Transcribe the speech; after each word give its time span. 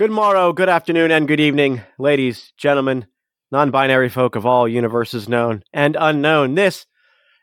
Good 0.00 0.10
morrow, 0.10 0.54
good 0.54 0.70
afternoon, 0.70 1.10
and 1.10 1.28
good 1.28 1.40
evening, 1.40 1.82
ladies, 1.98 2.54
gentlemen, 2.56 3.04
non 3.52 3.70
binary 3.70 4.08
folk 4.08 4.34
of 4.34 4.46
all 4.46 4.66
universes 4.66 5.28
known 5.28 5.62
and 5.74 5.94
unknown. 6.00 6.54
This 6.54 6.86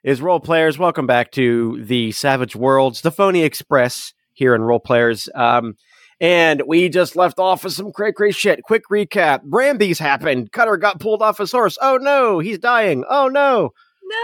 is 0.03 0.23
Role 0.23 0.39
Players. 0.39 0.79
Welcome 0.79 1.05
back 1.05 1.31
to 1.33 1.79
the 1.83 2.11
Savage 2.13 2.55
Worlds, 2.55 3.01
the 3.01 3.11
Phony 3.11 3.43
Express 3.43 4.11
here 4.33 4.55
in 4.55 4.63
Role 4.63 4.79
Players. 4.79 5.29
Um, 5.35 5.75
and 6.19 6.63
we 6.65 6.89
just 6.89 7.15
left 7.15 7.37
off 7.37 7.63
with 7.63 7.73
some 7.73 7.91
cray 7.91 8.11
cray 8.11 8.31
shit. 8.31 8.63
Quick 8.63 8.85
recap 8.91 9.41
Rambies 9.47 9.99
happened. 9.99 10.51
Cutter 10.51 10.77
got 10.77 10.99
pulled 10.99 11.21
off 11.21 11.37
his 11.37 11.51
horse. 11.51 11.77
Oh 11.79 11.97
no, 11.97 12.39
he's 12.39 12.57
dying. 12.57 13.03
Oh 13.07 13.27
no. 13.27 13.69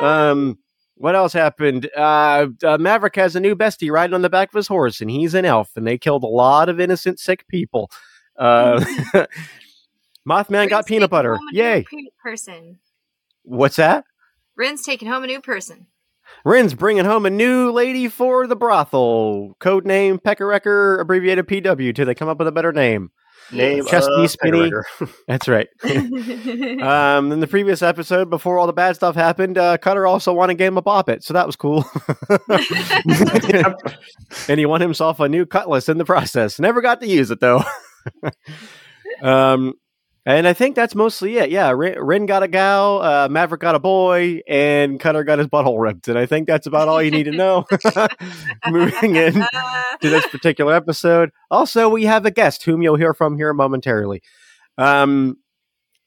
No. 0.01 0.07
Um, 0.07 0.57
what 0.95 1.15
else 1.15 1.33
happened? 1.33 1.87
Uh, 1.95 2.47
uh, 2.63 2.79
Maverick 2.79 3.15
has 3.15 3.35
a 3.35 3.39
new 3.39 3.55
bestie 3.55 3.91
riding 3.91 4.15
on 4.15 4.23
the 4.23 4.29
back 4.31 4.49
of 4.49 4.55
his 4.55 4.67
horse, 4.67 5.01
and 5.01 5.11
he's 5.11 5.35
an 5.35 5.45
elf, 5.45 5.69
and 5.75 5.85
they 5.85 5.99
killed 5.99 6.23
a 6.23 6.27
lot 6.27 6.67
of 6.67 6.79
innocent, 6.79 7.19
sick 7.19 7.47
people. 7.47 7.91
Uh, 8.37 8.83
Mothman 10.27 10.69
got 10.69 10.85
peanut 10.85 11.09
butter. 11.09 11.35
home 11.35 11.47
a 11.49 11.51
new 11.53 11.59
Yay! 11.59 11.85
Person. 12.23 12.79
What's 13.43 13.75
that? 13.75 14.05
Ryn's 14.55 14.83
taking 14.83 15.07
home 15.07 15.23
a 15.23 15.27
new 15.27 15.41
person. 15.41 15.87
Ryn's 16.45 16.73
bringing 16.73 17.05
home 17.05 17.25
a 17.25 17.29
new 17.29 17.71
lady 17.71 18.07
for 18.07 18.47
the 18.47 18.55
brothel. 18.55 19.55
Code 19.59 19.85
name 19.85 20.19
Peckerwrecker, 20.19 20.99
abbreviated 20.99 21.47
PW, 21.47 21.93
till 21.93 22.05
they 22.05 22.15
come 22.15 22.29
up 22.29 22.37
with 22.39 22.47
a 22.47 22.51
better 22.51 22.71
name. 22.71 23.11
Name 23.51 23.85
Chesty 23.85 24.23
of 24.23 24.31
Spinny. 24.31 24.71
That's 25.27 25.47
right. 25.49 25.67
um, 26.81 27.31
in 27.31 27.39
the 27.39 27.47
previous 27.47 27.81
episode, 27.81 28.29
before 28.29 28.57
all 28.57 28.67
the 28.67 28.73
bad 28.73 28.95
stuff 28.95 29.15
happened, 29.15 29.57
uh, 29.57 29.77
Cutter 29.77 30.07
also 30.07 30.33
won 30.33 30.49
a 30.49 30.55
game 30.55 30.77
of 30.77 30.85
Bop 30.85 31.09
It, 31.09 31.23
so 31.23 31.33
that 31.33 31.45
was 31.45 31.55
cool. 31.57 31.85
and 34.47 34.59
he 34.59 34.65
won 34.65 34.81
himself 34.81 35.19
a 35.19 35.27
new 35.27 35.45
cutlass 35.45 35.89
in 35.89 35.97
the 35.97 36.05
process. 36.05 36.59
Never 36.59 36.81
got 36.81 37.01
to 37.01 37.07
use 37.07 37.31
it 37.31 37.41
though. 37.41 37.63
um, 39.21 39.73
and 40.25 40.47
I 40.47 40.53
think 40.53 40.75
that's 40.75 40.95
mostly 40.95 41.37
it. 41.37 41.51
Yeah, 41.51 41.71
Ryn 41.71 42.25
got 42.25 42.43
a 42.43 42.47
gal, 42.47 43.01
uh, 43.01 43.27
Maverick 43.29 43.59
got 43.59 43.75
a 43.75 43.79
boy, 43.79 44.41
and 44.47 44.97
Cutter 44.97 45.25
got 45.25 45.39
his 45.39 45.47
butthole 45.47 45.81
ripped. 45.81 46.07
And 46.07 46.17
I 46.17 46.25
think 46.25 46.47
that's 46.47 46.65
about 46.65 46.87
all 46.87 47.01
you 47.03 47.11
need 47.11 47.25
to 47.25 47.31
know. 47.31 47.65
Moving 48.69 49.17
in 49.17 49.33
to 49.33 50.09
this 50.09 50.25
particular 50.27 50.73
episode. 50.73 51.31
Also, 51.51 51.89
we 51.89 52.05
have 52.05 52.25
a 52.25 52.31
guest 52.31 52.63
whom 52.63 52.81
you'll 52.81 52.95
hear 52.95 53.13
from 53.13 53.35
here 53.35 53.53
momentarily. 53.53 54.21
Um, 54.77 55.37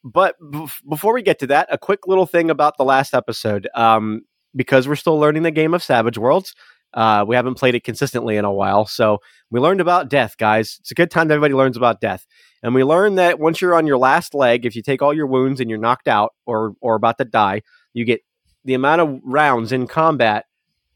but 0.02 0.36
bef- 0.40 0.80
before 0.88 1.12
we 1.12 1.20
get 1.20 1.38
to 1.40 1.48
that, 1.48 1.68
a 1.70 1.76
quick 1.76 2.06
little 2.06 2.26
thing 2.26 2.48
about 2.48 2.78
the 2.78 2.84
last 2.84 3.12
episode. 3.12 3.68
Um, 3.74 4.22
because 4.54 4.88
we're 4.88 4.96
still 4.96 5.18
learning 5.18 5.42
the 5.42 5.50
game 5.50 5.74
of 5.74 5.82
Savage 5.82 6.16
Worlds, 6.16 6.54
uh, 6.94 7.24
we 7.26 7.36
haven't 7.36 7.56
played 7.56 7.74
it 7.74 7.84
consistently 7.84 8.36
in 8.36 8.44
a 8.44 8.52
while. 8.52 8.86
So 8.86 9.18
we 9.50 9.60
learned 9.60 9.80
about 9.80 10.08
death, 10.08 10.36
guys. 10.38 10.78
It's 10.80 10.90
a 10.90 10.94
good 10.94 11.10
time 11.10 11.28
that 11.28 11.34
everybody 11.34 11.54
learns 11.54 11.76
about 11.76 12.00
death. 12.00 12.26
And 12.62 12.74
we 12.74 12.84
learned 12.84 13.18
that 13.18 13.38
once 13.38 13.60
you're 13.60 13.74
on 13.74 13.86
your 13.86 13.98
last 13.98 14.34
leg, 14.34 14.64
if 14.64 14.74
you 14.74 14.82
take 14.82 15.02
all 15.02 15.14
your 15.14 15.26
wounds 15.26 15.60
and 15.60 15.68
you're 15.68 15.78
knocked 15.78 16.08
out 16.08 16.34
or 16.46 16.74
or 16.80 16.94
about 16.94 17.18
to 17.18 17.24
die, 17.24 17.62
you 17.92 18.04
get 18.04 18.22
the 18.64 18.74
amount 18.74 19.00
of 19.02 19.20
rounds 19.22 19.72
in 19.72 19.86
combat 19.86 20.46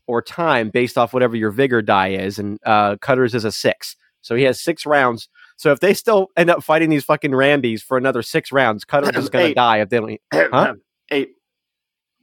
or 0.06 0.22
time 0.22 0.70
based 0.70 0.98
off 0.98 1.12
whatever 1.12 1.36
your 1.36 1.50
vigor 1.50 1.82
die 1.82 2.08
is. 2.08 2.38
And 2.38 2.58
uh, 2.66 2.97
Cutter's 3.00 3.34
is 3.34 3.44
a 3.44 3.52
six, 3.52 3.94
so 4.20 4.34
he 4.34 4.44
has 4.44 4.60
six 4.60 4.87
rounds. 4.87 5.28
So 5.56 5.72
if 5.72 5.81
they 5.81 5.93
still 5.93 6.28
end 6.37 6.48
up 6.48 6.64
fighting 6.64 6.88
these 6.88 7.04
fucking 7.04 7.32
Rambies 7.32 7.82
for 7.82 7.98
another 7.98 8.22
six 8.22 8.50
rounds, 8.50 8.84
Cutter's 8.84 9.14
is 9.14 9.28
going 9.28 9.48
to 9.48 9.54
die 9.54 9.82
if 9.82 9.91
they 9.91 9.98
don't. 10.00 10.20
Huh? 10.32 10.75
Eight. 11.10 11.32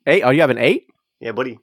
Eight? 0.08 0.24
Oh, 0.24 0.32
you 0.32 0.42
have 0.42 0.50
an 0.50 0.58
eight? 0.58 0.88
Yeah, 1.20 1.34
buddy. 1.34 1.60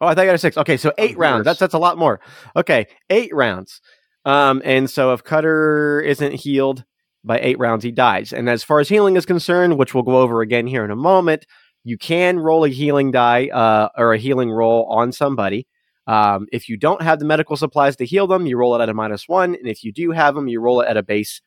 Oh, 0.00 0.06
I 0.06 0.14
thought 0.14 0.22
you 0.22 0.28
had 0.28 0.34
a 0.34 0.38
six. 0.38 0.56
Okay, 0.56 0.76
so 0.76 0.92
eight 0.98 1.16
rounds. 1.16 1.44
That's 1.44 1.58
that's 1.58 1.74
a 1.74 1.78
lot 1.78 1.98
more. 1.98 2.20
Okay, 2.54 2.86
eight 3.08 3.34
rounds. 3.34 3.80
Um, 4.24 4.60
and 4.64 4.90
so 4.90 5.12
if 5.12 5.22
Cutter 5.24 6.00
isn't 6.00 6.32
healed 6.32 6.84
by 7.24 7.38
eight 7.40 7.58
rounds, 7.58 7.84
he 7.84 7.92
dies. 7.92 8.32
And 8.32 8.48
as 8.50 8.62
far 8.62 8.80
as 8.80 8.88
healing 8.88 9.16
is 9.16 9.24
concerned, 9.24 9.78
which 9.78 9.94
we'll 9.94 10.02
go 10.02 10.18
over 10.18 10.40
again 10.42 10.66
here 10.66 10.84
in 10.84 10.90
a 10.90 10.96
moment, 10.96 11.46
you 11.84 11.96
can 11.96 12.38
roll 12.38 12.64
a 12.64 12.68
healing 12.68 13.12
die 13.12 13.48
uh, 13.48 13.88
or 13.96 14.12
a 14.12 14.18
healing 14.18 14.50
roll 14.50 14.84
on 14.90 15.12
somebody. 15.12 15.66
Um, 16.08 16.46
if 16.52 16.68
you 16.68 16.76
don't 16.76 17.02
have 17.02 17.18
the 17.18 17.24
medical 17.24 17.56
supplies 17.56 17.96
to 17.96 18.04
heal 18.04 18.26
them, 18.26 18.46
you 18.46 18.56
roll 18.56 18.76
it 18.76 18.82
at 18.82 18.88
a 18.88 18.94
minus 18.94 19.28
one, 19.28 19.54
and 19.54 19.66
if 19.66 19.82
you 19.82 19.92
do 19.92 20.10
have 20.12 20.34
them, 20.34 20.46
you 20.46 20.60
roll 20.60 20.80
it 20.80 20.88
at 20.88 20.96
a 20.96 21.02
base, 21.02 21.40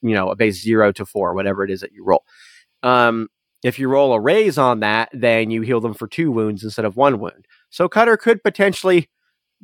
you 0.00 0.14
know, 0.14 0.30
a 0.30 0.36
base 0.36 0.62
zero 0.62 0.92
to 0.92 1.04
four, 1.04 1.34
whatever 1.34 1.64
it 1.64 1.70
is 1.70 1.80
that 1.80 1.92
you 1.92 2.04
roll. 2.04 2.24
Um, 2.82 3.28
if 3.62 3.78
you 3.78 3.88
roll 3.88 4.14
a 4.14 4.20
raise 4.20 4.56
on 4.56 4.80
that, 4.80 5.10
then 5.12 5.50
you 5.50 5.60
heal 5.60 5.80
them 5.80 5.92
for 5.92 6.08
two 6.08 6.30
wounds 6.32 6.64
instead 6.64 6.86
of 6.86 6.96
one 6.96 7.18
wound. 7.18 7.46
So 7.70 7.88
Cutter 7.88 8.16
could 8.16 8.42
potentially 8.42 9.08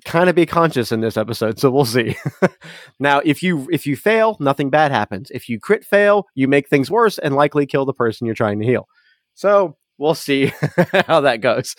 kind 0.05 0.28
of 0.28 0.37
be 0.37 0.47
conscious 0.47 0.93
in 0.93 1.00
this 1.00 1.17
episode, 1.17 1.59
so 1.59 1.71
we'll 1.71 1.84
see. 1.84 2.17
now, 3.00 3.21
if 3.25 3.43
you 3.43 3.69
if 3.71 3.87
you 3.87 3.97
fail, 3.97 4.37
nothing 4.41 4.71
bad 4.71 4.93
happens. 4.93 5.31
If 5.31 5.49
you 5.49 5.59
crit 5.59 5.84
fail, 5.84 6.27
you 6.34 6.49
make 6.49 6.69
things 6.69 6.91
worse 6.91 7.19
and 7.19 7.34
likely 7.34 7.66
kill 7.66 7.84
the 7.84 7.93
person 7.93 8.27
you're 8.27 8.34
trying 8.34 8.61
to 8.61 8.66
heal. 8.66 8.89
So 9.34 9.77
we'll 9.99 10.15
see 10.15 10.47
how 11.06 11.22
that 11.22 11.41
goes. 11.41 11.75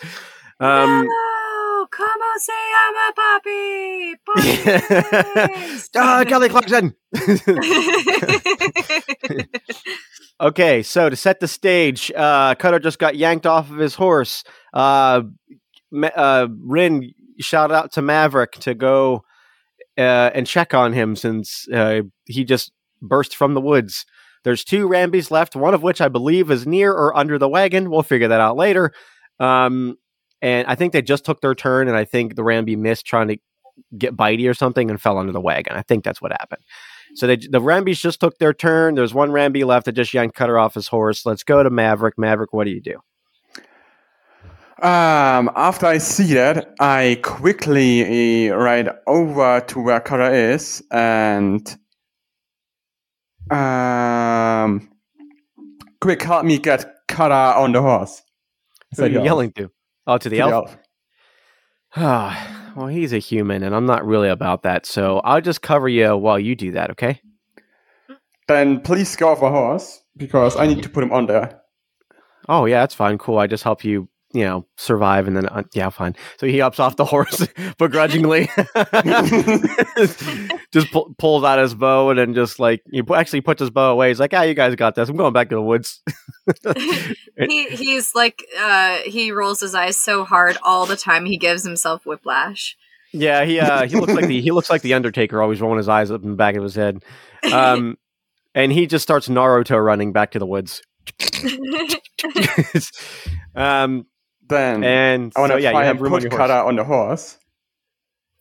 Um, 0.60 1.06
no, 1.06 1.86
como 1.90 2.38
se 2.38 2.52
llama 2.72 3.12
papi? 3.16 4.14
Papi. 4.26 5.88
ah, 5.96 6.24
Kelly 6.26 6.48
Clarkson. 6.48 6.94
okay, 10.40 10.82
so 10.82 11.08
to 11.08 11.16
set 11.16 11.40
the 11.40 11.48
stage, 11.48 12.12
uh, 12.16 12.54
Cutter 12.56 12.80
just 12.80 12.98
got 12.98 13.16
yanked 13.16 13.46
off 13.46 13.70
of 13.70 13.78
his 13.78 13.94
horse. 13.94 14.44
Uh, 14.74 15.22
uh, 15.92 16.48
Ryn 16.60 17.12
shout 17.38 17.70
out 17.70 17.92
to 17.92 18.02
Maverick 18.02 18.52
to 18.52 18.74
go 18.74 19.24
uh, 19.96 20.30
and 20.34 20.46
check 20.46 20.74
on 20.74 20.92
him 20.92 21.16
since 21.16 21.68
uh, 21.68 22.02
he 22.26 22.44
just 22.44 22.72
burst 23.00 23.36
from 23.36 23.54
the 23.54 23.60
woods. 23.60 24.06
There's 24.44 24.64
two 24.64 24.88
Rambies 24.88 25.30
left, 25.30 25.56
one 25.56 25.74
of 25.74 25.82
which 25.82 26.00
I 26.00 26.08
believe 26.08 26.50
is 26.50 26.66
near 26.66 26.92
or 26.92 27.16
under 27.16 27.38
the 27.38 27.48
wagon. 27.48 27.90
We'll 27.90 28.02
figure 28.02 28.28
that 28.28 28.40
out 28.40 28.56
later. 28.56 28.92
Um, 29.40 29.96
and 30.40 30.66
I 30.68 30.74
think 30.74 30.92
they 30.92 31.02
just 31.02 31.24
took 31.24 31.40
their 31.40 31.54
turn, 31.54 31.88
and 31.88 31.96
I 31.96 32.04
think 32.04 32.36
the 32.36 32.42
Ramby 32.42 32.76
missed 32.76 33.04
trying 33.06 33.28
to 33.28 33.38
get 33.96 34.16
bitey 34.16 34.48
or 34.48 34.54
something 34.54 34.90
and 34.90 35.00
fell 35.00 35.18
under 35.18 35.32
the 35.32 35.40
wagon. 35.40 35.76
I 35.76 35.82
think 35.82 36.04
that's 36.04 36.22
what 36.22 36.32
happened. 36.32 36.62
So 37.14 37.26
they, 37.26 37.36
the 37.36 37.60
Rambies 37.60 38.00
just 38.00 38.20
took 38.20 38.38
their 38.38 38.52
turn. 38.52 38.94
There's 38.94 39.14
one 39.14 39.30
Ramby 39.30 39.64
left 39.64 39.86
that 39.86 39.92
just 39.92 40.14
yanked 40.14 40.36
Cutter 40.36 40.58
off 40.58 40.74
his 40.74 40.88
horse. 40.88 41.26
Let's 41.26 41.42
go 41.42 41.62
to 41.62 41.70
Maverick. 41.70 42.18
Maverick, 42.18 42.52
what 42.52 42.64
do 42.64 42.70
you 42.70 42.80
do? 42.80 43.00
Um, 44.80 45.50
after 45.56 45.86
I 45.86 45.98
see 45.98 46.34
that, 46.34 46.74
I 46.78 47.18
quickly 47.24 48.48
uh, 48.50 48.54
ride 48.56 48.90
over 49.08 49.60
to 49.60 49.80
where 49.80 50.00
Kara 50.00 50.30
is 50.32 50.82
and 50.92 51.66
um, 53.50 54.88
quick 56.00 56.22
help 56.22 56.44
me 56.44 56.58
get 56.58 56.94
Kara 57.08 57.54
on 57.60 57.72
the 57.72 57.82
horse. 57.82 58.22
Who 58.96 59.02
are 59.04 59.08
you 59.08 59.22
yelling 59.24 59.50
to? 59.52 59.70
Oh, 60.06 60.16
to 60.16 60.28
the 60.28 60.36
To 60.36 60.42
the 60.44 60.48
elf. 60.50 60.52
elf. 60.70 60.78
Ah, 61.96 62.72
well, 62.76 62.86
he's 62.86 63.12
a 63.12 63.18
human, 63.18 63.62
and 63.64 63.74
I'm 63.74 63.86
not 63.86 64.06
really 64.06 64.28
about 64.28 64.62
that. 64.62 64.86
So 64.86 65.18
I'll 65.24 65.40
just 65.40 65.60
cover 65.60 65.88
you 65.88 66.16
while 66.16 66.38
you 66.38 66.54
do 66.54 66.70
that. 66.72 66.90
Okay? 66.92 67.20
Then 68.46 68.80
please 68.80 69.16
go 69.16 69.30
off 69.30 69.42
a 69.42 69.50
horse 69.50 70.02
because 70.16 70.56
I 70.56 70.66
need 70.66 70.82
to 70.84 70.88
put 70.88 71.02
him 71.02 71.12
on 71.12 71.26
there. 71.26 71.60
Oh 72.48 72.64
yeah, 72.66 72.80
that's 72.80 72.94
fine. 72.94 73.18
Cool. 73.18 73.38
I 73.38 73.46
just 73.46 73.64
help 73.64 73.84
you, 73.84 74.08
you 74.32 74.44
know, 74.44 74.66
survive, 74.76 75.26
and 75.26 75.36
then 75.36 75.46
uh, 75.46 75.62
yeah, 75.74 75.88
fine. 75.88 76.14
So 76.38 76.46
he 76.46 76.58
hops 76.58 76.78
off 76.78 76.96
the 76.96 77.04
horse 77.04 77.46
begrudgingly, 77.78 78.46
just 80.72 80.92
pu- 80.92 81.14
pulls 81.18 81.44
out 81.44 81.58
his 81.58 81.74
bow, 81.74 82.10
and 82.10 82.18
then 82.18 82.34
just 82.34 82.58
like 82.58 82.82
he 82.90 83.02
actually 83.14 83.40
puts 83.40 83.60
his 83.60 83.70
bow 83.70 83.92
away. 83.92 84.08
He's 84.08 84.20
like, 84.20 84.34
"Ah, 84.34 84.42
you 84.42 84.54
guys 84.54 84.74
got 84.74 84.94
this. 84.94 85.08
I'm 85.08 85.16
going 85.16 85.32
back 85.32 85.48
to 85.48 85.54
the 85.54 85.62
woods." 85.62 86.02
he 87.38 87.68
he's 87.68 88.14
like 88.14 88.44
uh 88.58 88.98
he 89.04 89.32
rolls 89.32 89.60
his 89.60 89.74
eyes 89.74 89.98
so 89.98 90.24
hard 90.24 90.56
all 90.62 90.86
the 90.86 90.96
time 90.96 91.24
he 91.24 91.36
gives 91.36 91.64
himself 91.64 92.04
whiplash. 92.04 92.76
Yeah, 93.12 93.44
he 93.44 93.58
uh, 93.58 93.86
he 93.86 93.96
looks 93.96 94.12
like 94.12 94.26
the 94.26 94.40
he 94.40 94.50
looks 94.50 94.68
like 94.68 94.82
the 94.82 94.94
Undertaker, 94.94 95.40
always 95.40 95.60
rolling 95.60 95.78
his 95.78 95.88
eyes 95.88 96.10
up 96.10 96.22
in 96.22 96.30
the 96.30 96.36
back 96.36 96.56
of 96.56 96.62
his 96.62 96.74
head. 96.74 97.02
Um, 97.50 97.96
and 98.54 98.72
he 98.72 98.86
just 98.86 99.02
starts 99.02 99.28
Naruto 99.28 99.82
running 99.82 100.12
back 100.12 100.32
to 100.32 100.38
the 100.38 100.46
woods. 100.46 100.82
um, 103.54 104.06
Then 104.48 104.82
and 104.84 105.32
I 105.36 105.40
want 105.40 105.50
so, 105.52 105.56
to 105.56 105.62
yeah, 105.62 105.70
you 105.70 105.74
try 105.74 105.84
have 105.84 105.96
and 105.96 106.00
room 106.02 106.12
on 106.14 106.20
put 106.20 106.30
your 106.30 106.38
horse. 106.38 106.48
Kara 106.50 106.66
on 106.66 106.76
the 106.76 106.84
horse. 106.84 107.38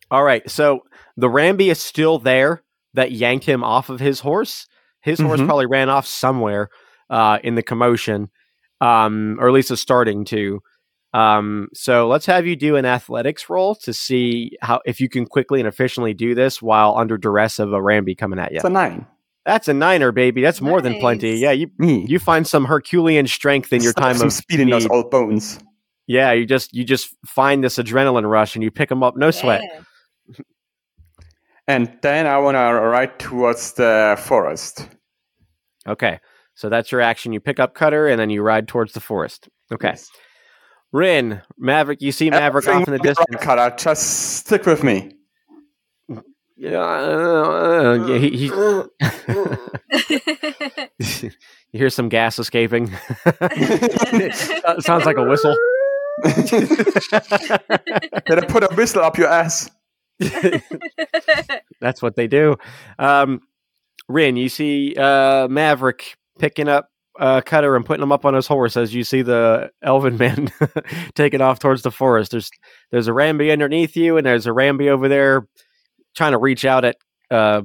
All 0.09 0.23
right, 0.23 0.49
so 0.49 0.83
the 1.17 1.27
Ramby 1.27 1.69
is 1.69 1.81
still 1.81 2.17
there 2.19 2.63
that 2.93 3.11
yanked 3.11 3.45
him 3.45 3.63
off 3.63 3.89
of 3.89 3.99
his 3.99 4.21
horse. 4.21 4.67
His 5.01 5.19
horse 5.19 5.39
Mhm. 5.41 5.45
probably 5.47 5.65
ran 5.65 5.89
off 5.89 6.05
somewhere 6.07 6.69
uh, 7.09 7.39
in 7.43 7.55
the 7.55 7.63
commotion, 7.63 8.29
um, 8.81 9.37
or 9.39 9.47
at 9.47 9.53
least 9.53 9.71
is 9.71 9.79
starting 9.79 10.25
to. 10.25 10.61
Um, 11.13 11.69
so 11.73 12.07
let's 12.07 12.25
have 12.25 12.45
you 12.45 12.55
do 12.55 12.75
an 12.75 12.85
athletics 12.85 13.49
roll 13.49 13.75
to 13.75 13.93
see 13.93 14.57
how 14.61 14.81
if 14.85 14.99
you 14.99 15.07
can 15.09 15.25
quickly 15.25 15.59
and 15.61 15.67
efficiently 15.67 16.13
do 16.13 16.35
this 16.35 16.61
while 16.61 16.95
under 16.97 17.17
duress 17.17 17.59
of 17.59 17.71
a 17.73 17.77
Ramby 17.79 18.17
coming 18.17 18.39
at 18.39 18.51
you. 18.51 18.57
It's 18.57 18.65
a 18.65 18.69
nine. 18.69 19.05
That's 19.45 19.69
a 19.69 19.73
niner, 19.73 20.11
baby. 20.11 20.41
That's 20.41 20.59
more 20.59 20.81
than 20.81 20.99
plenty. 20.99 21.35
Yeah, 21.37 21.51
you 21.51 21.71
Me. 21.77 22.05
you 22.07 22.19
find 22.19 22.45
some 22.45 22.65
Herculean 22.65 23.27
strength 23.27 23.71
in 23.71 23.81
your 23.81 23.93
Some- 23.93 24.03
time 24.03 24.17
some 24.17 24.27
of 24.27 24.33
speed 24.33 24.59
in 24.59 24.69
those 24.69 24.85
old 24.87 25.09
bones. 25.09 25.59
Yeah, 26.07 26.31
you 26.31 26.45
just 26.45 26.73
you 26.73 26.83
just 26.83 27.09
find 27.25 27.63
this 27.63 27.77
adrenaline 27.77 28.29
rush 28.29 28.55
and 28.55 28.63
you 28.63 28.71
pick 28.71 28.89
them 28.89 29.03
up, 29.03 29.15
no 29.17 29.31
sweat. 29.31 29.61
And 31.69 31.91
then 32.01 32.27
I 32.27 32.37
want 32.37 32.55
to 32.55 32.59
ride 32.61 33.19
towards 33.19 33.73
the 33.73 34.15
forest. 34.17 34.87
Okay. 35.85 36.21
So 36.55 36.69
that's 36.69 36.93
your 36.93 37.01
action. 37.01 37.33
You 37.33 37.41
pick 37.41 37.59
up 37.59 37.73
Cutter 37.73 38.07
and 38.07 38.17
then 38.17 38.29
you 38.29 38.41
ride 38.41 38.69
towards 38.69 38.93
the 38.93 39.01
forest. 39.01 39.49
Okay. 39.73 39.89
Yes. 39.89 40.09
Ryn, 40.93 41.41
Maverick, 41.57 42.01
you 42.01 42.13
see 42.13 42.29
Maverick 42.29 42.65
Everything 42.67 42.81
off 42.83 42.87
in 42.87 42.93
the 42.93 42.99
distance. 42.99 43.43
Cutter, 43.43 43.75
Just 43.77 44.37
stick 44.37 44.65
with 44.65 44.81
me. 44.81 45.11
Yeah, 46.55 46.79
uh, 46.79 48.05
yeah, 48.07 48.17
he, 48.17 48.29
he- 48.29 48.47
you 51.71 51.79
hear 51.79 51.89
some 51.89 52.09
gas 52.09 52.39
escaping. 52.39 52.91
It 53.25 54.83
sounds 54.83 55.05
like 55.05 55.17
a 55.17 55.23
whistle. 55.23 55.55
Did 56.23 56.63
I 58.39 58.45
put 58.47 58.63
a 58.63 58.69
whistle 58.75 59.03
up 59.03 59.17
your 59.17 59.27
ass? 59.27 59.69
That's 61.79 62.01
what 62.01 62.15
they 62.15 62.27
do. 62.27 62.55
Um, 62.97 63.41
Ryn, 64.09 64.35
you 64.37 64.49
see 64.49 64.95
uh, 64.95 65.47
Maverick 65.47 66.17
picking 66.39 66.67
up 66.67 66.89
uh, 67.19 67.41
Cutter 67.41 67.75
and 67.75 67.85
putting 67.85 68.03
him 68.03 68.11
up 68.11 68.25
on 68.25 68.33
his 68.33 68.47
horse 68.47 68.77
as 68.77 68.93
you 68.93 69.03
see 69.03 69.21
the 69.21 69.71
Elven 69.81 70.17
man 70.17 70.51
taking 71.15 71.41
off 71.41 71.59
towards 71.59 71.81
the 71.81 71.91
forest. 71.91 72.31
There's 72.31 72.49
there's 72.91 73.07
a 73.07 73.11
Ramby 73.11 73.51
underneath 73.51 73.95
you, 73.95 74.17
and 74.17 74.25
there's 74.25 74.47
a 74.47 74.51
Ramby 74.51 74.87
over 74.87 75.07
there 75.07 75.47
trying 76.15 76.31
to 76.31 76.37
reach 76.37 76.65
out 76.65 76.85
at 76.85 76.97
uh, 77.31 77.61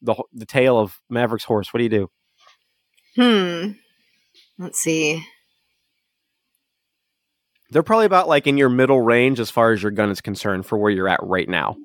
the 0.00 0.14
the 0.32 0.46
tail 0.46 0.78
of 0.78 0.98
Maverick's 1.10 1.44
horse. 1.44 1.72
What 1.72 1.78
do 1.78 1.84
you 1.84 1.90
do? 1.90 2.10
hmm. 3.16 3.72
Let's 4.58 4.78
see. 4.78 5.24
They're 7.72 7.82
probably 7.82 8.06
about 8.06 8.28
like 8.28 8.46
in 8.46 8.58
your 8.58 8.68
middle 8.68 9.00
range 9.00 9.40
as 9.40 9.50
far 9.50 9.72
as 9.72 9.82
your 9.82 9.92
gun 9.92 10.10
is 10.10 10.20
concerned 10.20 10.66
for 10.66 10.78
where 10.78 10.90
you're 10.90 11.08
at 11.08 11.20
right 11.22 11.48
now. 11.48 11.76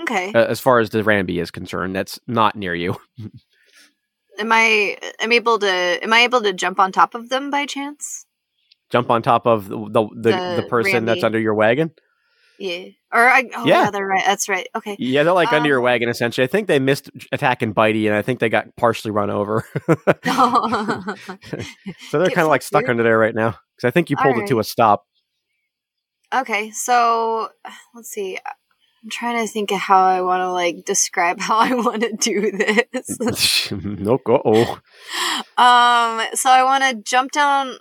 Okay. 0.00 0.32
Uh, 0.32 0.44
as 0.44 0.60
far 0.60 0.78
as 0.80 0.90
the 0.90 1.02
Ramby 1.02 1.40
is 1.40 1.50
concerned, 1.50 1.94
that's 1.96 2.18
not 2.26 2.56
near 2.56 2.74
you. 2.74 2.96
am 4.38 4.52
I 4.52 4.96
am 5.20 5.32
able 5.32 5.58
to 5.58 5.68
am 5.68 6.12
I 6.12 6.20
able 6.20 6.42
to 6.42 6.52
jump 6.52 6.78
on 6.80 6.92
top 6.92 7.14
of 7.14 7.28
them 7.28 7.50
by 7.50 7.66
chance? 7.66 8.26
Jump 8.90 9.10
on 9.10 9.22
top 9.22 9.46
of 9.46 9.68
the 9.68 9.78
the, 9.78 10.08
the, 10.14 10.62
the 10.62 10.66
person 10.68 11.04
that's 11.04 11.24
under 11.24 11.38
your 11.40 11.54
wagon. 11.54 11.92
Yeah. 12.58 12.86
Or 13.12 13.26
I 13.26 13.44
oh 13.56 13.64
Yeah. 13.64 13.84
yeah, 13.84 13.90
they're 13.90 14.06
right. 14.06 14.24
That's 14.24 14.48
right. 14.48 14.68
Okay. 14.74 14.96
Yeah, 14.98 15.22
they're 15.22 15.32
like 15.32 15.52
under 15.52 15.68
your 15.68 15.78
Um, 15.78 15.84
wagon 15.84 16.08
essentially. 16.08 16.44
I 16.44 16.48
think 16.48 16.68
they 16.68 16.78
missed 16.78 17.10
attacking 17.32 17.72
Bitey, 17.74 18.06
and 18.06 18.14
I 18.14 18.22
think 18.22 18.40
they 18.40 18.50
got 18.50 18.76
partially 18.76 19.10
run 19.10 19.30
over. 19.30 19.64
so 22.10 22.18
they're 22.18 22.30
kind 22.30 22.44
of 22.44 22.48
like 22.48 22.62
stuck 22.62 22.88
under 22.88 23.02
there 23.02 23.18
right 23.18 23.34
now. 23.34 23.56
Because 23.74 23.88
I 23.88 23.90
think 23.90 24.10
you 24.10 24.16
pulled 24.16 24.36
it 24.38 24.46
to 24.48 24.60
a 24.60 24.64
stop. 24.64 25.06
Okay, 26.34 26.70
so 26.70 27.50
let's 27.94 28.10
see. 28.10 28.38
I'm 29.02 29.10
trying 29.10 29.46
to 29.46 29.50
think 29.50 29.70
of 29.70 29.78
how 29.78 30.04
I 30.04 30.20
want 30.20 30.42
to 30.42 30.52
like 30.52 30.84
describe 30.84 31.40
how 31.40 31.58
I 31.58 31.74
want 31.74 32.02
to 32.02 32.12
do 32.12 32.52
this. 32.52 33.70
no 33.72 34.18
go. 34.18 34.42
Oh, 34.44 34.72
um, 35.56 36.26
so 36.34 36.50
I 36.50 36.62
want 36.64 36.84
to 36.84 37.02
jump 37.02 37.32
down 37.32 37.76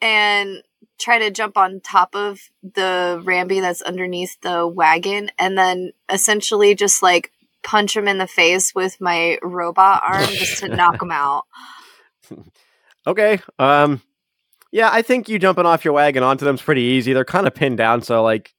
and 0.00 0.62
try 0.98 1.18
to 1.18 1.30
jump 1.30 1.56
on 1.56 1.80
top 1.80 2.14
of 2.14 2.40
the 2.62 3.20
Ramby 3.24 3.60
that's 3.60 3.82
underneath 3.82 4.40
the 4.40 4.66
wagon, 4.66 5.30
and 5.38 5.58
then 5.58 5.92
essentially 6.08 6.74
just 6.74 7.02
like 7.02 7.32
punch 7.62 7.96
him 7.96 8.08
in 8.08 8.18
the 8.18 8.26
face 8.26 8.74
with 8.74 9.00
my 9.00 9.38
robot 9.42 10.02
arm 10.06 10.26
just 10.26 10.58
to 10.60 10.68
knock 10.68 11.00
him 11.00 11.10
out. 11.12 11.44
okay. 13.06 13.40
Um, 13.58 14.02
yeah, 14.72 14.88
I 14.92 15.02
think 15.02 15.28
you 15.28 15.38
jumping 15.38 15.66
off 15.66 15.84
your 15.84 15.94
wagon 15.94 16.22
onto 16.22 16.44
them's 16.44 16.62
pretty 16.62 16.82
easy. 16.82 17.12
They're 17.12 17.24
kind 17.24 17.46
of 17.46 17.54
pinned 17.54 17.76
down, 17.78 18.02
so 18.02 18.22
like, 18.22 18.52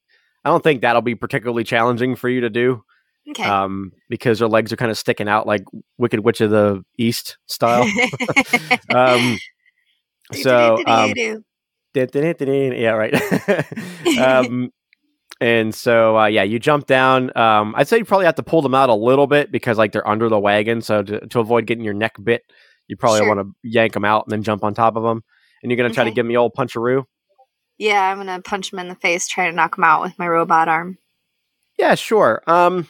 I 0.44 0.50
don't 0.50 0.62
think 0.62 0.80
that'll 0.82 1.02
be 1.02 1.14
particularly 1.14 1.64
challenging 1.64 2.16
for 2.16 2.28
you 2.28 2.40
to 2.42 2.50
do. 2.50 2.82
Okay. 3.30 3.42
Um, 3.44 3.92
because 4.10 4.38
their 4.38 4.48
legs 4.48 4.72
are 4.72 4.76
kind 4.76 4.90
of 4.90 4.98
sticking 4.98 5.28
out 5.28 5.46
like 5.46 5.62
Wicked 5.98 6.20
Witch 6.20 6.40
of 6.42 6.50
the 6.50 6.84
East 6.98 7.38
style. 7.46 7.82
um, 8.94 9.38
so 10.32 10.78
um. 10.86 11.12
Yeah, 12.74 12.90
right. 12.90 13.14
um, 14.18 14.70
and 15.40 15.74
so, 15.74 16.18
uh, 16.18 16.26
yeah, 16.26 16.42
you 16.42 16.58
jump 16.58 16.86
down. 16.86 17.36
Um, 17.36 17.74
I'd 17.76 17.88
say 17.88 17.98
you 17.98 18.04
probably 18.04 18.26
have 18.26 18.34
to 18.36 18.42
pull 18.42 18.62
them 18.62 18.74
out 18.74 18.88
a 18.88 18.94
little 18.94 19.26
bit 19.26 19.50
because, 19.52 19.78
like, 19.78 19.92
they're 19.92 20.06
under 20.06 20.28
the 20.28 20.38
wagon. 20.38 20.80
So, 20.80 21.02
to, 21.02 21.20
to 21.26 21.40
avoid 21.40 21.66
getting 21.66 21.84
your 21.84 21.94
neck 21.94 22.14
bit, 22.22 22.42
you 22.88 22.96
probably 22.96 23.20
Sure. 23.20 23.28
want 23.34 23.40
to 23.40 23.52
yank 23.62 23.92
them 23.92 24.04
out 24.04 24.24
and 24.26 24.32
then 24.32 24.42
jump 24.42 24.64
on 24.64 24.74
top 24.74 24.96
of 24.96 25.02
them. 25.02 25.22
And 25.64 25.70
you're 25.72 25.76
going 25.78 25.90
to 25.90 25.94
try 25.94 26.04
to 26.04 26.10
give 26.12 26.26
me 26.26 26.36
old 26.36 26.52
puncharoo. 26.54 27.04
yeah, 27.78 28.02
I'm 28.12 28.18
gonna 28.18 28.40
punch 28.42 28.72
him 28.72 28.78
in 28.78 28.86
the 28.88 28.94
face, 28.94 29.26
try 29.26 29.48
to 29.50 29.56
knock 29.56 29.76
him 29.78 29.82
out 29.84 30.02
with 30.02 30.16
my 30.18 30.28
robot 30.28 30.68
arm. 30.68 30.98
Yeah, 31.78 31.94
sure. 31.96 32.42
Um, 32.46 32.86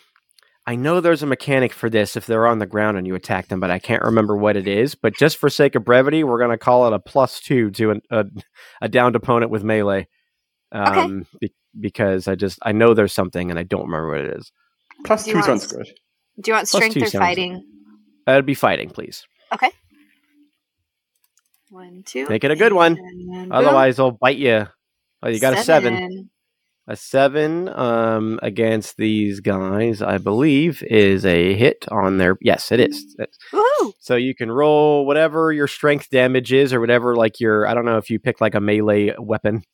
I 0.67 0.75
know 0.76 1.00
there's 1.00 1.23
a 1.23 1.26
mechanic 1.26 1.73
for 1.73 1.88
this 1.88 2.17
if 2.17 2.26
they're 2.26 2.47
on 2.47 2.59
the 2.59 2.67
ground 2.67 2.99
and 2.99 3.06
you 3.06 3.15
attack 3.15 3.49
them, 3.49 3.61
but 3.61 3.71
I 3.71 3.79
can't 3.79 4.03
remember 4.03 4.37
what 4.37 4.56
it 4.56 4.67
is. 4.67 4.94
But 4.94 5.15
just 5.17 5.37
for 5.37 5.49
sake 5.49 5.75
of 5.75 5.85
brevity, 5.85 6.25
we're 6.25 6.38
going 6.38 6.50
to 6.50 6.59
call 6.59 6.87
it 6.87 6.93
a 6.93 6.99
plus 6.99 7.38
two 7.41 7.71
to 7.73 7.93
an, 7.93 8.03
a, 8.11 8.25
a 8.82 8.88
downed 8.88 9.15
opponent 9.17 9.50
with 9.50 9.62
melee. 9.62 10.09
Um, 10.73 11.27
be- 11.41 11.55
because 11.79 12.27
I 12.29 12.35
just 12.35 12.59
I 12.62 12.73
know 12.73 12.93
there's 12.94 13.12
something 13.12 13.50
and 13.50 13.59
I 13.59 13.62
don't 13.62 13.85
remember 13.87 14.09
what 14.11 14.20
it 14.20 14.37
is. 14.37 14.50
Plus 15.06 15.25
Do 15.25 15.31
you 15.31 15.35
two 15.35 15.49
want- 15.49 15.61
sounds 15.62 15.73
good. 15.73 15.87
Do 16.41 16.50
you 16.50 16.55
want 16.55 16.69
Plus 16.69 16.82
strength 16.82 16.97
or 16.97 17.06
sounds- 17.11 17.23
fighting? 17.25 17.65
That'd 18.27 18.47
be 18.47 18.55
fighting, 18.55 18.91
please. 18.91 19.25
Okay. 19.53 19.70
One, 21.75 22.05
two. 22.05 22.29
Make 22.29 22.44
it 22.44 22.53
a 22.53 22.56
good 22.56 22.73
one. 22.73 22.97
and 22.97 23.29
then 23.29 23.49
boom. 23.49 23.53
Otherwise, 23.53 23.97
they'll 23.97 24.12
bite 24.12 24.37
you. 24.37 24.69
Oh, 25.25 25.29
you 25.29 25.41
got 25.41 25.55
a 25.55 25.65
seven. 25.65 26.31
A 26.87 26.94
seven 26.97 27.69
um, 27.69 28.38
against 28.43 28.97
these 28.97 29.41
guys, 29.41 30.00
I 30.00 30.19
believe, 30.19 30.85
is 30.85 31.26
a 31.26 31.53
hit 31.55 31.85
on 31.91 32.19
their. 32.19 32.37
Yes, 32.41 32.71
it 32.71 32.79
is. 32.79 33.17
Woohoo! 33.53 33.93
So 33.99 34.15
you 34.15 34.37
can 34.37 34.53
roll 34.53 35.05
whatever 35.05 35.50
your 35.50 35.67
strength 35.67 36.11
damage 36.11 36.53
is, 36.53 36.73
or 36.73 36.79
whatever, 36.79 37.17
like 37.17 37.41
your. 37.41 37.67
I 37.67 37.75
don't 37.75 37.87
know 37.87 37.97
if 37.97 38.09
you 38.09 38.20
pick 38.20 38.41
like 38.41 38.55
a 38.55 38.61
melee 38.61 39.12
weapon. 39.19 39.65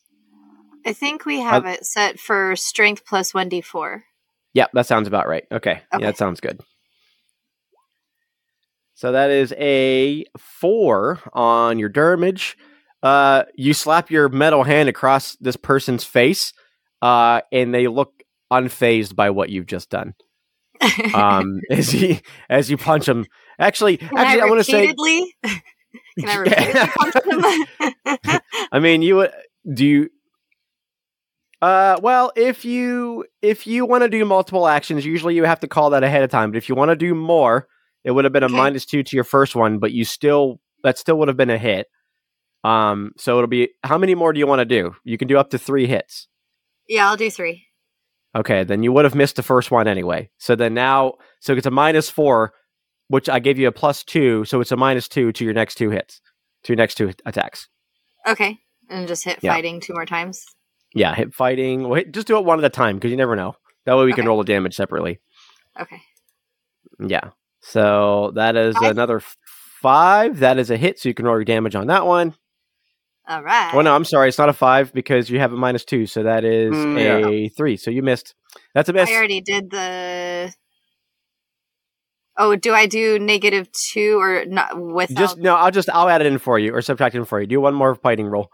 I 0.86 0.94
think 0.94 1.26
we 1.26 1.40
have 1.40 1.66
it 1.66 1.84
set 1.84 2.18
for 2.18 2.56
strength 2.56 3.04
plus 3.04 3.32
1d4. 3.32 4.02
Yeah, 4.54 4.68
that 4.72 4.86
sounds 4.86 5.06
about 5.06 5.28
right. 5.28 5.44
Okay. 5.52 5.72
Okay. 5.72 5.82
Yeah, 5.92 6.06
that 6.06 6.16
sounds 6.16 6.40
good. 6.40 6.60
So 9.00 9.12
that 9.12 9.30
is 9.30 9.54
a 9.56 10.26
four 10.36 11.20
on 11.32 11.78
your 11.78 11.88
damage. 11.88 12.58
Uh, 13.02 13.44
you 13.54 13.72
slap 13.72 14.10
your 14.10 14.28
metal 14.28 14.62
hand 14.62 14.90
across 14.90 15.36
this 15.36 15.56
person's 15.56 16.04
face, 16.04 16.52
uh, 17.00 17.40
and 17.50 17.74
they 17.74 17.88
look 17.88 18.22
unfazed 18.52 19.16
by 19.16 19.30
what 19.30 19.48
you've 19.48 19.64
just 19.64 19.88
done. 19.88 20.12
Um, 21.14 21.62
as 21.70 21.88
he 21.88 22.20
as 22.50 22.70
you 22.70 22.76
punch 22.76 23.08
him. 23.08 23.24
Actually, 23.58 23.96
Can 23.96 24.18
actually, 24.18 24.42
I, 24.42 24.44
want 24.44 24.58
to 24.58 24.64
say? 24.64 24.92
Can 26.18 26.28
I 26.28 26.34
repeatedly 26.36 26.90
punch 26.94 27.14
them? 27.24 28.40
I 28.70 28.80
mean, 28.80 29.00
you 29.00 29.28
do 29.72 29.86
you. 29.86 30.10
Uh, 31.62 31.98
well, 32.02 32.32
if 32.36 32.66
you 32.66 33.24
if 33.40 33.66
you 33.66 33.86
want 33.86 34.02
to 34.02 34.10
do 34.10 34.26
multiple 34.26 34.68
actions, 34.68 35.06
usually 35.06 35.36
you 35.36 35.44
have 35.44 35.60
to 35.60 35.68
call 35.68 35.88
that 35.88 36.04
ahead 36.04 36.22
of 36.22 36.28
time. 36.28 36.50
But 36.50 36.58
if 36.58 36.68
you 36.68 36.74
want 36.74 36.90
to 36.90 36.96
do 36.96 37.14
more, 37.14 37.66
it 38.04 38.10
would 38.12 38.24
have 38.24 38.32
been 38.32 38.42
a 38.42 38.46
Okay. 38.46 38.54
minus 38.56 38.84
two 38.86 39.02
to 39.02 39.16
your 39.16 39.24
first 39.24 39.54
one, 39.54 39.78
but 39.78 39.92
you 39.92 40.04
still 40.04 40.60
that 40.82 40.98
still 40.98 41.18
would 41.18 41.28
have 41.28 41.36
been 41.36 41.50
a 41.50 41.58
hit. 41.58 41.86
Um, 42.64 43.12
so 43.16 43.36
it'll 43.38 43.48
be 43.48 43.68
how 43.84 43.98
many 43.98 44.14
more 44.14 44.32
do 44.32 44.38
you 44.38 44.46
want 44.46 44.60
to 44.60 44.64
do? 44.64 44.94
You 45.04 45.16
can 45.18 45.28
do 45.28 45.38
up 45.38 45.50
to 45.50 45.58
three 45.58 45.86
hits. 45.86 46.28
yeah, 46.88 47.08
I'll 47.08 47.16
do 47.16 47.30
three. 47.30 47.66
Okay, 48.36 48.62
then 48.64 48.82
you 48.82 48.92
would 48.92 49.04
have 49.04 49.14
missed 49.14 49.36
the 49.36 49.42
first 49.42 49.70
one 49.70 49.88
anyway. 49.88 50.30
So 50.38 50.54
then 50.54 50.72
now, 50.74 51.14
so 51.40 51.52
it's 51.54 51.66
a 51.66 51.70
minus 51.70 52.08
four, 52.08 52.52
which 53.08 53.28
I 53.28 53.40
gave 53.40 53.58
you 53.58 53.66
a 53.66 53.72
plus 53.72 54.04
two, 54.04 54.44
so 54.44 54.60
it's 54.60 54.70
a 54.72 54.76
minus 54.76 55.08
two 55.08 55.32
to 55.32 55.44
your 55.44 55.52
next 55.54 55.74
two 55.76 55.90
hits, 55.90 56.20
to 56.64 56.72
your 56.72 56.76
next 56.76 56.94
two 56.94 57.12
attacks. 57.26 57.68
Okay. 58.28 58.58
And 58.88 59.08
just 59.08 59.24
hit 59.24 59.38
Yeah. 59.42 59.52
fighting 59.54 59.80
two 59.80 59.94
more 59.94 60.06
times. 60.06 60.44
Yeah, 60.94 61.14
hit 61.14 61.34
fighting. 61.34 61.84
Well, 61.84 61.94
hit, 61.94 62.12
just 62.12 62.26
do 62.28 62.36
it 62.38 62.44
one 62.44 62.58
at 62.58 62.64
a 62.64 62.68
time 62.68 62.96
because 62.96 63.10
you 63.10 63.16
never 63.16 63.34
know. 63.36 63.54
That 63.86 63.96
way 63.96 64.04
we 64.04 64.12
can 64.12 64.26
roll 64.26 64.38
the 64.38 64.44
damage 64.44 64.74
separately. 64.76 65.18
Okay. 65.80 66.00
Yeah. 67.04 67.30
So 67.60 68.32
that 68.34 68.56
is 68.56 68.76
Five. 68.76 68.92
another 68.92 69.20
five. 69.80 70.38
That 70.40 70.58
is 70.58 70.70
a 70.70 70.76
hit, 70.76 70.98
so 70.98 71.08
you 71.08 71.14
can 71.14 71.26
roll 71.26 71.36
your 71.36 71.44
damage 71.44 71.74
on 71.74 71.86
that 71.88 72.06
one. 72.06 72.34
All 73.28 73.42
right. 73.42 73.72
Well, 73.74 73.84
no, 73.84 73.94
I'm 73.94 74.04
sorry, 74.04 74.28
it's 74.28 74.38
not 74.38 74.48
a 74.48 74.52
five 74.52 74.92
because 74.92 75.30
you 75.30 75.38
have 75.38 75.52
a 75.52 75.56
minus 75.56 75.84
two, 75.84 76.06
so 76.06 76.22
that 76.24 76.44
is 76.44 76.76
Mm, 76.76 76.96
a 76.96 77.48
three. 77.50 77.76
So 77.76 77.90
you 77.90 78.02
missed. 78.02 78.34
That's 78.74 78.88
a 78.88 78.92
miss. 78.92 79.08
I 79.08 79.14
already 79.14 79.40
did 79.40 79.70
the. 79.70 80.52
Oh, 82.36 82.56
do 82.56 82.72
I 82.72 82.86
do 82.86 83.18
negative 83.18 83.68
two 83.72 84.18
or 84.20 84.44
not 84.46 84.80
without? 84.80 85.16
Just 85.16 85.38
no, 85.38 85.54
I'll 85.56 85.70
just 85.70 85.90
I'll 85.90 86.08
add 86.08 86.22
it 86.22 86.26
in 86.26 86.38
for 86.38 86.58
you 86.58 86.74
or 86.74 86.80
subtract 86.82 87.14
it 87.14 87.18
in 87.18 87.24
for 87.24 87.40
you. 87.40 87.46
Do 87.46 87.60
one 87.60 87.74
more 87.74 87.94
fighting 87.94 88.26
roll. 88.26 88.50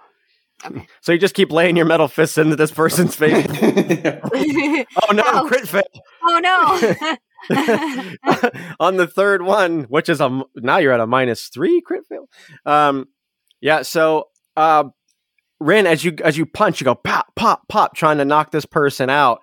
Okay. 0.65 0.87
So 1.03 1.13
you 1.13 1.19
just 1.19 1.35
keep 1.35 1.53
laying 1.53 1.77
your 1.77 1.87
metal 1.87 2.09
fists 2.09 2.37
into 2.39 2.57
this 2.57 2.73
person's 2.73 3.15
face. 3.15 3.47
oh 3.51 5.13
no, 5.13 5.23
Ouch. 5.25 5.47
crit 5.47 5.69
fail. 5.69 5.83
oh 6.25 6.41
no! 6.43 7.17
on 8.81 8.97
the 8.97 9.07
third 9.07 9.43
one, 9.43 9.85
which 9.85 10.09
is 10.09 10.21
a 10.21 10.43
now 10.57 10.79
you're 10.79 10.93
at 10.93 11.01
a 11.01 11.07
minus 11.07 11.49
three 11.49 11.81
crit 11.81 12.05
fail. 12.09 12.29
Um, 12.67 13.07
yeah. 13.61 13.83
So, 13.83 14.29
uh, 14.57 14.85
Ryn, 15.61 15.87
as 15.87 16.05
you 16.05 16.17
as 16.25 16.37
you 16.39 16.47
punch, 16.47 16.81
you 16.81 16.85
go 16.85 16.95
pop, 16.95 17.35
pop, 17.37 17.69
pop, 17.69 17.97
trying 17.97 18.19
to 18.19 18.25
knock 18.25 18.51
this 18.53 18.67
person 18.67 19.11
out. 19.11 19.41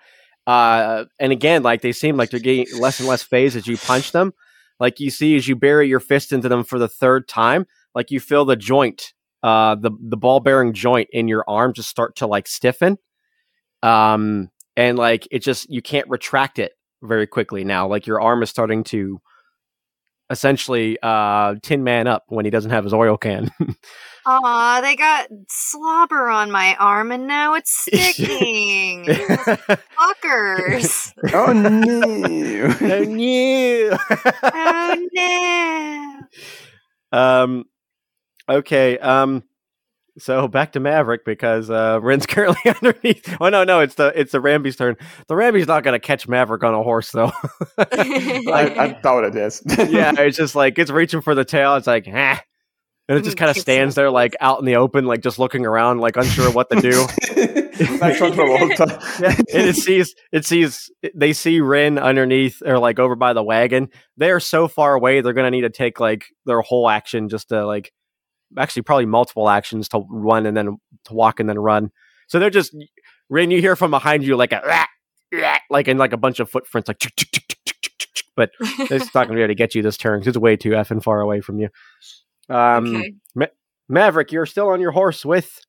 Uh, 0.48 1.05
and 1.19 1.31
again, 1.31 1.63
like 1.63 1.81
they 1.81 1.93
seem 1.93 2.17
like 2.17 2.29
they're 2.31 2.39
getting 2.39 2.67
less 2.79 3.00
and 3.00 3.07
less 3.10 3.24
phase 3.24 3.55
as 3.55 3.67
you 3.67 3.77
punch 3.77 4.12
them. 4.12 4.33
like 4.79 5.00
you 5.00 5.10
see 5.12 5.36
as 5.38 5.48
you 5.48 5.55
bury 5.55 5.88
your 5.88 6.00
fist 6.01 6.31
into 6.33 6.50
them 6.50 6.63
for 6.63 6.79
the 6.79 6.89
third 6.89 7.27
time, 7.27 7.65
like 7.95 8.12
you 8.12 8.19
feel 8.19 8.45
the 8.45 8.55
joint, 8.57 9.13
uh, 9.43 9.75
the 9.75 9.91
the 10.01 10.17
ball 10.17 10.39
bearing 10.41 10.74
joint 10.74 11.10
in 11.13 11.27
your 11.27 11.45
arm 11.48 11.74
just 11.74 11.89
start 11.89 12.15
to 12.17 12.27
like 12.27 12.48
stiffen, 12.48 12.98
um, 13.83 14.50
and 14.77 14.98
like 14.98 15.27
it 15.31 15.39
just 15.39 15.69
you 15.69 15.81
can't 15.81 16.10
retract 16.10 16.60
it 16.60 16.74
very 17.03 17.27
quickly 17.27 17.63
now. 17.63 17.88
Like 17.88 18.07
your 18.07 18.22
arm 18.22 18.41
is 18.43 18.50
starting 18.50 18.83
to 18.86 19.19
essentially 20.29 20.98
uh 21.03 21.55
tin 21.62 21.83
man 21.83 22.07
up 22.07 22.24
when 22.27 22.45
he 22.45 22.51
doesn't 22.51 22.72
have 22.72 22.83
his 22.83 22.93
oil 22.93 23.17
can. 23.17 23.51
Aw, 24.25 24.81
they 24.81 24.95
got 24.95 25.27
slobber 25.50 26.29
on 26.29 26.50
my 26.50 26.75
arm 26.79 27.12
and 27.12 27.27
now 27.27 27.55
it's 27.55 27.72
sticking. 27.72 29.03
Fuckers. 30.00 31.12
Oh 31.33 31.51
no! 31.51 31.81
oh 32.81 33.03
no. 33.03 33.98
Oh 34.53 36.19
no. 37.12 37.19
um 37.19 37.65
okay, 38.50 38.98
um 39.00 39.43
so 40.17 40.48
back 40.48 40.74
to 40.74 40.79
Maverick 40.79 41.25
because 41.25 41.70
uh 41.70 42.00
Ren's 42.01 42.25
currently 42.27 42.72
underneath. 42.72 43.38
Oh 43.39 43.50
no, 43.50 43.63
no, 43.63 43.79
it's 43.79 43.96
the 43.96 44.12
it's 44.20 44.32
the 44.32 44.39
Ramby's 44.39 44.75
turn. 44.75 44.96
The 45.27 45.36
Ramby's 45.36 45.67
not 45.67 45.84
gonna 45.84 46.00
catch 46.00 46.27
Maverick 46.27 46.63
on 46.63 46.74
a 46.74 46.84
horse 46.84 47.12
though. 47.12 47.32
I, 47.77 48.75
I 48.77 49.00
doubt 49.01 49.25
it 49.25 49.36
is. 49.36 49.62
yeah, 49.89 50.13
it's 50.17 50.38
just 50.38 50.55
like 50.55 50.77
it's 50.77 50.91
reaching 50.91 51.22
for 51.22 51.36
the 51.36 51.46
tail. 51.46 51.75
It's 51.75 51.88
like, 51.88 52.08
ah. 52.12 52.41
And 53.10 53.17
it 53.17 53.25
just 53.25 53.36
kind 53.36 53.51
of 53.51 53.58
stands 53.58 53.96
there, 53.96 54.10
like 54.10 54.34
out 54.39 54.60
in 54.60 54.65
the 54.65 54.77
open, 54.77 55.05
like 55.05 55.22
just 55.22 55.38
looking 55.38 55.65
around, 55.65 56.00
like 56.00 56.15
unsure 56.15 56.50
what 56.53 56.70
to 56.70 56.79
do. 56.79 57.01
like 58.00 58.17
John 58.17 58.32
Travolta. 58.32 59.20
yeah, 59.20 59.36
and 59.53 59.67
it 59.67 59.75
sees 59.75 60.15
it 60.32 60.46
sees 60.46 60.89
they 61.13 61.34
see 61.34 61.60
Ryn 61.60 62.00
underneath 62.00 62.62
or 62.65 62.79
like 62.79 63.00
over 63.00 63.17
by 63.17 63.34
the 63.34 63.43
wagon. 63.43 63.89
They 64.15 64.32
are 64.32 64.39
so 64.39 64.70
far 64.70 64.96
away; 64.96 65.20
they're 65.20 65.34
gonna 65.34 65.51
need 65.51 65.62
to 65.62 65.70
take 65.70 66.00
like 66.00 66.27
their 66.46 66.62
whole 66.62 66.88
action 66.88 67.27
just 67.27 67.50
to 67.50 67.65
like 67.65 67.91
actually 68.57 68.81
probably 68.83 69.05
multiple 69.05 69.50
actions 69.50 69.89
to 69.89 70.05
run 70.10 70.45
and 70.45 70.55
then 70.55 70.77
to 71.05 71.13
walk 71.13 71.39
and 71.39 71.48
then 71.50 71.60
run. 71.60 71.91
So 72.27 72.39
they're 72.39 72.50
just 72.50 72.75
Ryn. 73.29 73.51
You 73.51 73.62
hear 73.62 73.75
from 73.75 73.91
behind 73.91 74.24
you 74.24 74.36
like 74.36 74.51
a 74.51 74.62
like 75.69 75.88
in 75.88 75.98
like 75.98 76.13
a 76.13 76.17
bunch 76.17 76.39
of 76.39 76.50
footprints, 76.50 76.88
like 76.88 77.00
but 78.36 78.51
it's 78.60 79.13
not 79.13 79.27
gonna 79.27 79.36
be 79.36 79.41
able 79.41 79.50
to 79.50 79.55
get 79.55 79.75
you 79.75 79.81
this 79.81 79.98
turn 79.98 80.19
because 80.19 80.29
it's 80.36 80.38
way 80.38 80.55
too 80.55 80.72
effing 80.72 81.03
far 81.03 81.22
away 81.22 81.41
from 81.41 81.60
you. 81.60 81.69
Um, 82.50 82.95
Okay. 82.95 83.48
Maverick, 83.89 84.31
you're 84.31 84.45
still 84.45 84.69
on 84.69 84.79
your 84.81 84.91
horse 84.91 85.25
with. 85.25 85.60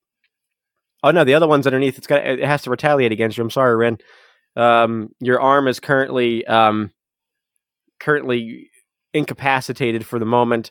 Oh 1.03 1.11
no, 1.11 1.25
the 1.25 1.35
other 1.35 1.49
one's 1.49 1.67
underneath. 1.67 1.99
It's 1.99 2.07
got. 2.07 2.25
It 2.25 2.45
has 2.45 2.63
to 2.63 2.71
retaliate 2.71 3.13
against 3.13 3.37
you. 3.37 3.43
I'm 3.45 3.51
sorry, 3.51 3.77
Ren. 3.77 3.99
Um, 4.57 5.11
your 5.21 5.41
arm 5.41 5.69
is 5.69 5.81
currently 5.81 6.47
um, 6.47 6.93
currently 8.01 8.71
incapacitated 9.13 10.07
for 10.07 10.19
the 10.19 10.25
moment, 10.25 10.71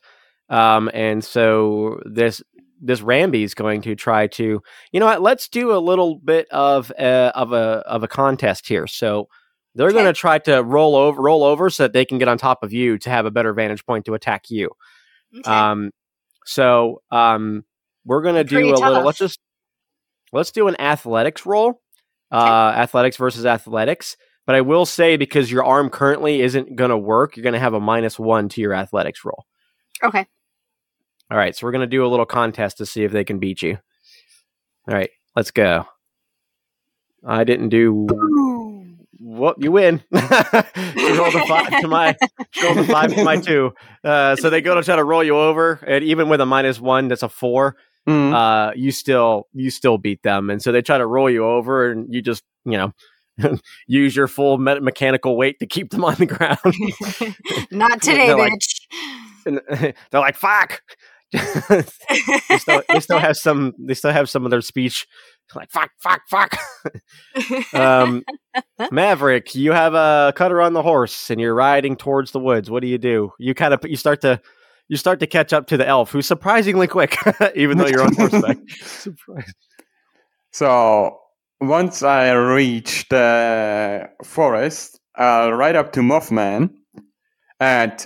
um, 0.50 0.90
and 0.94 1.24
so 1.24 2.00
this 2.06 2.42
this 2.82 3.02
Ramby 3.02 3.44
is 3.44 3.54
going 3.56 3.82
to 3.84 3.96
try 3.96 4.28
to. 4.28 4.62
You 4.92 5.00
know 5.00 5.06
what? 5.06 5.22
Let's 5.22 5.48
do 5.48 5.74
a 5.76 5.80
little 5.80 6.18
bit 6.20 6.48
of 6.52 6.92
a, 7.00 7.32
of 7.36 7.54
a 7.54 7.84
of 7.88 8.04
a 8.04 8.08
contest 8.08 8.68
here. 8.68 8.88
So 8.88 9.30
they're 9.76 9.88
Okay. 9.88 9.94
going 9.94 10.06
to 10.06 10.14
try 10.14 10.40
to 10.40 10.64
roll 10.64 10.96
over 10.96 11.22
roll 11.22 11.44
over 11.44 11.70
so 11.70 11.84
that 11.84 11.94
they 11.94 12.06
can 12.06 12.18
get 12.20 12.28
on 12.28 12.38
top 12.38 12.64
of 12.64 12.74
you 12.74 12.98
to 13.00 13.10
have 13.10 13.26
a 13.26 13.32
better 13.32 13.54
vantage 13.54 13.86
point 13.86 14.06
to 14.06 14.14
attack 14.14 14.50
you. 14.50 14.70
Okay. 15.36 15.68
Um, 15.72 15.92
so 16.46 17.02
um, 17.12 17.64
we're 18.06 18.22
gonna 18.22 18.44
do 18.44 18.56
Pretty 18.56 18.72
a 18.74 18.80
little. 18.80 19.04
Let's 19.04 19.18
just 19.18 19.40
let's 20.32 20.52
do 20.52 20.68
an 20.68 20.80
athletics 20.80 21.46
roll. 21.46 21.82
Uh, 22.32 22.74
athletics 22.76 23.18
versus 23.18 23.46
athletics. 23.46 24.18
But 24.46 24.56
I 24.56 24.62
will 24.62 24.86
say 24.86 25.16
because 25.18 25.52
your 25.52 25.64
arm 25.64 25.90
currently 25.90 26.42
isn't 26.42 26.76
gonna 26.76 26.98
work, 26.98 27.38
you're 27.38 27.44
gonna 27.44 27.60
have 27.60 27.74
a 27.74 27.80
minus 27.80 28.20
one 28.20 28.50
to 28.50 28.62
your 28.62 28.74
athletics 28.74 29.24
roll. 29.24 29.46
Okay. 30.02 30.26
All 31.32 31.38
right, 31.38 31.56
so 31.56 31.66
we're 31.66 31.72
gonna 31.72 31.88
do 31.88 32.06
a 32.06 32.08
little 32.08 32.26
contest 32.26 32.78
to 32.78 32.86
see 32.86 33.04
if 33.04 33.12
they 33.12 33.24
can 33.24 33.40
beat 33.40 33.62
you. 33.62 33.78
All 34.88 34.96
right, 34.96 35.10
let's 35.36 35.52
go. 35.52 35.86
I 37.26 37.44
didn't 37.44 37.70
do. 37.70 38.08
Whoop, 39.20 39.56
you 39.60 39.72
win. 39.72 40.04
she 40.14 41.18
rolled 41.18 41.36
a 41.36 41.46
five 41.48 41.82
to 41.82 41.88
my 41.88 42.16
she 42.52 42.66
rolled 42.66 42.80
a 42.80 42.84
five 42.84 43.14
to 43.16 43.24
my 43.24 43.38
two. 43.42 43.74
Uh, 44.04 44.36
so 44.36 44.50
they 44.50 44.62
go 44.62 44.76
to 44.76 44.84
try 44.84 44.96
to 44.98 45.04
roll 45.04 45.24
you 45.24 45.38
over, 45.38 45.80
and 45.88 46.04
even 46.04 46.28
with 46.30 46.42
a 46.42 46.46
minus 46.46 46.80
one, 46.80 47.08
that's 47.08 47.24
a 47.24 47.30
four. 47.30 47.78
Mm. 48.08 48.34
Uh, 48.34 48.74
you 48.76 48.92
still 48.92 49.48
you 49.54 49.70
still 49.72 49.98
beat 49.98 50.22
them, 50.24 50.50
and 50.50 50.62
so 50.62 50.72
they 50.74 50.82
try 50.82 50.98
to 50.98 51.08
roll 51.08 51.30
you 51.30 51.46
over, 51.46 51.90
and 51.90 52.14
you 52.14 52.22
just 52.22 52.44
you 52.66 52.78
know 52.78 53.58
use 53.88 54.14
your 54.14 54.28
full 54.28 54.58
me- 54.58 54.82
mechanical 54.82 55.38
weight 55.38 55.58
to 55.60 55.66
keep 55.66 55.92
them 55.92 56.04
on 56.04 56.16
the 56.16 56.26
ground. 56.26 56.60
Not 57.72 58.02
today, 58.02 58.28
They're 58.28 58.38
like- 58.38 58.52
bitch. 58.54 58.82
And 59.46 59.62
they're 59.70 59.94
like, 60.14 60.36
"Fuck." 60.36 60.82
they, 61.34 62.58
still, 62.60 62.84
they 62.90 63.00
still 63.00 63.20
have 63.20 63.36
some. 63.38 63.74
They 63.80 63.96
still 63.96 64.12
have 64.12 64.30
some 64.30 64.46
of 64.46 64.52
their 64.52 64.62
speech, 64.62 65.08
like 65.56 65.72
"fuck, 65.72 65.92
fuck, 66.00 66.22
fuck." 66.30 66.56
um, 67.74 68.24
Maverick, 68.92 69.56
you 69.56 69.72
have 69.72 69.96
a 69.96 70.34
cutter 70.36 70.62
on 70.62 70.74
the 70.74 70.84
horse, 70.84 71.32
and 71.32 71.42
you're 71.42 71.56
riding 71.56 71.96
towards 71.96 72.32
the 72.32 72.40
woods. 72.40 72.70
What 72.70 72.82
do 72.82 72.88
you 72.88 73.00
do? 73.00 73.32
You 73.40 73.54
kind 73.56 73.74
of 73.74 73.80
you 73.84 73.96
start 73.96 74.22
to 74.22 74.40
you 74.90 74.98
start 74.98 75.20
to 75.22 75.28
catch 75.28 75.54
up 75.54 75.68
to 75.68 75.78
the 75.78 75.88
elf, 75.88 76.12
who's 76.12 76.28
surprisingly 76.28 76.88
quick, 76.88 77.18
even 77.56 77.78
though 77.78 77.88
you're 77.88 78.04
on 78.04 78.16
horseback. 78.16 78.58
Surprise. 78.82 79.52
So 80.52 81.18
once 81.62 82.04
I 82.04 82.32
reach 82.32 83.08
the 83.10 84.10
forest, 84.24 85.00
I'll 85.16 85.54
ride 85.54 85.76
up 85.76 85.94
to 85.94 86.02
Mothman 86.02 86.70
and 87.60 88.06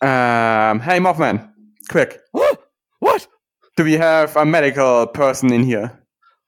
um, 0.00 0.80
hey 0.80 0.98
Mothman, 0.98 1.50
quick, 1.90 2.20
what? 2.32 3.28
do 3.76 3.84
we 3.84 3.94
have 3.94 4.36
a 4.36 4.44
medical 4.44 5.06
person 5.08 5.52
in 5.52 5.64
here? 5.64 6.00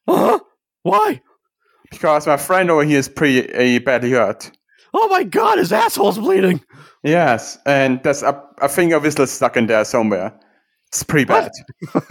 Huh? 0.09 0.38
Why? 0.83 1.21
Because 1.91 2.26
my 2.26 2.37
friend 2.37 2.71
over 2.71 2.85
here 2.85 2.99
is 2.99 3.09
pretty 3.09 3.76
uh, 3.76 3.81
badly 3.81 4.12
hurt. 4.12 4.50
Oh 4.95 5.09
my 5.09 5.25
god, 5.25 5.59
his 5.59 5.73
asshole's 5.73 6.19
bleeding. 6.19 6.61
Yes, 7.03 7.59
and 7.67 8.03
there's 8.03 8.23
a, 8.23 8.43
a 8.61 8.69
finger 8.69 8.99
whistle 8.99 9.26
stuck 9.26 9.57
in 9.57 9.67
there 9.67 9.85
somewhere. 9.85 10.33
It's 10.88 11.03
pretty 11.03 11.25
bad. 11.25 11.50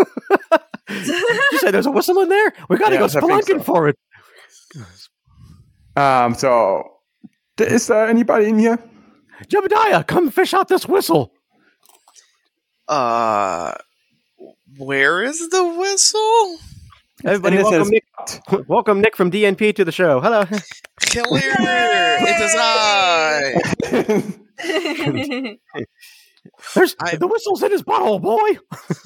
You 0.90 1.58
say 1.60 1.72
there's 1.72 1.88
a 1.88 1.92
whistle 1.92 2.20
in 2.22 2.30
there? 2.30 2.54
We 2.70 2.78
gotta 2.78 2.96
Yes, 2.96 3.16
go 3.16 3.20
I 3.20 3.24
spelunking 3.42 3.58
so. 3.58 3.64
for 3.64 3.88
it. 3.90 3.98
Um, 5.96 6.36
so 6.36 6.84
is 7.60 7.88
there 7.88 8.08
anybody 8.08 8.50
in 8.50 8.60
here? 8.60 8.78
Jebediah, 9.44 10.06
come 10.08 10.32
fish 10.32 10.54
out 10.54 10.68
this 10.68 10.88
whistle. 10.88 11.32
Uh, 12.88 13.74
where 14.78 15.24
is 15.24 15.50
the 15.50 15.66
whistle? 15.78 16.58
Everybody, 17.24 17.58
welcome 17.58 17.82
is- 17.82 17.92
Nick. 17.92 18.04
welcome 18.68 19.02
Nick 19.02 19.16
from 19.16 19.32
DnP 19.32 19.76
to 19.76 19.86
the 19.86 19.92
show. 19.92 20.20
Hello. 20.22 20.46
Clear, 20.46 21.56
it 21.60 22.42
is 22.42 22.56
I. 22.58 23.54
There's 26.76 26.96
I- 27.02 27.16
the 27.16 27.28
whistle's 27.28 27.64
in 27.64 27.72
his 27.72 27.84
butthole, 27.84 28.22
boy. 28.22 28.58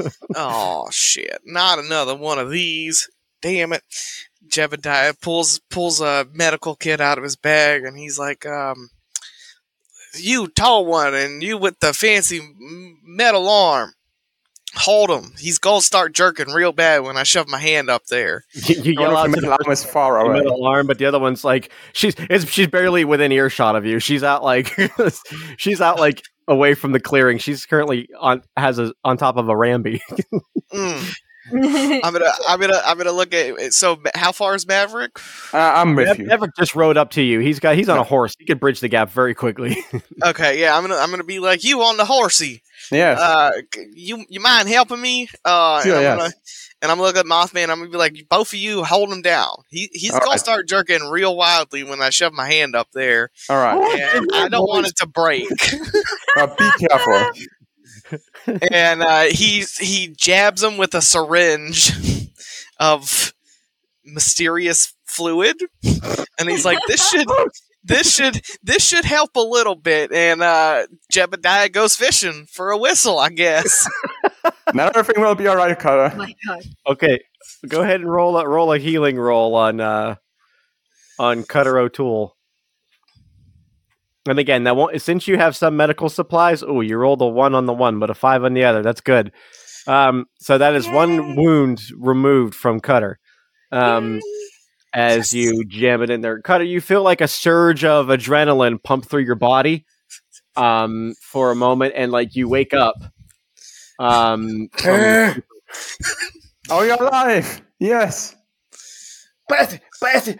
Oh 0.36 0.88
shit! 0.92 1.40
Not 1.46 1.80
another 1.80 2.16
one 2.16 2.38
of 2.38 2.52
these. 2.52 3.10
Damn 3.42 3.74
it! 3.74 3.82
Jebediah 4.48 5.20
pulls 5.22 5.60
pulls 5.72 6.02
a 6.02 6.28
medical 6.34 6.76
kit 6.76 7.02
out 7.02 7.18
of 7.18 7.24
his 7.24 7.36
bag, 7.36 7.84
and 7.84 7.98
he's 7.98 8.20
like, 8.20 8.46
um, 8.46 8.90
"You 10.16 10.48
tall 10.48 10.86
one, 10.86 11.14
and 11.14 11.42
you 11.44 11.58
with 11.58 11.80
the 11.80 11.94
fancy 11.94 12.42
metal 13.04 13.48
arm, 13.50 13.94
hold 14.76 15.10
him. 15.10 15.34
He's 15.40 15.58
gonna 15.60 15.82
start 15.82 16.14
jerking 16.14 16.50
real 16.52 16.72
bad 16.72 17.04
when 17.04 17.18
I 17.18 17.24
shove 17.24 17.48
my 17.48 17.60
hand 17.60 17.90
up 17.90 18.06
there." 18.08 18.44
You, 18.68 18.76
you 18.82 18.94
One 18.96 19.12
yell 19.12 19.12
of 19.12 19.18
out 19.18 19.24
the 19.24 19.36
to 19.36 19.42
the 19.42 19.42
middle 19.42 19.58
arm 19.66 19.72
is 19.72 19.84
far 19.84 20.20
the 20.20 20.26
away. 20.30 20.40
middle 20.40 20.66
arm, 20.66 20.88
but 20.88 20.98
the 20.98 21.06
other 21.06 21.20
one's 21.20 21.44
like 21.44 21.72
she's 21.94 22.16
it's, 22.30 22.50
she's 22.50 22.68
barely 22.68 23.06
within 23.06 23.32
earshot 23.32 23.76
of 23.76 23.86
you. 23.86 24.00
She's 24.00 24.24
out 24.24 24.44
like 24.44 24.76
she's 25.58 25.82
out 25.82 26.00
like 26.00 26.24
away 26.48 26.74
from 26.74 26.92
the 26.92 27.00
clearing. 27.00 27.38
She's 27.38 27.66
currently 27.66 28.10
on 28.20 28.42
has 28.58 28.80
a 28.80 28.94
on 29.04 29.18
top 29.18 29.38
of 29.38 29.48
a 29.50 29.54
Ramby. 29.54 30.00
Mm. 30.74 31.14
I'm 31.52 32.14
gonna 32.14 32.32
I'm 32.48 32.60
gonna 32.60 32.82
I'm 32.86 32.98
gonna 32.98 33.12
look 33.12 33.34
at. 33.34 33.74
So 33.74 34.00
how 34.16 34.32
far 34.32 34.56
is 34.56 34.68
Maverick? 34.68 35.20
Uh, 35.54 35.58
I'm 35.58 35.96
with 35.96 36.08
Mav- 36.08 36.20
you. 36.20 36.26
Maverick 36.26 36.52
just 36.58 36.76
rode 36.76 36.98
up 36.98 37.12
to 37.12 37.22
you. 37.22 37.40
He's 37.40 37.60
got 37.60 37.76
he's 37.76 37.90
on 37.90 37.98
a 37.98 38.04
horse. 38.04 38.36
He 38.38 38.46
could 38.46 38.60
bridge 38.60 38.80
the 38.80 38.88
gap 38.90 39.10
very 39.12 39.34
quickly. 39.36 39.78
Okay, 40.24 40.60
yeah, 40.60 40.76
I'm 40.76 40.84
gonna 40.84 40.98
I'm 40.98 41.10
gonna 41.12 41.24
be 41.24 41.40
like 41.40 41.64
you 41.64 41.82
on 41.82 41.96
the 41.98 42.04
horsey. 42.06 42.62
Yeah. 42.92 43.12
Uh, 43.18 43.52
you 43.94 44.26
you 44.30 44.40
mind 44.42 44.68
helping 44.68 45.00
me? 45.02 45.30
Uh, 45.46 45.82
Sure, 45.82 45.96
and, 45.96 46.00
I'm 46.00 46.04
yes. 46.04 46.18
gonna, 46.18 46.34
and 46.82 46.92
I'm 46.92 46.98
gonna 46.98 47.08
look 47.08 47.16
at 47.18 47.26
Mothman. 47.26 47.70
I'm 47.70 47.80
gonna 47.80 47.90
be 47.90 47.98
like, 47.98 48.26
both 48.30 48.52
of 48.54 48.60
you 48.60 48.84
hold 48.84 49.12
him 49.12 49.22
down. 49.22 49.50
He 49.70 49.90
he's 49.94 50.12
All 50.12 50.20
gonna 50.20 50.32
right. 50.32 50.40
start 50.40 50.68
jerking 50.68 51.10
real 51.10 51.36
wildly 51.38 51.84
when 51.86 52.02
I 52.02 52.10
shove 52.10 52.34
my 52.34 52.48
hand 52.52 52.76
up 52.76 52.90
there, 52.94 53.30
All 53.50 53.58
right. 53.58 54.00
and 54.16 54.30
I 54.34 54.50
don't 54.50 54.68
want 54.68 54.88
it 54.88 54.96
to 54.98 55.08
break. 55.08 55.48
Uh, 56.38 56.48
be 56.58 56.88
careful. 56.88 57.42
and 58.72 59.02
uh, 59.02 59.24
he 59.24 59.64
he 59.80 60.14
jabs 60.16 60.64
him 60.64 60.78
with 60.78 60.94
a 60.94 61.02
syringe 61.02 61.92
of 62.80 63.34
mysterious 64.06 64.94
fluid, 65.06 65.56
and 66.40 66.50
he's 66.50 66.66
like, 66.66 66.80
"This 66.88 67.10
should 67.10 67.28
this 67.84 68.14
should 68.14 68.42
this 68.64 68.86
should 68.88 69.06
help 69.06 69.36
a 69.36 69.42
little 69.42 69.76
bit. 69.76 70.12
And 70.12 70.42
uh, 70.42 70.88
Jebediah 71.12 71.72
goes 71.72 71.96
fishing 71.96 72.46
for 72.52 72.72
a 72.72 72.78
whistle, 72.78 73.20
I 73.20 73.30
guess. 73.30 73.88
Now 74.74 74.92
everything 74.94 75.24
will 75.24 75.34
be 75.36 75.48
alright, 75.50 75.76
Oh 75.78 75.82
Kara. 75.82 76.16
my 76.16 76.34
god. 76.48 76.64
Okay, 76.88 77.20
go 77.68 77.82
ahead 77.82 78.02
and 78.02 78.10
roll 78.12 78.38
a 78.38 78.48
roll 78.48 78.72
a 78.72 78.78
healing 78.78 79.18
roll 79.18 79.56
on 79.56 79.82
uh 79.82 80.16
on 81.18 81.44
Cutter 81.44 81.78
O'Toole. 81.80 82.36
And 84.28 84.38
again, 84.40 84.64
that 84.66 84.76
won't 84.76 85.02
since 85.02 85.28
you 85.28 85.38
have 85.38 85.56
some 85.56 85.78
medical 85.78 86.10
supplies. 86.10 86.62
Oh, 86.62 86.82
you 86.82 86.98
rolled 86.98 87.22
a 87.22 87.28
one 87.28 87.56
on 87.56 87.66
the 87.66 87.74
one, 87.74 88.00
but 88.00 88.10
a 88.10 88.14
five 88.14 88.44
on 88.44 88.54
the 88.54 88.64
other. 88.66 88.82
That's 88.82 89.02
good. 89.02 89.32
Um, 89.88 90.26
so 90.40 90.58
that 90.58 90.76
is 90.76 90.86
Yay. 90.86 90.94
one 90.94 91.36
wound 91.36 91.82
removed 91.98 92.54
from 92.54 92.80
Cutter. 92.80 93.20
Um, 93.72 94.20
as 94.94 95.34
Yes. 95.34 95.34
you 95.34 95.64
jam 95.66 96.02
it 96.02 96.10
in 96.10 96.22
there, 96.22 96.42
Cutter, 96.42 96.64
you 96.66 96.82
feel 96.82 97.02
like 97.02 97.22
a 97.22 97.28
surge 97.28 97.84
of 97.84 98.08
adrenaline 98.08 98.82
pump 98.84 99.06
through 99.08 99.24
your 99.24 99.36
body. 99.36 99.86
Um, 100.56 101.14
for 101.22 101.52
a 101.52 101.56
moment, 101.56 101.94
and 101.96 102.12
like 102.12 102.36
you 102.36 102.50
wake 102.50 102.74
up. 102.74 102.96
Um, 104.00 104.68
from- 104.74 105.44
Oh, 106.70 106.82
you're 106.84 107.02
alive! 107.02 107.62
Yes! 107.80 108.36
Blasty, 109.50 109.80
Blasty, 110.04 110.38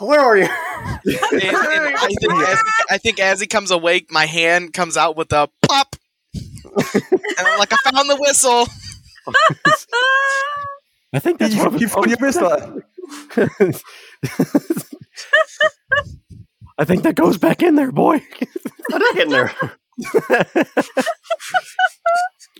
where 0.00 0.20
are 0.20 0.36
you? 0.36 0.48
And- 1.04 1.42
and 1.42 1.96
I, 1.96 2.06
think 2.20 2.32
as, 2.32 2.58
I 2.90 2.98
think 2.98 3.20
as 3.20 3.40
he 3.40 3.46
comes 3.46 3.70
awake, 3.70 4.10
my 4.10 4.26
hand 4.26 4.72
comes 4.72 4.96
out 4.96 5.16
with 5.16 5.32
a 5.32 5.48
pop. 5.62 5.94
and 6.34 7.04
I'm 7.38 7.58
like, 7.58 7.72
I 7.72 7.76
found 7.90 8.08
the 8.10 8.16
whistle. 8.16 8.66
I 11.12 11.18
think 11.18 11.38
that's 11.38 11.54
you, 11.54 11.58
one 11.64 11.74
of 11.74 11.80
you, 11.80 11.88
you 12.06 12.16
missed 12.20 12.40
that. 12.40 12.82
I 16.78 16.84
think 16.84 17.02
that 17.02 17.14
goes 17.14 17.36
back 17.36 17.62
in 17.62 17.74
there, 17.76 17.92
boy. 17.92 18.22
Back 18.88 19.16
in 19.16 19.28
there. 19.28 19.54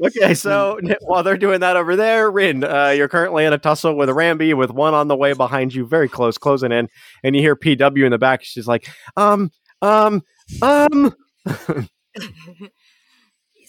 okay, 0.00 0.34
so 0.34 0.78
while 1.00 1.22
they're 1.22 1.36
doing 1.36 1.60
that 1.60 1.76
over 1.76 1.96
there, 1.96 2.30
Ryn, 2.30 2.64
uh, 2.64 2.88
you're 2.88 3.08
currently 3.08 3.44
in 3.44 3.52
a 3.52 3.58
tussle 3.58 3.96
with 3.96 4.08
a 4.08 4.12
Ramby, 4.12 4.54
with 4.54 4.70
one 4.70 4.94
on 4.94 5.08
the 5.08 5.16
way 5.16 5.32
behind 5.32 5.74
you, 5.74 5.86
very 5.86 6.08
close, 6.08 6.38
closing 6.38 6.72
in, 6.72 6.88
and 7.22 7.34
you 7.34 7.42
hear 7.42 7.56
PW 7.56 8.04
in 8.04 8.12
the 8.12 8.18
back. 8.18 8.42
She's 8.42 8.66
like, 8.66 8.88
um, 9.16 9.50
um, 9.82 10.22
um. 10.62 11.14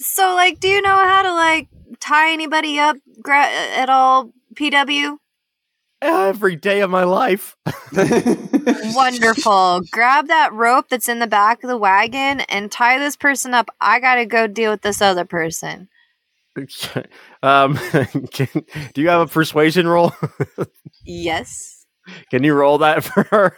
So, 0.03 0.33
like, 0.33 0.59
do 0.59 0.67
you 0.67 0.81
know 0.81 0.89
how 0.89 1.21
to 1.21 1.31
like 1.31 1.69
tie 1.99 2.33
anybody 2.33 2.79
up 2.79 2.97
gra- 3.21 3.45
at 3.45 3.87
all, 3.87 4.31
PW? 4.55 5.17
Every 6.01 6.55
day 6.55 6.81
of 6.81 6.89
my 6.89 7.03
life. 7.03 7.55
Wonderful. 8.95 9.81
Grab 9.91 10.27
that 10.27 10.51
rope 10.53 10.87
that's 10.89 11.07
in 11.07 11.19
the 11.19 11.27
back 11.27 11.63
of 11.63 11.69
the 11.69 11.77
wagon 11.77 12.41
and 12.41 12.71
tie 12.71 12.97
this 12.97 13.15
person 13.15 13.53
up. 13.53 13.69
I 13.79 13.99
gotta 13.99 14.25
go 14.25 14.47
deal 14.47 14.71
with 14.71 14.81
this 14.81 15.03
other 15.03 15.25
person. 15.25 15.87
um, 17.43 17.75
can, 18.31 18.47
do 18.93 19.01
you 19.01 19.09
have 19.09 19.21
a 19.21 19.27
persuasion 19.27 19.87
roll? 19.87 20.13
Yes. 21.03 21.85
Can 22.29 22.43
you 22.43 22.53
roll 22.53 22.77
that 22.79 23.03
for 23.03 23.23
her? 23.23 23.57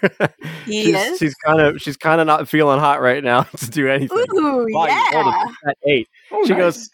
she's, 0.66 0.88
Yes. 0.88 1.18
she's 1.20 1.34
kind 1.36 1.60
of 1.60 1.82
she's 1.82 1.98
kind 1.98 2.22
of 2.22 2.28
not 2.28 2.48
feeling 2.48 2.80
hot 2.80 3.02
right 3.02 3.22
now 3.24 3.44
to 3.44 3.70
do 3.70 3.90
anything. 3.90 4.18
Ooh, 4.34 4.66
Wow, 4.70 4.86
yeah. 4.86 5.46
a- 5.66 5.70
at 5.70 5.78
eight. 5.86 6.08
Oh, 6.32 6.46
She 6.46 6.54
nice. 6.54 6.60
goes, 6.60 6.90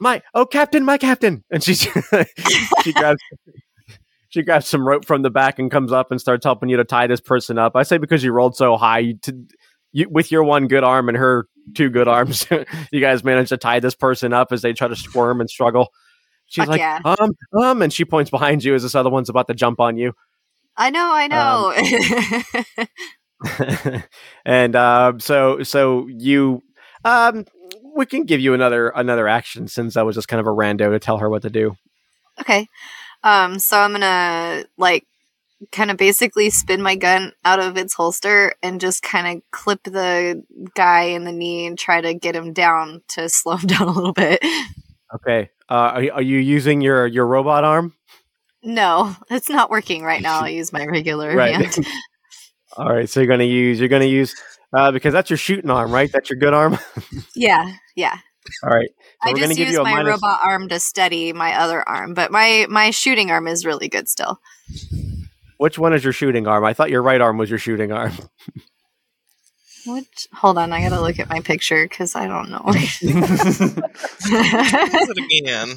My 0.00 0.22
oh 0.34 0.46
captain, 0.46 0.84
my 0.84 0.96
captain, 0.96 1.44
and 1.50 1.62
she 1.62 1.74
she 1.74 2.92
grabs 2.94 3.20
she 4.30 4.42
grabs 4.42 4.68
some 4.68 4.86
rope 4.86 5.04
from 5.04 5.20
the 5.22 5.30
back 5.30 5.58
and 5.58 5.70
comes 5.70 5.92
up 5.92 6.10
and 6.10 6.20
starts 6.20 6.44
helping 6.44 6.68
you 6.70 6.76
to 6.78 6.84
tie 6.84 7.06
this 7.06 7.20
person 7.20 7.58
up. 7.58 7.76
I 7.76 7.82
say 7.82 7.98
because 7.98 8.22
you 8.24 8.32
rolled 8.32 8.56
so 8.56 8.76
high, 8.76 9.00
you, 9.00 9.14
to, 9.22 9.36
you 9.92 10.08
with 10.08 10.30
your 10.30 10.44
one 10.44 10.66
good 10.68 10.84
arm 10.84 11.08
and 11.08 11.18
her 11.18 11.46
two 11.74 11.90
good 11.90 12.08
arms, 12.08 12.46
you 12.92 13.00
guys 13.00 13.24
manage 13.24 13.50
to 13.50 13.56
tie 13.56 13.80
this 13.80 13.94
person 13.94 14.32
up 14.32 14.52
as 14.52 14.62
they 14.62 14.72
try 14.72 14.88
to 14.88 14.96
squirm 14.96 15.40
and 15.40 15.50
struggle. 15.50 15.88
She's 16.46 16.64
Fuck 16.64 16.70
like, 16.70 16.80
yeah. 16.80 17.00
um, 17.04 17.32
um, 17.62 17.82
and 17.82 17.92
she 17.92 18.04
points 18.04 18.30
behind 18.30 18.64
you 18.64 18.74
as 18.74 18.82
this 18.82 18.94
other 18.94 19.10
one's 19.10 19.28
about 19.28 19.46
to 19.48 19.54
jump 19.54 19.78
on 19.78 19.96
you. 19.96 20.12
I 20.76 20.90
know, 20.90 21.10
I 21.12 21.26
know. 21.28 21.72
and 24.44 24.76
uh, 24.76 25.12
so 25.18 25.62
so 25.62 26.06
you 26.08 26.62
um 27.04 27.44
we 27.96 28.06
can 28.06 28.24
give 28.24 28.40
you 28.40 28.54
another 28.54 28.88
another 28.90 29.28
action 29.28 29.68
since 29.68 29.94
that 29.94 30.06
was 30.06 30.16
just 30.16 30.28
kind 30.28 30.40
of 30.40 30.46
a 30.46 30.50
rando 30.50 30.90
to 30.90 30.98
tell 30.98 31.18
her 31.18 31.28
what 31.28 31.42
to 31.42 31.50
do. 31.50 31.76
okay. 32.40 32.66
Um, 33.22 33.58
so 33.58 33.78
I'm 33.78 33.92
gonna 33.92 34.64
like 34.76 35.06
kind 35.72 35.90
of 35.90 35.96
basically 35.96 36.50
spin 36.50 36.82
my 36.82 36.96
gun 36.96 37.32
out 37.44 37.60
of 37.60 37.76
its 37.76 37.94
holster 37.94 38.54
and 38.62 38.80
just 38.80 39.02
kind 39.02 39.36
of 39.38 39.42
clip 39.50 39.82
the 39.84 40.42
guy 40.74 41.02
in 41.02 41.24
the 41.24 41.32
knee 41.32 41.66
and 41.66 41.78
try 41.78 42.00
to 42.00 42.14
get 42.14 42.34
him 42.34 42.52
down 42.52 43.02
to 43.08 43.28
slow 43.28 43.56
him 43.56 43.66
down 43.68 43.88
a 43.88 43.92
little 43.92 44.12
bit. 44.12 44.42
Okay. 45.14 45.50
Uh, 45.68 45.74
are, 45.74 46.12
are 46.14 46.22
you 46.22 46.38
using 46.38 46.80
your 46.80 47.06
your 47.06 47.26
robot 47.26 47.64
arm? 47.64 47.94
No, 48.62 49.14
it's 49.30 49.48
not 49.48 49.70
working 49.70 50.02
right 50.02 50.22
now. 50.22 50.40
I 50.40 50.48
use 50.60 50.72
my 50.72 50.84
regular 50.86 51.34
Right. 51.34 51.54
hand. 51.54 51.86
All 52.76 52.88
right. 52.92 53.08
So 53.08 53.20
you're 53.20 53.28
gonna 53.28 53.44
use 53.44 53.78
you're 53.80 53.88
gonna 53.88 54.04
use 54.04 54.34
uh, 54.72 54.92
because 54.92 55.12
that's 55.12 55.30
your 55.30 55.36
shooting 55.36 55.70
arm, 55.70 55.90
right? 55.92 56.10
That's 56.12 56.30
your 56.30 56.38
good 56.38 56.54
arm. 56.54 56.78
Yeah, 57.34 57.72
yeah. 57.96 58.18
All 58.62 58.70
right. 58.70 58.88
So 59.24 59.30
I 59.30 59.34
just 59.34 59.58
use 59.58 59.76
my 59.76 59.94
minus. 59.96 60.10
robot 60.12 60.40
arm 60.44 60.68
to 60.68 60.80
steady 60.80 61.32
my 61.32 61.54
other 61.56 61.86
arm, 61.88 62.14
but 62.14 62.30
my 62.30 62.66
my 62.70 62.90
shooting 62.90 63.30
arm 63.30 63.46
is 63.48 63.66
really 63.66 63.88
good 63.88 64.08
still. 64.08 64.40
Which 65.60 65.78
one 65.78 65.92
is 65.92 66.02
your 66.02 66.14
shooting 66.14 66.46
arm? 66.46 66.64
I 66.64 66.72
thought 66.72 66.88
your 66.88 67.02
right 67.02 67.20
arm 67.20 67.36
was 67.36 67.50
your 67.50 67.58
shooting 67.58 67.92
arm. 67.92 68.12
What? 69.86 70.04
Hold 70.34 70.58
on, 70.58 70.74
I 70.74 70.82
gotta 70.82 71.00
look 71.00 71.18
at 71.18 71.30
my 71.30 71.40
picture 71.40 71.88
because 71.88 72.14
I 72.14 72.26
don't 72.26 72.50
know. 72.50 72.62
It 72.66 73.78
again. 75.40 75.74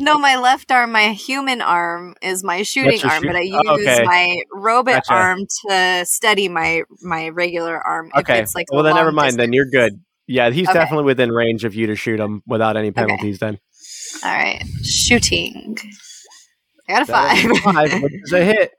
no, 0.00 0.18
my 0.18 0.36
left 0.36 0.70
arm, 0.72 0.92
my 0.92 1.12
human 1.12 1.60
arm, 1.60 2.14
is 2.22 2.42
my 2.42 2.62
shooting 2.62 2.98
arm, 3.04 3.22
shoot- 3.22 3.26
but 3.26 3.36
I 3.36 3.40
oh, 3.40 3.42
use 3.42 3.62
oh, 3.66 3.74
okay. 3.82 4.02
my 4.04 4.36
robot 4.50 5.04
Gotcha. 5.06 5.12
arm 5.12 5.40
to 5.68 6.06
steady 6.06 6.48
my 6.48 6.84
my 7.02 7.28
regular 7.28 7.76
arm. 7.78 8.10
if 8.14 8.20
Okay. 8.20 8.40
it's 8.40 8.54
like 8.54 8.72
well, 8.72 8.82
then 8.82 8.94
never 8.94 9.08
long 9.08 9.16
mind. 9.16 9.36
Then 9.36 9.52
you're 9.52 9.68
good. 9.70 10.00
Yeah, 10.26 10.48
he's 10.48 10.66
Okay. 10.66 10.78
definitely 10.78 11.04
within 11.04 11.30
range 11.30 11.64
of 11.64 11.74
you 11.74 11.86
to 11.88 11.96
shoot 11.96 12.18
him 12.18 12.42
without 12.46 12.78
any 12.78 12.88
Okay. 12.88 12.94
penalties. 13.02 13.40
Then. 13.40 13.58
All 14.24 14.32
right, 14.34 14.64
shooting. 14.82 15.76
I 16.88 16.92
got 16.94 17.02
a 17.02 17.12
That 17.12 17.38
is 17.52 17.60
five. 17.60 17.74
five, 17.74 18.02
which 18.02 18.12
is 18.24 18.32
a 18.32 18.42
hit. 18.42 18.72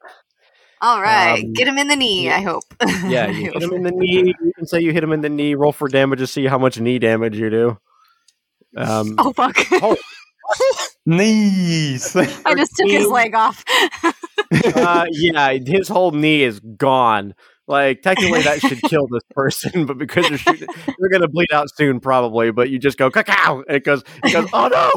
All 0.86 1.02
right, 1.02 1.44
Um, 1.44 1.54
get 1.54 1.68
him 1.68 1.80
in 1.80 1.88
the 1.88 1.96
knee. 1.96 2.26
yeah. 2.26 2.38
I 2.38 2.42
hope. 2.42 2.64
Yeah, 3.10 3.28
you 3.28 3.52
hit 3.52 3.64
him 3.64 3.74
in 3.74 3.82
the 3.84 3.92
knee. 3.92 4.34
You 4.40 4.52
can 4.56 4.68
say 4.68 4.80
you 4.82 4.92
hit 4.94 5.04
him 5.04 5.12
in 5.14 5.22
the 5.22 5.30
knee. 5.30 5.56
Roll 5.56 5.72
for 5.72 5.88
damage 5.88 6.20
to 6.20 6.28
see 6.28 6.46
how 6.46 6.60
much 6.60 6.80
knee 6.80 7.00
damage 7.00 7.36
you 7.38 7.50
do. 7.50 7.78
Um, 8.78 9.16
oh 9.18 9.34
fuck! 9.34 9.58
nice. 11.08 12.16
I 12.46 12.54
just 12.56 12.76
took 12.76 12.90
his 12.92 13.08
leg 13.08 13.34
off. 13.34 13.64
uh, 14.76 15.06
yeah, 15.10 15.54
his 15.66 15.88
whole 15.88 16.12
knee 16.12 16.44
is 16.44 16.60
gone. 16.60 17.34
Like 17.68 18.04
technically, 18.04 18.44
that 18.44 18.62
should 18.62 18.80
kill 18.84 19.08
this 19.08 19.24
person, 19.32 19.88
but 19.88 19.98
because 19.98 20.30
you're 20.30 20.38
shooting, 20.38 20.68
you're 21.00 21.10
gonna 21.10 21.28
bleed 21.28 21.52
out 21.52 21.68
soon, 21.76 22.00
probably. 22.00 22.52
But 22.52 22.70
you 22.70 22.78
just 22.78 23.00
go 23.00 23.10
cacao, 23.10 23.64
and 23.68 23.78
it 23.78 23.84
goes, 23.84 24.04
it 24.24 24.34
goes, 24.34 24.48
oh 24.54 24.68
no! 24.68 24.92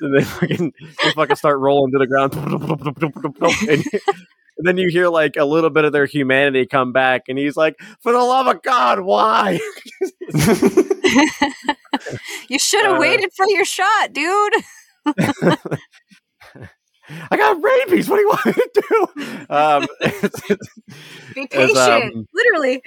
And 0.00 0.16
they 0.18 0.24
fucking, 0.24 0.72
they 1.04 1.10
fucking 1.12 1.36
start 1.36 1.58
rolling 1.58 1.92
to 1.92 1.98
the 1.98 2.06
ground, 2.06 2.34
and, 3.68 3.84
and 4.58 4.66
then 4.66 4.76
you 4.76 4.88
hear 4.88 5.08
like 5.08 5.36
a 5.36 5.44
little 5.44 5.70
bit 5.70 5.84
of 5.84 5.92
their 5.92 6.06
humanity 6.06 6.66
come 6.66 6.92
back, 6.92 7.22
and 7.28 7.38
he's 7.38 7.56
like, 7.56 7.76
"For 8.02 8.12
the 8.12 8.18
love 8.18 8.46
of 8.46 8.62
God, 8.62 9.00
why?" 9.00 9.60
you 12.48 12.58
should 12.58 12.84
have 12.84 12.96
Uh, 12.96 13.00
waited 13.00 13.30
for 13.36 13.46
your 13.48 13.64
shot, 13.64 14.12
dude. 14.12 14.54
I 17.30 17.36
got 17.36 17.62
rabies. 17.62 18.08
What 18.08 18.16
do 18.16 18.22
you 18.22 18.28
want 18.28 18.46
me 18.46 18.52
to 18.54 18.70
do? 18.88 19.06
Um, 19.54 19.86
Be 21.34 21.42
As, 21.52 21.72
patient. 21.72 22.14
um, 22.14 22.26
Literally. 22.32 22.82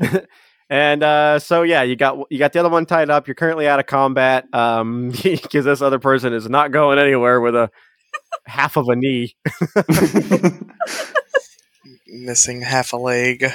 and 0.70 1.02
uh, 1.02 1.40
so 1.40 1.62
yeah, 1.62 1.82
you 1.82 1.96
got 1.96 2.16
you 2.30 2.38
got 2.38 2.52
the 2.52 2.60
other 2.60 2.68
one 2.68 2.86
tied 2.86 3.10
up. 3.10 3.26
You're 3.26 3.34
currently 3.34 3.66
out 3.66 3.80
of 3.80 3.86
combat 3.86 4.46
um, 4.54 5.10
because 5.22 5.64
this 5.64 5.82
other 5.82 5.98
person 5.98 6.32
is 6.32 6.48
not 6.48 6.70
going 6.70 6.98
anywhere 7.00 7.40
with 7.40 7.56
a 7.56 7.70
half 8.46 8.76
of 8.76 8.88
a 8.88 8.94
knee. 8.94 9.34
Missing 12.06 12.62
half 12.62 12.92
a 12.92 12.96
leg. 12.96 13.46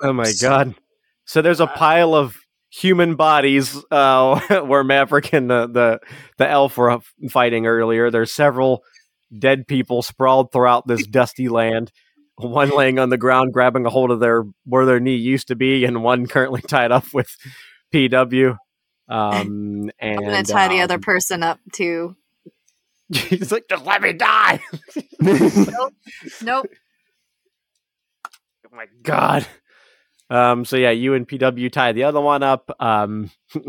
Oh 0.00 0.12
my 0.12 0.32
god! 0.40 0.76
So 1.24 1.42
there's 1.42 1.60
a 1.60 1.66
pile 1.66 2.14
of 2.14 2.36
human 2.70 3.16
bodies 3.16 3.76
uh, 3.90 4.40
where 4.64 4.84
Maverick 4.84 5.32
and 5.32 5.50
the, 5.50 5.66
the 5.66 6.00
the 6.38 6.48
elf 6.48 6.76
were 6.76 7.00
fighting 7.30 7.66
earlier. 7.66 8.12
There's 8.12 8.32
several 8.32 8.84
dead 9.36 9.66
people 9.66 10.02
sprawled 10.02 10.52
throughout 10.52 10.86
this 10.86 11.04
dusty 11.04 11.48
land. 11.48 11.90
One 12.40 12.70
laying 12.70 12.98
on 12.98 13.08
the 13.08 13.18
ground, 13.18 13.52
grabbing 13.52 13.86
a 13.86 13.90
hold 13.90 14.10
of 14.10 14.20
their 14.20 14.44
where 14.64 14.86
their 14.86 15.00
knee 15.00 15.16
used 15.16 15.48
to 15.48 15.56
be, 15.56 15.84
and 15.84 16.02
one 16.02 16.26
currently 16.26 16.62
tied 16.62 16.92
up 16.92 17.04
with 17.12 17.36
PW. 17.92 18.56
Um, 19.08 19.90
and 19.98 20.18
I'm 20.18 20.24
gonna 20.24 20.42
tie 20.42 20.68
the 20.68 20.78
um, 20.78 20.84
other 20.84 20.98
person 20.98 21.42
up 21.42 21.58
too. 21.72 22.16
He's 23.12 23.50
like, 23.50 23.64
just 23.68 23.84
let 23.84 24.02
me 24.02 24.12
die. 24.12 24.60
Nope. 26.42 26.66
Oh 28.72 28.76
my 28.76 28.86
god. 29.02 29.46
Um, 30.30 30.64
so 30.64 30.76
yeah, 30.76 30.90
you 30.90 31.14
and 31.14 31.26
PW 31.26 31.72
tie 31.72 31.90
the 31.92 32.04
other 32.04 32.20
one 32.20 32.44
up. 32.44 32.70
Um, 32.78 33.32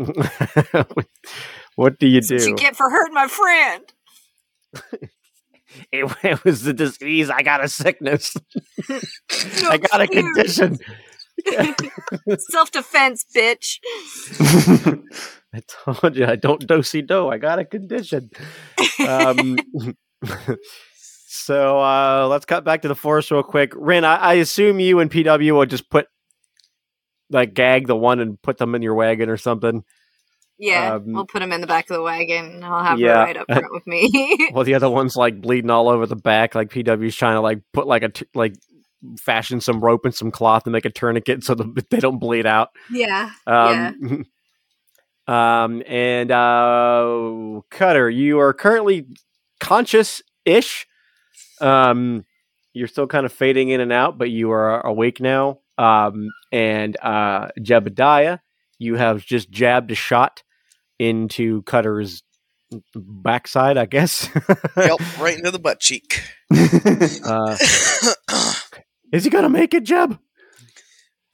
what 1.74 1.98
do 1.98 2.06
you 2.06 2.20
do? 2.20 2.36
What 2.36 2.46
you 2.46 2.54
get 2.54 2.76
for 2.76 2.88
hurting 2.88 3.14
my 3.14 3.26
friend? 3.26 3.92
It, 5.92 6.10
it 6.22 6.44
was 6.44 6.62
the 6.62 6.72
disease. 6.72 7.28
I 7.30 7.42
got 7.42 7.62
a 7.62 7.68
sickness. 7.68 8.36
I 9.68 9.78
got 9.78 10.00
a 10.00 10.06
condition. 10.06 10.78
Self 12.50 12.70
defense, 12.70 13.24
bitch. 13.34 13.78
I 15.54 15.60
told 15.68 16.16
you 16.16 16.26
I 16.26 16.36
don't 16.36 16.60
do 16.60 16.66
dosey 16.66 17.06
do. 17.06 17.28
I 17.28 17.38
got 17.38 17.58
a 17.58 17.64
condition. 17.64 18.30
Um, 19.06 19.58
so 21.26 21.80
uh, 21.80 22.26
let's 22.28 22.44
cut 22.44 22.64
back 22.64 22.82
to 22.82 22.88
the 22.88 22.94
forest 22.94 23.30
real 23.30 23.42
quick. 23.42 23.72
Ryn, 23.74 24.04
I, 24.04 24.16
I 24.16 24.34
assume 24.34 24.80
you 24.80 25.00
and 25.00 25.10
PW 25.10 25.52
will 25.52 25.66
just 25.66 25.90
put 25.90 26.06
like 27.30 27.54
gag 27.54 27.86
the 27.86 27.96
one 27.96 28.20
and 28.20 28.40
put 28.40 28.58
them 28.58 28.74
in 28.74 28.82
your 28.82 28.94
wagon 28.94 29.28
or 29.28 29.36
something. 29.36 29.84
Yeah, 30.62 30.94
Um, 30.94 31.12
we'll 31.12 31.26
put 31.26 31.42
him 31.42 31.50
in 31.50 31.60
the 31.60 31.66
back 31.66 31.90
of 31.90 31.96
the 31.96 32.02
wagon 32.02 32.44
and 32.44 32.64
I'll 32.64 32.84
have 32.84 33.00
yeah. 33.00 33.14
her 33.14 33.24
right 33.24 33.36
up 33.36 33.46
front 33.48 33.72
with 33.72 33.84
me. 33.84 34.08
Well, 34.52 34.62
the 34.62 34.74
other 34.74 34.88
one's 34.88 35.16
like 35.16 35.40
bleeding 35.40 35.70
all 35.70 35.88
over 35.88 36.06
the 36.06 36.14
back. 36.14 36.54
Like 36.54 36.70
PW's 36.70 37.16
trying 37.16 37.34
to 37.34 37.40
like 37.40 37.62
put 37.72 37.88
like 37.88 38.04
a 38.04 38.10
t- 38.10 38.26
like 38.32 38.54
fashion 39.18 39.60
some 39.60 39.80
rope 39.80 40.04
and 40.04 40.14
some 40.14 40.30
cloth 40.30 40.62
and 40.64 40.72
make 40.72 40.84
a 40.84 40.90
tourniquet 40.90 41.42
so 41.42 41.56
that 41.56 41.86
they 41.90 41.98
don't 41.98 42.20
bleed 42.20 42.46
out. 42.46 42.70
yeah. 42.92 43.32
yeah. 43.44 43.90
Um, 43.90 44.26
um, 45.34 45.82
and 45.88 46.30
uh, 46.30 47.62
Cutter, 47.68 48.08
you 48.08 48.38
are 48.38 48.52
currently 48.52 49.08
conscious-ish. 49.58 50.86
Um, 51.60 52.24
you're 52.72 52.86
still 52.86 53.08
kind 53.08 53.26
of 53.26 53.32
fading 53.32 53.70
in 53.70 53.80
and 53.80 53.92
out, 53.92 54.16
but 54.16 54.30
you 54.30 54.52
are 54.52 54.80
awake 54.86 55.20
now. 55.20 55.58
Um, 55.76 56.28
and 56.52 56.96
uh, 57.02 57.48
Jebediah, 57.58 58.38
you 58.78 58.94
have 58.94 59.26
just 59.26 59.50
jabbed 59.50 59.90
a 59.90 59.96
shot 59.96 60.44
into 60.98 61.62
Cutter's 61.62 62.22
backside, 62.94 63.76
I 63.76 63.86
guess. 63.86 64.28
yep, 64.76 64.98
right 65.18 65.36
into 65.36 65.50
the 65.50 65.58
butt 65.58 65.80
cheek. 65.80 66.22
uh, 66.52 67.56
is 69.12 69.24
he 69.24 69.30
gonna 69.30 69.48
make 69.48 69.74
it, 69.74 69.84
Jeb? 69.84 70.18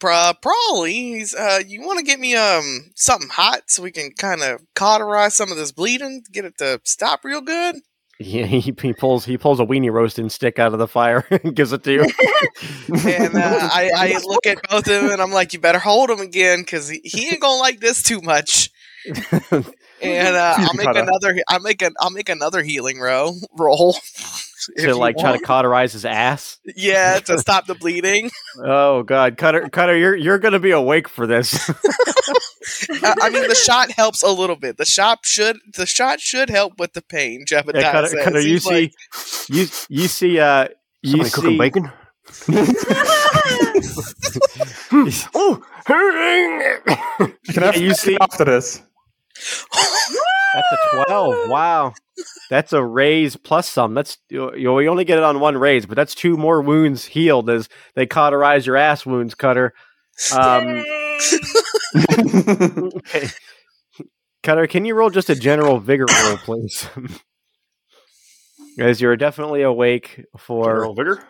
Pro- 0.00 0.32
probably. 0.40 0.92
He's, 0.92 1.34
uh, 1.34 1.60
you 1.66 1.82
want 1.82 1.98
to 1.98 2.04
get 2.04 2.20
me 2.20 2.34
um 2.36 2.90
something 2.94 3.28
hot 3.28 3.62
so 3.66 3.82
we 3.82 3.90
can 3.90 4.12
kind 4.12 4.42
of 4.42 4.60
cauterize 4.74 5.34
some 5.34 5.50
of 5.50 5.58
this 5.58 5.72
bleeding, 5.72 6.22
get 6.32 6.44
it 6.44 6.58
to 6.58 6.80
stop 6.84 7.24
real 7.24 7.40
good. 7.40 7.76
Yeah, 8.20 8.46
he, 8.46 8.58
he 8.60 8.92
pulls 8.92 9.24
he 9.24 9.38
pulls 9.38 9.60
a 9.60 9.64
weenie 9.64 9.92
roasting 9.92 10.28
stick 10.28 10.58
out 10.58 10.72
of 10.72 10.80
the 10.80 10.88
fire 10.88 11.24
and 11.30 11.54
gives 11.54 11.72
it 11.72 11.84
to 11.84 11.92
you. 11.92 12.06
And 13.06 13.36
uh, 13.36 13.68
I, 13.72 13.90
I 13.94 14.20
look 14.24 14.46
at 14.46 14.58
both 14.68 14.88
of 14.88 15.02
them 15.02 15.10
and 15.10 15.20
I'm 15.20 15.30
like, 15.30 15.52
you 15.52 15.60
better 15.60 15.78
hold 15.78 16.10
him 16.10 16.20
again 16.20 16.60
because 16.60 16.88
he, 16.88 17.00
he 17.04 17.28
ain't 17.28 17.40
gonna 17.40 17.60
like 17.60 17.80
this 17.80 18.02
too 18.02 18.20
much. 18.20 18.70
And 20.00 20.36
uh, 20.36 20.54
I'll 20.58 20.74
make 20.74 20.86
Cutter. 20.86 21.00
another. 21.00 21.36
I'll 21.48 21.60
make 21.60 21.82
an. 21.82 21.94
I'll 21.98 22.10
make 22.10 22.28
another 22.28 22.62
healing 22.62 23.00
row 23.00 23.32
roll. 23.56 23.94
to 24.76 24.82
you 24.82 24.94
like 24.94 25.16
try 25.16 25.36
to 25.36 25.42
cauterize 25.42 25.92
his 25.92 26.04
ass. 26.04 26.58
yeah, 26.76 27.18
to 27.20 27.38
stop 27.40 27.66
the 27.66 27.74
bleeding. 27.74 28.30
Oh 28.62 29.02
god, 29.02 29.36
Cutter, 29.36 29.68
Cutter, 29.68 29.96
you're 29.96 30.14
you're 30.14 30.38
gonna 30.38 30.60
be 30.60 30.70
awake 30.70 31.08
for 31.08 31.26
this. 31.26 31.68
I 33.02 33.14
I 33.22 33.30
mean, 33.30 33.48
the 33.48 33.54
shot 33.54 33.90
helps 33.92 34.22
a 34.22 34.30
little 34.30 34.56
bit. 34.56 34.76
The 34.76 34.84
shot 34.84 35.20
should. 35.24 35.58
The 35.74 35.86
shot 35.86 36.20
should 36.20 36.50
help 36.50 36.78
with 36.78 36.92
the 36.92 37.02
pain. 37.02 37.44
Jebediah 37.46 37.80
yeah, 37.80 37.92
Cutter, 37.92 38.08
says. 38.08 38.24
Cutter, 38.24 38.40
you 38.40 38.48
He's 38.54 38.64
see, 38.64 38.92
you 39.48 39.66
you 39.88 40.08
see, 40.08 40.38
uh, 40.38 40.68
you 41.02 41.24
Somebody 41.24 41.30
cooking 41.30 41.58
bacon? 41.58 41.92
oh, 45.34 45.62
You 47.46 47.52
can 47.54 47.62
have 47.62 47.76
you 47.76 47.94
see, 47.94 48.16
after 48.20 48.44
this. 48.44 48.82
That's 50.54 50.72
a 50.72 51.04
twelve. 51.04 51.48
Wow, 51.48 51.92
that's 52.50 52.72
a 52.72 52.84
raise 52.84 53.36
plus 53.36 53.68
some. 53.68 53.94
That's 53.94 54.18
you, 54.28 54.54
you 54.54 54.72
we 54.72 54.88
only 54.88 55.04
get 55.04 55.18
it 55.18 55.24
on 55.24 55.40
one 55.40 55.56
raise, 55.58 55.86
but 55.86 55.96
that's 55.96 56.14
two 56.14 56.36
more 56.36 56.62
wounds 56.62 57.04
healed 57.04 57.48
as 57.50 57.68
they 57.94 58.06
cauterize 58.06 58.66
your 58.66 58.76
ass 58.76 59.04
wounds, 59.06 59.34
Cutter. 59.34 59.72
Um, 60.36 60.84
okay. 62.18 63.28
Cutter, 64.42 64.66
can 64.66 64.84
you 64.84 64.94
roll 64.94 65.10
just 65.10 65.30
a 65.30 65.34
general 65.34 65.78
vigor 65.78 66.06
roll, 66.24 66.36
please? 66.38 66.88
As 68.78 69.00
you're 69.00 69.16
definitely 69.16 69.62
awake 69.62 70.24
for 70.36 70.64
General 70.64 70.94
vigor? 70.94 71.24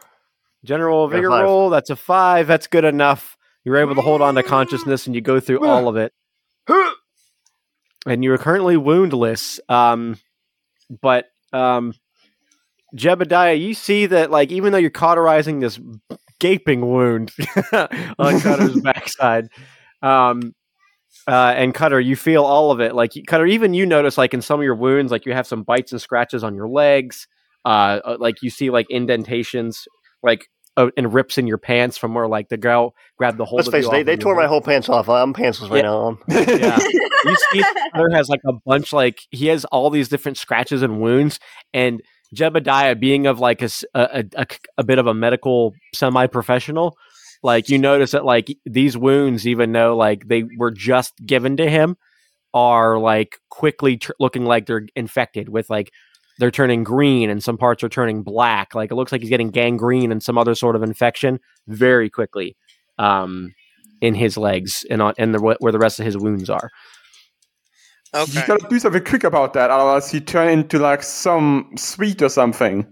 general 0.65 1.09
vigor 1.09 1.31
five. 1.31 1.45
roll. 1.45 1.71
That's 1.71 1.89
a 1.91 1.97
five. 1.97 2.47
That's 2.47 2.67
good 2.67 2.85
enough. 2.85 3.37
You're 3.65 3.79
able 3.79 3.95
to 3.95 4.03
hold 4.03 4.21
on 4.23 4.35
to 4.35 4.43
consciousness 4.43 5.07
and 5.07 5.15
you 5.15 5.21
go 5.23 5.41
through 5.41 5.67
all 5.67 5.89
of 5.89 5.97
it. 5.97 6.13
And 8.07 8.25
you're 8.25 8.39
currently 8.39 8.77
woundless. 8.77 9.61
Um, 9.69 10.17
but 11.03 11.27
um, 11.53 11.95
Jebediah, 12.97 13.61
you 13.61 13.75
see 13.75 14.07
that 14.07 14.31
like 14.31 14.51
even 14.51 14.73
though 14.73 14.79
you're 14.79 14.91
cauterizing 14.91 15.61
this 15.61 15.79
gaping 16.39 16.87
wound 16.87 17.33
on 18.19 18.41
Cutter's 18.41 18.81
backside, 18.83 19.49
um, 20.03 20.55
uh, 21.27 21.53
and 21.57 21.75
Cutter, 21.75 22.01
you 22.01 22.17
feel 22.17 22.45
all 22.45 22.71
of 22.71 22.81
it. 22.81 22.95
Like 22.95 23.13
Cutter, 23.27 23.47
even 23.47 23.75
you 23.75 23.85
notice 23.85 24.17
like 24.17 24.33
in 24.33 24.41
some 24.41 24.61
of 24.61 24.65
your 24.65 24.75
wounds, 24.75 25.13
like 25.13 25.27
you 25.27 25.35
have 25.35 25.47
some 25.47 25.63
bites 25.63 25.93
and 25.93 26.01
scratches 26.01 26.43
on 26.43 26.55
your 26.55 26.69
legs. 26.69 27.27
Uh, 27.65 28.01
uh, 28.05 28.17
like 28.19 28.37
you 28.41 28.49
see 28.49 28.71
like 28.71 28.87
indentations, 28.89 29.87
like 30.23 30.49
uh, 30.79 30.91
and 30.97 31.13
rips 31.13 31.37
in 31.37 31.47
your 31.47 31.59
pants 31.59 31.99
from 31.99 32.15
where 32.15 32.29
like 32.29 32.49
the 32.49 32.57
girl 32.57 32.95
grabbed 33.19 33.37
the 33.37 33.45
whole. 33.45 33.57
Let's 33.57 33.69
of 33.69 33.73
face 33.73 33.85
it, 33.87 33.91
they, 33.91 34.03
they 34.03 34.17
tore 34.17 34.33
your 34.33 34.43
my 34.43 34.47
whole 34.49 34.63
pants 34.63 34.89
off. 34.89 35.09
I'm 35.09 35.35
pantsless 35.35 35.69
right 35.71 35.79
Yeah. 35.85 35.91
now. 35.91 36.07
Um, 36.07 36.19
yeah. 36.29 36.79
you 37.25 37.37
see 37.53 37.63
Tyler 37.93 38.11
has 38.11 38.29
like 38.29 38.41
a 38.47 38.53
bunch 38.65 38.93
like 38.93 39.19
he 39.31 39.49
has 39.49 39.65
all 39.67 39.91
these 39.91 40.09
different 40.09 40.39
scratches 40.39 40.81
and 40.83 41.01
wounds 41.01 41.41
and 41.75 42.01
Jebediah 42.35 42.99
being 43.01 43.27
of 43.27 43.39
like 43.41 43.61
a 43.61 43.71
a 43.95 44.85
bit 44.85 44.99
of 44.99 45.07
a 45.07 45.15
medical 45.15 45.73
semi-professional 45.95 46.97
like 47.43 47.69
you 47.69 47.79
notice 47.79 48.11
that 48.13 48.25
like 48.25 48.49
these 48.67 48.97
wounds 48.97 49.47
even 49.47 49.73
though 49.73 49.97
like 49.97 50.27
they 50.29 50.45
were 50.59 50.71
just 50.71 51.15
given 51.25 51.57
to 51.57 51.69
him 51.69 51.97
are 52.55 52.99
like 52.99 53.39
quickly 53.51 53.97
tr- 53.97 54.13
looking 54.21 54.45
like 54.45 54.67
they're 54.67 54.87
infected 54.97 55.49
with 55.49 55.69
like 55.71 55.91
they're 56.39 56.51
turning 56.51 56.85
green 56.85 57.31
and 57.31 57.43
some 57.43 57.57
parts 57.59 57.83
are 57.83 57.89
turning 57.89 58.23
black 58.23 58.75
like 58.75 58.91
it 58.91 58.95
looks 58.95 59.13
like 59.13 59.21
he's 59.21 59.31
getting 59.31 59.51
gangrene 59.51 60.13
and 60.13 60.23
some 60.23 60.39
other 60.39 60.55
sort 60.55 60.77
of 60.77 60.83
infection 60.83 61.39
very 61.67 62.09
quickly 62.11 62.57
um 62.99 63.53
in 64.01 64.15
his 64.15 64.37
legs 64.37 64.85
and 64.91 65.03
on 65.03 65.15
and 65.19 65.35
the, 65.35 65.57
where 65.61 65.73
the 65.73 65.79
rest 65.79 65.99
of 65.99 66.07
his 66.07 66.17
wounds 66.17 66.49
are 66.51 66.71
Okay. 68.15 68.33
You 68.33 68.39
okay. 68.39 68.47
gotta 68.47 68.67
do 68.71 68.79
something 68.79 69.05
quick 69.05 69.25
about 69.25 69.53
that, 69.53 69.71
otherwise 69.71 70.11
he 70.11 70.21
turn 70.21 70.49
into 70.49 70.79
like 70.79 71.03
some 71.03 71.73
sweet 71.77 72.23
or 72.23 72.31
something. 72.31 72.87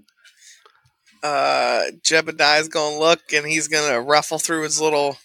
uh, 1.22 1.84
Jebediah's 2.02 2.68
gonna 2.68 2.98
look 2.98 3.20
and 3.32 3.46
he's 3.46 3.68
gonna 3.68 4.00
ruffle 4.00 4.38
through 4.38 4.62
his 4.64 4.80
little 4.80 5.16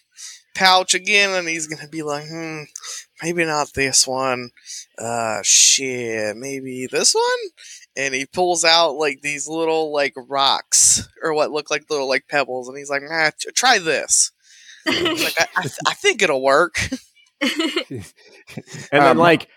pouch 0.55 0.93
again 0.93 1.31
and 1.31 1.47
he's 1.47 1.67
gonna 1.67 1.89
be 1.89 2.03
like, 2.03 2.25
hmm, 2.27 2.63
maybe 3.21 3.45
not 3.45 3.73
this 3.73 4.07
one. 4.07 4.51
Uh, 4.97 5.39
shit, 5.43 6.35
maybe 6.37 6.87
this 6.89 7.13
one? 7.13 7.51
And 7.97 8.13
he 8.13 8.25
pulls 8.25 8.63
out 8.63 8.93
like 8.95 9.21
these 9.21 9.47
little 9.47 9.91
like 9.93 10.13
rocks 10.15 11.07
or 11.21 11.33
what 11.33 11.51
look 11.51 11.69
like 11.69 11.89
little 11.89 12.07
like 12.07 12.27
pebbles 12.29 12.67
and 12.69 12.77
he's 12.77 12.89
like, 12.89 13.01
nah, 13.03 13.31
t- 13.37 13.51
try 13.51 13.79
this. 13.79 14.31
Like, 14.85 14.95
I, 14.97 15.47
I, 15.57 15.61
th- 15.63 15.73
I 15.87 15.93
think 15.93 16.21
it'll 16.21 16.41
work. 16.41 16.79
and 17.41 18.03
then 18.91 19.03
Um, 19.03 19.17
like 19.17 19.47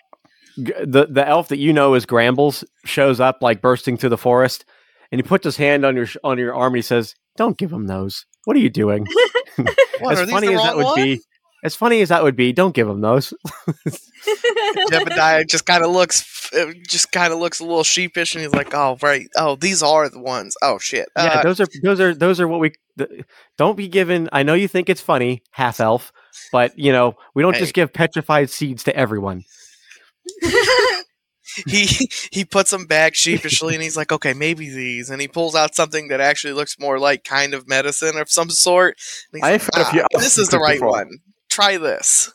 g- 0.56 0.72
the 0.84 1.06
the 1.10 1.26
elf 1.26 1.48
that 1.48 1.58
you 1.58 1.72
know 1.72 1.94
is 1.94 2.06
Gramblz 2.06 2.64
shows 2.84 3.20
up 3.20 3.38
like 3.42 3.60
bursting 3.60 3.96
through 3.96 4.10
the 4.10 4.18
forest 4.18 4.64
and 5.12 5.18
he 5.18 5.22
puts 5.22 5.44
his 5.44 5.56
hand 5.56 5.84
on 5.84 5.96
your 5.96 6.06
sh- 6.06 6.16
on 6.24 6.38
your 6.38 6.54
arm 6.54 6.72
and 6.72 6.76
he 6.78 6.82
says 6.82 7.14
don't 7.36 7.58
give 7.58 7.72
him 7.72 7.86
those 7.86 8.26
what 8.44 8.56
are 8.56 8.60
you 8.60 8.70
doing 8.70 9.06
What, 10.00 10.12
as 10.14 10.20
are 10.20 10.26
these 10.26 10.32
funny 10.34 10.46
the 10.48 10.54
as 10.54 10.62
that 10.62 10.76
would 10.76 10.84
one? 10.84 10.96
be 10.96 11.20
as 11.64 11.74
funny 11.74 12.00
as 12.02 12.10
that 12.10 12.22
would 12.22 12.36
be 12.36 12.52
don't 12.52 12.74
give 12.74 12.88
him 12.88 13.00
those 13.00 13.34
Jebediah 14.90 15.46
just 15.48 15.66
kind 15.66 15.84
of 15.84 15.90
looks, 15.90 16.50
uh, 16.54 16.72
just 16.88 17.10
kind 17.12 17.32
of 17.32 17.38
looks 17.38 17.60
a 17.60 17.64
little 17.64 17.84
sheepish, 17.84 18.34
and 18.34 18.42
he's 18.44 18.54
like, 18.54 18.72
"Oh, 18.74 18.96
right. 19.02 19.26
Oh, 19.36 19.56
these 19.56 19.82
are 19.82 20.08
the 20.08 20.20
ones. 20.20 20.56
Oh, 20.62 20.78
shit. 20.78 21.08
yeah 21.16 21.24
Uh, 21.24 21.42
those 21.42 21.60
are 21.60 21.66
those 21.82 22.00
are 22.00 22.14
those 22.14 22.40
are 22.40 22.48
what 22.48 22.60
we 22.60 22.72
th- 22.98 23.24
don't 23.58 23.76
be 23.76 23.88
given 23.88 24.28
i 24.32 24.42
know 24.42 24.54
you 24.54 24.68
think 24.68 24.88
it's 24.88 25.00
funny 25.00 25.42
half 25.50 25.80
elf 25.80 26.12
but 26.52 26.78
you 26.78 26.92
know 26.92 27.14
we 27.34 27.42
don't 27.42 27.54
Hey. 27.54 27.60
just 27.60 27.74
give 27.74 27.92
petrified 27.92 28.48
seeds 28.50 28.84
to 28.84 28.96
everyone 28.96 29.42
he 31.66 31.86
he 32.32 32.44
puts 32.44 32.70
them 32.70 32.86
back 32.86 33.14
sheepishly, 33.14 33.74
and 33.74 33.82
he's 33.82 33.96
like, 33.96 34.10
"Okay, 34.10 34.32
maybe 34.32 34.70
these." 34.70 35.10
And 35.10 35.20
he 35.20 35.28
pulls 35.28 35.54
out 35.54 35.74
something 35.74 36.08
that 36.08 36.20
actually 36.20 36.52
looks 36.54 36.78
more 36.80 36.98
like 36.98 37.22
kind 37.24 37.54
of 37.54 37.68
medicine 37.68 38.16
of 38.16 38.30
some 38.30 38.50
sort. 38.50 38.96
And 39.32 39.38
he's 39.38 39.44
I've 39.44 39.68
like, 39.76 39.86
heard 39.86 40.00
of 40.00 40.06
"Ah, 40.14 40.18
this 40.18 40.38
is 40.38 40.48
the 40.48 40.58
right 40.58 40.76
before." 40.80 40.90
one. 40.90 41.10
Try 41.54 41.76
this. 41.78 42.32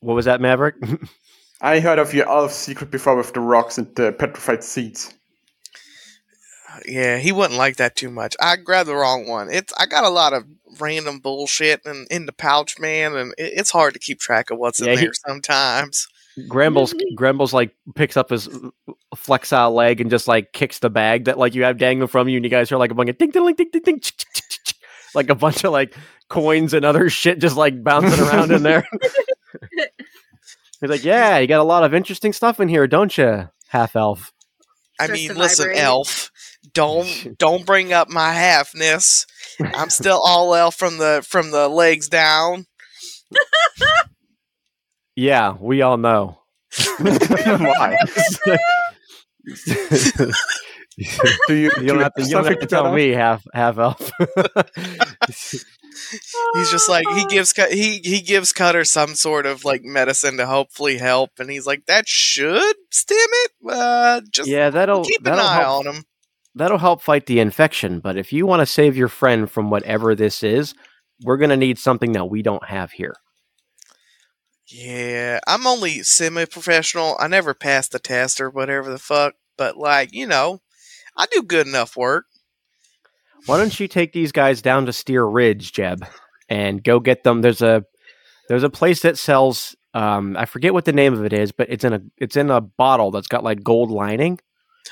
what 0.00 0.14
was 0.14 0.24
that 0.24 0.40
maverick 0.40 0.74
I 1.60 1.80
heard 1.80 1.98
of 1.98 2.12
your 2.14 2.28
elf 2.28 2.52
secret 2.52 2.90
before 2.90 3.16
with 3.16 3.32
the 3.34 3.40
rocks 3.40 3.78
and 3.78 3.94
the 3.94 4.12
petrified 4.12 4.62
seeds. 4.64 5.14
Yeah, 6.86 7.18
he 7.18 7.30
wouldn't 7.32 7.56
like 7.58 7.76
that 7.76 7.94
too 7.96 8.10
much. 8.10 8.34
I 8.40 8.56
grabbed 8.56 8.88
the 8.88 8.96
wrong 8.96 9.28
one. 9.28 9.48
It's 9.50 9.72
I 9.78 9.86
got 9.86 10.04
a 10.04 10.08
lot 10.08 10.32
of 10.32 10.44
random 10.80 11.20
bullshit 11.20 11.82
and 11.86 12.06
in 12.10 12.26
the 12.26 12.32
pouch, 12.32 12.78
man, 12.80 13.14
and 13.16 13.32
it, 13.38 13.52
it's 13.56 13.70
hard 13.70 13.94
to 13.94 14.00
keep 14.00 14.18
track 14.18 14.50
of 14.50 14.58
what's 14.58 14.80
in 14.80 14.86
Yeah, 14.88 14.96
he- 14.96 15.00
there 15.02 15.12
sometimes. 15.26 16.06
Grumbles 16.48 16.92
Grumbles 17.14 17.52
like 17.54 17.76
picks 17.94 18.16
up 18.16 18.30
his 18.30 18.48
flexile 19.14 19.72
leg 19.72 20.00
and 20.00 20.10
just 20.10 20.26
like 20.26 20.52
kicks 20.52 20.80
the 20.80 20.90
bag 20.90 21.26
that 21.26 21.38
like 21.38 21.54
you 21.54 21.62
have 21.62 21.78
dangling 21.78 22.08
from 22.08 22.28
you, 22.28 22.36
and 22.36 22.44
you 22.44 22.50
guys 22.50 22.68
hear 22.68 22.76
like 22.78 22.90
a 22.90 22.94
bunch 22.94 23.08
of 23.10 23.18
ding 23.18 23.30
ding 23.30 23.54
ding 23.54 23.70
ding 23.72 23.82
ding, 23.84 24.00
like 25.14 25.30
a 25.30 25.34
bunch 25.36 25.62
of 25.62 25.70
like 25.70 25.94
coins 26.34 26.74
and 26.74 26.84
other 26.84 27.08
shit 27.22 27.38
just 27.38 27.56
like 27.56 27.82
bouncing 27.82 28.20
around 28.26 28.50
in 28.50 28.62
there. 28.62 28.86
He's 30.80 30.90
like, 30.90 31.04
"Yeah, 31.04 31.38
you 31.38 31.46
got 31.46 31.60
a 31.60 31.64
lot 31.64 31.84
of 31.84 31.94
interesting 31.94 32.32
stuff 32.32 32.58
in 32.60 32.68
here, 32.68 32.86
don't 32.86 33.16
you, 33.16 33.48
half 33.68 33.94
elf?" 33.96 34.32
I 35.00 35.06
Just 35.06 35.28
mean, 35.28 35.36
listen, 35.36 35.66
vibrate. 35.66 35.82
elf, 35.82 36.30
don't 36.74 37.38
don't 37.38 37.64
bring 37.64 37.92
up 37.92 38.08
my 38.08 38.32
halfness. 38.34 39.26
I'm 39.60 39.88
still 39.90 40.20
all 40.22 40.54
elf 40.54 40.74
from 40.74 40.98
the 40.98 41.24
from 41.26 41.50
the 41.52 41.68
legs 41.68 42.08
down. 42.08 42.66
Yeah, 45.16 45.54
we 45.60 45.80
all 45.82 45.96
know. 45.96 46.40
Why? 46.98 47.96
Do 51.46 51.54
you, 51.54 51.70
You 51.80 51.86
don't 51.86 52.00
have 52.00 52.14
to, 52.14 52.22
you 52.22 52.30
don't 52.30 52.46
have 52.46 52.58
to 52.60 52.66
tell 52.66 52.92
me 52.92 53.10
half 53.10 53.42
half 53.52 53.78
elf. 53.78 54.10
He's 56.54 56.70
just 56.70 56.88
like 56.88 57.06
he 57.14 57.24
gives 57.26 57.52
he 57.70 58.00
he 58.04 58.20
gives 58.20 58.52
Cutter 58.52 58.84
some 58.84 59.14
sort 59.14 59.46
of 59.46 59.64
like 59.64 59.82
medicine 59.84 60.36
to 60.38 60.46
hopefully 60.46 60.98
help, 60.98 61.30
and 61.38 61.50
he's 61.50 61.66
like 61.66 61.86
that 61.86 62.08
should 62.08 62.76
stem 62.90 63.16
it. 63.18 63.50
Uh, 63.68 64.20
just 64.30 64.48
yeah, 64.48 64.70
that'll 64.70 65.04
keep 65.04 65.20
an 65.20 65.24
that'll 65.24 65.44
eye 65.46 65.54
help, 65.60 65.86
on 65.86 65.94
him. 65.94 66.04
that'll 66.54 66.78
help 66.78 67.02
fight 67.02 67.26
the 67.26 67.40
infection. 67.40 68.00
But 68.00 68.16
if 68.16 68.32
you 68.32 68.46
want 68.46 68.60
to 68.60 68.66
save 68.66 68.96
your 68.96 69.08
friend 69.08 69.50
from 69.50 69.70
whatever 69.70 70.14
this 70.14 70.42
is, 70.42 70.74
we're 71.22 71.36
gonna 71.38 71.56
need 71.56 71.78
something 71.78 72.12
that 72.12 72.26
we 72.26 72.42
don't 72.42 72.66
have 72.66 72.92
here. 72.92 73.14
Yeah, 74.66 75.40
I'm 75.46 75.66
only 75.66 76.02
semi-professional. 76.02 77.16
I 77.20 77.28
never 77.28 77.54
passed 77.54 77.92
the 77.92 77.98
test 77.98 78.40
or 78.40 78.48
whatever 78.50 78.90
the 78.90 78.98
fuck, 78.98 79.34
but 79.58 79.76
like 79.76 80.12
you 80.12 80.26
know, 80.26 80.60
I 81.16 81.26
do 81.30 81.42
good 81.42 81.66
enough 81.66 81.96
work. 81.96 82.24
Why 83.46 83.58
don't 83.58 83.78
you 83.78 83.88
take 83.88 84.12
these 84.12 84.32
guys 84.32 84.62
down 84.62 84.86
to 84.86 84.92
Steer 84.92 85.24
Ridge, 85.24 85.72
Jeb, 85.72 86.06
and 86.48 86.82
go 86.82 87.00
get 87.00 87.24
them? 87.24 87.42
There's 87.42 87.62
a 87.62 87.84
there's 88.48 88.62
a 88.62 88.70
place 88.70 89.02
that 89.02 89.18
sells 89.18 89.76
um 89.92 90.36
I 90.36 90.46
forget 90.46 90.72
what 90.72 90.84
the 90.84 90.92
name 90.92 91.12
of 91.12 91.24
it 91.24 91.32
is, 91.32 91.52
but 91.52 91.68
it's 91.70 91.84
in 91.84 91.92
a 91.92 92.00
it's 92.18 92.36
in 92.36 92.50
a 92.50 92.60
bottle 92.60 93.10
that's 93.10 93.28
got 93.28 93.44
like 93.44 93.62
gold 93.62 93.90
lining. 93.90 94.38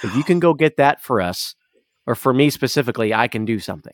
If 0.03 0.15
you 0.17 0.25
can 0.25 0.41
go 0.41 0.55
get 0.55 0.77
that 0.77 1.03
for 1.03 1.21
us, 1.21 1.55
or 2.07 2.15
for 2.15 2.33
me 2.33 2.51
specifically, 2.51 3.15
I 3.15 3.29
can 3.29 3.45
do 3.45 3.59
something. 3.59 3.93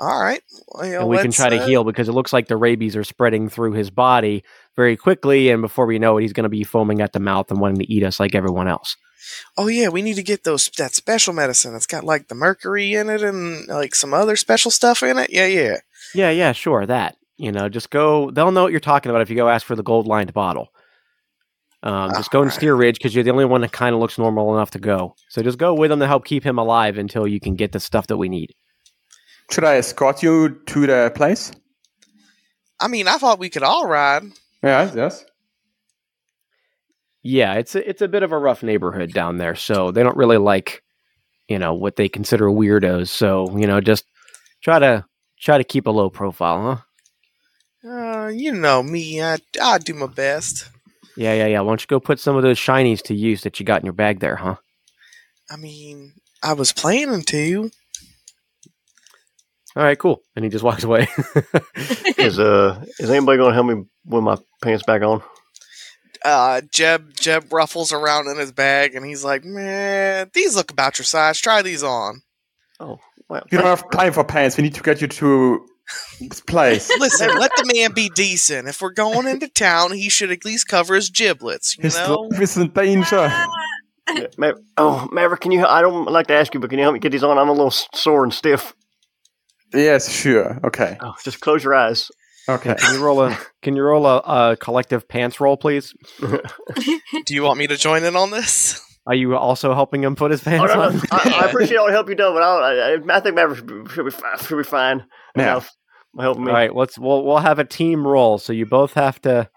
All 0.00 0.20
right, 0.20 0.42
well, 0.68 0.86
you 0.86 0.92
know, 0.92 1.00
and 1.00 1.08
we 1.08 1.18
can 1.18 1.30
try 1.30 1.48
to 1.48 1.62
uh, 1.62 1.66
heal 1.66 1.84
because 1.84 2.08
it 2.08 2.12
looks 2.12 2.32
like 2.32 2.48
the 2.48 2.56
rabies 2.56 2.96
are 2.96 3.04
spreading 3.04 3.48
through 3.48 3.72
his 3.72 3.90
body 3.90 4.42
very 4.74 4.96
quickly, 4.96 5.50
and 5.50 5.62
before 5.62 5.86
we 5.86 6.00
know 6.00 6.18
it, 6.18 6.22
he's 6.22 6.32
going 6.32 6.44
to 6.44 6.48
be 6.48 6.64
foaming 6.64 7.00
at 7.00 7.12
the 7.12 7.20
mouth 7.20 7.50
and 7.50 7.60
wanting 7.60 7.78
to 7.78 7.92
eat 7.92 8.02
us 8.02 8.18
like 8.18 8.34
everyone 8.34 8.66
else. 8.66 8.96
Oh 9.56 9.68
yeah, 9.68 9.88
we 9.88 10.02
need 10.02 10.16
to 10.16 10.22
get 10.22 10.44
those 10.44 10.68
that 10.78 10.94
special 10.94 11.32
medicine 11.32 11.72
that's 11.72 11.86
got 11.86 12.04
like 12.04 12.28
the 12.28 12.34
mercury 12.34 12.94
in 12.94 13.08
it 13.08 13.22
and 13.22 13.66
like 13.68 13.94
some 13.94 14.14
other 14.14 14.36
special 14.36 14.70
stuff 14.70 15.02
in 15.02 15.18
it. 15.18 15.30
Yeah, 15.30 15.46
yeah. 15.46 15.78
Yeah, 16.14 16.30
yeah, 16.30 16.52
sure, 16.52 16.86
that. 16.86 17.16
You 17.36 17.50
know, 17.50 17.68
just 17.68 17.90
go. 17.90 18.30
They'll 18.30 18.52
know 18.52 18.62
what 18.62 18.72
you're 18.72 18.80
talking 18.80 19.10
about 19.10 19.22
if 19.22 19.30
you 19.30 19.36
go 19.36 19.48
ask 19.48 19.66
for 19.66 19.74
the 19.74 19.82
gold 19.82 20.06
lined 20.06 20.32
bottle. 20.32 20.68
Um, 21.82 22.12
just 22.14 22.30
go 22.30 22.38
and 22.38 22.46
Alright. 22.46 22.56
steer 22.56 22.74
Ridge 22.74 22.96
because 22.96 23.14
you're 23.14 23.24
the 23.24 23.30
only 23.30 23.44
one 23.44 23.60
that 23.60 23.72
kind 23.72 23.94
of 23.94 24.00
looks 24.00 24.16
normal 24.16 24.54
enough 24.54 24.70
to 24.70 24.78
go. 24.78 25.16
So 25.28 25.42
just 25.42 25.58
go 25.58 25.74
with 25.74 25.92
him 25.92 26.00
to 26.00 26.06
help 26.06 26.24
keep 26.24 26.42
him 26.42 26.58
alive 26.58 26.96
until 26.96 27.26
you 27.26 27.40
can 27.40 27.56
get 27.56 27.72
the 27.72 27.80
stuff 27.80 28.06
that 28.06 28.16
we 28.16 28.30
need. 28.30 28.54
Should 29.50 29.64
I 29.64 29.76
escort 29.76 30.22
you 30.22 30.60
to 30.64 30.86
the 30.86 31.12
place? 31.14 31.52
I 32.80 32.88
mean, 32.88 33.06
I 33.06 33.18
thought 33.18 33.38
we 33.38 33.50
could 33.50 33.62
all 33.62 33.86
ride. 33.86 34.22
Yeah, 34.62 34.90
yes. 34.94 35.26
Yeah, 37.24 37.54
it's 37.54 37.74
a, 37.74 37.88
it's 37.88 38.02
a 38.02 38.08
bit 38.08 38.22
of 38.22 38.32
a 38.32 38.38
rough 38.38 38.62
neighborhood 38.62 39.12
down 39.14 39.38
there, 39.38 39.54
so 39.54 39.90
they 39.90 40.02
don't 40.02 40.16
really 40.16 40.36
like, 40.36 40.82
you 41.48 41.58
know, 41.58 41.72
what 41.72 41.96
they 41.96 42.08
consider 42.08 42.46
weirdos. 42.46 43.08
So 43.08 43.56
you 43.56 43.66
know, 43.66 43.80
just 43.80 44.04
try 44.62 44.78
to 44.78 45.06
try 45.40 45.56
to 45.56 45.64
keep 45.64 45.86
a 45.86 45.90
low 45.90 46.10
profile, 46.10 46.84
huh? 47.82 47.88
Uh, 47.88 48.28
you 48.28 48.52
know 48.52 48.82
me, 48.82 49.22
I 49.22 49.38
I 49.60 49.78
do 49.78 49.94
my 49.94 50.06
best. 50.06 50.68
Yeah, 51.16 51.32
yeah, 51.32 51.46
yeah. 51.46 51.60
Why 51.60 51.70
don't 51.70 51.80
you 51.80 51.86
go 51.86 51.98
put 51.98 52.20
some 52.20 52.36
of 52.36 52.42
those 52.42 52.58
shinies 52.58 53.02
to 53.04 53.14
use 53.14 53.42
that 53.42 53.58
you 53.58 53.66
got 53.66 53.80
in 53.80 53.86
your 53.86 53.94
bag 53.94 54.20
there, 54.20 54.36
huh? 54.36 54.56
I 55.50 55.56
mean, 55.56 56.14
I 56.42 56.52
was 56.52 56.72
planning 56.72 57.22
to. 57.22 57.70
All 59.76 59.82
right, 59.82 59.98
cool. 59.98 60.22
And 60.36 60.44
he 60.44 60.50
just 60.50 60.64
walks 60.64 60.84
away. 60.84 61.08
Is 62.18 62.38
uh 62.38 62.84
is 62.98 63.10
anybody 63.10 63.38
gonna 63.38 63.54
help 63.54 63.66
me 63.66 63.84
with 64.04 64.22
my 64.22 64.36
pants 64.62 64.84
back 64.84 65.02
on? 65.02 65.22
Uh, 66.24 66.62
Jeb 66.72 67.14
Jeb 67.14 67.52
ruffles 67.52 67.92
around 67.92 68.28
in 68.28 68.38
his 68.38 68.50
bag 68.50 68.94
and 68.94 69.04
he's 69.04 69.22
like, 69.24 69.44
"Man, 69.44 70.30
these 70.32 70.56
look 70.56 70.70
about 70.70 70.98
your 70.98 71.04
size. 71.04 71.38
Try 71.40 71.60
these 71.62 71.82
on." 71.82 72.22
Oh 72.80 72.98
well 73.28 73.42
You 73.52 73.58
don't 73.58 73.66
have 73.66 73.88
time 73.90 74.12
for 74.12 74.24
pants. 74.24 74.56
We 74.56 74.62
need 74.64 74.74
to 74.74 74.82
get 74.82 75.00
you 75.02 75.06
to 75.08 75.66
this 76.20 76.40
place. 76.40 76.88
Listen, 76.98 77.38
let 77.38 77.50
the 77.56 77.70
man 77.74 77.92
be 77.92 78.08
decent. 78.14 78.68
If 78.68 78.80
we're 78.80 78.92
going 78.92 79.28
into 79.28 79.48
town, 79.48 79.92
he 79.92 80.08
should 80.08 80.30
at 80.32 80.44
least 80.44 80.66
cover 80.66 80.94
his 80.94 81.10
giblets. 81.10 81.76
You 81.76 81.82
His 81.82 81.96
know. 81.96 82.14
life 82.30 82.40
is 82.40 82.56
in 82.56 82.70
danger. 82.70 83.30
Yeah, 84.14 84.26
Ma- 84.36 84.52
oh 84.76 85.08
Maverick, 85.12 85.40
can 85.40 85.50
you 85.50 85.64
I 85.64 85.80
don't 85.80 86.04
like 86.04 86.26
to 86.26 86.34
ask 86.34 86.52
you, 86.52 86.60
but 86.60 86.68
can 86.68 86.78
you 86.78 86.82
help 86.84 86.92
me 86.92 87.00
get 87.00 87.10
these 87.12 87.22
on? 87.24 87.38
I'm 87.38 87.48
a 87.48 87.52
little 87.52 87.70
sore 87.70 88.22
and 88.22 88.34
stiff. 88.34 88.74
Yes, 89.72 90.10
sure. 90.12 90.60
Okay. 90.62 90.98
Oh, 91.00 91.14
just 91.24 91.40
close 91.40 91.64
your 91.64 91.72
eyes. 91.74 92.10
Okay. 92.48 92.74
Can 92.78 92.94
you 92.94 93.04
roll 93.04 93.22
a 93.22 93.38
Can 93.62 93.76
you 93.76 93.82
roll 93.82 94.06
a, 94.06 94.18
a 94.52 94.56
collective 94.56 95.08
pants 95.08 95.40
roll, 95.40 95.56
please? 95.56 95.94
Do 96.20 97.34
you 97.34 97.42
want 97.42 97.58
me 97.58 97.66
to 97.66 97.76
join 97.76 98.04
in 98.04 98.16
on 98.16 98.30
this? 98.30 98.80
Are 99.06 99.14
you 99.14 99.36
also 99.36 99.74
helping 99.74 100.02
him 100.02 100.16
put 100.16 100.30
his 100.30 100.40
Oh, 100.42 100.50
pants 100.50 100.74
no, 100.74 100.80
on? 100.80 100.96
no, 100.96 101.02
I, 101.10 101.40
I 101.42 101.46
appreciate 101.50 101.76
all 101.76 101.86
the 101.86 101.92
help 101.92 102.08
you've 102.08 102.16
done, 102.18 102.32
but 102.34 102.42
I, 102.42 102.94
I, 102.94 102.98
I 103.16 103.20
think 103.20 103.34
Maverick 103.36 103.58
should 103.58 103.66
be, 103.84 103.90
should 103.90 104.04
be, 104.04 104.10
fi- 104.10 104.36
should 104.38 104.56
be 104.56 104.62
fine. 104.64 105.04
Yeah. 105.36 105.42
Enough. 105.52 105.70
Helping 106.18 106.44
me. 106.44 106.50
All 106.50 106.56
right, 106.56 106.74
let's 106.74 106.98
we'll 106.98 107.24
we'll 107.24 107.38
have 107.38 107.58
a 107.58 107.64
team 107.64 108.06
roll. 108.06 108.38
So 108.38 108.52
you 108.52 108.66
both 108.66 108.94
have 108.94 109.20
to 109.22 109.48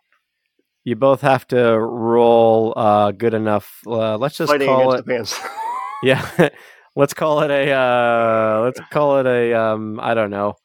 you 0.84 0.95
both 0.95 1.21
have 1.21 1.45
to 1.50 1.78
roll 1.80 2.73
uh, 2.76 3.12
good 3.12 3.34
enough. 3.34 3.80
Uh, 3.86 4.17
let's 4.17 4.38
just 4.38 4.52
Fighting 4.52 4.67
call 4.67 4.93
it 4.93 4.97
the 4.97 5.04
pants. 5.04 5.39
yeah. 6.04 6.50
let's 6.95 7.13
call 7.13 7.41
it 7.41 7.52
a 7.52 7.71
uh, 7.71 8.62
let's 8.63 8.80
call 8.91 9.19
it 9.19 9.28
a 9.28 9.54
um, 9.54 10.00
I 10.02 10.13
don't 10.15 10.32
know 10.32 10.56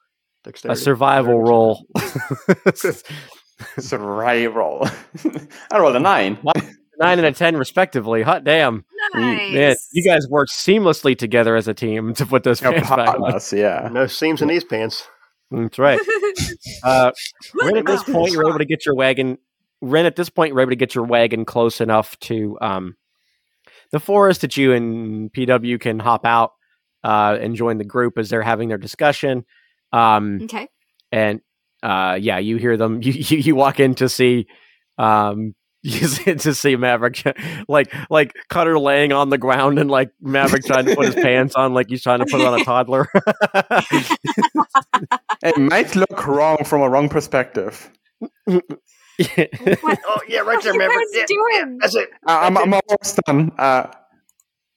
a 0.45 0.49
Dexterity. 0.49 0.81
survival 0.81 1.41
roll. 1.41 1.87
Survival. 3.79 4.89
I 5.73 5.79
rolled 5.79 5.97
a 5.97 6.01
nine. 6.01 6.39
Nine 6.99 7.19
and 7.19 7.27
a 7.27 7.33
ten, 7.33 7.57
respectively. 7.57 8.23
Hot 8.23 8.45
damn, 8.45 8.85
Nice. 9.15 9.53
man! 9.53 9.77
You 9.93 10.05
guys 10.05 10.27
work 10.29 10.49
seamlessly 10.49 11.17
together 11.17 11.57
as 11.57 11.67
a 11.69 11.75
team 11.75 12.15
to 12.15 12.27
put 12.27 12.45
those 12.45 12.61
Your 12.61 12.73
pants 12.73 12.89
back 12.91 12.99
on. 13.09 13.17
partners, 13.21 13.53
yeah. 13.53 13.89
No 13.91 14.07
seams 14.07 14.43
in 14.43 14.49
these 14.49 14.65
pants. 14.65 15.07
That's 15.51 15.79
right. 15.79 16.01
Uh, 16.83 17.13
Ren, 17.55 17.77
at 17.77 17.87
this 17.87 18.03
point, 18.03 18.33
you're 18.33 18.49
able 18.49 18.59
to 18.59 18.65
get 18.65 18.85
your 18.87 18.95
wagon. 18.95 19.37
Ren, 19.81 20.07
at 20.07 20.17
this 20.17 20.29
point, 20.31 20.51
you're 20.53 20.61
able 20.61 20.71
to 20.71 20.77
get 20.77 20.95
your 20.95 21.05
wagon 21.05 21.45
close 21.45 21.81
enough 21.81 22.19
to 22.21 22.57
um, 22.61 22.97
the 23.91 24.01
forest 24.01 24.41
that 24.41 24.57
you 24.57 24.73
and 24.73 25.33
PW 25.33 25.79
can 25.81 25.99
hop 25.99 26.25
out 26.25 26.53
uh, 27.05 27.37
and 27.41 27.55
join 27.55 27.79
the 27.79 27.85
group 27.85 28.17
as 28.19 28.31
they're 28.31 28.43
having 28.43 28.69
their 28.69 28.79
discussion. 28.79 29.45
Um, 29.93 30.41
okay. 30.45 30.69
and 31.11 31.41
uh, 31.83 32.19
yeah, 32.21 32.39
you 32.39 32.57
hear 32.57 32.77
them. 32.77 33.01
You 33.03 33.13
you, 33.13 33.39
you 33.39 33.55
walk 33.57 33.81
in 33.81 33.95
to 33.97 34.09
see. 34.09 34.47
Um, 34.99 35.55
you 35.85 36.07
see, 36.07 36.35
to 36.35 36.55
see 36.55 36.77
Maverick, 36.77 37.23
like 37.69 37.93
like 38.09 38.33
Cutter 38.49 38.79
laying 38.79 39.13
on 39.13 39.31
the 39.31 39.39
ground, 39.39 39.81
and 39.81 39.91
like 39.91 40.11
Maverick 40.21 40.65
trying 40.65 40.87
to 40.87 40.95
put 40.95 41.07
his 41.07 41.15
pants 41.17 41.57
on, 41.57 41.75
like 41.75 41.89
he's 41.89 42.03
trying 42.05 42.21
to 42.21 42.27
put 42.27 42.41
on 42.41 42.61
a 42.61 42.65
toddler. 42.65 43.09
It 45.43 45.59
might 45.59 45.97
look 45.97 46.27
wrong 46.27 46.59
from 46.65 46.83
a 46.83 46.89
wrong 46.89 47.09
perspective. 47.09 47.91
What, 48.47 48.63
Oh 49.19 50.21
yeah, 50.29 50.41
right 50.41 50.47
what 50.57 50.63
there, 50.63 50.73
are 50.73 50.75
you 50.75 50.79
Maverick. 50.79 51.09
guys 51.13 51.15
Yeah, 51.15 51.25
doing? 51.27 51.79
That's 51.81 51.97
it. 51.97 52.11
Uh, 52.27 52.39
I'm, 52.43 52.57
I'm 52.57 52.73
almost 52.75 53.17
done. 53.27 53.51
Uh, 53.59 53.89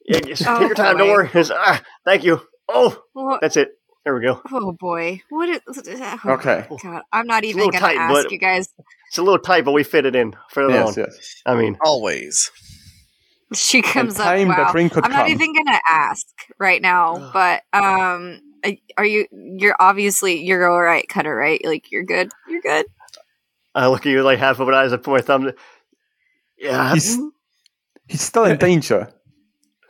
Yeah, 0.07 0.19
just 0.21 0.43
Oh, 0.47 0.57
take 0.59 0.67
your 0.67 0.75
time. 0.75 0.97
Don't 0.97 1.09
worry. 1.09 1.27
It's- 1.27 1.51
ah, 1.53 1.81
thank 2.05 2.23
you. 2.23 2.41
Oh, 2.67 2.97
What- 3.13 3.41
that's 3.41 3.57
it. 3.57 3.69
There 4.05 4.13
we 4.13 4.21
go. 4.21 4.39
Oh 4.51 4.71
boy. 4.71 5.21
What 5.29 5.49
is 5.49 5.61
oh, 5.67 6.33
okay. 6.33 6.67
God, 6.83 7.01
I'm 7.11 7.25
not 7.25 7.43
even 7.43 7.65
gonna 7.71 7.79
tight, 7.79 7.97
ask 7.97 8.13
but- 8.13 8.31
you 8.31 8.37
guys. 8.37 8.71
It's 9.09 9.17
a 9.17 9.23
little 9.23 9.39
tight, 9.39 9.65
but 9.65 9.71
we 9.71 9.83
fit 9.83 10.05
it 10.05 10.15
in 10.15 10.35
further 10.51 10.73
Yes, 10.73 10.97
on. 10.97 11.03
yes. 11.05 11.35
I 11.45 11.55
mean, 11.55 11.77
Always. 11.83 12.51
She 13.53 13.81
comes 13.81 14.19
up. 14.19 14.25
time 14.25 14.47
the 14.49 14.53
Wow. 14.55 14.71
could 14.71 15.05
I'm 15.05 15.11
not 15.11 15.25
come. 15.25 15.29
even 15.29 15.53
gonna 15.53 15.79
ask 15.89 16.25
right 16.59 16.81
now, 16.81 17.31
but 17.33 17.63
um, 17.73 18.41
are 18.97 19.05
you? 19.05 19.27
You're 19.31 19.75
obviously 19.79 20.43
you're 20.43 20.69
all 20.69 20.81
right, 20.81 21.07
Cutter. 21.07 21.33
Right? 21.35 21.61
Like 21.63 21.91
you're 21.91 22.03
good. 22.03 22.31
You're 22.47 22.61
good. 22.61 22.85
I 23.73 23.87
look 23.87 24.05
at 24.05 24.09
you 24.11 24.21
like 24.23 24.39
half 24.39 24.59
open 24.59 24.73
eyes. 24.73 24.93
I 24.93 24.97
put 24.97 25.11
my 25.13 25.21
thumb. 25.21 25.43
To, 25.45 25.55
yeah, 26.57 26.93
He's, 26.93 27.17
he's 28.07 28.21
still 28.21 28.45
in 28.45 28.57
danger. 28.59 29.11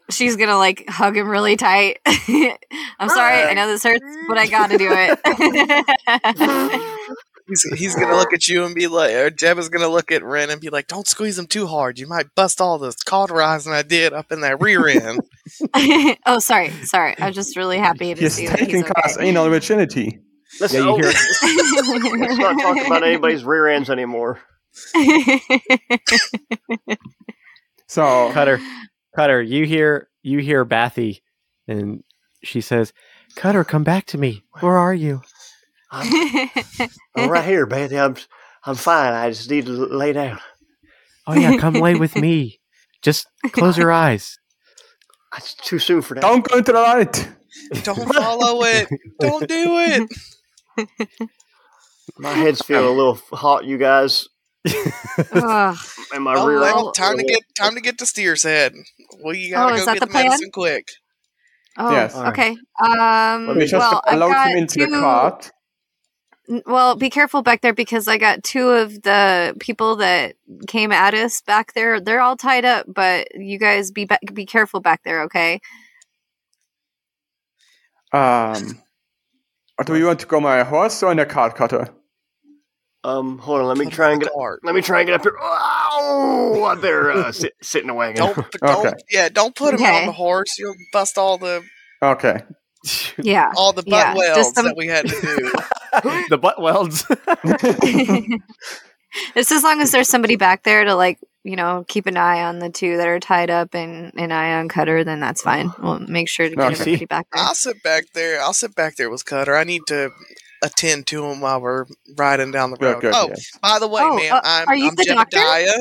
She's 0.09 0.35
gonna 0.35 0.57
like 0.57 0.87
hug 0.87 1.17
him 1.17 1.27
really 1.27 1.55
tight. 1.55 1.99
I'm 2.05 3.09
sorry, 3.09 3.41
I 3.43 3.53
know 3.53 3.67
this 3.67 3.83
hurts, 3.83 4.03
but 4.27 4.37
I 4.37 4.47
gotta 4.47 4.77
do 4.77 4.89
it. 4.91 5.19
He's, 7.47 7.61
he's 7.77 7.93
gonna 7.95 8.15
look 8.15 8.33
at 8.33 8.47
you 8.47 8.65
and 8.65 8.73
be 8.73 8.87
like, 8.87 9.11
or 9.13 9.29
Jeb 9.29 9.59
is 9.59 9.69
gonna 9.69 9.87
look 9.87 10.11
at 10.11 10.23
Ryn 10.23 10.49
and 10.49 10.59
be 10.59 10.71
like, 10.71 10.87
"Don't 10.87 11.07
squeeze 11.07 11.37
him 11.37 11.45
too 11.45 11.67
hard. 11.67 11.99
You 11.99 12.07
might 12.07 12.33
bust 12.33 12.59
all 12.59 12.79
the 12.79 12.91
cauterizing 13.05 13.71
I 13.71 13.83
did 13.83 14.13
up 14.13 14.31
in 14.31 14.41
that 14.41 14.59
rear 14.59 14.87
end." 14.87 15.21
oh, 16.25 16.39
sorry, 16.39 16.71
sorry. 16.85 17.13
I'm 17.19 17.33
just 17.33 17.55
really 17.55 17.77
happy 17.77 18.15
to 18.15 18.19
He's 18.19 18.33
see 18.33 18.47
that 18.47 18.57
taking 18.57 18.77
he's 18.77 18.85
Kara's 18.85 19.17
okay. 19.17 19.27
anal 19.27 19.47
virginity. 19.47 20.21
Let's, 20.59 20.73
Yeah, 20.73 20.79
you 20.79 20.89
oh, 20.89 20.95
hear- 20.95 21.05
let's 21.05 22.37
not 22.39 22.59
talk 22.59 22.83
about 22.87 23.03
anybody's 23.03 23.43
rear 23.43 23.67
ends 23.67 23.91
anymore. 23.91 24.39
So 27.87 28.31
Cutter, 28.33 28.59
Cutter, 29.15 29.41
you 29.41 29.65
hear 29.65 30.09
you 30.23 30.39
hear 30.39 30.65
Bathy, 30.65 31.23
and 31.67 32.03
she 32.43 32.61
says, 32.61 32.93
"Cutter, 33.35 33.63
come 33.63 33.83
back 33.83 34.05
to 34.07 34.17
me. 34.17 34.43
Where 34.59 34.77
are 34.77 34.93
you?" 34.93 35.21
I'm, 35.91 36.49
I'm 37.15 37.29
right 37.29 37.45
here, 37.45 37.65
Bathy. 37.65 37.97
I'm 37.97 38.15
I'm 38.65 38.75
fine. 38.75 39.13
I 39.13 39.29
just 39.29 39.49
need 39.49 39.65
to 39.67 39.71
lay 39.71 40.13
down. 40.13 40.39
Oh 41.27 41.33
yeah, 41.33 41.57
come 41.57 41.75
lay 41.75 41.95
with 41.95 42.15
me. 42.15 42.59
Just 43.01 43.27
close 43.51 43.77
your 43.77 43.91
eyes. 44.05 44.37
It's 45.37 45.53
too 45.53 45.79
soon 45.79 46.01
for 46.01 46.15
that. 46.15 46.21
don't 46.21 46.47
go 46.47 46.57
into 46.57 46.71
the 46.71 46.79
light. 46.79 47.29
Don't 47.83 48.13
follow 48.13 48.63
it. 48.63 48.89
Don't 49.19 49.47
do 49.47 50.09
it. 50.77 50.87
My 52.17 52.31
head's 52.31 52.61
feeling 52.61 52.85
a 52.85 52.91
little 52.91 53.19
hot, 53.31 53.65
you 53.65 53.77
guys. 53.77 54.27
Ugh. 55.31 55.77
And 56.13 56.23
my 56.23 56.33
Oh, 56.35 56.47
rear 56.47 56.59
well, 56.59 56.91
time 56.93 57.17
to 57.17 57.23
get 57.23 57.41
time 57.55 57.75
to 57.75 57.81
get 57.81 57.97
to 57.99 58.05
Steer's 58.05 58.43
head. 58.43 58.73
We 59.23 59.49
gotta 59.49 59.73
Oh, 59.73 59.85
go 59.85 59.93
get 59.93 59.99
the 59.99 60.07
the, 60.07 60.11
plan? 60.11 60.25
medicine 60.25 60.51
quick. 60.51 60.87
Oh, 61.77 61.91
Yes. 61.91 62.15
okay. 62.15 62.57
Um, 62.83 63.47
Let 63.47 63.57
me 63.57 63.65
just 63.65 63.73
well, 63.73 64.01
I've 64.07 64.19
load 64.19 64.31
got 64.31 64.47
him 64.51 64.57
into 64.57 64.75
two. 64.75 64.85
the 64.87 64.99
cart. 64.99 65.51
Well, 66.67 66.95
be 66.95 67.09
careful 67.09 67.41
back 67.41 67.61
there 67.61 67.73
because 67.73 68.07
I 68.07 68.19
got 68.19 68.43
two 68.43 68.69
of 68.69 69.01
the 69.01 69.55
people 69.59 69.95
that 69.95 70.35
came 70.67 70.91
at 70.91 71.15
us 71.15 71.41
back 71.41 71.73
there. 71.73 71.99
They're 71.99 72.21
all 72.21 72.37
tied 72.37 72.65
up, 72.65 72.85
but 72.87 73.27
you 73.35 73.57
guys 73.57 73.91
be 73.91 74.05
ba- 74.05 74.19
be 74.31 74.45
careful 74.45 74.79
back 74.79 75.01
there, 75.03 75.23
okay? 75.23 75.59
Um, 78.13 78.79
do 79.85 79.95
you 79.95 80.05
want 80.05 80.19
to 80.19 80.27
go 80.27 80.37
on 80.37 80.43
my 80.43 80.63
horse 80.63 81.01
or 81.03 81.11
in 81.11 81.19
a 81.19 81.25
cart 81.25 81.55
cutter? 81.55 81.89
Um, 83.05 83.37
hold 83.37 83.61
on. 83.61 83.67
Let 83.67 83.77
me 83.77 83.85
Put 83.85 83.93
try 83.93 84.11
and 84.11 84.21
get. 84.21 84.31
the. 84.33 84.57
Let 84.63 84.73
me 84.75 84.81
try 84.81 84.99
and 85.01 85.07
get 85.07 85.13
up 85.15 85.21
here. 85.23 85.37
Oh, 85.39 86.63
I 86.65 86.75
better 86.75 87.11
uh, 87.11 87.31
sit 87.31 87.53
sit 87.61 87.81
in 87.81 87.87
the 87.87 87.93
wagon. 87.93 88.17
Don't, 88.25 88.35
don't 88.61 88.85
Okay. 88.87 88.93
yeah, 89.11 89.29
don't 89.29 89.55
put 89.55 89.73
him 89.75 89.81
Okay. 89.81 89.99
on 90.01 90.05
the 90.07 90.11
horse. 90.11 90.57
You'll 90.57 90.75
bust 90.91 91.17
all 91.17 91.37
the 91.37 91.63
Okay. 92.01 92.41
Yeah. 93.17 93.51
all 93.55 93.73
the 93.73 93.81
butt 93.83 93.91
Yeah, 93.91 94.15
welds 94.15 94.53
some- 94.53 94.65
that 94.65 94.75
we 94.77 94.87
had 94.87 95.07
to 95.07 95.21
do. 95.21 96.23
the 96.29 96.37
butt 96.37 96.61
welds. 96.61 97.03
Just 99.33 99.51
as 99.51 99.63
long 99.63 99.81
as 99.81 99.91
there's 99.91 100.09
somebody 100.09 100.35
back 100.35 100.63
there 100.63 100.83
to 100.83 100.93
like, 100.93 101.19
you 101.43 101.55
know, 101.55 101.85
keep 101.87 102.05
an 102.05 102.17
eye 102.17 102.43
on 102.43 102.59
the 102.59 102.69
two 102.69 102.97
that 102.97 103.07
are 103.07 103.19
tied 103.19 103.49
up 103.49 103.73
and 103.73 104.11
an 104.17 104.31
eye 104.31 104.55
on 104.59 104.67
Cutter, 104.67 105.03
then 105.05 105.19
that's 105.21 105.41
fine. 105.41 105.71
We'll 105.79 105.99
make 105.99 106.27
sure 106.27 106.49
to 106.49 106.55
get 106.55 106.65
Okay. 106.73 106.81
everybody 106.81 107.05
back 107.05 107.27
there. 107.31 107.43
I'll 107.43 107.55
sit 107.55 107.81
back 107.81 108.05
there. 108.13 108.41
I'll 108.41 108.53
sit 108.53 108.75
back 108.75 108.97
there 108.97 109.09
with 109.09 109.23
Cutter. 109.25 109.55
I 109.55 109.63
need 109.63 109.83
to 109.87 110.11
attend 110.63 111.07
to 111.07 111.25
him 111.25 111.41
while 111.41 111.61
we're 111.61 111.85
riding 112.17 112.51
down 112.51 112.71
the 112.71 112.77
road. 112.79 113.01
good. 113.01 113.13
oh, 113.15 113.27
yes. 113.29 113.51
by 113.61 113.79
the 113.79 113.87
way, 113.87 114.01
Oh, 114.03 114.15
ma'am, 114.15 114.33
uh, 114.35 114.41
I'm, 114.43 114.67
are 114.69 114.75
you 114.75 114.87
I'm 114.89 114.95
the 114.95 115.05
doctor? 115.05 115.37
Jebediah. 115.37 115.79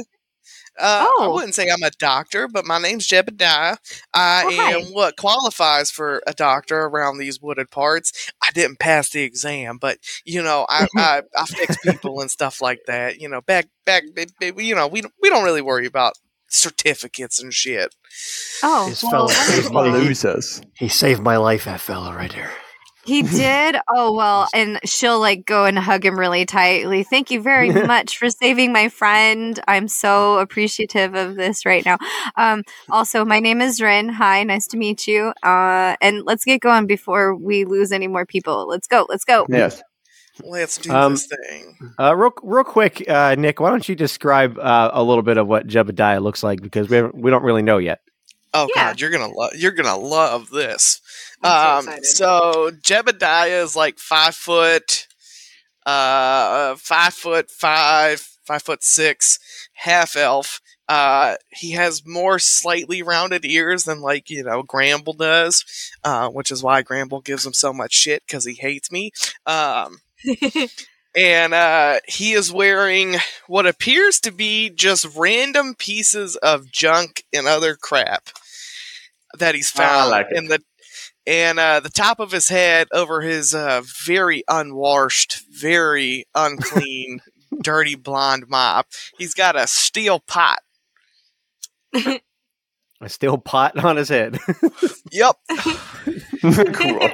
Uh, 0.77 1.07
I 1.09 1.15
Oh. 1.21 1.33
wouldn't 1.35 1.55
say 1.55 1.69
I'm 1.71 1.85
a 1.85 1.91
doctor, 2.01 2.49
but 2.49 2.65
my 2.67 2.79
name's 2.79 3.07
Jebediah. 3.07 3.77
I 4.13 4.43
Oh, 4.45 4.51
hi. 4.57 4.73
am 4.73 4.87
what 4.93 5.17
qualifies 5.17 5.93
for 5.93 6.21
a 6.27 6.33
doctor 6.33 6.83
around 6.87 7.19
these 7.19 7.41
wooded 7.41 7.71
parts. 7.71 8.31
I 8.43 8.51
didn't 8.53 8.81
pass 8.81 9.09
the 9.11 9.23
exam, 9.23 9.79
but 9.81 9.99
you 10.25 10.43
know, 10.43 10.67
I 10.69 10.89
I, 10.97 11.23
I 11.37 11.47
fix 11.47 11.77
people 11.79 12.21
and 12.21 12.29
stuff 12.31 12.61
like 12.61 12.81
that. 12.89 13.21
You 13.21 13.29
know, 13.29 13.41
back 13.41 13.69
back, 13.87 14.03
b- 14.17 14.27
b- 14.41 14.65
you 14.65 14.75
know, 14.75 14.89
we 14.89 15.01
don't- 15.01 15.15
we 15.23 15.31
don't 15.31 15.45
really 15.45 15.63
worry 15.63 15.87
about 15.87 16.15
certificates 16.49 17.41
and 17.41 17.55
shit. 17.55 17.95
Oh, 18.65 18.89
This 18.89 19.03
well, 19.05 19.13
fella- 19.13 19.27
wonderful. 19.27 19.55
this 19.57 19.69
fella- 19.69 19.89
losers. 20.05 20.63
He 20.77 20.89
saved 20.89 21.23
my 21.23 21.37
life, 21.37 21.65
that 21.67 21.81
fella 21.81 22.15
right 22.17 22.33
there. 22.33 22.51
He 23.05 23.23
did? 23.37 23.77
Oh, 23.89 24.13
well, 24.15 24.49
and 24.55 24.79
she'll 24.85 25.21
like 25.21 25.45
go 25.47 25.65
and 25.65 25.79
hug 25.79 26.05
him 26.05 26.19
really 26.19 26.45
tightly. 26.47 27.03
Thank 27.03 27.31
you 27.31 27.41
very 27.41 27.71
much 27.87 28.19
for 28.19 28.31
saving 28.31 28.73
my 28.73 28.89
friend. 28.89 29.59
I'm 29.69 29.89
so 29.89 30.39
appreciative 30.39 31.15
of 31.15 31.37
this 31.37 31.65
right 31.67 31.85
now. 31.85 31.99
Um, 32.37 32.63
also, 32.91 33.25
my 33.25 33.41
name 33.41 33.61
is 33.61 33.81
Ryn. 33.81 34.09
Hi, 34.09 34.43
nice 34.45 34.67
to 34.69 34.77
meet 34.77 35.07
you. 35.07 35.33
Uh, 35.43 35.97
and 36.01 36.25
let's 36.25 36.45
get 36.45 36.61
going 36.61 36.87
before 36.87 37.35
we 37.35 37.65
lose 37.65 37.93
any 37.93 38.07
more 38.09 38.27
people. 38.27 38.67
Let's 38.69 38.87
go. 38.87 39.07
Let's 39.09 39.25
go. 39.25 39.47
Yes. 39.49 39.83
Let's 40.43 40.79
do 40.79 40.93
Um, 40.93 41.13
this 41.13 41.27
thing. 41.29 41.77
Uh, 41.99 42.17
real, 42.17 42.33
real 42.43 42.65
quick, 42.65 43.09
uh, 43.09 43.37
Nick, 43.39 43.61
why 43.61 43.71
don't 43.71 43.89
you 43.89 43.95
describe 43.95 44.59
uh, 44.59 44.91
a 44.93 45.03
little 45.03 45.23
bit 45.23 45.37
of 45.37 45.47
what 45.47 45.67
Jebediah 45.69 46.21
looks 46.23 46.43
like 46.43 46.61
because 46.61 46.89
we 46.89 47.03
we 47.03 47.31
don't 47.31 47.45
really 47.45 47.63
know 47.63 47.79
yet. 47.79 48.01
Oh 48.53 48.69
Yeah. 48.75 48.91
god, 48.91 49.01
you're 49.01 49.11
gonna 49.11 49.29
love 49.33 49.53
you're 49.55 49.73
gonna 49.73 49.97
love 49.97 50.51
this. 50.51 51.01
I'm 51.43 51.79
um, 51.79 51.85
so 51.85 51.91
excited. 51.91 52.07
so 52.07 52.71
Jebediah 52.83 53.63
is 53.63 53.77
like 53.77 53.99
five 53.99 54.35
foot, 54.35 55.07
uh, 55.87 56.77
five 56.77 57.15
foot 57.15 57.51
five, 57.51 58.21
five 58.47 58.63
foot 58.63 58.83
six, 58.83 59.39
half 59.75 60.17
elf. 60.17 60.61
Uh, 60.89 61.37
he 61.51 61.73
has 61.73 62.07
more 62.07 62.39
slightly 62.39 63.03
rounded 63.03 63.45
ears 63.45 63.85
than 63.85 64.01
like 64.01 64.29
you 64.29 64.45
know 64.45 64.63
Gramblz 64.63 65.17
does, 65.17 65.65
uh, 66.05 66.29
which 66.29 66.51
is 66.51 66.63
why 66.63 66.83
Gramblz 66.83 67.25
gives 67.25 67.47
him 67.47 67.55
so 67.55 67.73
much 67.73 67.93
shit 67.93 68.23
because 68.27 68.45
he 68.45 68.55
hates 68.55 68.93
me. 68.93 69.11
Um, 69.47 69.99
and 71.17 71.55
uh, 71.55 72.01
he 72.07 72.33
is 72.33 72.53
wearing 72.53 73.17
what 73.47 73.67
appears 73.67 74.21
to 74.21 74.33
be 74.33 74.71
just 74.71 75.07
random 75.17 75.75
pieces 75.75 76.37
of 76.37 76.71
junk 76.71 77.25
and 77.33 77.47
other 77.47 77.77
crap 77.77 78.29
that 79.39 79.55
he's 79.55 79.73
I 79.77 79.79
found 79.79 80.11
like 80.11 80.27
it. 80.31 80.37
in 80.37 80.49
the 80.49 80.61
and 81.27 81.59
uh, 81.59 81.81
the 81.81 81.89
top 81.91 82.21
of 82.21 82.33
his 82.33 82.49
head 82.49 82.89
over 82.93 83.21
his 83.21 83.55
uh, 83.55 83.83
very 84.05 84.45
unwashed, 84.49 85.43
very 85.51 86.27
unclean, 86.35 87.21
dirty 87.63 87.95
blonde 87.95 88.45
mop. 88.49 88.87
He's 89.19 89.35
got 89.35 89.57
a 89.57 89.67
steel 89.67 90.21
pot. 90.21 90.61
A 93.01 93.09
steel 93.09 93.39
pot 93.39 93.77
on 93.83 93.97
his 93.97 94.09
head. 94.09 94.39
Yep. 95.13 95.37
cool. 96.73 97.09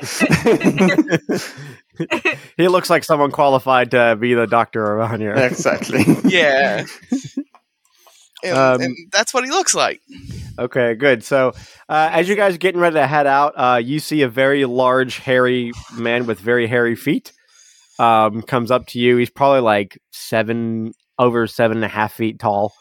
he 2.57 2.69
looks 2.69 2.89
like 2.89 3.05
someone 3.05 3.31
qualified 3.31 3.91
to 3.91 4.17
be 4.17 4.35
the 4.35 4.47
doctor 4.47 4.83
around 4.83 5.21
here. 5.21 5.35
exactly. 5.35 6.05
Yeah. 6.25 6.85
And, 8.43 8.57
Um, 8.57 8.81
and 8.81 8.97
that's 9.13 9.35
what 9.35 9.45
he 9.45 9.51
looks 9.51 9.75
like. 9.75 10.01
Okay, 10.59 10.95
good. 10.95 11.25
So, 11.25 11.53
uh, 11.89 12.11
as 12.13 12.29
you 12.29 12.37
guys 12.37 12.55
are 12.55 12.59
getting 12.59 12.81
ready 12.81 12.95
to 12.95 13.07
head 13.07 13.27
out, 13.27 13.55
uh, 13.57 13.77
you 13.77 13.99
see 13.99 14.23
a 14.23 14.29
very 14.29 14.65
large, 14.65 15.19
hairy 15.19 15.73
man 15.95 16.27
with 16.27 16.39
very 16.39 16.67
hairy 16.67 16.97
feet. 16.97 17.33
Um, 17.99 18.43
comes 18.43 18.71
up 18.71 18.87
to 18.89 18.99
you. 18.99 19.17
He's 19.17 19.31
probably 19.31 19.61
like 19.61 20.01
seven, 20.11 20.93
over 21.19 21.47
seven 21.47 21.79
and 21.79 21.85
a 21.85 21.89
half 21.89 22.15
feet 22.15 22.39
tall. 22.39 22.73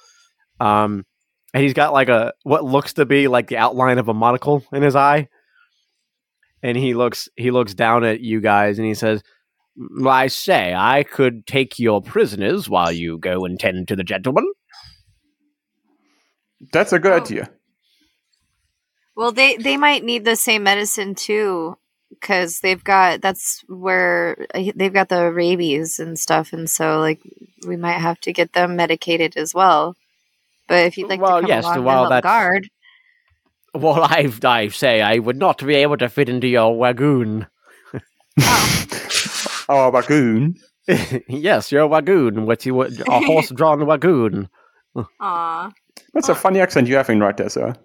Um, 0.60 1.06
and 1.54 1.64
he's 1.64 1.74
got 1.74 1.94
like 1.94 2.10
a 2.10 2.34
what 2.44 2.64
looks 2.64 2.94
to 2.94 3.06
be 3.06 3.28
like 3.28 3.48
the 3.48 3.58
outline 3.58 3.98
of 3.98 4.08
a 4.08 4.14
monocle 4.14 4.64
in 4.72 4.82
his 4.82 4.96
eye. 4.96 5.28
And 6.62 6.78
he 6.78 6.94
looks, 6.94 7.30
he 7.38 7.52
looks 7.52 7.74
down 7.74 8.04
at 8.04 8.20
you 8.20 8.42
guys, 8.42 8.78
and 8.78 8.88
he 8.88 8.94
says, 8.94 9.24
"I 10.06 10.28
say, 10.28 10.74
I 10.76 11.04
could 11.04 11.48
take 11.48 11.80
your 11.80 12.02
prisoners 12.02 12.70
while 12.70 12.92
you 12.92 13.18
go 13.18 13.46
and 13.46 13.58
tend 13.60 13.88
to 13.88 13.96
the 13.96 14.04
gentleman." 14.04 14.46
That's 16.72 16.94
a 16.94 17.00
good 17.00 17.12
Oh. 17.12 17.18
idea. 17.24 17.50
Well, 19.16 19.32
they 19.32 19.58
they 19.58 19.78
might 19.78 20.04
need 20.04 20.26
the 20.26 20.36
same 20.36 20.64
medicine 20.64 21.16
too, 21.16 21.78
because 22.10 22.60
they've 22.60 22.84
got 22.84 23.22
that's 23.22 23.64
where 23.68 24.48
uh, 24.54 24.72
they've 24.76 24.94
got 24.94 25.10
the 25.10 25.32
rabies 25.32 26.00
and 26.00 26.18
stuff, 26.18 26.54
and 26.54 26.70
so 26.70 27.00
like 27.00 27.22
we 27.68 27.76
might 27.76 28.00
have 28.00 28.20
to 28.22 28.34
get 28.34 28.54
them 28.54 28.76
medicated 28.76 29.36
as 29.38 29.54
well. 29.54 29.96
But 30.68 30.86
if 30.86 30.98
you'd 30.98 31.10
like 31.10 31.22
Well, 31.22 31.38
to 31.42 31.42
come 31.42 31.50
yes, 31.50 31.64
along 31.64 31.84
well, 31.84 32.04
and 32.06 32.14
help 32.14 32.20
guard, 32.22 32.70
Well, 33.74 34.02
I, 34.04 34.32
I 34.44 34.68
say 34.70 35.02
I 35.02 35.20
would 35.20 35.38
not 35.38 35.66
be 35.66 35.76
able 35.76 35.98
to 35.98 36.10
fit 36.10 36.30
into 36.30 36.48
your 36.48 36.76
wagoon. 36.78 37.48
Our 39.70 39.92
bagoon. 39.92 40.56
yes, 41.28 41.72
your 41.72 41.88
wagoon. 41.88 42.46
What 42.46 42.66
you 42.66 42.74
would 42.76 43.00
a 43.08 43.20
horse-drawn 43.20 43.86
wagoon. 43.86 44.50
aw, 45.20 45.72
That's 46.14 46.30
a 46.30 46.34
ah. 46.34 46.36
funny 46.36 46.60
accent 46.60 46.88
you're 46.88 46.98
having 46.98 47.20
right 47.20 47.36
there, 47.36 47.50
sir. 47.50 47.76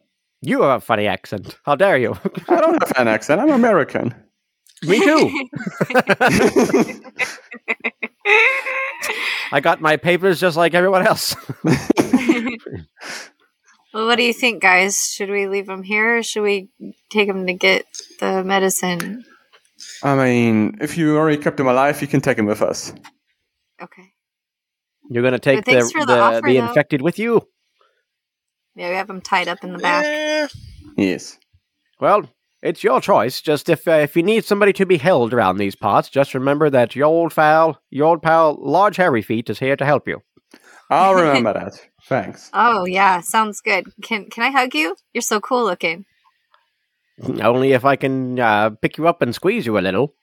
You 0.43 0.62
have 0.62 0.83
a 0.83 0.85
funny 0.85 1.07
accent. 1.07 1.57
How 1.65 1.75
dare 1.75 1.97
you? 1.97 2.17
I 2.49 2.61
don't 2.61 2.83
have 2.83 2.93
an 2.99 3.09
accent. 3.09 3.41
I'm 3.41 3.51
American. 3.51 4.15
Me 4.83 4.99
too. 5.01 5.49
I 9.53 9.61
got 9.61 9.81
my 9.81 9.97
papers 9.97 10.41
just 10.41 10.57
like 10.57 10.75
everyone 10.75 11.07
else. 11.07 11.37
Well, 13.95 14.07
what 14.07 14.17
do 14.17 14.25
you 14.25 14.33
think, 14.33 14.61
guys? 14.61 15.12
Should 15.15 15.31
we 15.31 15.47
leave 15.47 15.69
him 15.69 15.85
here 15.85 16.19
or 16.19 16.23
should 16.25 16.43
we 16.43 16.69
take 17.11 17.29
him 17.29 17.47
to 17.47 17.55
get 17.55 17.87
the 18.19 18.43
medicine? 18.43 19.25
I 20.03 20.17
mean, 20.17 20.79
if 20.81 20.99
you 20.99 21.17
already 21.17 21.41
kept 21.41 21.61
him 21.61 21.69
alive, 21.69 22.03
you 22.03 22.09
can 22.09 22.21
take 22.21 22.37
him 22.37 22.47
with 22.47 22.61
us. 22.61 22.93
Okay. 23.81 24.11
You're 25.11 25.23
gonna 25.23 25.39
take 25.39 25.65
the 25.65 25.71
thanks 25.71 25.93
for 25.93 26.01
the 26.01 26.15
the, 26.15 26.19
offer, 26.19 26.41
the 26.45 26.59
though. 26.59 26.67
infected 26.67 27.03
with 27.03 27.21
you. 27.21 27.47
Yeah, 28.77 28.91
we 28.91 28.97
have 28.97 29.07
them 29.07 29.20
tied 29.20 29.49
up 29.49 29.62
in 29.62 29.72
the 29.72 29.79
back. 29.79 30.51
Yes. 30.97 31.39
Well, 32.01 32.29
it's 32.62 32.83
your 32.83 33.01
choice. 33.01 33.41
Just 33.41 33.68
if 33.68 33.87
uh, 33.87 33.93
if 33.93 34.16
you 34.16 34.22
need 34.22 34.45
somebody 34.45 34.72
to 34.75 34.87
be 34.87 34.97
held 34.97 35.33
around 35.33 35.59
these 35.59 35.77
parts, 35.77 36.09
just 36.09 36.35
remember 36.35 36.70
that 36.70 36.97
your 36.97 37.07
old 37.07 37.35
pal, 37.35 37.81
your 37.91 38.07
old 38.07 38.22
pal, 38.22 38.57
Large 38.61 38.97
Hairy 38.97 39.22
Feet, 39.22 39.51
is 39.51 39.59
here 39.59 39.77
to 39.77 39.85
help 39.85 40.09
you. 40.09 40.20
I'll 40.91 41.14
remember 41.14 41.53
that. 41.53 41.81
Thanks. 42.07 42.51
Oh 42.55 42.85
yeah, 42.85 43.20
sounds 43.20 43.61
good. 43.61 43.87
Can 44.03 44.29
can 44.31 44.43
I 44.45 44.51
hug 44.51 44.75
you? 44.75 44.97
You're 45.12 45.22
so 45.22 45.41
cool 45.41 45.64
looking. 45.64 46.05
Only 47.22 47.72
if 47.72 47.85
I 47.85 47.97
can 47.97 48.41
uh, 48.41 48.70
pick 48.70 48.99
you 48.99 49.07
up 49.07 49.22
and 49.22 49.35
squeeze 49.35 49.66
you 49.66 49.79
a 49.79 49.81
little. 49.81 50.14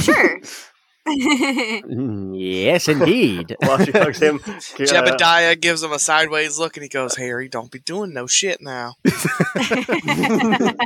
Sure. 0.00 0.40
Mm, 1.84 2.32
Yes, 2.34 2.88
indeed. 2.88 3.54
While 3.60 3.84
she 3.84 3.90
hugs 3.92 4.18
him, 4.20 4.38
Jebediah 4.38 5.60
gives 5.60 5.82
him 5.82 5.92
a 5.92 5.98
sideways 5.98 6.58
look 6.58 6.76
and 6.78 6.82
he 6.82 6.88
goes, 6.88 7.14
Harry, 7.16 7.48
don't 7.48 7.70
be 7.70 7.78
doing 7.78 8.14
no 8.14 8.26
shit 8.26 8.60
now. 8.62 8.94
what 9.02 10.78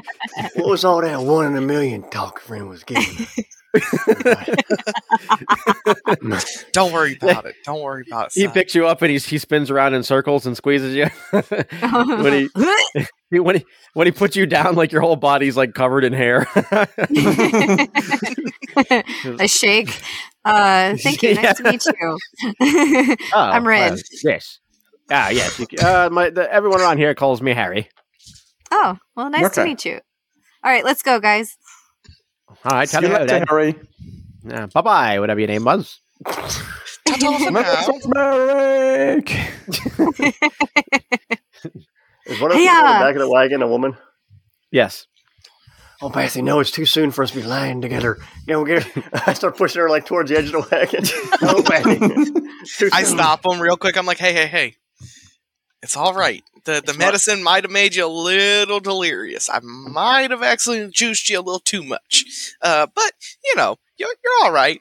was 0.57 0.85
all 0.85 1.01
that 1.03 1.21
one 1.21 1.47
in 1.47 1.57
a 1.57 1.61
million 1.61 2.03
talk 2.11 2.41
friend 2.41 2.69
was 2.69 2.83
giving? 2.85 3.27
Don't 6.73 6.93
worry 6.93 7.17
about 7.21 7.45
it. 7.47 7.55
Don't 7.65 7.83
worry 7.83 8.05
about 8.11 8.29
it. 8.29 8.33
he 8.35 8.49
picks 8.49 8.75
you 8.75 8.87
up 8.87 9.03
and 9.03 9.11
he's, 9.11 9.27
he 9.27 9.39
spins 9.39 9.71
around 9.71 9.95
in 9.95 10.03
circles 10.03 10.47
and 10.47 10.57
squeezes 10.57 10.95
you. 10.95 11.07
when 12.23 12.33
he 12.33 12.49
he- 13.31 13.41
when 13.41 13.57
he 13.57 13.65
when 13.95 14.07
he 14.07 14.11
puts 14.13 14.37
you 14.37 14.47
down, 14.47 14.75
like 14.75 14.93
your 14.93 15.01
whole 15.01 15.17
body's 15.17 15.57
like 15.57 15.75
covered 15.75 16.05
in 16.05 16.13
hair. 16.13 16.47
I 19.39 19.47
shake. 19.47 20.01
Uh, 20.45 20.97
thank 20.97 21.23
you. 21.23 21.35
Nice 21.35 21.57
to 21.59 21.63
meet 21.65 21.85
you. 21.85 22.19
Oh, 23.35 23.41
I'm 23.41 23.67
Red. 23.67 23.93
well, 23.93 23.99
yes. 24.25 24.61
Ah, 25.11 25.31
yes. 25.31 25.61
Uh, 25.83 26.09
my, 26.13 26.31
the, 26.31 26.51
everyone 26.53 26.81
around 26.81 26.99
here 26.99 27.15
calls 27.15 27.41
me 27.43 27.53
Harry. 27.55 27.89
oh, 28.71 28.97
well, 29.17 29.31
nice 29.31 29.51
to 29.55 29.65
meet 29.65 29.85
you. 29.85 30.01
All 30.65 30.71
right, 30.71 30.85
let's 30.85 31.03
go, 31.03 31.19
guys. 31.21 31.57
All 32.65 32.73
right, 32.77 32.89
See 32.89 32.93
tell 32.93 33.03
you 33.03 33.09
you 33.09 33.15
later, 33.15 33.27
then. 33.27 33.47
Harry. 33.49 33.75
bye 34.75 34.81
bye, 34.83 35.19
whatever 35.21 35.41
your 35.41 35.49
name 35.49 35.65
was. 35.65 36.01
Ta-ta 36.25 37.39
for 37.39 37.51
now. 37.51 37.89
Merrick! 38.15 39.33
Is 42.29 42.41
one 42.41 42.51
of 42.51 42.57
them 42.57 42.67
Hey, 42.67 42.69
in 42.69 42.85
the 42.85 42.91
uh, 42.91 43.01
back 43.01 43.15
of 43.15 43.21
the 43.21 43.31
wagon 43.31 43.63
a 43.63 43.67
woman? 43.69 43.97
Yes. 44.71 45.07
Oh, 46.01 46.11
Betsy, 46.11 46.43
no, 46.43 46.61
it's 46.61 46.71
too 46.71 46.87
soon 46.87 47.11
for 47.11 47.25
us 47.25 47.33
to 47.33 47.41
be 47.41 47.43
lying 47.43 47.81
together. 47.81 48.19
You 48.47 48.53
know, 48.55 48.65
get 48.65 48.87
I 49.27 49.33
start 49.33 49.57
pushing 49.57 49.83
her 49.83 49.91
like 49.91 50.07
towards 50.07 50.31
the 50.31 50.39
edge 50.39 50.47
of 50.47 50.53
the 50.53 50.69
wagon. 50.71 51.03
oh, 51.43 51.63
Betsy. 51.63 52.91
I 52.93 53.03
stop 53.03 53.45
him 53.45 53.61
real 53.61 53.77
quick. 53.77 53.97
I'm 53.97 54.07
like, 54.07 54.19
hey, 54.19 54.33
hey, 54.33 54.47
hey. 54.47 54.77
It's 55.83 55.97
all 55.97 56.15
right. 56.15 56.43
The 56.65 56.83
the 56.85 56.91
It's 56.91 56.99
medicine 56.99 57.43
might 57.43 57.65
have 57.65 57.71
made 57.71 57.95
you 57.95 58.05
a 58.05 58.09
little 58.09 58.81
delirious. 58.81 59.49
I 59.49 59.61
might 59.61 60.31
have 60.31 60.43
accidentally 60.43 60.91
juiced 60.93 61.29
you 61.31 61.39
a 61.39 61.41
little 61.41 61.61
too 61.61 61.83
much. 61.85 62.55
Uh, 62.61 62.87
but 62.95 63.13
you 63.45 63.57
know, 63.57 63.77
you're 63.97 64.09
you're 64.23 64.45
all 64.45 64.53
right. 64.53 64.81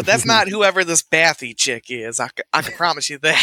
But 0.00 0.06
that's 0.06 0.24
not 0.24 0.48
whoever 0.52 0.82
this 0.82 1.02
Bathy 1.02 1.52
chick 1.52 1.90
is. 1.90 2.20
I, 2.20 2.30
I 2.54 2.62
can 2.62 2.72
promise 2.72 3.10
you 3.10 3.18
that. 3.18 3.36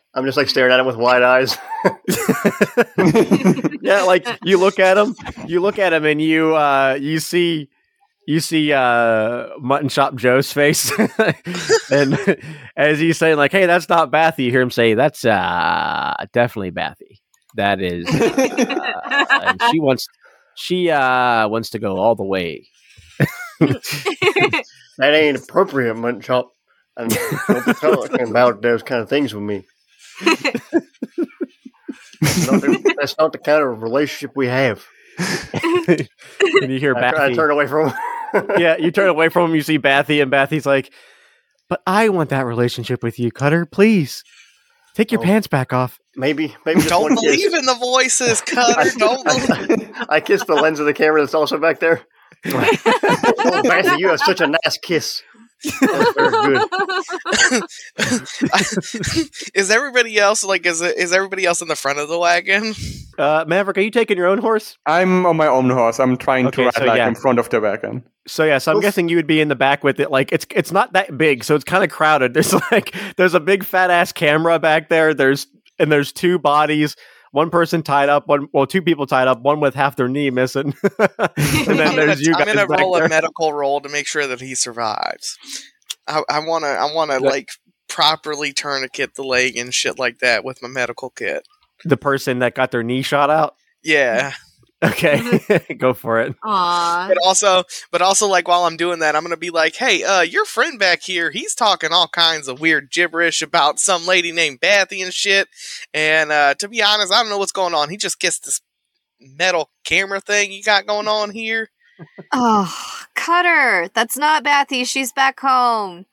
I'm 0.14 0.24
just 0.24 0.38
like 0.38 0.48
staring 0.48 0.72
at 0.72 0.80
him 0.80 0.86
with 0.86 0.96
wide 0.96 1.22
eyes. 1.22 1.58
yeah, 3.82 4.04
like 4.04 4.26
you 4.42 4.56
look 4.56 4.78
at 4.78 4.96
him, 4.96 5.14
you 5.46 5.60
look 5.60 5.78
at 5.78 5.92
him, 5.92 6.06
and 6.06 6.18
you 6.18 6.56
uh, 6.56 6.96
you 6.98 7.18
see 7.18 7.68
you 8.26 8.40
see 8.40 8.72
uh, 8.72 9.48
Mutton 9.60 9.90
Chop 9.90 10.14
Joe's 10.14 10.50
face, 10.50 10.90
and 11.90 12.18
as 12.78 12.98
he's 12.98 13.18
saying 13.18 13.36
like, 13.36 13.52
"Hey, 13.52 13.66
that's 13.66 13.90
not 13.90 14.10
Bathy," 14.10 14.44
you 14.44 14.50
hear 14.50 14.62
him 14.62 14.70
say, 14.70 14.94
"That's 14.94 15.26
uh, 15.26 16.14
definitely 16.32 16.70
Bathy. 16.70 17.20
That 17.56 17.82
is." 17.82 18.08
Uh, 18.08 19.26
and 19.42 19.62
she 19.70 19.78
wants 19.78 20.08
she 20.54 20.88
uh, 20.88 21.48
wants 21.48 21.68
to 21.70 21.78
go 21.78 21.98
all 21.98 22.14
the 22.14 22.24
way. 22.24 22.66
that 24.98 25.14
ain't 25.14 25.38
appropriate, 25.38 25.94
Mutton 25.94 26.20
Chop. 26.20 26.50
And 26.96 27.10
don't 27.48 27.66
be 27.66 27.72
talking 27.74 28.28
about 28.30 28.62
those 28.62 28.82
kind 28.82 29.00
of 29.02 29.08
things 29.08 29.34
with 29.34 29.42
me. 29.42 29.64
Not 32.46 32.60
the- 32.62 32.94
that's 32.98 33.16
not 33.18 33.32
the 33.32 33.38
kind 33.38 33.62
of 33.62 33.82
relationship 33.82 34.32
we 34.36 34.46
have. 34.46 34.84
and 35.18 36.08
you 36.72 36.78
hear 36.80 36.96
I, 36.96 37.26
I 37.26 37.32
turn 37.34 37.50
away 37.50 37.66
from 37.66 37.88
him. 37.90 37.96
yeah, 38.58 38.76
you 38.76 38.90
turn 38.90 39.08
away 39.08 39.28
from 39.28 39.50
him. 39.50 39.54
You 39.56 39.62
see 39.62 39.76
Bathy, 39.76 40.20
and 40.20 40.30
Bathy's 40.30 40.66
like, 40.66 40.92
"But 41.68 41.82
I 41.86 42.08
want 42.08 42.30
that 42.30 42.46
relationship 42.46 43.02
with 43.02 43.18
you, 43.20 43.30
Cutter. 43.30 43.64
Please 43.66 44.24
take 44.94 45.12
your 45.12 45.20
Oh. 45.20 45.24
pants 45.24 45.46
back 45.46 45.72
off." 45.72 45.98
Maybe, 46.16 46.54
maybe 46.66 46.78
just 46.80 46.90
Don't 46.90 47.02
one 47.02 47.16
kiss. 47.16 47.36
believe 47.36 47.54
in 47.54 47.64
the 47.66 47.74
voices, 47.74 48.40
Cutter. 48.40 48.90
Don't 48.98 49.24
believe. 49.68 49.92
I 50.08 50.20
kissed 50.20 50.46
the 50.48 50.54
lens 50.54 50.80
of 50.80 50.86
the 50.86 50.94
camera 50.94 51.20
that's 51.20 51.34
also 51.34 51.58
back 51.58 51.78
there. 51.80 52.00
Oh, 52.46 53.62
Bassy, 53.64 53.96
you 53.98 54.08
have 54.08 54.20
such 54.20 54.40
a 54.40 54.46
nice 54.46 54.78
kiss. 54.82 55.22
That's 55.80 56.12
very 56.12 56.30
good. 56.30 56.68
is 59.54 59.70
everybody 59.70 60.18
else 60.18 60.44
like 60.44 60.66
is 60.66 60.82
is 60.82 61.12
everybody 61.12 61.46
else 61.46 61.62
in 61.62 61.68
the 61.68 61.76
front 61.76 61.98
of 61.98 62.08
the 62.08 62.18
wagon? 62.18 62.74
Uh, 63.16 63.44
Maverick, 63.46 63.78
are 63.78 63.80
you 63.80 63.90
taking 63.90 64.16
your 64.18 64.26
own 64.26 64.38
horse? 64.38 64.76
I'm 64.86 65.24
on 65.24 65.36
my 65.36 65.46
own 65.46 65.70
horse. 65.70 66.00
I'm 66.00 66.16
trying 66.16 66.46
Okay, 66.48 66.62
to 66.62 66.64
ride 66.64 66.74
so 66.74 66.84
like 66.84 66.96
yeah. 66.98 67.08
in 67.08 67.14
front 67.14 67.38
of 67.38 67.48
the 67.48 67.60
wagon. 67.60 68.04
So 68.26 68.44
yeah, 68.44 68.58
so 68.58 68.72
I'm 68.72 68.78
Oof. 68.78 68.82
guessing 68.82 69.08
you 69.08 69.16
would 69.16 69.26
be 69.26 69.40
in 69.40 69.48
the 69.48 69.54
back 69.54 69.84
with 69.84 70.00
it. 70.00 70.10
Like 70.10 70.32
it's 70.32 70.46
it's 70.50 70.72
not 70.72 70.92
that 70.94 71.16
big, 71.16 71.44
so 71.44 71.54
it's 71.54 71.64
kind 71.64 71.84
of 71.84 71.90
crowded. 71.90 72.34
There's 72.34 72.52
like 72.70 72.94
there's 73.16 73.34
a 73.34 73.40
big 73.40 73.64
fat 73.64 73.90
ass 73.90 74.12
camera 74.12 74.58
back 74.58 74.88
there. 74.88 75.14
There's 75.14 75.46
and 75.78 75.90
there's 75.90 76.12
two 76.12 76.38
bodies. 76.38 76.96
One 77.34 77.50
person 77.50 77.82
tied 77.82 78.08
up, 78.08 78.28
one 78.28 78.46
well, 78.52 78.64
two 78.64 78.80
people 78.80 79.06
tied 79.06 79.26
up, 79.26 79.40
one 79.40 79.58
with 79.58 79.74
half 79.74 79.96
their 79.96 80.06
knee 80.06 80.30
missing, 80.30 80.72
and 80.98 81.78
then 81.78 81.96
there's 81.96 82.20
you 82.20 82.32
I'm 82.32 82.46
gonna 82.46 82.64
roll 82.64 82.94
there. 82.94 83.06
a 83.06 83.08
medical 83.08 83.52
roll 83.52 83.80
to 83.80 83.88
make 83.88 84.06
sure 84.06 84.24
that 84.28 84.40
he 84.40 84.54
survives. 84.54 85.36
I, 86.06 86.22
I 86.30 86.38
wanna 86.46 86.68
I 86.68 86.94
wanna 86.94 87.14
Yeah. 87.14 87.28
like 87.28 87.48
properly 87.88 88.52
tourniquet 88.52 89.16
the 89.16 89.24
leg 89.24 89.56
and 89.56 89.74
shit 89.74 89.98
like 89.98 90.20
that 90.20 90.44
with 90.44 90.62
my 90.62 90.68
medical 90.68 91.10
kit. 91.10 91.46
the 91.84 91.96
person 91.96 92.38
that 92.38 92.54
got 92.54 92.70
their 92.70 92.84
knee 92.84 93.02
shot 93.02 93.30
out. 93.30 93.56
Yeah. 93.82 94.32
Okay, 94.84 95.74
go 95.78 95.94
for 95.94 96.20
it. 96.20 96.34
Aw. 96.42 97.08
But 97.08 97.18
also 97.24 97.64
but 97.90 98.02
also 98.02 98.26
like 98.28 98.46
while 98.46 98.64
I'm 98.64 98.76
doing 98.76 98.98
that, 98.98 99.16
I'm 99.16 99.22
gonna 99.22 99.36
be 99.36 99.50
like, 99.50 99.76
hey, 99.76 100.02
uh, 100.04 100.20
your 100.20 100.44
friend 100.44 100.78
back 100.78 101.02
here, 101.02 101.30
he's 101.30 101.54
talking 101.54 101.90
all 101.92 102.08
kinds 102.08 102.48
of 102.48 102.60
weird 102.60 102.90
gibberish 102.90 103.40
about 103.40 103.78
some 103.78 104.06
lady 104.06 104.30
named 104.30 104.60
Bathy 104.60 105.00
and 105.00 105.12
shit. 105.12 105.48
And 105.94 106.30
uh 106.30 106.54
to 106.54 106.68
be 106.68 106.82
honest, 106.82 107.12
I 107.12 107.20
don't 107.22 107.30
know 107.30 107.38
what's 107.38 107.52
going 107.52 107.74
on. 107.74 107.88
He 107.88 107.96
just 107.96 108.20
gets 108.20 108.38
this 108.40 108.60
metal 109.20 109.70
camera 109.84 110.20
thing 110.20 110.52
you 110.52 110.62
got 110.62 110.86
going 110.86 111.08
on 111.08 111.30
here. 111.30 111.70
Oh, 112.32 112.74
Cutter. 113.14 113.88
That's 113.94 114.16
not 114.18 114.42
Bathy. 114.44 114.84
She's 114.84 115.12
back 115.12 115.40
home. 115.40 116.06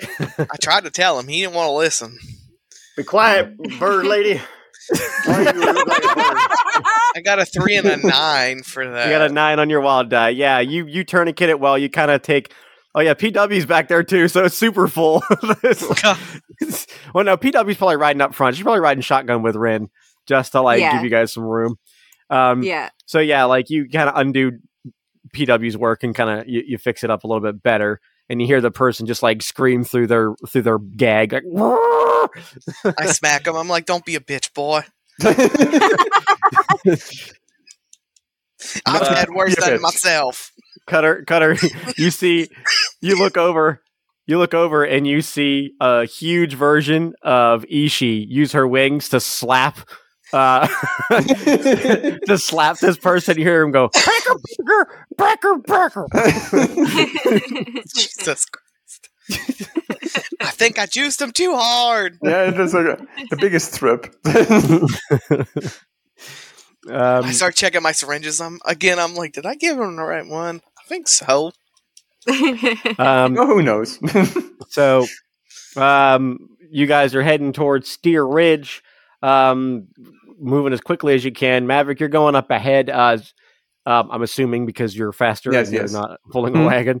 I 0.00 0.56
tried 0.60 0.84
to 0.84 0.90
tell 0.90 1.18
him, 1.18 1.26
he 1.28 1.40
didn't 1.40 1.54
want 1.54 1.68
to 1.68 1.72
listen. 1.72 2.18
Be 2.96 3.04
quiet, 3.04 3.56
bird 3.78 4.06
lady. 4.06 4.40
Why 5.24 5.52
do 5.52 5.58
you 5.58 5.72
look 5.72 5.86
like 5.86 6.04
a 6.04 6.14
bird? 6.14 6.77
I 7.16 7.20
got 7.20 7.38
a 7.38 7.44
three 7.44 7.76
and 7.76 7.86
a 7.86 7.96
nine 8.06 8.62
for 8.62 8.88
that. 8.88 9.06
You 9.06 9.12
got 9.12 9.30
a 9.30 9.32
nine 9.32 9.58
on 9.58 9.70
your 9.70 9.80
wild 9.80 10.08
die. 10.10 10.30
Yeah, 10.30 10.60
you 10.60 10.86
you 10.86 11.04
tourniquet 11.04 11.48
it 11.48 11.60
well. 11.60 11.78
You 11.78 11.88
kind 11.88 12.10
of 12.10 12.22
take. 12.22 12.52
Oh 12.94 13.00
yeah, 13.00 13.14
PW's 13.14 13.66
back 13.66 13.88
there 13.88 14.02
too, 14.02 14.28
so 14.28 14.44
it's 14.44 14.56
super 14.56 14.88
full. 14.88 15.22
well, 17.14 17.24
no, 17.24 17.36
PW's 17.36 17.76
probably 17.76 17.96
riding 17.96 18.20
up 18.20 18.34
front. 18.34 18.56
She's 18.56 18.62
probably 18.62 18.80
riding 18.80 19.02
shotgun 19.02 19.42
with 19.42 19.56
Ryn 19.56 19.88
just 20.26 20.52
to 20.52 20.62
like 20.62 20.80
Yeah. 20.80 20.94
give 20.94 21.04
you 21.04 21.10
guys 21.10 21.32
some 21.32 21.44
room. 21.44 21.76
Um, 22.30 22.62
Yeah. 22.62 22.90
So 23.06 23.20
yeah, 23.20 23.44
like 23.44 23.70
you 23.70 23.88
kind 23.88 24.08
of 24.08 24.16
undo 24.16 24.52
PW's 25.34 25.76
work 25.76 26.02
and 26.02 26.14
kind 26.14 26.40
of 26.40 26.48
you, 26.48 26.62
you 26.66 26.78
fix 26.78 27.04
it 27.04 27.10
up 27.10 27.24
a 27.24 27.26
little 27.26 27.42
bit 27.42 27.62
better, 27.62 28.00
and 28.28 28.40
you 28.40 28.46
hear 28.46 28.60
the 28.60 28.70
person 28.70 29.06
just 29.06 29.22
like 29.22 29.42
scream 29.42 29.84
through 29.84 30.06
their 30.08 30.34
through 30.48 30.62
their 30.62 30.78
gag 30.78 31.32
like. 31.32 31.44
I 32.84 33.06
smack 33.06 33.46
him. 33.46 33.54
I'm 33.56 33.68
like, 33.68 33.86
don't 33.86 34.04
be 34.04 34.14
a 34.16 34.20
bitch, 34.20 34.52
boy. 34.54 34.82
I've 35.24 37.08
Uh, 38.86 39.14
had 39.14 39.30
worse 39.30 39.54
than 39.56 39.80
myself. 39.80 40.52
Cutter, 40.86 41.24
Cutter, 41.26 41.56
you 41.96 42.10
see, 42.10 42.48
you 43.00 43.18
look 43.18 43.36
over, 43.36 43.82
you 44.26 44.38
look 44.38 44.54
over, 44.54 44.84
and 44.84 45.06
you 45.06 45.22
see 45.22 45.72
a 45.80 46.04
huge 46.06 46.54
version 46.54 47.14
of 47.22 47.64
Ishi 47.68 48.26
use 48.28 48.52
her 48.52 48.66
wings 48.66 49.08
to 49.10 49.20
slap, 49.20 49.78
uh, 50.32 50.66
to 51.10 52.38
slap 52.38 52.78
this 52.78 52.96
person. 52.98 53.38
You 53.38 53.44
hear 53.44 53.62
him 53.62 53.70
go, 53.70 53.90
"Breaker, 53.92 54.88
breaker, 55.16 55.56
breaker, 55.58 56.06
breaker." 56.08 57.82
Jesus 57.94 58.44
Christ. 58.46 58.67
I 60.40 60.50
think 60.50 60.78
I 60.78 60.86
juiced 60.86 61.18
them 61.18 61.32
too 61.32 61.54
hard. 61.56 62.18
Yeah, 62.22 62.48
it 62.48 62.58
is 62.60 62.74
like 62.74 62.86
a, 62.86 63.06
the 63.30 63.36
biggest 63.40 63.76
trip. 63.76 64.14
Um, 66.88 67.24
I 67.24 67.32
start 67.32 67.54
checking 67.54 67.82
my 67.82 67.92
syringes. 67.92 68.40
I'm 68.40 68.60
again. 68.64 68.98
I'm 68.98 69.14
like, 69.14 69.32
did 69.32 69.44
I 69.46 69.54
give 69.54 69.78
him 69.78 69.96
the 69.96 70.02
right 70.04 70.26
one? 70.26 70.60
I 70.78 70.82
think 70.88 71.08
so. 71.08 71.52
um, 72.28 73.36
oh, 73.38 73.46
who 73.46 73.62
knows? 73.62 73.98
So, 74.68 75.06
um, 75.76 76.38
you 76.70 76.86
guys 76.86 77.14
are 77.14 77.22
heading 77.22 77.52
towards 77.52 77.88
Steer 77.90 78.24
Ridge, 78.24 78.82
um, 79.22 79.88
moving 80.38 80.72
as 80.72 80.80
quickly 80.80 81.14
as 81.14 81.24
you 81.24 81.32
can. 81.32 81.66
Maverick, 81.66 82.00
you're 82.00 82.08
going 82.08 82.34
up 82.36 82.50
ahead. 82.50 82.90
Uh, 82.90 83.18
um, 83.86 84.10
I'm 84.10 84.22
assuming 84.22 84.66
because 84.66 84.96
you're 84.96 85.12
faster 85.12 85.52
Yes, 85.52 85.68
and 85.68 85.74
you're 85.74 85.84
yes. 85.84 85.92
not 85.92 86.20
pulling 86.30 86.54
a 86.54 86.58
Mhm. 86.58 86.66
wagon. 86.66 87.00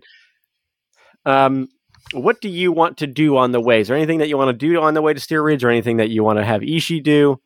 Um, 1.26 1.68
what 2.12 2.40
do 2.40 2.48
you 2.48 2.72
want 2.72 2.98
to 2.98 3.06
do 3.06 3.36
on 3.36 3.52
the 3.52 3.60
way? 3.60 3.80
Is 3.80 3.88
there 3.88 3.96
anything 3.96 4.18
that 4.18 4.28
you 4.28 4.36
want 4.38 4.48
to 4.48 4.66
do 4.66 4.80
on 4.80 4.94
the 4.94 5.02
way 5.02 5.12
to 5.14 5.20
Steer 5.20 5.42
Ridge, 5.42 5.64
or 5.64 5.70
anything 5.70 5.98
that 5.98 6.08
you 6.10 6.24
want 6.24 6.38
to 6.38 6.44
have 6.44 6.62
Ishi 6.62 7.00
do? 7.00 7.40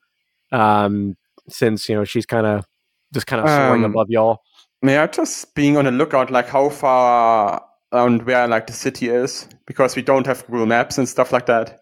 Um, 0.52 1.16
since 1.48 1.88
you 1.88 1.94
know 1.94 2.04
she's 2.04 2.26
kind 2.26 2.46
of 2.46 2.64
just 3.12 3.26
kind 3.26 3.42
of 3.42 3.48
soaring 3.48 3.84
Um, 3.84 3.90
above 3.90 4.06
y'all. 4.08 4.38
yeah, 4.82 5.06
just 5.06 5.54
being 5.54 5.76
on 5.76 5.84
the 5.86 5.90
lookout, 5.90 6.30
like 6.30 6.48
how 6.48 6.68
far 6.68 7.62
and 7.90 8.22
where 8.24 8.46
like 8.48 8.66
the 8.66 8.72
city 8.72 9.08
is, 9.08 9.48
because 9.66 9.96
we 9.96 10.02
don't 10.02 10.26
have 10.26 10.46
Google 10.46 10.66
Maps 10.66 10.98
and 10.98 11.08
stuff 11.08 11.32
like 11.32 11.46
that. 11.46 11.80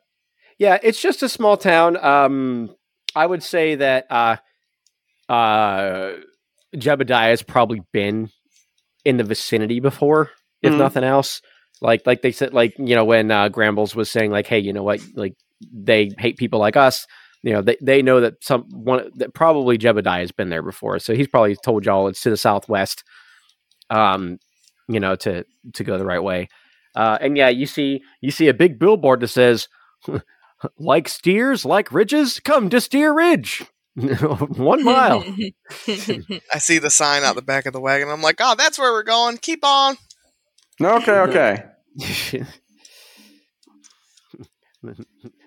Yeah, 0.58 0.78
it's 0.82 1.00
just 1.00 1.22
a 1.22 1.28
small 1.28 1.56
town. 1.56 1.96
Um, 2.04 2.74
I 3.14 3.26
would 3.26 3.42
say 3.42 3.74
that 3.76 4.06
uh, 4.10 4.36
uh, 5.28 6.12
Jebediah 6.76 7.30
has 7.30 7.42
probably 7.42 7.82
been 7.92 8.30
in 9.04 9.16
the 9.16 9.24
vicinity 9.24 9.80
before, 9.80 10.30
if 10.62 10.72
Mhm. 10.72 10.78
nothing 10.78 11.04
else. 11.04 11.40
Like, 11.80 12.06
like 12.06 12.22
they 12.22 12.32
said, 12.32 12.52
like 12.52 12.74
you 12.78 12.94
know, 12.94 13.04
when 13.04 13.30
uh, 13.30 13.48
Gramblz 13.48 13.94
was 13.94 14.10
saying, 14.10 14.30
like, 14.30 14.46
hey, 14.46 14.58
you 14.58 14.72
know 14.72 14.82
what, 14.82 15.00
like 15.14 15.34
they 15.72 16.10
hate 16.18 16.36
people 16.36 16.58
like 16.60 16.76
us. 16.76 17.06
You 17.42 17.52
know, 17.54 17.62
they 17.62 17.76
they 17.80 18.02
know 18.02 18.20
that 18.20 18.42
some 18.44 18.64
one 18.70 19.10
that 19.16 19.32
probably 19.32 19.78
Jebediah 19.78 20.20
has 20.20 20.32
been 20.32 20.50
there 20.50 20.62
before, 20.62 20.98
so 20.98 21.14
he's 21.14 21.28
probably 21.28 21.56
told 21.56 21.86
y'all 21.86 22.08
it's 22.08 22.20
to 22.22 22.30
the 22.30 22.36
southwest. 22.36 23.02
Um, 23.88 24.38
you 24.88 25.00
know, 25.00 25.16
to 25.16 25.44
to 25.74 25.84
go 25.84 25.96
the 25.96 26.04
right 26.04 26.22
way. 26.22 26.48
Uh, 26.94 27.16
and 27.20 27.36
yeah, 27.36 27.48
you 27.48 27.66
see 27.66 28.02
you 28.20 28.30
see 28.30 28.48
a 28.48 28.54
big 28.54 28.78
billboard 28.78 29.20
that 29.20 29.28
says 29.28 29.68
like 30.78 31.08
steers, 31.08 31.64
like 31.64 31.92
ridges, 31.92 32.40
come 32.40 32.68
to 32.70 32.80
Steer 32.80 33.12
Ridge. 33.12 33.64
One 33.94 34.84
mile. 34.84 35.24
I 35.88 36.58
see 36.58 36.78
the 36.78 36.90
sign 36.90 37.22
out 37.24 37.36
the 37.36 37.42
back 37.42 37.66
of 37.66 37.72
the 37.72 37.80
wagon. 37.80 38.08
I'm 38.08 38.22
like, 38.22 38.36
oh, 38.40 38.54
that's 38.56 38.78
where 38.78 38.92
we're 38.92 39.02
going. 39.02 39.38
Keep 39.38 39.64
on. 39.64 39.96
Okay, 40.80 41.18
okay. 41.20 41.64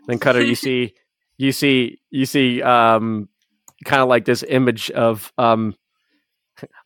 then 0.07 0.19
Cutter, 0.19 0.41
you 0.43 0.55
see, 0.55 0.93
you 1.37 1.51
see, 1.51 1.99
you 2.09 2.25
see, 2.25 2.61
um, 2.61 3.29
kind 3.85 4.01
of 4.01 4.07
like 4.07 4.25
this 4.25 4.43
image 4.47 4.91
of 4.91 5.31
um 5.37 5.75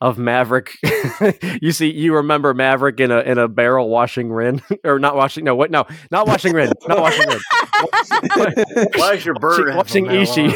of 0.01 0.17
Maverick. 0.17 0.75
you 1.61 1.71
see, 1.71 1.91
you 1.91 2.15
remember 2.15 2.53
Maverick 2.53 2.99
in 2.99 3.11
a 3.11 3.19
in 3.19 3.37
a 3.37 3.47
barrel 3.47 3.89
washing 3.89 4.31
Ryn 4.31 4.61
or 4.83 4.99
not 4.99 5.15
washing? 5.15 5.43
No, 5.43 5.55
what? 5.55 5.71
No, 5.71 5.85
not 6.11 6.27
washing 6.27 6.53
Ryn. 6.53 6.71
Not 6.87 6.99
washing 6.99 7.27
Ryn. 7.27 7.39
Why 8.95 9.13
is 9.13 9.25
your 9.25 9.35
bird 9.35 9.75
watching 9.75 10.05
from 10.05 10.15
Ishi? 10.15 10.53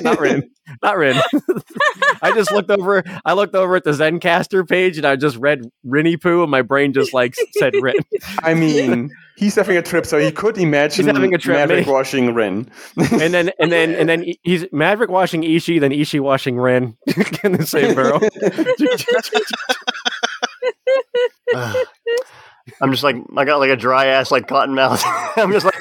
not 0.00 0.18
Ryn. 0.20 0.50
Not 0.82 0.96
Ryn. 0.96 1.20
I 2.22 2.32
just 2.32 2.50
looked 2.52 2.70
over. 2.70 3.02
I 3.24 3.32
looked 3.34 3.54
over 3.54 3.76
at 3.76 3.84
the 3.84 3.92
Zencastr 3.92 4.68
page 4.68 4.96
and 4.96 5.06
I 5.06 5.16
just 5.16 5.36
read 5.36 5.62
Rinny 5.86 6.20
Poo, 6.20 6.42
and 6.42 6.50
my 6.50 6.62
brain 6.62 6.92
just 6.92 7.14
like 7.14 7.34
said 7.58 7.74
Ryn. 7.80 7.94
I 8.42 8.54
mean, 8.54 9.10
he's 9.36 9.54
having 9.54 9.76
a 9.76 9.82
trip, 9.82 10.06
so 10.06 10.18
he 10.18 10.30
could 10.32 10.58
imagine 10.58 11.06
having 11.06 11.34
a 11.34 11.38
trip, 11.38 11.56
Maverick 11.56 11.86
maybe. 11.86 11.90
washing 11.90 12.34
Ryn. 12.34 12.70
and 12.96 13.34
then 13.34 13.50
and 13.58 13.72
then 13.72 13.94
and 13.94 14.08
then 14.08 14.24
he's 14.42 14.66
Maverick 14.72 15.10
washing 15.10 15.44
Ishi, 15.44 15.78
then 15.78 15.92
Ishi 15.92 16.20
washing 16.20 16.56
Ryn 16.56 16.96
in 17.44 17.52
the 17.52 17.66
same 17.66 17.94
barrel. 17.94 18.20
I'm 22.80 22.90
just 22.90 23.04
like 23.04 23.16
I 23.36 23.44
got 23.44 23.58
like 23.58 23.70
a 23.70 23.76
dry 23.76 24.06
ass 24.06 24.30
like 24.30 24.48
cotton 24.48 24.74
mouth. 24.74 25.02
I'm 25.36 25.52
just 25.52 25.66
like 25.66 25.74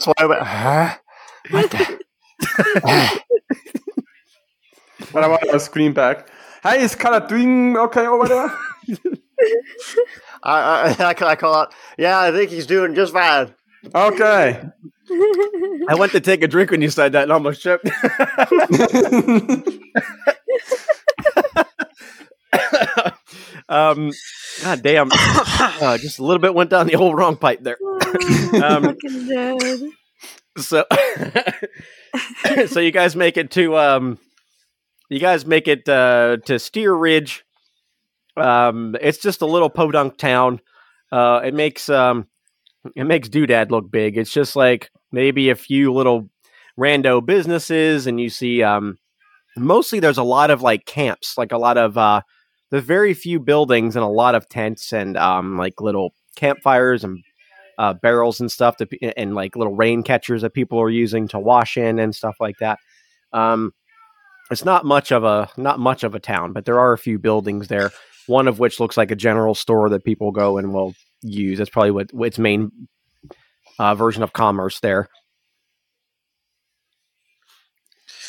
so 0.00 0.12
I 0.18 0.26
went, 0.26 0.42
huh? 0.42 0.96
What 1.50 1.70
the? 1.70 2.00
But 5.12 5.24
I 5.24 5.28
want 5.28 5.42
to 5.50 5.58
scream 5.60 5.92
back. 5.92 6.28
Hey, 6.62 6.82
is 6.82 6.94
Kara 6.94 7.26
doing 7.26 7.76
okay 7.76 8.06
over 8.06 8.28
there? 8.28 8.52
I, 10.42 10.96
I, 10.98 11.06
I 11.08 11.36
call 11.36 11.54
out. 11.54 11.74
Yeah, 11.98 12.18
I 12.18 12.32
think 12.32 12.50
he's 12.50 12.66
doing 12.66 12.94
just 12.94 13.12
fine. 13.12 13.54
Okay. 13.94 14.62
I 15.88 15.94
went 15.96 16.12
to 16.12 16.20
take 16.20 16.42
a 16.42 16.48
drink 16.48 16.70
when 16.70 16.82
you 16.82 16.90
said 16.90 17.12
that 17.12 17.24
and 17.24 17.32
almost 17.32 17.62
choked. 17.62 17.86
um, 23.68 24.12
God 24.62 24.82
damn! 24.82 25.10
Uh, 25.80 25.96
just 25.96 26.18
a 26.18 26.22
little 26.22 26.40
bit 26.40 26.54
went 26.54 26.68
down 26.68 26.86
the 26.86 26.94
old 26.94 27.16
wrong 27.16 27.36
pipe 27.36 27.60
there. 27.62 27.78
Um, 28.62 28.96
so 30.58 30.84
so 32.66 32.80
you 32.80 32.90
guys 32.90 33.16
make 33.16 33.36
it 33.36 33.50
to 33.52 33.76
um 33.76 34.18
you 35.08 35.18
guys 35.18 35.46
make 35.46 35.68
it 35.68 35.88
uh 35.88 36.36
to 36.44 36.58
steer 36.58 36.92
ridge 36.92 37.44
um 38.36 38.96
it's 39.00 39.18
just 39.18 39.42
a 39.42 39.46
little 39.46 39.70
podunk 39.70 40.16
town 40.16 40.60
uh 41.12 41.40
it 41.44 41.54
makes 41.54 41.88
um 41.88 42.26
it 42.96 43.04
makes 43.04 43.28
doodad 43.28 43.70
look 43.70 43.90
big 43.90 44.16
it's 44.16 44.32
just 44.32 44.56
like 44.56 44.90
maybe 45.12 45.50
a 45.50 45.56
few 45.56 45.92
little 45.92 46.28
rando 46.78 47.24
businesses 47.24 48.06
and 48.06 48.20
you 48.20 48.30
see 48.30 48.62
um 48.62 48.96
mostly 49.56 50.00
there's 50.00 50.18
a 50.18 50.22
lot 50.22 50.50
of 50.50 50.62
like 50.62 50.86
camps 50.86 51.36
like 51.36 51.52
a 51.52 51.58
lot 51.58 51.76
of 51.76 51.98
uh 51.98 52.20
there's 52.70 52.84
very 52.84 53.14
few 53.14 53.40
buildings 53.40 53.96
and 53.96 54.04
a 54.04 54.08
lot 54.08 54.34
of 54.34 54.48
tents 54.48 54.92
and 54.92 55.16
um 55.16 55.58
like 55.58 55.80
little 55.80 56.14
campfires 56.36 57.04
and 57.04 57.22
uh, 57.80 57.94
barrels 57.94 58.40
and 58.40 58.52
stuff 58.52 58.76
and 59.16 59.34
like 59.34 59.56
little 59.56 59.74
rain 59.74 60.02
catchers 60.02 60.42
that 60.42 60.52
people 60.52 60.78
are 60.78 60.90
using 60.90 61.26
to 61.26 61.38
wash 61.38 61.78
in 61.78 61.98
and 61.98 62.14
stuff 62.14 62.36
like 62.38 62.58
that. 62.58 62.78
Um, 63.32 63.72
it's 64.50 64.66
not 64.66 64.84
much 64.84 65.12
of 65.12 65.24
a 65.24 65.48
not 65.56 65.78
much 65.78 66.04
of 66.04 66.14
a 66.14 66.20
town, 66.20 66.52
but 66.52 66.66
there 66.66 66.78
are 66.78 66.92
a 66.92 66.98
few 66.98 67.18
buildings 67.18 67.68
there. 67.68 67.90
One 68.30 68.46
of 68.46 68.60
which 68.60 68.78
looks 68.78 68.96
like 68.96 69.10
a 69.10 69.16
general 69.16 69.56
store 69.56 69.88
that 69.88 70.04
people 70.04 70.30
go 70.30 70.56
and 70.56 70.72
will 70.72 70.94
use. 71.20 71.58
That's 71.58 71.68
probably 71.68 71.90
what, 71.90 72.14
what 72.14 72.26
its 72.28 72.38
main 72.38 72.70
uh, 73.78 73.96
version 73.96 74.22
of 74.22 74.32
commerce 74.32 74.78
there. 74.78 75.08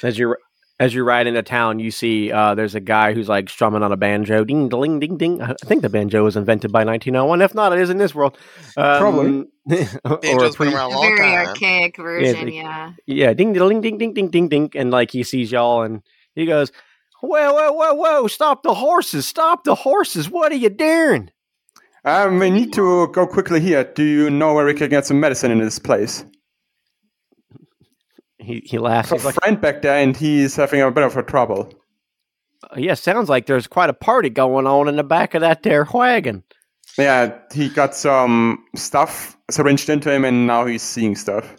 As 0.03 0.17
you 0.17 0.35
as 0.79 0.95
you 0.95 1.03
ride 1.03 1.27
into 1.27 1.43
town, 1.43 1.77
you 1.79 1.91
see 1.91 2.31
uh, 2.31 2.55
there's 2.55 2.73
a 2.73 2.79
guy 2.79 3.13
who's 3.13 3.29
like 3.29 3.47
strumming 3.49 3.83
on 3.83 3.91
a 3.91 3.95
banjo. 3.97 4.43
Ding, 4.43 4.67
ding, 4.67 4.99
ding, 4.99 5.17
ding. 5.17 5.39
I 5.39 5.53
think 5.65 5.83
the 5.83 5.89
banjo 5.89 6.23
was 6.23 6.35
invented 6.35 6.71
by 6.71 6.83
1901. 6.83 7.39
If 7.43 7.53
not, 7.53 7.71
it 7.71 7.77
is 7.77 7.91
in 7.91 7.99
this 7.99 8.15
world. 8.15 8.35
Um, 8.77 8.99
Probably. 8.99 9.45
or 10.03 10.17
Banjo's 10.17 10.55
been 10.55 10.73
around 10.73 10.93
a 10.93 10.95
A 10.95 10.97
long 10.97 11.15
very 11.15 11.29
time. 11.29 11.47
archaic 11.49 11.97
version, 11.97 12.45
like- 12.45 12.53
yeah. 12.55 12.93
yeah, 13.05 13.33
ding, 13.33 13.53
ding, 13.53 13.81
ding, 13.81 13.97
ding, 13.99 14.13
ding, 14.15 14.29
ding, 14.29 14.47
ding, 14.49 14.71
and 14.73 14.89
like 14.89 15.11
he 15.11 15.21
sees 15.21 15.51
y'all, 15.51 15.83
and 15.83 16.01
he 16.33 16.47
goes, 16.47 16.71
"Whoa, 17.21 17.53
whoa, 17.53 17.71
whoa, 17.71 17.93
whoa! 17.93 18.27
Stop 18.27 18.63
the 18.63 18.73
horses! 18.73 19.27
Stop 19.27 19.63
the 19.63 19.75
horses! 19.75 20.29
What 20.29 20.51
are 20.51 20.55
you 20.55 20.69
doing?" 20.69 21.31
Um, 22.03 22.39
we 22.39 22.49
need 22.49 22.73
to 22.73 23.07
go 23.09 23.27
quickly 23.27 23.59
here. 23.59 23.83
Do 23.83 24.03
you 24.03 24.29
know 24.29 24.53
where 24.53 24.65
we 24.65 24.73
can 24.73 24.89
get 24.89 25.05
some 25.05 25.19
medicine 25.19 25.51
in 25.51 25.59
this 25.59 25.77
place? 25.79 26.25
He 28.39 28.63
he 28.65 28.79
laughs. 28.79 29.11
A 29.11 29.15
He's 29.15 29.25
like, 29.25 29.35
friend 29.35 29.61
back 29.61 29.83
there, 29.83 29.97
and 30.01 30.17
he's 30.17 30.55
having 30.55 30.81
a 30.81 30.89
bit 30.91 31.03
of 31.03 31.15
a 31.15 31.23
trouble. 31.23 31.71
"Yeah, 32.75 32.95
sounds 32.95 33.29
like 33.29 33.45
there's 33.45 33.67
quite 33.67 33.89
a 33.89 33.93
party 33.93 34.29
going 34.29 34.65
on 34.65 34.87
in 34.87 34.95
the 34.95 35.03
back 35.03 35.33
of 35.35 35.41
that 35.41 35.63
there 35.63 35.87
wagon." 35.93 36.43
Yeah, 36.97 37.37
he 37.53 37.69
got 37.69 37.95
some 37.95 38.65
stuff 38.75 39.37
syringed 39.49 39.89
into 39.89 40.11
him, 40.11 40.25
and 40.25 40.47
now 40.47 40.65
he's 40.65 40.81
seeing 40.81 41.15
stuff. 41.15 41.55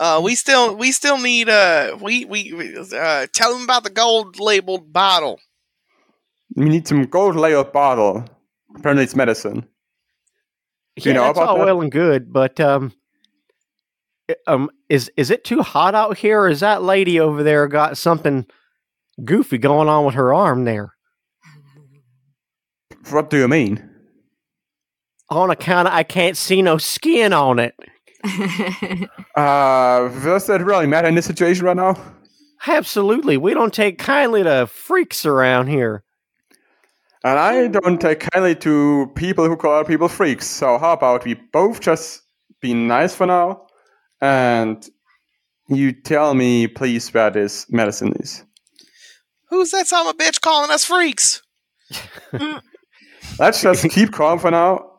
Uh, 0.00 0.18
we 0.24 0.34
still 0.34 0.74
we 0.74 0.92
still 0.92 1.18
need 1.18 1.46
uh 1.50 1.94
we 2.00 2.24
we 2.24 2.54
we, 2.54 2.74
uh 2.78 3.26
tell 3.34 3.52
them 3.52 3.62
about 3.62 3.84
the 3.84 3.90
gold 3.90 4.40
labeled 4.40 4.90
bottle. 4.90 5.38
We 6.56 6.70
need 6.70 6.88
some 6.88 7.04
gold 7.04 7.36
labeled 7.36 7.74
bottle. 7.74 8.24
Apparently, 8.74 9.04
it's 9.04 9.14
medicine. 9.14 9.68
Yeah, 10.96 11.04
you 11.04 11.12
know 11.12 11.24
that's 11.24 11.38
about 11.38 11.48
all 11.50 11.58
that? 11.58 11.66
well 11.66 11.82
and 11.82 11.92
good, 11.92 12.32
but 12.32 12.58
um, 12.60 12.94
um, 14.46 14.70
is 14.88 15.10
is 15.18 15.30
it 15.30 15.44
too 15.44 15.60
hot 15.60 15.94
out 15.94 16.16
here? 16.16 16.40
Or 16.40 16.48
is 16.48 16.60
that 16.60 16.82
lady 16.82 17.20
over 17.20 17.42
there 17.42 17.68
got 17.68 17.98
something 17.98 18.46
goofy 19.22 19.58
going 19.58 19.88
on 19.88 20.06
with 20.06 20.14
her 20.14 20.32
arm 20.32 20.64
there? 20.64 20.94
What 23.10 23.28
do 23.28 23.36
you 23.36 23.48
mean? 23.48 23.86
On 25.28 25.50
account 25.50 25.88
of 25.88 25.94
I 25.94 26.04
can't 26.04 26.38
see 26.38 26.62
no 26.62 26.78
skin 26.78 27.34
on 27.34 27.58
it. 27.58 27.74
Uh, 29.36 30.08
does 30.22 30.46
that 30.48 30.60
really 30.60 30.86
matter 30.86 31.08
in 31.08 31.14
this 31.14 31.24
situation 31.24 31.64
right 31.64 31.76
now? 31.76 31.96
Absolutely, 32.66 33.36
we 33.36 33.54
don't 33.54 33.72
take 33.72 33.96
kindly 33.96 34.42
to 34.42 34.66
freaks 34.66 35.24
around 35.24 35.68
here. 35.68 36.02
And 37.22 37.38
I 37.38 37.68
don't 37.68 38.00
take 38.00 38.20
kindly 38.20 38.54
to 38.56 39.10
people 39.14 39.46
who 39.46 39.56
call 39.56 39.84
people 39.84 40.08
freaks. 40.08 40.46
So 40.46 40.78
how 40.78 40.92
about 40.92 41.24
we 41.24 41.34
both 41.34 41.80
just 41.80 42.22
be 42.60 42.74
nice 42.74 43.14
for 43.14 43.26
now, 43.26 43.66
and 44.20 44.86
you 45.68 45.92
tell 45.92 46.34
me, 46.34 46.66
please, 46.66 47.12
where 47.14 47.30
this 47.30 47.70
medicine 47.70 48.12
is. 48.20 48.44
Who's 49.48 49.70
that 49.70 49.86
son 49.86 50.06
of 50.06 50.14
a 50.14 50.18
bitch 50.18 50.40
calling 50.40 50.70
us 50.70 50.84
freaks? 50.84 51.42
Let's 53.38 53.62
just 53.62 53.88
keep 53.90 54.12
calm 54.12 54.38
for 54.38 54.50
now. 54.50 54.89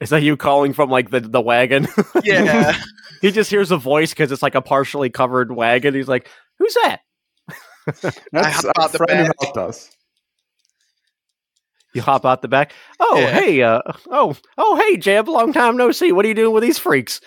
Is 0.00 0.10
that 0.10 0.22
you 0.22 0.36
calling 0.36 0.72
from 0.74 0.90
like 0.90 1.10
the, 1.10 1.20
the 1.20 1.40
wagon? 1.40 1.88
Yeah. 2.24 2.76
he 3.22 3.30
just 3.30 3.50
hears 3.50 3.70
a 3.70 3.76
voice 3.78 4.10
because 4.10 4.30
it's 4.32 4.42
like 4.42 4.54
a 4.54 4.60
partially 4.62 5.10
covered 5.10 5.50
wagon. 5.52 5.94
He's 5.94 6.08
like, 6.08 6.28
"Who's 6.58 6.74
that?" 6.74 6.98
That's 8.32 8.64
hop 8.66 8.78
out 8.78 8.92
the 8.92 8.98
friend 8.98 9.18
who 9.20 9.24
back. 9.26 9.36
helped 9.40 9.56
us. 9.58 9.90
You 11.94 12.02
hop 12.02 12.26
out 12.26 12.42
the 12.42 12.48
back. 12.48 12.72
Oh, 13.00 13.18
Yeah. 13.18 13.30
hey, 13.40 13.62
uh, 13.62 13.80
oh, 14.10 14.36
oh, 14.58 14.76
hey, 14.76 14.98
Jeb, 14.98 15.28
long 15.28 15.52
time 15.54 15.76
no 15.78 15.92
see. 15.92 16.12
What 16.12 16.24
are 16.26 16.28
you 16.28 16.34
doing 16.34 16.52
with 16.52 16.62
these 16.62 16.78
freaks? 16.78 17.20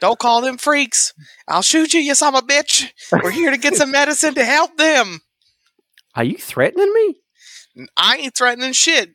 Don't 0.00 0.18
call 0.18 0.40
them 0.40 0.56
freaks. 0.56 1.12
I'll 1.46 1.62
shoot 1.62 1.92
you, 1.92 2.00
you 2.00 2.14
son 2.14 2.34
of 2.34 2.42
a 2.42 2.46
bitch. 2.46 2.90
We're 3.12 3.30
here 3.30 3.50
to 3.50 3.58
get 3.58 3.74
some 3.74 3.90
medicine 3.90 4.34
to 4.34 4.44
help 4.44 4.76
them. 4.78 5.20
Are 6.14 6.24
you 6.24 6.38
threatening 6.38 6.92
me? 6.92 7.86
I 7.96 8.16
ain't 8.16 8.34
threatening 8.34 8.72
shit. 8.72 9.10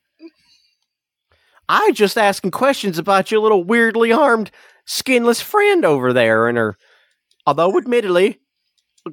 I 1.70 1.92
just 1.92 2.18
asking 2.18 2.52
questions 2.52 2.98
about 2.98 3.32
your 3.32 3.42
little 3.42 3.64
weirdly 3.64 4.12
armed, 4.12 4.50
skinless 4.86 5.40
friend 5.40 5.86
over 5.86 6.12
there, 6.12 6.48
and 6.48 6.58
her, 6.58 6.76
although 7.46 7.78
admittedly, 7.78 8.40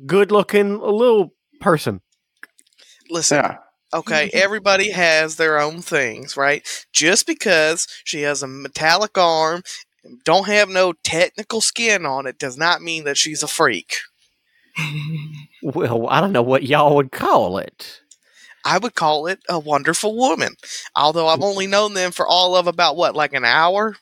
good 0.07 0.33
looking 0.33 0.81
little 0.81 1.35
person. 1.61 2.01
Listen, 3.11 3.37
Yeah. 3.45 3.57
okay, 3.93 4.29
mm-hmm. 4.29 4.39
everybody 4.39 4.91
has 4.91 5.37
their 5.37 5.61
own 5.61 5.83
things, 5.83 6.37
right? 6.37 6.67
Just 6.95 7.27
because 7.27 7.87
she 8.05 8.23
has 8.23 8.43
a 8.43 8.49
metallic 8.49 9.19
arm, 9.19 9.63
don't 10.25 10.47
have 10.47 10.71
no 10.71 10.95
technical 11.05 11.61
skin 11.61 12.07
on 12.07 12.27
it, 12.27 12.39
does 12.39 12.57
not 12.57 12.81
mean 12.81 13.05
that 13.05 13.19
she's 13.19 13.43
a 13.43 13.49
freak. 13.49 13.97
Well, 15.63 16.07
I 16.09 16.21
don't 16.21 16.33
know 16.33 16.43
what 16.43 16.63
y'all 16.63 16.95
would 16.95 17.11
call 17.11 17.59
it. 17.59 18.01
I 18.67 18.79
would 18.79 18.95
call 18.95 19.27
it 19.29 19.39
a 19.49 19.59
wonderful 19.59 20.17
woman. 20.17 20.57
Although 20.95 21.29
I've 21.29 21.43
only 21.43 21.67
known 21.67 21.95
them 21.95 22.11
for 22.13 22.27
all 22.27 22.57
of 22.57 22.67
about 22.67 22.97
what, 22.97 23.15
like 23.15 23.33
an 23.33 23.45
hour? 23.45 23.95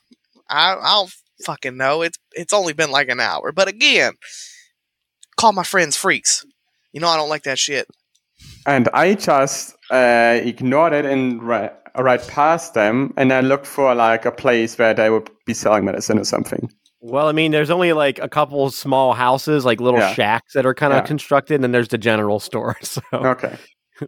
I 0.49 0.73
I 0.73 0.93
don't 0.95 1.13
fucking 1.45 1.77
know. 1.77 2.01
It's 2.01 2.17
it's 2.33 2.53
only 2.53 2.73
been 2.73 2.91
like 2.91 3.09
an 3.09 3.19
hour. 3.19 3.51
But 3.51 3.67
again, 3.67 4.13
call 5.37 5.53
my 5.53 5.63
friends 5.63 5.95
freaks. 5.95 6.45
You 6.93 7.01
know 7.01 7.07
I 7.09 7.17
don't 7.17 7.29
like 7.29 7.43
that 7.43 7.59
shit. 7.59 7.87
And 8.65 8.89
I 8.93 9.13
just 9.13 9.75
uh, 9.91 10.39
ignored 10.43 10.93
it 10.93 11.05
and 11.05 11.41
ri- 11.43 11.69
right 11.97 12.27
past 12.27 12.73
them, 12.73 13.13
and 13.17 13.31
I 13.31 13.41
looked 13.41 13.67
for 13.67 13.93
like 13.95 14.25
a 14.25 14.31
place 14.31 14.77
where 14.77 14.93
they 14.93 15.09
would 15.09 15.29
be 15.45 15.53
selling 15.53 15.85
medicine 15.85 16.17
or 16.19 16.25
something. 16.25 16.69
Well, 16.99 17.27
I 17.27 17.33
mean, 17.33 17.51
there's 17.51 17.69
only 17.69 17.93
like 17.93 18.17
a 18.19 18.27
couple 18.27 18.69
small 18.71 19.13
houses, 19.13 19.63
like 19.63 19.79
little 19.79 19.99
Yeah. 19.99 20.13
shacks 20.13 20.53
that 20.53 20.65
are 20.65 20.73
kind 20.73 20.91
of 20.93 20.97
Yeah. 21.03 21.05
constructed, 21.07 21.55
and 21.55 21.63
then 21.63 21.71
there's 21.71 21.89
the 21.89 21.97
general 21.99 22.39
store. 22.39 22.75
So, 22.83 23.01
Okay. 23.13 23.55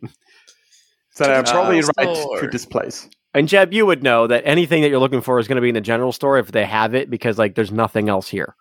so 1.18 1.28
To 1.28 1.32
they're 1.32 1.44
probably 1.44 1.82
general 1.82 1.94
right 1.98 2.42
to 2.42 2.48
this 2.48 2.66
place. 2.66 3.10
and 3.34 3.48
Jeb, 3.48 3.74
you 3.74 3.86
would 3.86 4.04
know 4.04 4.28
that 4.28 4.44
anything 4.46 4.82
that 4.84 4.90
you're 4.90 5.00
looking 5.00 5.22
for 5.22 5.40
is 5.40 5.48
going 5.48 5.56
to 5.58 5.62
be 5.62 5.70
in 5.70 5.76
the 5.76 5.82
general 5.82 6.12
store 6.12 6.38
if 6.38 6.52
they 6.52 6.66
have 6.66 6.94
it, 6.96 7.10
because 7.10 7.38
like 7.38 7.56
there's 7.56 7.72
nothing 7.72 8.10
else 8.10 8.28
here. 8.30 8.56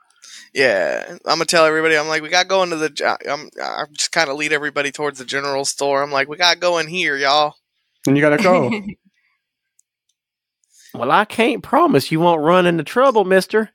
Yeah, 0.54 1.04
I'm 1.10 1.18
gonna 1.26 1.44
tell 1.44 1.66
everybody. 1.66 1.96
I'm 1.98 2.08
like, 2.08 2.22
we 2.22 2.28
got 2.30 2.48
going 2.48 2.70
to 2.70 2.76
go 2.76 2.86
into 2.86 2.94
the. 2.94 3.18
I'm, 3.30 3.50
I'm 3.62 3.92
just 3.92 4.12
kind 4.12 4.30
of 4.30 4.36
lead 4.36 4.52
everybody 4.52 4.90
towards 4.90 5.18
the 5.18 5.24
general 5.26 5.64
store. 5.66 6.02
I'm 6.02 6.12
like, 6.12 6.28
we 6.28 6.36
gotta 6.38 6.58
go 6.58 6.78
in 6.78 6.88
here, 6.88 7.16
y'all. 7.16 7.56
And 8.06 8.16
you 8.16 8.22
gotta 8.22 8.42
go. 8.42 8.70
Well, 10.94 11.10
I 11.10 11.26
can't 11.26 11.62
promise 11.62 12.10
you 12.10 12.20
won't 12.20 12.40
run 12.40 12.66
into 12.66 12.82
trouble, 12.82 13.24
Mister. 13.26 13.70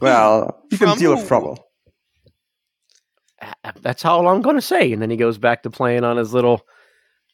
well, 0.00 0.62
you 0.70 0.78
can 0.78 0.88
From 0.90 0.98
deal 0.98 1.10
who? 1.12 1.16
with 1.16 1.26
trouble. 1.26 1.66
That's 3.82 4.04
all 4.04 4.28
I'm 4.28 4.42
going 4.42 4.56
to 4.56 4.62
say. 4.62 4.92
And 4.92 5.02
then 5.02 5.10
he 5.10 5.16
goes 5.16 5.38
back 5.38 5.62
to 5.64 5.70
playing 5.70 6.04
on 6.04 6.18
his 6.18 6.32
little 6.32 6.60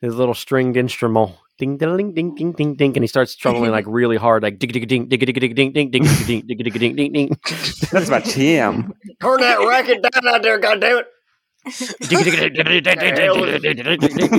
his 0.01 0.15
little 0.15 0.35
stringed 0.35 0.77
instrument. 0.77 1.33
Ding 1.59 1.79
ding 1.79 1.97
ding 1.97 2.13
ding 2.15 2.35
ding 2.35 2.53
ding 2.53 2.75
ding, 2.75 2.93
and 2.97 3.03
he 3.03 3.07
starts 3.07 3.33
strumming 3.33 3.71
like 3.71 3.87
really 3.89 4.19
hard, 4.19 4.43
like 4.43 4.59
dig 4.59 4.73
dig 4.73 4.87
ding 4.89 5.09
dig 5.09 5.21
dig 5.21 5.35
dig 5.35 5.55
ding 5.57 5.73
ding 5.73 5.91
ding 5.91 6.05
ding 6.05 6.27
ding 6.27 6.47
dig 6.47 6.59
dig 6.59 6.79
ding 6.79 6.97
ding 6.97 7.13
ding. 7.13 7.37
That's 7.91 8.11
my 8.11 8.21
jam. 8.21 8.93
Turn 9.23 9.41
that 9.41 9.59
racket 9.67 10.03
down 10.03 10.29
out 10.29 10.43
there, 10.43 10.61
goddammit. 10.61 11.05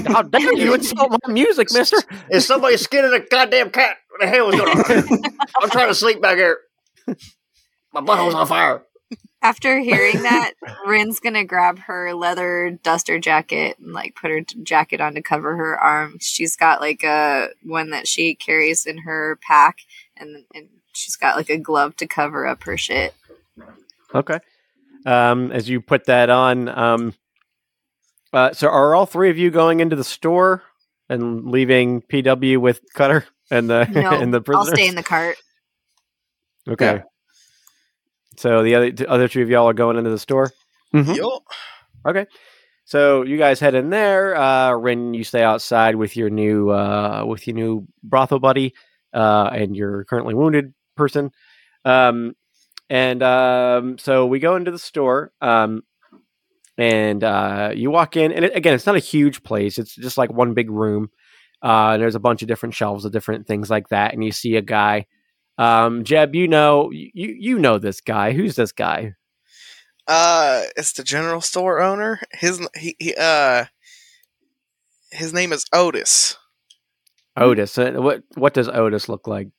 How 0.08 0.22
dare 0.22 0.54
you 0.54 0.74
insult 0.76 1.12
my 1.12 1.34
music, 1.34 1.68
mister? 1.74 1.98
Is 2.30 2.46
somebody 2.46 2.78
skinning 2.78 3.12
a 3.12 3.20
goddamn 3.20 3.72
cat? 3.72 3.98
What 4.10 4.22
the 4.22 4.28
hell 4.28 4.50
is 4.50 4.56
going 4.56 4.70
on? 4.70 5.34
I'm 5.62 5.70
trying 5.70 5.90
to 5.90 5.96
sleep 5.96 6.22
back 6.22 6.38
here. 6.38 6.60
My 7.94 8.02
butthole's 8.02 8.36
on 8.36 8.48
fire. 8.48 8.84
After 9.48 9.80
hearing 9.80 10.22
that, 10.24 10.56
Ryn's 10.86 11.22
gonna 11.22 11.46
grab 11.46 11.80
her 11.80 12.14
leather 12.14 12.78
duster 12.84 13.18
jacket 13.18 13.80
and 13.80 13.94
like 13.94 14.14
put 14.14 14.30
her 14.30 14.42
t- 14.42 14.62
jacket 14.62 15.00
on 15.00 15.14
to 15.16 15.22
cover 15.22 15.56
her 15.56 15.80
arm. 15.80 16.18
She's 16.20 16.58
got 16.58 16.82
like 16.82 17.02
a 17.06 17.48
one 17.64 17.92
that 17.92 18.10
she 18.10 18.36
carries 18.36 18.86
in 18.86 18.98
her 19.00 19.40
pack, 19.42 19.78
and 20.18 20.44
and 20.54 20.68
she's 20.92 21.16
got 21.16 21.38
like 21.38 21.50
a 21.50 21.58
glove 21.58 21.96
to 21.96 22.08
cover 22.08 22.46
up 22.46 22.64
her 22.64 22.76
shit. 22.76 23.14
Okay. 24.14 24.40
Um, 25.06 25.54
as 25.54 25.70
you 25.70 25.80
put 25.80 26.08
that 26.08 26.30
on, 26.30 26.68
um, 26.68 27.14
uh, 28.34 28.52
so 28.52 28.68
are 28.68 28.94
all 28.96 29.06
three 29.06 29.30
of 29.30 29.38
you 29.38 29.50
going 29.50 29.80
into 29.80 29.96
the 29.96 30.04
store 30.04 30.62
and 31.08 31.50
leaving 31.50 32.02
PW 32.02 32.58
with 32.58 32.82
Cutter 32.94 33.26
and 33.50 33.70
the 33.70 33.86
No, 33.94 34.10
and 34.10 34.34
the 34.34 34.42
prisoners? 34.42 34.70
I'll 34.70 34.76
stay 34.76 34.88
in 34.90 34.96
the 34.96 35.04
cart. 35.04 35.38
Okay. 36.68 36.96
Yeah. 36.98 37.04
So 38.38 38.64
the 38.64 38.76
other 38.76 38.92
the 38.92 39.10
other 39.10 39.28
two 39.28 39.42
of 39.42 39.50
y'all 39.50 39.68
are 39.70 39.74
going 39.74 39.98
into 39.98 40.10
the 40.10 40.20
store. 40.20 40.52
Mhm. 40.94 41.16
Yo, 41.16 41.40
Okay. 42.06 42.26
So 42.86 43.24
you 43.24 43.38
guys 43.38 43.60
head 43.60 43.76
in 43.76 43.90
there. 43.90 44.36
Uh, 44.38 44.72
Ryn, 44.72 45.14
you 45.14 45.26
stay 45.26 45.44
outside 45.44 45.96
with 45.96 46.16
your 46.16 46.30
new 46.30 46.70
uh, 46.70 47.26
with 47.28 47.46
your 47.46 47.56
new 47.56 47.88
brothel 48.02 48.40
buddy 48.40 48.74
uh, 49.14 49.50
and 49.52 49.76
your 49.76 50.06
currently 50.06 50.34
wounded 50.34 50.74
person. 50.96 51.32
Um, 51.84 52.36
and 52.90 53.22
um, 53.22 53.98
so 53.98 54.26
we 54.26 54.40
go 54.40 54.56
into 54.56 54.72
the 54.72 54.80
store. 54.80 55.34
Um, 55.42 55.84
and 56.78 57.24
uh, 57.24 57.72
you 57.76 57.90
walk 57.90 58.16
in, 58.16 58.32
and 58.32 58.46
it, 58.46 58.56
again, 58.56 58.74
it's 58.76 58.86
not 58.86 58.96
a 58.96 59.00
huge 59.00 59.42
place. 59.44 59.78
It's 59.80 59.96
just 59.96 60.18
like 60.18 60.32
one 60.32 60.54
big 60.54 60.70
room. 60.70 61.10
Uh, 61.62 61.92
and 61.94 62.02
there's 62.02 62.16
a 62.16 62.20
bunch 62.20 62.44
of 62.44 62.48
different 62.48 62.76
shelves 62.76 63.04
of 63.04 63.12
different 63.12 63.48
things 63.48 63.70
like 63.70 63.90
that. 63.90 64.14
And 64.14 64.24
you 64.24 64.32
see 64.32 64.56
a 64.56 64.62
guy. 64.62 65.08
Um, 65.58 66.04
Jeb, 66.04 66.36
you 66.36 66.48
know, 66.48 66.92
you 66.92 67.10
you 67.40 67.60
know 67.60 67.78
this 67.80 68.02
guy. 68.02 68.34
Who's 68.34 68.56
this 68.56 68.72
guy? 68.72 69.14
uh, 70.08 70.64
it's 70.78 70.94
the 70.94 71.04
general 71.04 71.42
store 71.42 71.82
owner. 71.82 72.20
His 72.32 72.66
he, 72.76 72.96
he 73.00 73.16
uh, 73.20 73.66
his 75.12 75.34
name 75.34 75.52
is 75.54 75.66
Otis. 75.74 76.38
Otis. 77.36 77.78
Uh, 77.78 77.94
What 77.96 78.24
what 78.36 78.54
does 78.54 78.68
Otis 78.70 79.10
look 79.10 79.28
like? 79.28 79.50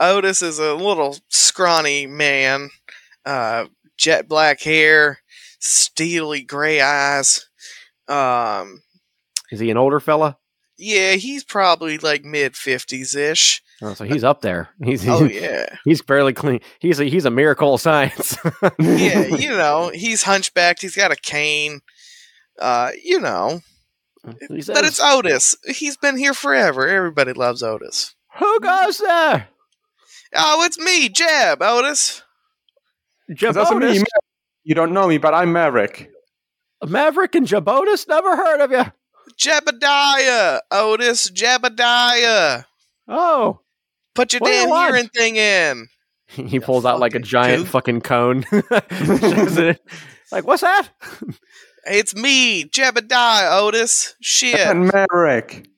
Otis 0.00 0.42
is 0.42 0.58
a 0.58 0.74
little 0.74 1.16
scrawny 1.28 2.06
man, 2.06 2.70
uh, 3.24 3.66
jet 3.96 4.28
black 4.28 4.60
hair, 4.60 5.18
steely 5.60 6.42
gray 6.42 6.80
eyes. 6.80 7.48
Um, 8.08 8.82
Is 9.50 9.60
he 9.60 9.70
an 9.70 9.76
older 9.76 10.00
fella? 10.00 10.38
yeah, 10.78 11.12
he's 11.12 11.44
probably 11.44 11.98
like 11.98 12.24
mid 12.24 12.56
fifties 12.56 13.14
ish. 13.14 13.62
Oh, 13.82 13.94
so 13.94 14.04
he's 14.04 14.22
up 14.24 14.42
there. 14.42 14.68
He's 14.82 15.06
Oh 15.08 15.24
yeah, 15.24 15.66
he's 15.84 16.00
fairly 16.00 16.32
clean. 16.32 16.60
He's 16.78 17.00
a 17.00 17.04
he's 17.04 17.24
a 17.24 17.30
miracle 17.30 17.74
of 17.74 17.80
science. 17.80 18.36
yeah. 18.78 19.24
You 19.36 19.50
know, 19.50 19.90
he's 19.92 20.22
hunchbacked. 20.22 20.80
He's 20.82 20.94
got 20.96 21.10
a 21.10 21.16
cane. 21.16 21.80
Uh, 22.60 22.90
you 23.02 23.18
know, 23.20 23.60
He 24.48 24.62
says, 24.62 24.74
but 24.76 24.84
it's 24.84 25.00
Otis. 25.00 25.56
He's 25.66 25.96
been 25.96 26.16
here 26.16 26.34
forever. 26.34 26.86
Everybody 26.86 27.32
loves 27.32 27.62
Otis. 27.62 28.14
who 28.38 28.60
goes 28.60 28.98
there? 28.98 29.48
Oh, 30.34 30.64
it's 30.64 30.78
me, 30.78 31.08
Jeb. 31.08 31.60
Otis. 31.60 32.22
Jeb 33.34 33.50
It's 33.50 33.58
also 33.58 33.78
me. 33.78 34.02
You 34.64 34.74
don't 34.76 34.92
know 34.92 35.08
me, 35.08 35.18
but 35.18 35.34
I'm 35.34 35.52
Maverick. 35.52 36.10
Maverick 36.86 37.34
and 37.34 37.46
Jabotis? 37.46 38.06
Never 38.06 38.36
heard 38.36 38.60
of 38.60 38.70
you. 38.70 38.84
Jebediah. 39.38 40.60
Otis. 40.70 41.30
Jebediah. 41.30 42.64
Oh, 43.08 43.60
Put 44.14 44.32
your 44.32 44.40
What 44.40 44.48
do 44.48 44.54
you 44.54 44.60
damn 44.62 44.70
want? 44.70 44.94
hearing 44.94 45.08
thing 45.08 45.36
in. 45.36 45.86
he 46.48 46.60
pulls 46.60 46.84
out 46.84 47.00
like 47.00 47.14
a 47.14 47.18
giant 47.18 47.62
goof. 47.64 47.68
fucking 47.68 48.00
cone. 48.02 48.44
Like 50.32 50.46
what's 50.46 50.62
that? 50.62 50.88
It's 51.86 52.14
me, 52.16 52.64
Jebediah 52.64 53.52
Otis. 53.60 54.14
Shit. 54.22 54.58
And 54.58 54.90
Maverick. 54.90 55.68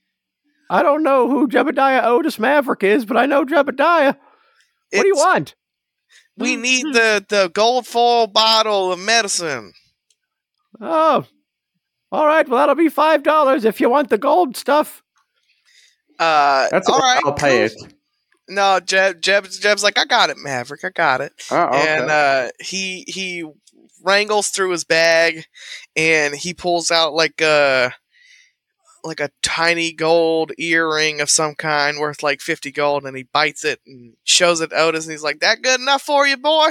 I 0.71 0.83
don't 0.85 1.03
know 1.03 1.29
who 1.29 1.49
Jebediah 1.49 2.05
Otis 2.05 2.39
Maverick 2.39 2.85
is, 2.85 3.05
but 3.05 3.17
I 3.17 3.27
know 3.27 3.45
Jebediah. 3.45 4.15
What 4.17 5.03
do 5.03 5.07
you 5.09 5.17
want? 5.17 5.57
We 6.37 6.55
need 6.55 6.85
the, 6.95 7.25
the 7.29 7.51
gold 7.53 7.87
foil 7.89 8.29
bottle 8.29 8.93
of 8.93 9.01
medicine. 9.01 9.73
Oh, 10.81 11.25
all 12.13 12.27
right. 12.27 12.49
Well, 12.49 12.59
that'll 12.61 12.75
be 12.77 12.89
five 12.89 13.25
dollars 13.25 13.65
if 13.65 13.81
you 13.81 13.91
want 13.91 14.09
the 14.09 14.19
gold 14.19 14.57
stuff. 14.57 15.03
Uh, 16.21 16.69
That's 16.71 16.89
all 16.89 16.99
right. 17.01 17.23
I'll 17.25 17.33
pay 17.33 17.69
cool. 17.69 17.87
it. 17.89 17.95
No, 18.49 18.79
Jeb, 18.81 19.23
Jeb, 19.23 19.49
Jeb's 19.49 19.83
like, 19.83 19.99
I 19.99 20.05
got 20.05 20.31
it, 20.31 20.37
Maverick. 20.37 20.85
I 20.85 20.91
got 20.91 21.21
it. 21.21 21.33
Oh, 21.51 21.65
okay. 21.65 21.97
And 21.97 22.11
uh, 22.11 22.49
he 22.61 23.05
he 23.07 23.45
wrangles 24.03 24.49
through 24.49 24.71
his 24.71 24.85
bag, 24.85 25.47
and 25.97 26.35
he 26.35 26.53
pulls 26.53 26.91
out 26.91 27.15
like 27.15 27.41
a 27.41 27.93
like 29.03 29.21
a 29.21 29.31
tiny 29.43 29.93
gold 29.93 30.53
earring 30.59 31.21
of 31.21 31.31
some 31.31 31.55
kind 31.55 31.99
worth 31.99 32.23
like 32.23 32.41
fifty 32.41 32.71
gold, 32.71 33.05
and 33.05 33.17
he 33.17 33.23
bites 33.23 33.65
it 33.65 33.81
and 33.87 34.15
shows 34.25 34.61
it 34.61 34.71
to 34.71 34.77
Otis, 34.77 35.05
and 35.05 35.13
he's 35.13 35.23
like, 35.23 35.41
"That 35.41 35.63
good 35.63 35.81
enough 35.81 36.03
for 36.03 36.27
you, 36.27 36.37
boy? 36.37 36.71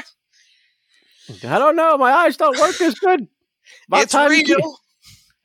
I 1.44 1.58
don't 1.58 1.76
know. 1.76 1.98
My 1.98 2.12
eyes 2.12 2.38
don't 2.38 2.60
work 2.60 2.80
as 2.82 2.96
good. 2.96 3.28
About 3.88 4.04
it's 4.04 4.12
time 4.12 4.32
you 4.32 4.44
real." 4.46 4.78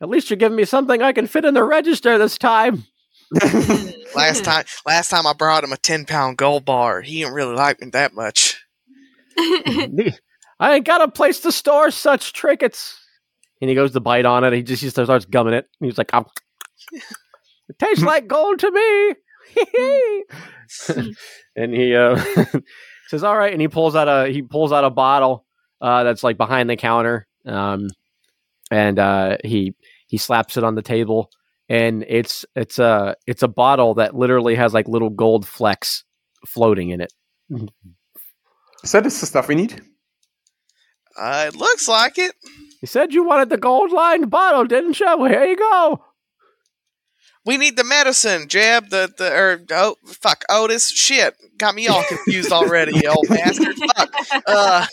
At 0.01 0.09
least 0.09 0.29
you're 0.29 0.37
giving 0.37 0.55
me 0.55 0.63
something 0.65 1.01
I 1.01 1.11
can 1.11 1.27
fit 1.27 1.43
in 1.43 1.53
the 1.53 1.63
register 1.63 2.17
this 2.17 2.37
time. 2.37 2.85
last 4.15 4.43
time, 4.43 4.65
last 4.85 5.09
time 5.09 5.27
I 5.27 5.33
brought 5.33 5.63
him 5.63 5.71
a 5.71 5.77
ten 5.77 6.05
pound 6.05 6.37
gold 6.37 6.65
bar. 6.65 7.01
He 7.01 7.19
didn't 7.19 7.33
really 7.33 7.55
like 7.55 7.81
me 7.81 7.89
that 7.91 8.13
much. 8.13 8.63
I 9.37 10.75
ain't 10.75 10.85
got 10.85 11.01
a 11.01 11.07
place 11.07 11.39
to 11.41 11.51
store 11.51 11.91
such 11.91 12.33
trinkets. 12.33 12.99
And 13.61 13.69
he 13.69 13.75
goes 13.75 13.91
to 13.91 13.99
bite 13.99 14.25
on 14.25 14.43
it. 14.43 14.53
He 14.53 14.63
just 14.63 14.81
he 14.81 14.89
starts 14.89 15.25
gumming 15.25 15.53
it. 15.53 15.67
He's 15.79 15.97
like, 15.97 16.13
"Um, 16.13 16.25
it 16.91 17.77
tastes 17.77 18.03
like 18.03 18.27
gold 18.27 18.59
to 18.59 18.71
me. 18.71 19.15
and 21.55 21.73
he 21.73 21.95
uh, 21.95 22.21
says, 23.07 23.23
"All 23.23 23.37
right." 23.37 23.51
And 23.51 23.61
he 23.61 23.67
pulls 23.67 23.95
out 23.95 24.07
a 24.07 24.31
he 24.31 24.41
pulls 24.41 24.71
out 24.71 24.83
a 24.83 24.89
bottle 24.89 25.45
uh, 25.81 26.03
that's 26.03 26.23
like 26.23 26.37
behind 26.37 26.69
the 26.69 26.77
counter. 26.77 27.27
Um, 27.45 27.89
and 28.71 28.99
uh, 28.99 29.37
he 29.43 29.75
he 30.07 30.17
slaps 30.17 30.57
it 30.57 30.63
on 30.63 30.75
the 30.75 30.81
table, 30.81 31.29
and 31.69 32.03
it's 32.07 32.45
it's 32.55 32.79
a 32.79 33.15
it's 33.27 33.43
a 33.43 33.47
bottle 33.47 33.93
that 33.95 34.15
literally 34.15 34.55
has 34.55 34.73
like 34.73 34.87
little 34.87 35.11
gold 35.11 35.47
flecks 35.47 36.03
floating 36.45 36.89
in 36.89 37.01
it. 37.01 37.13
Is 38.83 38.91
that 38.91 39.03
just 39.03 39.21
the 39.21 39.27
stuff 39.27 39.47
we 39.47 39.55
need? 39.55 39.81
Uh, 41.17 41.45
it 41.47 41.55
looks 41.55 41.87
like 41.87 42.17
it. 42.17 42.33
You 42.81 42.87
said 42.87 43.13
you 43.13 43.23
wanted 43.23 43.49
the 43.49 43.57
gold 43.57 43.91
lined 43.91 44.29
bottle, 44.29 44.65
didn't 44.65 44.99
you? 44.99 45.17
Well, 45.17 45.29
here 45.29 45.43
you 45.43 45.57
go. 45.57 46.05
We 47.45 47.57
need 47.57 47.77
the 47.77 47.83
medicine, 47.83 48.47
Jeb. 48.47 48.89
The 48.89 49.13
the 49.17 49.33
or 49.33 49.61
oh 49.71 49.95
fuck 50.05 50.43
Otis. 50.49 50.89
Shit, 50.89 51.35
got 51.57 51.75
me 51.75 51.87
all 51.87 52.03
confused 52.03 52.51
already, 52.51 52.93
you 52.95 53.09
old 53.09 53.27
bastard. 53.27 53.75
Fuck. 53.75 54.13
Uh, 54.45 54.85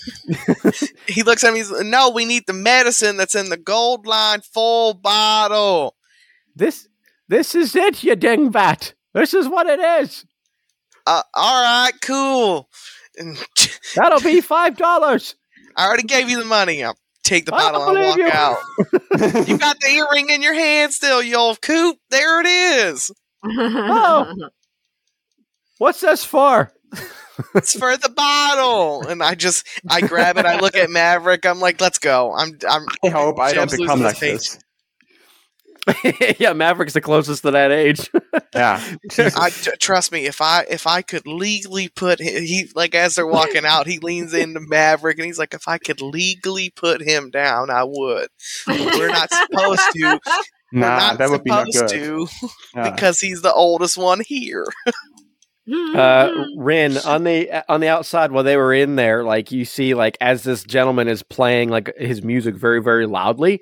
he 1.06 1.22
looks 1.22 1.44
at 1.44 1.52
me. 1.52 1.58
He's 1.58 1.70
no. 1.82 2.10
We 2.10 2.24
need 2.24 2.44
the 2.46 2.52
medicine 2.52 3.16
that's 3.16 3.34
in 3.34 3.48
the 3.48 3.56
gold 3.56 4.06
line 4.06 4.40
full 4.40 4.94
bottle. 4.94 5.95
This 6.56 6.88
this 7.28 7.54
is 7.54 7.76
it, 7.76 8.02
you 8.02 8.16
dingbat. 8.16 8.94
This 9.12 9.34
is 9.34 9.46
what 9.46 9.66
it 9.66 9.78
is. 9.78 10.24
Uh, 11.06 11.22
all 11.34 11.62
right, 11.62 11.92
cool. 12.02 12.68
That'll 13.94 14.20
be 14.20 14.40
five 14.40 14.76
dollars. 14.76 15.36
I 15.76 15.86
already 15.86 16.04
gave 16.04 16.30
you 16.30 16.38
the 16.38 16.46
money. 16.46 16.82
I'll 16.82 16.98
take 17.22 17.44
the 17.44 17.52
bottle 17.52 17.86
and 17.88 18.06
walk 18.06 18.16
you. 18.16 18.30
out. 18.32 18.56
You 19.48 19.56
got 19.56 19.80
the 19.80 19.88
earring 19.88 20.28
in 20.28 20.42
your 20.42 20.52
hand 20.52 20.92
still, 20.92 21.22
you 21.22 21.36
old 21.36 21.62
coot. 21.62 21.96
There 22.10 22.40
it 22.42 22.46
is. 22.46 23.10
Oh. 23.44 24.34
What's 25.78 26.00
this 26.00 26.24
for? 26.24 26.72
It's 27.54 27.78
for 27.78 27.96
the 27.96 28.10
bottle. 28.10 29.06
And 29.06 29.22
I 29.22 29.34
just 29.34 29.66
I 29.88 30.02
grab 30.02 30.36
it. 30.36 30.46
I 30.46 30.60
look 30.60 30.76
at 30.76 30.90
Maverick. 30.90 31.46
I'm 31.46 31.60
like, 31.60 31.80
let's 31.80 31.98
go. 31.98 32.34
I'm 32.34 32.58
I'm 32.68 32.86
I 33.04 33.08
hope 33.08 33.38
I 33.38 33.52
don't 33.52 33.70
become 33.70 34.00
like 34.00 34.18
this. 34.18 34.58
yeah, 36.38 36.52
Maverick's 36.52 36.94
the 36.94 37.00
closest 37.00 37.42
to 37.42 37.50
that 37.52 37.72
age. 37.72 38.10
Yeah. 38.54 38.82
I 39.36 39.50
t- 39.50 39.70
trust 39.78 40.12
me. 40.12 40.24
If 40.24 40.40
I 40.40 40.64
if 40.70 40.86
I 40.86 41.02
could 41.02 41.26
legally 41.26 41.88
put 41.88 42.20
him, 42.20 42.42
he 42.42 42.70
like 42.74 42.94
as 42.94 43.14
they're 43.14 43.26
walking 43.26 43.66
out, 43.66 43.86
he 43.86 43.98
leans 43.98 44.32
into 44.32 44.60
Maverick 44.60 45.18
and 45.18 45.26
he's 45.26 45.38
like, 45.38 45.52
if 45.52 45.68
I 45.68 45.76
could 45.76 46.00
legally 46.00 46.70
put 46.70 47.02
him 47.02 47.28
down, 47.30 47.68
I 47.70 47.84
would. 47.84 48.28
But 48.66 48.80
we're 48.80 49.08
not 49.08 49.30
supposed 49.30 49.82
to. 49.92 50.20
We're 50.72 50.80
Nah, 50.80 50.96
not 50.98 51.18
that 51.18 51.28
would 51.30 51.44
be 51.44 51.50
not 51.50 51.66
good. 51.70 51.88
to 51.90 52.26
Yeah. 52.74 52.90
because 52.94 53.20
he's 53.20 53.42
the 53.42 53.52
oldest 53.52 53.98
one 53.98 54.20
here. 54.20 54.66
uh 55.94 56.32
Ryn 56.56 56.96
on 56.98 57.24
the 57.24 57.50
on 57.70 57.80
the 57.80 57.88
outside 57.88 58.32
while 58.32 58.44
they 58.44 58.56
were 58.56 58.72
in 58.72 58.96
there, 58.96 59.22
like 59.24 59.52
you 59.52 59.64
see 59.66 59.94
like 59.94 60.16
as 60.20 60.44
this 60.44 60.62
gentleman 60.64 61.08
is 61.08 61.22
playing 61.22 61.68
like 61.68 61.94
his 61.98 62.22
music 62.22 62.54
very 62.54 62.80
very 62.82 63.06
loudly, 63.06 63.60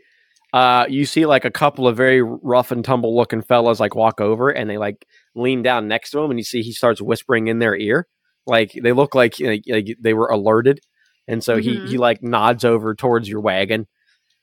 uh 0.54 0.86
you 0.88 1.04
see 1.04 1.26
like 1.26 1.44
a 1.44 1.50
couple 1.50 1.88
of 1.88 1.96
very 1.96 2.22
rough 2.22 2.70
and 2.70 2.84
tumble 2.84 3.14
looking 3.16 3.42
fellas 3.42 3.80
like 3.80 3.94
walk 3.96 4.20
over 4.20 4.48
and 4.50 4.70
they 4.70 4.78
like 4.78 5.04
lean 5.34 5.62
down 5.62 5.88
next 5.88 6.10
to 6.12 6.20
him 6.20 6.30
and 6.30 6.38
you 6.38 6.44
see 6.44 6.62
he 6.62 6.72
starts 6.72 7.02
whispering 7.02 7.48
in 7.48 7.58
their 7.58 7.74
ear. 7.76 8.06
Like 8.46 8.70
they 8.80 8.92
look 8.92 9.14
like, 9.14 9.34
like, 9.40 9.64
like 9.68 9.88
they 10.00 10.14
were 10.14 10.28
alerted. 10.28 10.78
And 11.26 11.42
so 11.42 11.56
Mhm. 11.56 11.62
he 11.62 11.86
he 11.92 11.98
like 11.98 12.22
nods 12.22 12.64
over 12.64 12.94
towards 12.94 13.28
your 13.28 13.40
wagon. 13.40 13.86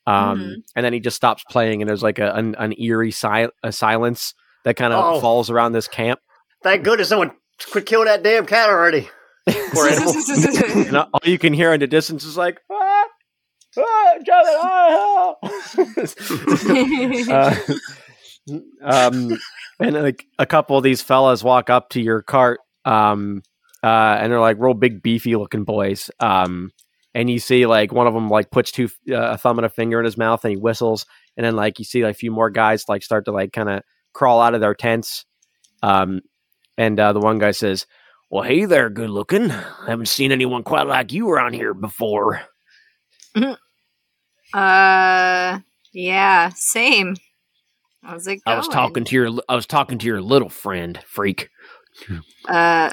Um 0.05 0.39
Mhm. 0.39 0.53
and 0.75 0.85
then 0.85 0.93
he 0.93 0.99
just 0.99 1.15
stops 1.15 1.43
playing 1.49 1.81
and 1.81 1.87
there's 1.89 2.03
like 2.03 2.19
a 2.19 2.33
an, 2.33 2.55
an 2.59 2.73
eerie 2.77 3.11
si- 3.11 3.47
a 3.63 3.71
silence 3.71 4.33
that 4.65 4.75
kind 4.75 4.91
of 4.93 4.99
Oh. 5.15 5.19
falls 5.21 5.49
around 5.49 5.71
this 5.71 5.87
camp. 5.87 6.19
Thank 6.63 6.83
goodness 6.83 7.09
someone 7.09 7.31
quit 7.71 7.85
killing 7.85 8.07
that 8.07 8.21
damn 8.23 8.45
cat 8.45 8.69
already. 8.69 9.07
And 9.47 10.97
all 10.97 11.21
you 11.23 11.37
can 11.39 11.53
hear 11.53 11.71
in 11.73 11.79
the 11.79 11.87
distance 11.87 12.23
is 12.25 12.35
like, 12.37 12.59
ah, 12.71 13.05
Jonathan, 13.73 14.55
ah, 14.61 14.89
help." 14.89 15.37
uh, 17.29 17.55
um, 18.83 19.37
and 19.79 19.95
like 19.95 20.25
a 20.39 20.45
couple 20.45 20.77
of 20.77 20.83
these 20.83 21.01
fellas 21.01 21.43
walk 21.43 21.69
up 21.69 21.89
to 21.89 22.01
your 22.01 22.21
cart, 22.21 22.59
um, 22.85 23.41
uh, 23.83 24.17
and 24.19 24.31
they're 24.31 24.39
like 24.39 24.57
real 24.59 24.73
big, 24.73 25.01
beefy 25.01 25.35
looking 25.35 25.63
boys. 25.63 26.11
Um, 26.19 26.71
and 27.13 27.29
you 27.29 27.39
see 27.39 27.65
like 27.65 27.91
one 27.91 28.07
of 28.07 28.13
them 28.13 28.29
like 28.29 28.51
puts 28.51 28.71
two 28.71 28.89
uh, 29.09 29.31
a 29.31 29.37
thumb 29.37 29.59
and 29.59 29.65
a 29.65 29.69
finger 29.69 29.99
in 29.99 30.05
his 30.05 30.17
mouth, 30.17 30.43
and 30.43 30.51
he 30.51 30.57
whistles, 30.57 31.05
and 31.37 31.45
then 31.45 31.55
like 31.55 31.79
you 31.79 31.85
see 31.85 32.03
like, 32.03 32.15
a 32.15 32.19
few 32.19 32.31
more 32.31 32.49
guys 32.49 32.85
like 32.87 33.03
start 33.03 33.25
to 33.25 33.31
like 33.31 33.53
kind 33.53 33.69
of 33.69 33.81
crawl 34.13 34.41
out 34.41 34.53
of 34.53 34.61
their 34.61 34.75
tents. 34.75 35.25
Um, 35.83 36.21
and 36.77 36.99
uh, 36.99 37.13
the 37.13 37.19
one 37.19 37.37
guy 37.37 37.51
says, 37.51 37.85
well, 38.29 38.43
hey 38.43 38.65
there, 38.65 38.89
good 38.89 39.09
looking. 39.09 39.49
Haven't 39.49 40.07
seen 40.07 40.31
anyone 40.31 40.63
quite 40.63 40.87
like 40.87 41.11
you 41.11 41.29
around 41.29 41.53
here 41.53 41.73
before. 41.73 42.41
uh, 44.53 45.59
yeah, 45.93 46.49
same. 46.55 47.15
How's 48.03 48.27
it 48.27 48.41
I 48.45 48.55
was 48.57 48.67
talking 48.67 49.03
to 49.05 49.15
your 49.15 49.41
I 49.47 49.55
was 49.55 49.65
talking 49.67 49.99
to 49.99 50.05
your 50.07 50.21
little 50.21 50.49
friend, 50.49 50.99
freak. 51.05 51.49
Uh, 52.47 52.91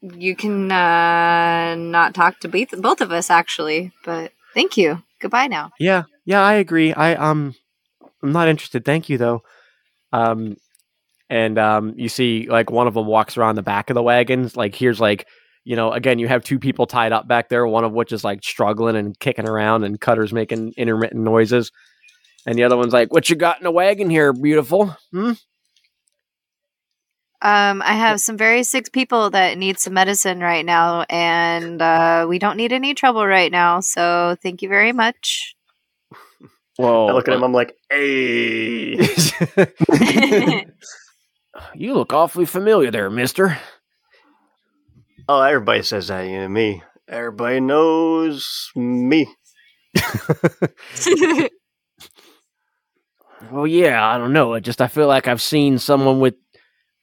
you 0.00 0.36
can 0.36 0.70
uh 0.70 1.74
not 1.76 2.14
talk 2.14 2.38
to 2.40 2.48
both 2.48 2.70
both 2.80 3.00
of 3.00 3.10
us 3.10 3.30
actually, 3.30 3.92
but 4.04 4.32
thank 4.54 4.76
you. 4.76 5.02
Goodbye 5.20 5.48
now. 5.48 5.70
Yeah, 5.78 6.04
yeah, 6.24 6.42
I 6.42 6.54
agree. 6.54 6.92
I 6.92 7.14
um 7.14 7.54
I'm 8.22 8.32
not 8.32 8.48
interested. 8.48 8.84
Thank 8.84 9.08
you 9.08 9.18
though. 9.18 9.42
Um 10.12 10.56
and 11.28 11.58
um 11.58 11.94
you 11.96 12.08
see 12.08 12.46
like 12.48 12.70
one 12.70 12.86
of 12.86 12.94
them 12.94 13.06
walks 13.06 13.36
around 13.36 13.56
the 13.56 13.62
back 13.62 13.90
of 13.90 13.94
the 13.94 14.02
wagons. 14.02 14.56
Like 14.56 14.74
here's 14.74 15.00
like 15.00 15.26
you 15.64 15.76
know, 15.76 15.92
again, 15.92 16.18
you 16.18 16.28
have 16.28 16.44
two 16.44 16.58
people 16.58 16.86
tied 16.86 17.12
up 17.12 17.26
back 17.26 17.48
there, 17.48 17.66
one 17.66 17.84
of 17.84 17.92
which 17.92 18.12
is 18.12 18.22
like 18.22 18.44
struggling 18.44 18.96
and 18.96 19.18
kicking 19.18 19.48
around 19.48 19.84
and 19.84 20.00
Cutter's 20.00 20.32
making 20.32 20.74
intermittent 20.76 21.22
noises. 21.22 21.72
And 22.46 22.58
the 22.58 22.64
other 22.64 22.76
one's 22.76 22.92
like, 22.92 23.12
What 23.12 23.30
you 23.30 23.36
got 23.36 23.58
in 23.58 23.64
the 23.64 23.70
wagon 23.70 24.10
here, 24.10 24.32
beautiful? 24.32 24.96
Hmm? 25.10 25.32
Um, 27.40 27.82
I 27.82 27.92
have 27.92 28.20
some 28.20 28.38
very 28.38 28.62
sick 28.62 28.90
people 28.90 29.30
that 29.30 29.58
need 29.58 29.78
some 29.78 29.92
medicine 29.92 30.40
right 30.40 30.64
now, 30.64 31.04
and 31.10 31.80
uh, 31.80 32.24
we 32.26 32.38
don't 32.38 32.56
need 32.56 32.72
any 32.72 32.94
trouble 32.94 33.26
right 33.26 33.52
now. 33.52 33.80
So 33.80 34.34
thank 34.42 34.62
you 34.62 34.68
very 34.70 34.92
much. 34.92 35.54
Whoa. 36.76 37.08
I 37.08 37.12
look 37.12 37.28
at 37.28 37.34
him, 37.34 37.44
I'm 37.44 37.52
like, 37.52 37.76
hey. 37.90 38.96
you 41.74 41.94
look 41.94 42.12
awfully 42.14 42.46
familiar 42.46 42.90
there, 42.90 43.10
mister. 43.10 43.58
Oh, 45.28 45.40
everybody 45.40 45.82
says 45.82 46.08
that, 46.08 46.22
you 46.22 46.38
know, 46.40 46.48
me. 46.48 46.82
Everybody 47.08 47.60
knows 47.60 48.70
me. 48.74 49.28
Well, 53.50 53.66
yeah, 53.66 54.06
I 54.06 54.18
don't 54.18 54.32
know. 54.32 54.54
I 54.54 54.60
just 54.60 54.80
I 54.80 54.86
feel 54.86 55.06
like 55.06 55.28
I've 55.28 55.42
seen 55.42 55.78
someone 55.78 56.20
with 56.20 56.34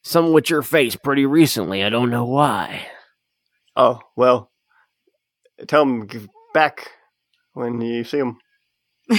someone 0.02 0.32
with 0.32 0.50
your 0.50 0.62
face 0.62 0.96
pretty 0.96 1.26
recently. 1.26 1.84
I 1.84 1.88
don't 1.88 2.10
know 2.10 2.24
why. 2.24 2.86
Oh, 3.76 4.00
well, 4.16 4.50
tell 5.66 6.02
give 6.02 6.28
back 6.52 6.90
when 7.52 7.80
you 7.80 8.04
see 8.04 8.18
him. 8.18 8.38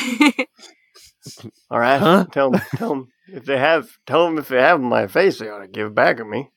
All 1.72 1.80
right? 1.80 2.00
Huh? 2.00 2.26
Tell 2.32 2.52
them, 2.52 2.62
tell 2.76 2.90
them 2.90 3.08
if 3.28 3.46
they 3.46 3.58
have, 3.58 3.90
tell 4.06 4.26
them 4.26 4.38
if 4.38 4.50
they 4.50 4.62
have 4.62 4.82
my 4.82 5.08
face, 5.08 5.40
they 5.40 5.50
ought 5.50 5.60
to 5.60 5.68
give 5.68 5.96
back 5.96 6.20
at 6.20 6.28
me. 6.28 6.50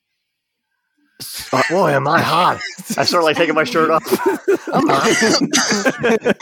Oh, 1.53 1.63
boy, 1.71 1.91
am 1.93 2.07
I 2.07 2.21
hot! 2.21 2.61
I 2.99 3.05
start 3.05 3.25
like 3.25 3.37
taking 3.37 3.55
my 3.55 3.65
shirt 3.65 3.91
off. 3.91 4.03
I'm 4.73 4.87
hot. 4.91 6.37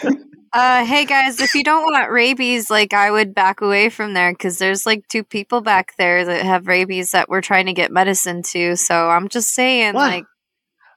Uh, 0.53 0.85
hey 0.85 1.05
guys, 1.05 1.41
if 1.41 1.55
you 1.55 1.65
don't 1.65 1.83
want 1.83 2.11
rabies, 2.11 2.71
like 2.71 2.93
I 2.93 3.11
would 3.11 3.35
back 3.35 3.61
away 3.61 3.89
from 3.89 4.15
there 4.15 4.33
because 4.33 4.59
there's 4.59 4.87
like 4.87 5.07
two 5.09 5.23
people 5.25 5.61
back 5.61 5.95
there 5.97 6.25
that 6.25 6.45
have 6.45 6.67
rabies 6.69 7.11
that 7.13 7.29
we're 7.29 7.41
trying 7.41 7.67
to 7.67 7.73
get 7.73 7.91
medicine 7.93 8.43
to. 8.51 8.77
So 8.77 9.09
I'm 9.11 9.29
just 9.29 9.53
saying, 9.55 9.95
What? 9.95 10.11
like, 10.11 10.25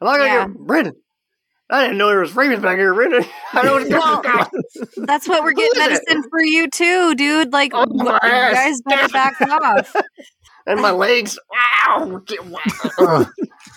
I'm 0.02 0.06
not 0.08 0.18
gonna 0.18 0.26
Yeah. 0.26 0.48
get 0.48 0.58
Brendan. 0.60 0.96
I 1.70 1.82
didn't 1.82 1.98
know 1.98 2.08
there 2.08 2.20
was 2.22 2.36
ravens 2.36 2.62
back 2.64 2.78
here, 2.78 2.94
Brendan. 2.94 3.26
I 3.54 3.62
don't 3.64 3.90
know 3.90 4.00
Well, 4.24 4.50
that's 5.06 5.28
what 5.28 5.44
we're 5.44 5.52
getting 5.54 5.72
is 5.82 5.88
it? 6.00 6.04
medicine 6.08 6.30
for 6.30 6.42
you 6.42 6.70
too, 6.70 7.14
dude. 7.16 7.52
Like, 7.52 7.72
Oh, 7.74 7.86
wh- 7.90 7.96
my 8.06 8.20
you 8.24 8.54
guys 8.56 8.82
better 8.82 9.08
back 9.10 9.40
off. 9.42 9.96
And 10.70 10.82
my 10.82 10.92
legs. 10.92 11.40
Ow! 11.88 12.22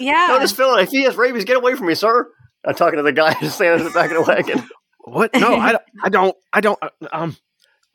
Get- 0.00 0.14
Ugh. 0.16 0.28
No, 0.28 0.34
Yeah. 0.34 0.38
this 0.40 0.52
fella, 0.52 0.82
if 0.82 0.88
he 0.90 1.04
has 1.04 1.16
rabies, 1.16 1.44
get 1.44 1.56
away 1.56 1.74
from 1.76 1.86
me, 1.86 1.94
sir. 1.94 2.26
I'm 2.66 2.74
talking 2.74 2.96
to 2.96 3.02
the 3.02 3.12
guy 3.12 3.34
who's 3.40 3.54
standing 3.54 3.80
in 3.80 3.92
the 3.92 3.98
back 3.98 4.10
of 4.10 4.16
the 4.16 4.22
wagon. 4.30 4.62
What? 5.04 5.34
No, 5.34 5.54
I, 5.56 5.72
don't- 5.72 5.82
I 6.02 6.08
don't. 6.10 6.36
I 6.52 6.60
don't. 6.60 6.78
uh, 6.82 6.88
Um, 7.12 7.36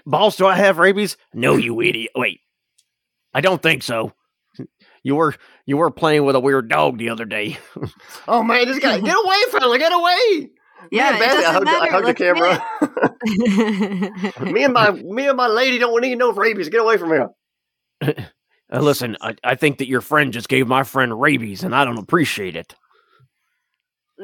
balls, 0.06 0.38
do 0.38 0.46
I 0.48 0.56
have 0.56 0.78
rabies? 0.80 1.18
No, 1.34 1.56
you 1.56 1.80
idiot. 1.82 2.12
Wait, 2.16 2.40
I 3.34 3.42
don't 3.42 3.62
think 3.62 3.84
so. 3.84 4.14
You 5.04 5.16
were 5.16 5.36
you 5.68 5.78
were 5.78 5.92
playing 5.92 6.24
with 6.26 6.36
a 6.36 6.40
weird 6.40 6.68
dog 6.70 6.98
the 6.98 7.10
other 7.10 7.26
day. 7.26 7.58
Oh 8.28 8.42
man, 8.42 8.66
this 8.68 8.80
guy, 8.80 9.00
get 9.02 9.16
away, 9.16 9.38
from 9.52 9.60
fella, 9.62 9.78
get 9.78 9.92
away! 9.94 10.50
yeah, 10.92 11.12
me 11.12 11.18
it 11.18 11.20
and 11.20 11.20
Bailey, 11.20 11.46
I 11.46 11.54
doesn't 11.54 11.68
hugged, 11.68 11.84
I 11.84 11.90
hugged 11.90 12.08
the 12.08 12.14
camera. 14.40 14.52
me 14.52 14.64
and 14.64 14.74
my 14.74 14.92
me 14.92 15.28
and 15.28 15.38
my 15.38 15.48
lady 15.48 15.78
don't 15.78 16.00
need 16.02 16.18
no 16.18 16.32
rabies. 16.32 16.70
Get 16.70 16.82
away 16.82 16.98
from 16.98 17.10
here. 17.10 18.26
Uh, 18.72 18.80
listen, 18.82 19.16
I, 19.22 19.36
I 19.44 19.56
think 19.56 19.78
that 19.78 19.88
your 19.88 20.02
friend 20.02 20.34
just 20.34 20.50
gave 20.50 20.68
my 20.68 20.84
friend 20.84 21.20
rabies, 21.20 21.64
and 21.64 21.76
I 21.76 21.86
don't 21.86 22.00
appreciate 22.00 22.56
it. 22.56 22.74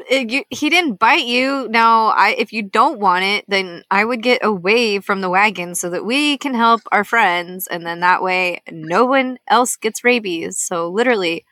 It- 0.10 0.32
you- 0.32 0.46
he 0.50 0.70
didn't 0.70 1.00
bite 1.00 1.26
you. 1.26 1.68
Now, 1.70 2.08
I 2.08 2.30
if 2.38 2.52
you 2.54 2.64
don't 2.64 3.00
want 3.00 3.24
it, 3.26 3.46
then 3.48 3.84
I 3.92 4.04
would 4.06 4.24
get 4.24 4.44
away 4.44 5.00
from 5.00 5.22
the 5.22 5.30
wagon 5.30 5.76
so 5.76 5.90
that 5.90 6.06
we 6.06 6.38
can 6.38 6.54
help 6.54 6.82
our 6.92 7.04
friends, 7.04 7.68
and 7.68 7.86
then 7.86 8.00
that 8.00 8.24
way 8.24 8.62
no 8.72 9.06
one 9.06 9.38
else 9.48 9.76
gets 9.76 10.04
rabies. 10.04 10.60
So 10.60 10.90
literally, 10.90 11.46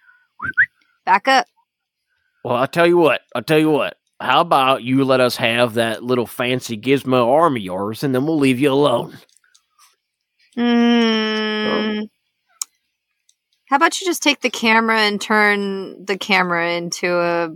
back 1.06 1.28
up. 1.28 1.46
Well, 2.44 2.56
I'll 2.56 2.68
tell 2.68 2.88
you 2.88 2.98
what. 2.98 3.22
I'll 3.36 3.44
tell 3.44 3.60
you 3.60 3.70
what. 3.70 3.98
How 4.22 4.42
about 4.42 4.84
you 4.84 5.04
let 5.06 5.20
us 5.22 5.36
have 5.36 5.76
that 5.76 6.04
little 6.04 6.26
fancy 6.26 6.78
gizmo 6.78 7.28
arm 7.28 7.56
of 7.58 7.62
yours, 7.62 8.04
and 8.04 8.16
then 8.16 8.26
we'll 8.26 8.40
leave 8.40 8.60
you 8.60 8.72
alone. 8.72 9.18
Hmm. 10.56 12.04
How 13.70 13.76
about 13.76 14.02
you 14.02 14.08
just 14.08 14.24
take 14.24 14.42
the 14.42 14.50
camera 14.50 15.00
and 15.02 15.22
turn 15.22 16.04
the 16.04 16.18
camera 16.18 16.72
into 16.72 17.20
a 17.20 17.50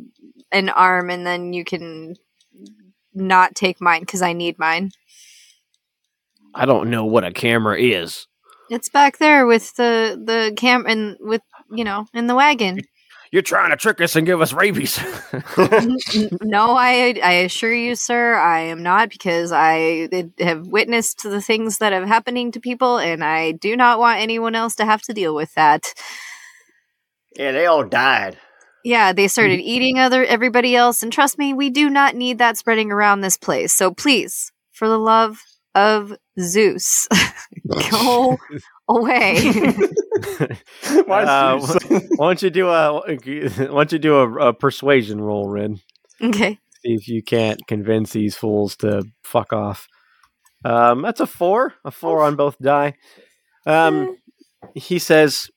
an 0.51 0.69
arm, 0.69 1.09
and 1.09 1.25
then 1.25 1.53
you 1.53 1.65
can 1.65 2.15
not 3.15 3.55
take 3.55 3.81
mine 3.81 4.01
because 4.01 4.21
I 4.21 4.33
need 4.33 4.59
mine. 4.59 4.91
I 6.53 6.67
don't 6.67 6.91
know 6.91 7.03
what 7.03 7.23
a 7.23 7.31
camera 7.31 7.79
is. 7.79 8.27
It's 8.69 8.89
back 8.89 9.17
there 9.17 9.47
with 9.47 9.75
the 9.75 10.21
the 10.23 10.53
cam 10.55 10.85
and 10.85 11.17
with 11.19 11.41
you 11.71 11.83
know 11.83 12.05
in 12.13 12.27
the 12.27 12.35
wagon. 12.35 12.81
You're 13.33 13.41
trying 13.41 13.71
to 13.71 13.75
trick 13.75 13.99
us 13.99 14.15
and 14.15 14.27
give 14.27 14.41
us 14.41 14.53
rabies. 14.53 14.99
No, 16.43 16.75
I 16.77 17.19
I 17.23 17.33
assure 17.45 17.73
you, 17.73 17.95
sir, 17.95 18.35
I 18.35 18.59
am 18.59 18.83
not 18.83 19.09
because 19.09 19.51
I 19.51 20.07
have 20.37 20.67
witnessed 20.67 21.23
the 21.23 21.41
things 21.41 21.79
that 21.79 21.93
are 21.93 22.05
happening 22.05 22.51
to 22.51 22.59
people, 22.59 22.99
and 22.99 23.23
I 23.23 23.53
do 23.53 23.75
not 23.75 23.97
want 23.97 24.21
anyone 24.21 24.53
else 24.53 24.75
to 24.75 24.85
have 24.85 25.01
to 25.03 25.13
deal 25.13 25.33
with 25.33 25.51
that. 25.55 25.95
Yeah, 27.35 27.53
they 27.53 27.65
all 27.65 27.83
died. 27.83 28.37
Yeah, 28.83 29.13
they 29.13 29.23
hmm. 29.23 29.29
started 29.29 29.61
eating 29.61 29.97
other 29.97 30.23
everybody 30.23 30.75
else, 30.75 31.01
and 31.01 31.11
trust 31.11 31.39
me, 31.39 31.55
we 31.55 31.71
do 31.71 31.89
not 31.89 32.15
need 32.15 32.37
that 32.37 32.57
spreading 32.57 32.91
around 32.91 33.21
this 33.21 33.37
place. 33.37 33.73
So 33.73 33.89
please, 33.91 34.51
for 34.73 34.87
the 34.87 34.99
love 34.99 35.41
of 35.73 36.15
Zeus, 36.39 37.07
go 37.89 38.37
away. 38.87 39.39
Why 41.05 41.23
Uh, 41.23 41.59
why 42.17 42.27
don't 42.27 42.41
you 42.41 42.49
do 42.49 42.69
a 42.69 43.01
why 43.01 43.15
don't 43.15 43.91
you 43.91 43.99
do 43.99 44.15
a, 44.17 44.49
a 44.49 44.53
persuasion 44.53 45.19
roll, 45.21 45.49
Ryn? 45.49 45.79
okay. 46.21 46.59
See 46.85 46.93
if 46.93 47.07
you 47.07 47.23
can't 47.23 47.65
convince 47.67 48.11
these 48.11 48.35
fools 48.35 48.75
to 48.77 49.03
fuck 49.23 49.53
off. 49.53 49.87
Um, 50.65 51.01
that's 51.01 51.19
a 51.19 51.27
four, 51.27 51.73
a 51.83 51.91
four 51.91 52.23
on 52.23 52.35
both 52.35 52.57
die. 52.59 52.93
Um, 53.65 54.17
he 54.75 54.99
says, 54.99 55.49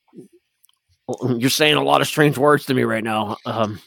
"You're 1.23 1.51
saying 1.51 1.75
a 1.77 1.83
lot 1.83 2.01
of 2.01 2.07
strange 2.07 2.39
words 2.39 2.67
to 2.67 2.75
me 2.75 2.83
right 2.85 3.05
now. 3.05 3.37
Um, 3.45 3.81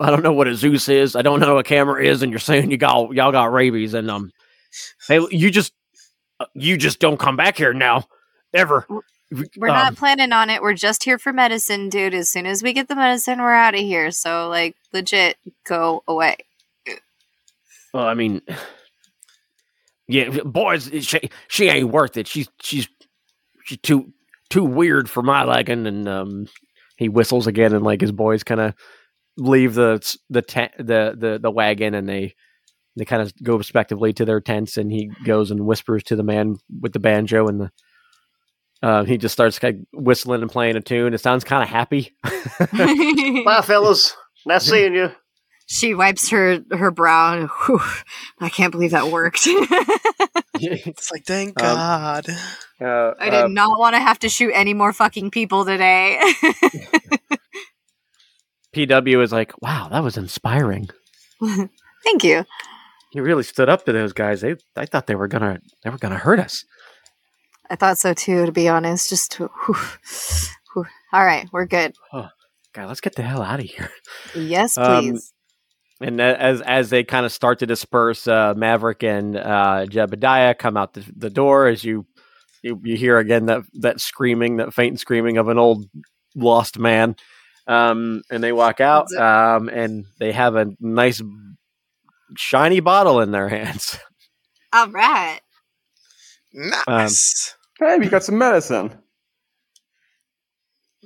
I 0.00 0.10
don't 0.10 0.22
know 0.22 0.32
what 0.32 0.48
a 0.48 0.54
Zeus 0.54 0.88
is. 0.88 1.14
I 1.14 1.22
don't 1.22 1.40
know 1.40 1.54
what 1.54 1.66
a 1.66 1.68
camera 1.68 2.02
is, 2.02 2.22
and 2.22 2.32
you're 2.32 2.38
saying 2.38 2.70
you 2.70 2.76
got 2.78 3.12
y'all 3.12 3.32
got 3.32 3.52
rabies. 3.52 3.94
And 3.94 4.10
um, 4.10 4.30
hey, 5.06 5.20
you 5.30 5.50
just 5.50 5.72
uh, 6.40 6.46
you 6.54 6.76
just 6.76 7.00
don't 7.00 7.18
come 7.20 7.36
back 7.36 7.56
here 7.56 7.72
now, 7.74 8.06
ever. 8.52 8.86
We're 9.30 9.68
Um, 9.68 9.76
not 9.76 9.96
planning 9.96 10.32
on 10.32 10.50
it. 10.50 10.60
We're 10.60 10.74
just 10.74 11.04
here 11.04 11.18
for 11.18 11.32
medicine, 11.32 11.88
dude. 11.88 12.14
As 12.14 12.30
soon 12.30 12.46
as 12.46 12.62
we 12.62 12.72
get 12.72 12.88
the 12.88 12.96
medicine, 12.96 13.40
we're 13.40 13.52
out 13.52 13.74
of 13.74 13.80
here. 13.80 14.10
So, 14.10 14.48
like, 14.48 14.74
legit, 14.92 15.36
go 15.64 16.02
away. 16.08 16.36
Well, 17.94 18.06
I 18.06 18.14
mean, 18.14 18.42
yeah, 20.08 20.28
boys, 20.44 20.90
she 21.04 21.30
she 21.48 21.68
ain't 21.68 21.90
worth 21.90 22.16
it. 22.16 22.26
She's 22.26 22.48
she's 22.60 22.88
she's 23.64 23.78
too 23.78 24.12
too 24.48 24.64
weird 24.64 25.08
for 25.08 25.22
my 25.22 25.44
liking. 25.44 25.86
And 25.86 26.08
um, 26.08 26.46
he 26.96 27.08
whistles 27.08 27.46
again, 27.46 27.72
and 27.72 27.84
like 27.84 28.00
his 28.00 28.12
boys 28.12 28.42
kind 28.42 28.60
of 28.60 28.74
leave 29.36 29.74
the 29.74 30.00
the 30.28 30.42
tent 30.42 30.72
the 30.78 31.14
the 31.16 31.38
the 31.40 31.50
wagon, 31.50 31.94
and 31.94 32.08
they 32.08 32.34
they 32.96 33.04
kind 33.04 33.22
of 33.22 33.32
go 33.42 33.56
respectively 33.56 34.12
to 34.14 34.24
their 34.24 34.40
tents. 34.40 34.76
And 34.76 34.90
he 34.90 35.10
goes 35.24 35.52
and 35.52 35.66
whispers 35.66 36.02
to 36.04 36.16
the 36.16 36.24
man 36.24 36.56
with 36.80 36.92
the 36.92 37.00
banjo, 37.00 37.46
and 37.46 37.60
the 37.60 37.70
uh, 38.82 39.04
he 39.04 39.18
just 39.18 39.32
starts 39.32 39.58
kind 39.58 39.86
of 39.94 40.02
whistling 40.04 40.42
and 40.42 40.50
playing 40.50 40.76
a 40.76 40.80
tune. 40.80 41.14
It 41.14 41.20
sounds 41.20 41.44
kind 41.44 41.62
of 41.62 41.68
happy. 41.68 42.14
Bye, 42.72 43.62
fellas. 43.64 44.14
Nice 44.46 44.64
seeing 44.64 44.94
you. 44.94 45.10
she 45.66 45.94
wipes 45.94 46.30
her 46.30 46.60
her 46.70 46.90
brow. 46.90 47.34
And, 47.38 47.48
whew, 47.66 47.80
I 48.40 48.48
can't 48.48 48.72
believe 48.72 48.90
that 48.92 49.08
worked. 49.08 49.46
It's 50.62 51.10
like, 51.10 51.24
thank 51.24 51.58
Um, 51.62 51.74
God. 51.74 52.26
Uh, 52.78 53.12
I 53.18 53.30
did 53.30 53.50
not 53.50 53.78
want 53.78 53.94
to 53.94 53.98
have 54.00 54.18
to 54.18 54.28
shoot 54.28 54.50
any 54.52 54.74
more 54.74 54.92
fucking 54.92 55.30
people 55.30 55.64
today. 55.64 56.20
PW 58.74 59.22
is 59.22 59.32
like, 59.32 59.60
wow, 59.62 59.88
that 59.90 60.02
was 60.04 60.16
inspiring. 60.16 60.88
Thank 62.04 62.24
you. 62.24 62.44
He 63.10 63.20
really 63.20 63.42
stood 63.42 63.68
up 63.68 63.84
to 63.86 63.92
those 63.92 64.12
guys. 64.12 64.42
They, 64.42 64.56
I 64.76 64.86
thought 64.86 65.06
they 65.06 65.14
were 65.16 65.28
gonna, 65.28 65.60
they 65.82 65.90
were 65.90 65.98
gonna 65.98 66.18
hurt 66.18 66.38
us. 66.38 66.64
I 67.70 67.76
thought 67.76 67.98
so 67.98 68.12
too, 68.12 68.46
to 68.46 68.52
be 68.52 68.68
honest. 68.68 69.08
Just 69.08 69.34
whew, 69.34 69.48
whew. 70.74 70.84
all 71.12 71.24
right, 71.24 71.48
we're 71.52 71.66
good. 71.66 71.94
God, 72.12 72.86
let's 72.88 73.00
get 73.00 73.16
the 73.16 73.22
hell 73.22 73.42
out 73.42 73.58
of 73.60 73.66
here. 73.66 73.90
Yes, 74.34 74.76
Um, 74.78 75.10
please. 75.10 75.32
And 76.00 76.20
as 76.20 76.60
as 76.62 76.88
they 76.90 77.04
kind 77.04 77.26
of 77.26 77.32
start 77.32 77.58
to 77.58 77.66
disperse, 77.66 78.26
uh, 78.26 78.54
Maverick 78.56 79.02
and 79.02 79.36
uh, 79.36 79.86
Jebediah 79.88 80.58
come 80.58 80.76
out 80.76 80.94
the, 80.94 81.04
the 81.16 81.28
door. 81.30 81.66
As 81.66 81.84
you, 81.84 82.06
you 82.62 82.80
you 82.82 82.96
hear 82.96 83.18
again 83.18 83.46
that 83.46 83.62
that 83.80 84.00
screaming, 84.00 84.56
that 84.58 84.72
faint 84.72 84.98
screaming 84.98 85.36
of 85.36 85.48
an 85.48 85.58
old 85.58 85.86
lost 86.34 86.78
man. 86.78 87.16
Um, 87.66 88.22
and 88.30 88.42
they 88.42 88.52
walk 88.52 88.80
out, 88.80 89.12
um, 89.14 89.68
and 89.68 90.06
they 90.18 90.32
have 90.32 90.56
a 90.56 90.68
nice 90.80 91.20
shiny 92.36 92.80
bottle 92.80 93.20
in 93.20 93.30
their 93.30 93.48
hands. 93.56 93.98
all 94.72 94.88
right. 94.88 95.40
Nice. 96.88 97.56
Hey, 97.80 97.98
we 97.98 98.08
got 98.08 98.24
some 98.24 98.38
medicine. 98.38 98.92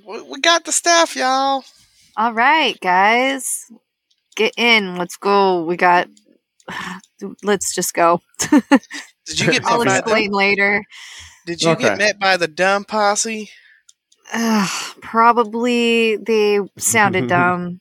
we, 0.06 0.22
we 0.22 0.40
got 0.40 0.64
the 0.64 0.72
staff, 0.72 1.16
y'all. 1.16 1.64
All 2.16 2.32
right, 2.34 2.78
guys. 2.80 3.66
Get 4.36 4.54
in. 4.56 4.96
Let's 4.96 5.16
go. 5.16 5.64
We 5.64 5.76
got. 5.76 6.08
Let's 7.42 7.74
just 7.74 7.94
go. 7.94 8.20
Did 9.26 9.40
you 9.40 9.52
get 9.52 9.64
I'll 9.66 9.84
met 9.84 10.04
by 10.04 10.22
the, 10.22 10.28
later. 10.30 10.84
Did 11.46 11.62
you 11.62 11.70
Okay. 11.70 11.84
get 11.84 11.98
met 11.98 12.18
by 12.20 12.36
the 12.36 12.48
dumb 12.48 12.84
posse? 12.84 13.50
Ugh, 14.32 14.96
probably 15.02 16.16
they 16.16 16.60
sounded 16.78 17.28
dumb. 17.28 17.80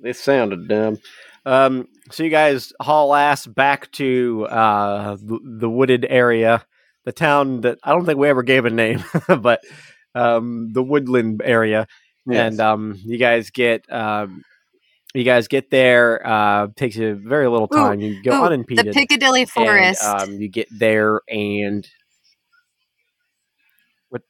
They 0.00 0.12
sounded 0.12 0.68
dumb. 0.68 0.98
Um, 1.44 1.88
so 2.10 2.22
you 2.22 2.30
guys 2.30 2.72
haul 2.80 3.14
ass 3.14 3.46
back 3.46 3.90
to 3.92 4.46
uh, 4.50 5.16
the, 5.20 5.38
the 5.60 5.68
wooded 5.70 6.06
area, 6.08 6.64
the 7.04 7.12
town 7.12 7.62
that 7.62 7.78
I 7.82 7.92
don't 7.92 8.04
think 8.06 8.18
we 8.18 8.28
ever 8.28 8.42
gave 8.42 8.64
a 8.64 8.70
name, 8.70 9.02
but 9.40 9.60
um, 10.14 10.72
the 10.72 10.82
woodland 10.82 11.42
area, 11.44 11.86
Yes. 12.26 12.52
and 12.52 12.60
um, 12.60 13.00
you 13.04 13.16
guys 13.18 13.50
get 13.50 13.90
um, 13.92 14.42
you 15.14 15.24
guys 15.24 15.48
get 15.48 15.70
there. 15.70 16.26
Uh, 16.26 16.68
takes 16.76 16.96
you 16.96 17.14
very 17.14 17.48
little 17.48 17.68
Ooh, 17.72 17.76
time. 17.76 18.00
you 18.00 18.22
go 18.22 18.32
Ooh, 18.42 18.44
unimpeded. 18.44 18.86
the 18.86 18.90
Pickadilly 18.92 19.40
and, 19.40 19.50
Forest. 19.50 20.04
um, 20.04 20.32
you 20.40 20.48
get 20.48 20.68
there 20.70 21.20
and 21.28 21.88
what? 24.10 24.22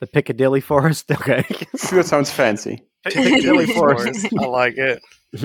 The 0.00 0.06
Pickadilly 0.06 0.62
Forest. 0.62 1.10
Okay. 1.10 1.44
that 1.90 2.06
sounds 2.06 2.30
fancy. 2.30 2.82
Pickadilly 3.06 3.66
Forest. 3.74 4.28
I 4.38 4.44
like 4.46 4.76
it. 4.78 5.00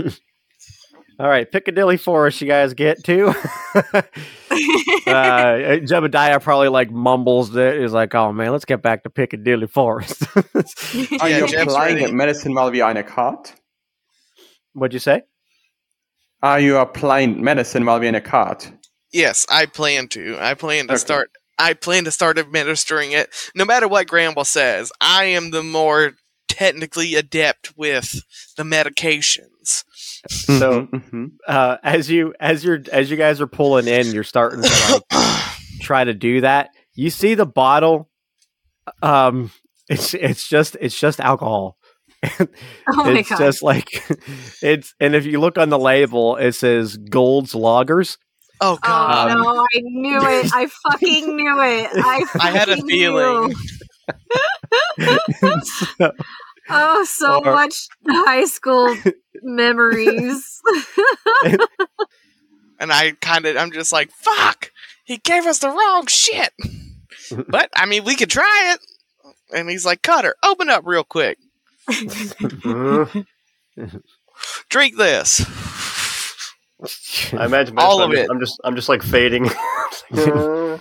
All 1.19 1.27
right, 1.29 1.49
Pickadilly 1.51 1.99
Forest, 1.99 2.41
you 2.41 2.47
guys 2.47 2.73
get 2.73 3.03
to. 3.05 3.27
uh, 3.77 4.03
Jebediah 5.05 6.41
probably 6.41 6.69
like 6.69 6.89
mumbles 6.91 7.55
it. 7.55 7.81
He's 7.81 7.91
like, 7.93 8.15
"Oh 8.15 8.33
man, 8.33 8.51
let's 8.51 8.65
get 8.65 8.81
back 8.81 9.03
to 9.03 9.09
Pickadilly 9.09 9.69
Forest." 9.69 10.23
Are 11.21 11.29
Yeah, 11.29 11.39
you 11.39 11.47
Jeb's 11.47 11.73
applying 11.73 11.95
ready. 12.01 12.11
medicine 12.11 12.55
while 12.55 12.71
we 12.71 12.81
are 12.81 12.89
in 12.91 12.97
a 12.97 13.03
cart? 13.03 13.53
What'd 14.73 14.93
you 14.93 14.99
say? 14.99 15.21
Are 16.41 16.59
you 16.59 16.77
applying 16.77 17.43
medicine 17.43 17.85
while 17.85 17.99
we're 17.99 18.09
in 18.09 18.15
a 18.15 18.21
cart? 18.21 18.71
Yes, 19.11 19.45
I 19.49 19.67
plan 19.67 20.07
to. 20.09 20.37
I 20.39 20.55
plan 20.55 20.87
to 20.87 20.93
Okay. 20.93 20.99
start. 20.99 21.29
I 21.59 21.73
plan 21.73 22.05
to 22.05 22.11
start 22.11 22.39
administering 22.39 23.11
it. 23.11 23.29
No 23.53 23.63
matter 23.65 23.87
what 23.87 24.07
Gramblz 24.07 24.47
says, 24.47 24.91
I 24.99 25.25
am 25.25 25.51
the 25.51 25.61
more 25.61 26.13
technically 26.47 27.13
adept 27.15 27.77
with 27.77 28.23
the 28.57 28.63
medications. 28.63 29.49
So- 30.29 30.87
Mhm. 30.87 31.31
Uh, 31.47 31.77
as 31.83 32.09
you 32.09 32.33
as 32.39 32.63
you're 32.63 32.81
as 32.91 33.09
you 33.11 33.17
guys 33.17 33.41
are 33.41 33.47
pulling 33.47 33.87
in, 33.87 34.07
you're 34.13 34.23
starting 34.23 34.61
to 34.61 35.01
like 35.11 35.39
try 35.81 36.03
to 36.03 36.13
do 36.13 36.41
that. 36.41 36.69
You 36.95 37.09
see 37.09 37.33
the 37.35 37.45
bottle. 37.45 38.09
Um, 39.01 39.51
it's 39.89 40.13
it's 40.13 40.47
just 40.47 40.77
it's 40.79 40.97
just 40.99 41.19
alcohol. 41.19 41.77
Oh 42.39 42.47
my 43.03 43.19
it's 43.19 43.29
god. 43.29 43.37
just 43.39 43.61
like 43.63 44.01
it's 44.61 44.93
and 44.99 45.13
if 45.13 45.25
you 45.25 45.39
look 45.41 45.57
on 45.57 45.69
the 45.69 45.79
label, 45.79 46.37
it 46.37 46.53
says 46.53 46.95
Gold's 46.97 47.53
Loggers. 47.53 48.17
oh 48.61 48.73
Oh 48.73 48.77
God! 48.81 49.31
Um, 49.31 49.41
no! 49.41 49.59
I 49.59 49.79
knew 49.81 50.17
it. 50.21 50.51
I 50.53 50.67
fucking 50.67 51.35
knew 51.35 51.59
it. 51.61 51.89
I, 51.93 52.25
I 52.39 52.51
had 52.51 52.69
a 52.69 52.77
feeling. 52.77 53.53
So- 55.97 56.11
Oh, 56.69 57.03
so 57.05 57.43
Or- 57.43 57.53
much 57.53 57.87
high 58.07 58.45
school 58.45 58.95
memories. 59.41 60.61
and 62.79 62.91
I 62.91 63.11
kind 63.21 63.45
of, 63.45 63.57
I'm 63.57 63.71
just 63.71 63.91
like, 63.91 64.11
fuck! 64.11 64.71
He 65.03 65.17
gave 65.17 65.45
us 65.45 65.59
the 65.59 65.69
wrong 65.69 66.07
shit. 66.07 66.53
but 67.47 67.69
I 67.75 67.85
mean, 67.85 68.03
we 68.05 68.15
could 68.15 68.29
try 68.29 68.73
it. 68.73 68.79
And 69.53 69.69
he's 69.69 69.85
like, 69.85 70.01
Cutter, 70.01 70.35
open 70.43 70.69
up 70.69 70.83
real 70.85 71.03
quick. 71.03 71.37
Drink 74.69 74.97
this. 74.97 75.45
I 77.33 77.45
imagine 77.45 77.77
All 77.77 78.01
I'm, 78.01 78.11
of 78.11 78.17
it. 78.17 78.27
I'm 78.29 78.39
just 78.39 78.59
I'm 78.63 78.75
just 78.75 78.89
like 78.89 79.03
fading. 79.03 79.49
Yeah, 80.11 80.79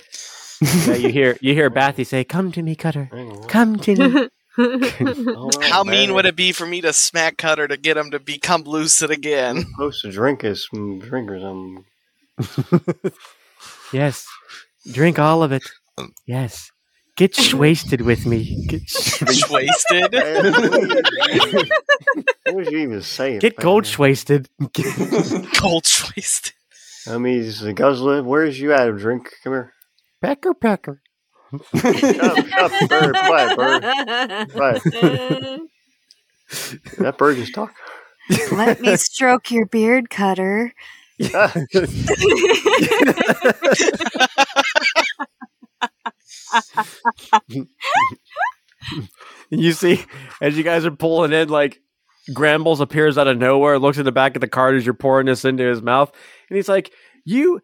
you 0.95 1.09
hear 1.09 1.37
you 1.41 1.55
hear 1.55 1.71
Bathy 1.71 2.05
say, 2.05 2.23
"Come 2.23 2.53
to 2.53 2.63
me, 2.63 2.77
Cutter. 2.77 3.11
Come 3.49 3.79
to 3.81 3.97
me." 3.97 4.29
How 5.63 5.83
mean 5.85 6.13
would 6.15 6.27
it 6.27 6.37
be 6.37 6.53
for 6.53 6.67
me 6.67 6.81
to 6.83 6.93
smack 6.93 7.39
Cutter 7.39 7.67
to 7.69 7.77
get 7.77 7.97
him 7.97 8.11
to 8.11 8.21
become 8.21 8.63
lucid 8.65 9.11
again? 9.11 9.65
Supposed 9.73 10.03
to 10.03 10.11
drink 10.11 10.45
is 10.45 10.69
some 10.71 10.99
drinkers. 10.99 11.43
Um, 11.43 11.87
yes, 13.93 14.27
drink 14.91 15.19
all 15.19 15.43
of 15.43 15.53
it. 15.53 15.63
Yes, 16.27 16.71
get 17.17 17.55
wasted 17.55 18.03
with 18.03 18.27
me. 18.27 18.67
Get 18.67 18.83
Wasted. 19.51 20.13
what 22.45 22.55
was 22.55 22.71
you 22.71 22.79
even 22.79 23.03
saying? 23.03 23.39
get 23.39 23.57
gold 23.57 23.97
wasted. 23.99 24.49
Cold 25.57 25.87
wasted. 26.17 26.53
I 27.07 27.19
mean, 27.19 27.43
he's 27.43 27.63
a 27.63 27.73
guzzler. 27.73 28.23
Where's 28.23 28.61
you 28.61 28.73
at? 28.73 28.89
A 28.89 28.93
drink? 28.93 29.31
Come 29.45 29.55
here. 29.55 29.73
pecker, 30.21 30.55
pecker. 30.55 31.01
Shut 31.77 32.53
up, 32.55 32.89
bird. 32.89 33.15
Quiet, 33.15 33.57
bird. 33.57 33.83
Quiet. 34.53 34.83
That 36.99 37.15
bird 37.19 37.37
just 37.37 37.55
talk. 37.55 37.75
Let 38.53 38.81
me 38.81 38.97
stroke 38.99 39.51
your 39.51 39.67
beard, 39.67 40.11
Cutter. 40.11 40.73
you 49.51 49.73
see, 49.73 50.05
as 50.41 50.57
you 50.57 50.65
guys 50.65 50.85
are 50.85 50.91
pulling 50.91 51.33
in, 51.33 51.49
like 51.49 51.81
Gramblz 52.31 52.81
appears 52.81 53.19
out 53.19 53.29
of 53.29 53.39
nowhere, 53.39 53.79
looks 53.79 53.99
in 53.99 54.05
the 54.05 54.13
back 54.13 54.37
of 54.37 54.41
the 54.41 54.49
cart 54.49 54.75
as 54.75 54.85
you're 54.85 54.95
pouring 54.95 55.27
this 55.27 55.45
into 55.45 55.65
his 55.65 55.83
mouth, 55.83 56.13
and 56.49 56.57
he's 56.57 56.69
like, 56.69 56.93
"You 57.25 57.61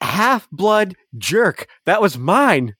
half 0.00 0.48
blood 0.50 0.94
jerk! 1.16 1.66
That 1.86 2.02
was 2.02 2.18
mine." 2.18 2.74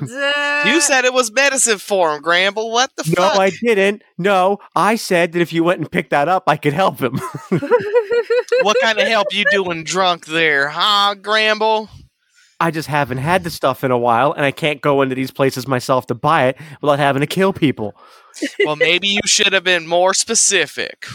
You 0.00 0.80
said 0.80 1.04
it 1.04 1.12
was 1.12 1.32
medicine 1.32 1.78
for 1.78 2.14
him, 2.14 2.22
Gramble. 2.22 2.70
What 2.70 2.90
the 2.96 3.04
fuck? 3.04 3.18
No, 3.18 3.28
fuck? 3.30 3.40
I 3.40 3.50
didn't. 3.50 4.02
No, 4.18 4.58
I 4.76 4.96
said 4.96 5.32
that 5.32 5.40
if 5.40 5.52
you 5.52 5.64
went 5.64 5.80
and 5.80 5.90
picked 5.90 6.10
that 6.10 6.28
up, 6.28 6.44
I 6.46 6.56
could 6.56 6.72
help 6.72 7.00
him. 7.00 7.18
what 8.62 8.76
kind 8.80 8.98
of 8.98 9.08
help 9.08 9.28
you 9.32 9.44
doing 9.50 9.84
drunk 9.84 10.26
there, 10.26 10.68
huh, 10.68 11.14
Gramble? 11.14 11.88
I 12.60 12.70
just 12.70 12.88
haven't 12.88 13.18
had 13.18 13.42
the 13.42 13.50
stuff 13.50 13.82
in 13.84 13.90
a 13.90 13.96
while, 13.96 14.32
and 14.32 14.44
I 14.44 14.50
can't 14.50 14.82
go 14.82 15.00
into 15.00 15.14
these 15.14 15.30
places 15.30 15.66
myself 15.66 16.06
to 16.08 16.14
buy 16.14 16.48
it 16.48 16.58
without 16.82 16.98
having 16.98 17.20
to 17.20 17.26
kill 17.26 17.54
people. 17.54 17.94
Well, 18.64 18.76
maybe 18.76 19.08
you 19.08 19.22
should 19.24 19.54
have 19.54 19.64
been 19.64 19.86
more 19.86 20.12
specific. 20.12 21.06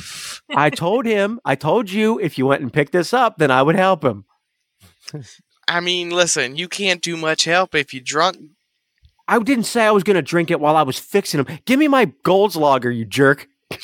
I 0.55 0.71
told 0.71 1.05
him, 1.05 1.39
I 1.45 1.53
told 1.53 1.91
you, 1.91 2.19
if 2.19 2.39
you 2.39 2.47
went 2.47 2.63
and 2.63 2.73
picked 2.73 2.93
this 2.93 3.13
up, 3.13 3.38
then 3.38 3.51
I 3.51 3.61
would 3.61 3.76
help 3.76 4.03
him. 4.03 4.26
I 5.67 5.80
mean, 5.80 6.09
listen, 6.09 6.55
you 6.55 6.67
can't 6.67 7.01
do 7.01 7.15
much 7.15 7.45
help 7.45 7.76
if 7.76 7.93
you're 7.93 8.03
drunk. 8.03 8.38
I 9.28 9.39
didn't 9.39 9.63
say 9.65 9.84
I 9.86 9.91
was 9.91 10.03
going 10.03 10.15
to 10.15 10.21
drink 10.21 10.51
it 10.51 10.59
while 10.59 10.76
I 10.76 10.84
was 10.84 10.99
fixing 10.99 11.39
him. 11.39 11.59
Give 11.65 11.80
me 11.80 11.88
my 11.88 12.11
Gold's 12.23 12.55
Lager, 12.55 12.91
you 12.91 13.05
jerk. 13.05 13.47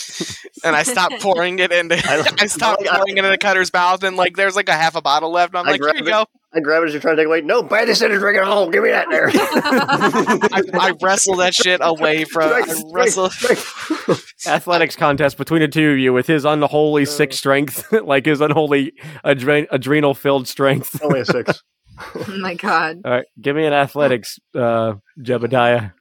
And 0.64 0.76
I 0.76 0.84
stopped 0.84 1.20
pouring 1.22 1.58
it 1.58 1.72
into. 1.72 1.96
I- 1.96 2.24
I 2.42 2.46
stopped 2.46 2.88
I- 2.88 2.98
pouring 2.98 3.18
it 3.18 3.26
into 3.26 3.36
Cutter's 3.40 3.74
mouth, 3.74 4.04
and 4.04 4.16
like, 4.16 4.36
there's 4.36 4.56
like 4.56 4.70
a 4.70 4.74
half 4.74 4.96
a 4.96 5.02
bottle 5.02 5.32
left. 5.32 5.54
And 5.56 5.58
I'm 5.60 5.68
I 5.68 5.72
like, 5.72 5.82
here 5.82 5.92
you 5.96 6.04
it. 6.04 6.06
go. 6.06 6.26
I 6.54 6.60
grab 6.60 6.84
it 6.84 6.88
as 6.88 6.92
you're 6.94 7.02
trying 7.02 7.16
to 7.16 7.22
take 7.22 7.28
away. 7.28 7.42
No, 7.42 7.64
buy 7.64 7.86
this 7.86 8.00
in 8.04 8.12
and 8.12 8.20
drink 8.20 8.38
it 8.38 8.44
all. 8.44 8.70
Give 8.70 8.84
me 8.84 8.90
that 8.92 9.08
there. 9.10 9.32
I, 9.34 10.62
I 10.74 10.94
wrestle 11.02 11.38
that 11.38 11.56
shit 11.56 11.80
away 11.84 12.26
from. 12.26 12.52
I 12.54 12.62
Drink, 12.62 12.86
wrestle. 12.94 13.30
drink, 13.30 13.60
drink. 14.06 14.20
Athletics 14.46 14.96
contest 14.96 15.38
between 15.38 15.62
the 15.62 15.68
two 15.68 15.92
of 15.94 15.98
you 15.98 16.14
with 16.14 16.28
his 16.28 16.46
unholy 16.46 17.06
sick 17.06 17.32
uh. 17.32 17.36
strength, 17.36 17.92
like 17.92 18.26
his 18.28 18.40
unholy 18.42 18.94
adre- 19.26 19.68
adrenal 19.72 20.14
filled 20.14 20.48
strength. 20.48 21.02
Only 21.04 21.22
a 21.22 21.26
six. 21.26 21.64
oh 22.16 22.38
my 22.40 22.56
god. 22.56 23.02
All 23.06 23.12
right, 23.12 23.26
give 23.40 23.56
me 23.56 23.66
an 23.66 23.74
athletics, 23.74 24.40
uh, 24.56 24.94
Jebediah. 25.20 25.94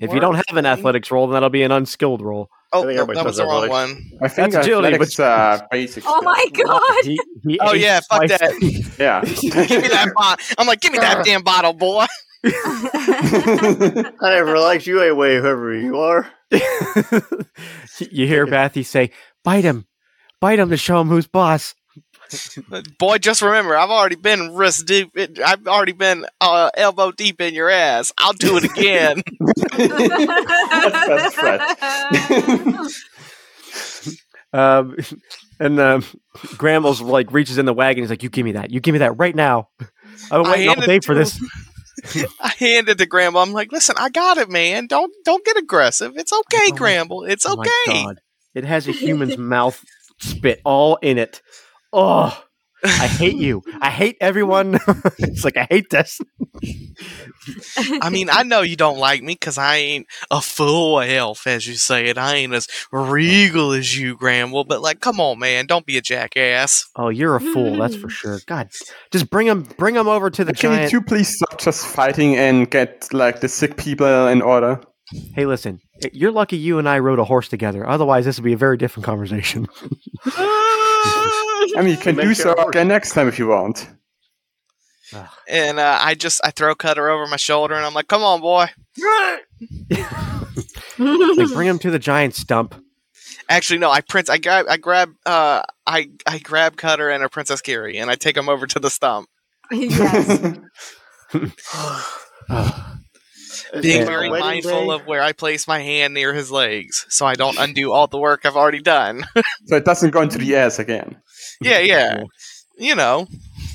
If 0.00 0.14
you 0.14 0.20
don't 0.20 0.36
have 0.36 0.56
an 0.56 0.64
athletics 0.64 1.10
roll, 1.10 1.26
then 1.26 1.34
that'll 1.34 1.50
be 1.50 1.62
an 1.62 1.72
unskilled 1.72 2.22
roll. 2.22 2.48
Oh, 2.72 2.84
I 2.84 2.86
think 2.94 3.08
no, 3.08 3.14
that 3.14 3.24
was 3.24 3.36
the 3.36 3.44
wrong 3.44 3.64
athletics. 3.64 4.00
one. 4.00 4.18
I 4.22 4.28
think 4.28 4.52
That's 4.52 4.66
agility, 4.66 4.94
athletics 4.94 5.20
uh, 5.20 5.60
basic. 5.70 6.04
Oh 6.06 6.22
my 6.22 6.46
god. 6.54 7.04
He, 7.04 7.20
he 7.46 7.58
Oh 7.60 7.74
yeah, 7.74 8.00
fuck 8.08 8.26
twice. 8.26 8.38
that. 8.38 8.94
Yeah. 8.98 9.22
give 9.24 9.82
me 9.82 9.88
that 9.88 10.12
bottle. 10.14 10.46
I'm 10.56 10.66
like, 10.66 10.80
give 10.80 10.92
me 10.92 10.98
that 11.00 11.24
damn 11.24 11.42
bottle, 11.42 11.72
boy. 11.74 12.06
I 12.44 14.12
never 14.22 14.58
liked 14.58 14.86
you 14.86 15.02
anyway, 15.02 15.36
whoever 15.36 15.74
you 15.74 15.98
are. 15.98 16.30
you 16.50 18.26
hear 18.26 18.46
Bathy 18.46 18.82
say, 18.82 19.10
"Bite 19.44 19.64
him, 19.64 19.86
bite 20.40 20.58
him 20.58 20.70
to 20.70 20.76
show 20.78 21.00
him 21.00 21.08
who's 21.08 21.26
boss." 21.26 21.74
Boy, 22.98 23.18
just 23.18 23.42
remember, 23.42 23.76
I've 23.76 23.90
already 23.90 24.16
been 24.16 24.54
wrist 24.54 24.86
deep. 24.86 25.10
I've 25.44 25.66
already 25.66 25.92
been 25.92 26.26
uh, 26.40 26.70
elbow 26.76 27.10
deep 27.12 27.40
in 27.40 27.54
your 27.54 27.70
ass. 27.70 28.12
I'll 28.18 28.32
do 28.32 28.56
it 28.56 28.64
again. 28.64 29.22
That's 29.76 31.36
best 31.36 32.94
Um, 34.52 34.96
and 35.60 35.78
um, 35.78 36.02
Gramblz 36.56 37.00
like 37.00 37.32
reaches 37.32 37.58
in 37.58 37.66
the 37.66 37.74
wagon. 37.74 38.02
He's 38.02 38.10
like, 38.10 38.22
"You 38.22 38.28
give 38.28 38.44
me 38.44 38.52
that. 38.52 38.70
You 38.70 38.80
give 38.80 38.92
me 38.92 38.98
that 38.98 39.18
right 39.18 39.34
now. 39.34 39.68
I've 40.30 40.42
been 40.42 40.50
waiting 40.50 40.68
all 40.68 40.74
day 40.86 41.00
for 41.00 41.14
this." 41.14 41.40
I 42.40 42.54
handed 42.58 42.98
to 42.98 43.06
Gramble. 43.06 43.40
I'm 43.42 43.52
like, 43.52 43.70
listen, 43.72 43.94
I 43.98 44.08
got 44.08 44.38
it, 44.38 44.48
man. 44.48 44.86
Don't 44.86 45.12
don't 45.24 45.44
get 45.44 45.56
aggressive. 45.56 46.14
It's 46.16 46.32
okay, 46.32 46.70
Oh, 46.70 46.74
Gramble. 46.74 47.24
It's 47.24 47.46
Oh 47.46 47.56
my 47.56 47.62
okay. 47.62 48.02
god! 48.04 48.20
It 48.54 48.64
has 48.64 48.88
a 48.88 48.92
human's 48.92 49.36
mouth 49.38 49.84
spit 50.18 50.60
all 50.64 50.96
in 50.96 51.18
it. 51.18 51.42
Oh, 51.92 52.42
I 52.82 53.06
hate 53.06 53.36
you. 53.36 53.62
I 53.80 53.90
hate 53.90 54.16
everyone. 54.20 54.78
it's 55.18 55.44
like 55.44 55.56
I 55.56 55.66
hate 55.68 55.90
this. 55.90 56.20
I 58.00 58.10
mean, 58.10 58.28
I 58.30 58.42
know 58.42 58.62
you 58.62 58.76
don't 58.76 58.98
like 58.98 59.22
me 59.22 59.34
because 59.34 59.58
I 59.58 59.76
ain't 59.76 60.06
a 60.30 60.40
full 60.40 61.00
elf, 61.00 61.46
as 61.46 61.66
you 61.66 61.74
say 61.74 62.06
it. 62.06 62.18
I 62.18 62.36
ain't 62.36 62.54
as 62.54 62.66
regal 62.92 63.72
as 63.72 63.98
you, 63.98 64.16
Gramble. 64.16 64.64
But 64.64 64.82
like, 64.82 65.00
come 65.00 65.20
on, 65.20 65.38
man, 65.38 65.66
don't 65.66 65.86
be 65.86 65.96
a 65.96 66.00
jackass. 66.00 66.88
Oh, 66.96 67.08
you're 67.08 67.36
a 67.36 67.40
fool. 67.40 67.76
That's 67.76 67.96
for 67.96 68.08
sure. 68.08 68.38
Mm. 68.38 68.46
God, 68.46 68.68
just 69.10 69.30
bring 69.30 69.46
him. 69.46 69.62
Bring 69.76 69.96
him 69.96 70.08
over 70.08 70.30
to 70.30 70.44
the 70.44 70.52
Can 70.52 70.70
you 70.70 70.76
giant. 70.78 70.90
two 70.90 71.02
please 71.02 71.34
stop 71.36 71.58
just 71.60 71.86
fighting 71.86 72.36
and 72.36 72.70
get 72.70 73.12
like 73.12 73.40
the 73.40 73.48
sick 73.48 73.76
people 73.76 74.26
in 74.28 74.42
order? 74.42 74.80
Hey, 75.34 75.44
listen. 75.44 75.80
Eh, 76.04 76.08
you're 76.12 76.30
lucky 76.30 76.56
you 76.56 76.78
and 76.78 76.88
I 76.88 77.00
rode 77.00 77.18
a 77.18 77.24
horse 77.24 77.48
together. 77.48 77.86
Otherwise, 77.86 78.24
this 78.24 78.38
would 78.38 78.44
be 78.44 78.52
a 78.52 78.56
very 78.56 78.76
different 78.76 79.04
conversation. 79.04 79.66
I 81.76 81.82
mean, 81.82 81.90
you 81.90 81.96
can 81.96 82.16
do 82.16 82.34
so 82.34 82.54
horse. 82.54 82.68
again 82.68 82.88
next 82.88 83.12
time 83.12 83.28
if 83.28 83.38
you 83.38 83.48
want. 83.48 83.88
and 85.48 85.78
uh, 85.78 85.98
I 86.00 86.14
just 86.14 86.40
I 86.44 86.50
throw 86.50 86.74
Cutter 86.74 87.08
over 87.08 87.26
my 87.26 87.36
shoulder, 87.36 87.74
and 87.74 87.84
I'm 87.84 87.94
like, 87.94 88.08
come 88.08 88.22
on, 88.22 88.40
boy. 88.40 88.66
like, 90.98 91.52
bring 91.52 91.68
him 91.68 91.78
to 91.80 91.90
the 91.90 91.98
giant 91.98 92.34
stump. 92.34 92.74
Actually, 93.48 93.78
no. 93.78 93.90
I 93.90 94.00
prince. 94.00 94.30
I 94.30 94.38
grab. 94.38 94.66
I 94.68 94.76
grab. 94.76 95.10
Uh, 95.26 95.62
I 95.86 96.10
I 96.26 96.38
grab 96.38 96.76
Cutter 96.76 97.10
and 97.10 97.24
a 97.24 97.28
Princess 97.28 97.60
Carrie, 97.60 97.98
and 97.98 98.10
I 98.10 98.14
take 98.14 98.36
him 98.36 98.48
over 98.48 98.66
to 98.68 98.78
the 98.78 98.90
stump. 98.90 99.28
yes. 99.70 100.58
Being 103.80 104.06
very 104.06 104.28
mindful 104.28 104.86
day? 104.86 104.94
of 104.94 105.06
where 105.06 105.22
I 105.22 105.32
place 105.32 105.68
my 105.68 105.78
hand 105.78 106.14
near 106.14 106.34
his 106.34 106.50
legs, 106.50 107.06
so 107.08 107.26
I 107.26 107.34
don't 107.34 107.58
undo 107.58 107.92
all 107.92 108.06
the 108.06 108.18
work 108.18 108.44
I've 108.44 108.56
already 108.56 108.80
done. 108.80 109.24
so 109.66 109.76
it 109.76 109.84
doesn't 109.84 110.10
go 110.10 110.22
into 110.22 110.38
the 110.38 110.56
ass 110.56 110.78
again. 110.78 111.16
Yeah, 111.60 111.78
yeah. 111.80 112.24
You 112.78 112.94
know, 112.94 113.26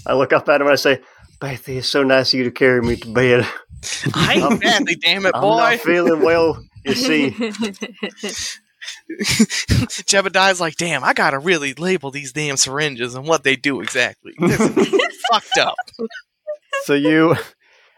I 0.05 0.13
look 0.13 0.33
up 0.33 0.49
at 0.49 0.61
him 0.61 0.67
and 0.67 0.73
I 0.73 0.75
say, 0.75 1.01
Bethy, 1.39 1.77
it's 1.77 1.87
so 1.87 2.03
nice 2.03 2.33
of 2.33 2.39
you 2.39 2.43
to 2.45 2.51
carry 2.51 2.81
me 2.81 2.95
to 2.95 3.13
bed. 3.13 3.47
I 4.13 4.33
ain't 4.35 4.61
badly, 4.61 4.95
damn 4.95 5.25
it, 5.25 5.33
boy. 5.33 5.59
I'm 5.59 5.73
not 5.73 5.79
feeling 5.81 6.21
well, 6.21 6.63
you 6.83 6.95
see. 6.95 7.29
Jebediah's 10.07 10.59
like, 10.59 10.75
damn, 10.75 11.03
I 11.03 11.13
gotta 11.13 11.37
really 11.37 11.73
label 11.75 12.09
these 12.09 12.33
damn 12.33 12.57
syringes 12.57 13.13
and 13.15 13.27
what 13.27 13.43
they 13.43 13.55
do 13.55 13.81
exactly. 13.81 14.33
Fucked 15.31 15.57
up. 15.59 15.75
So 16.83 16.93
you, 16.93 17.35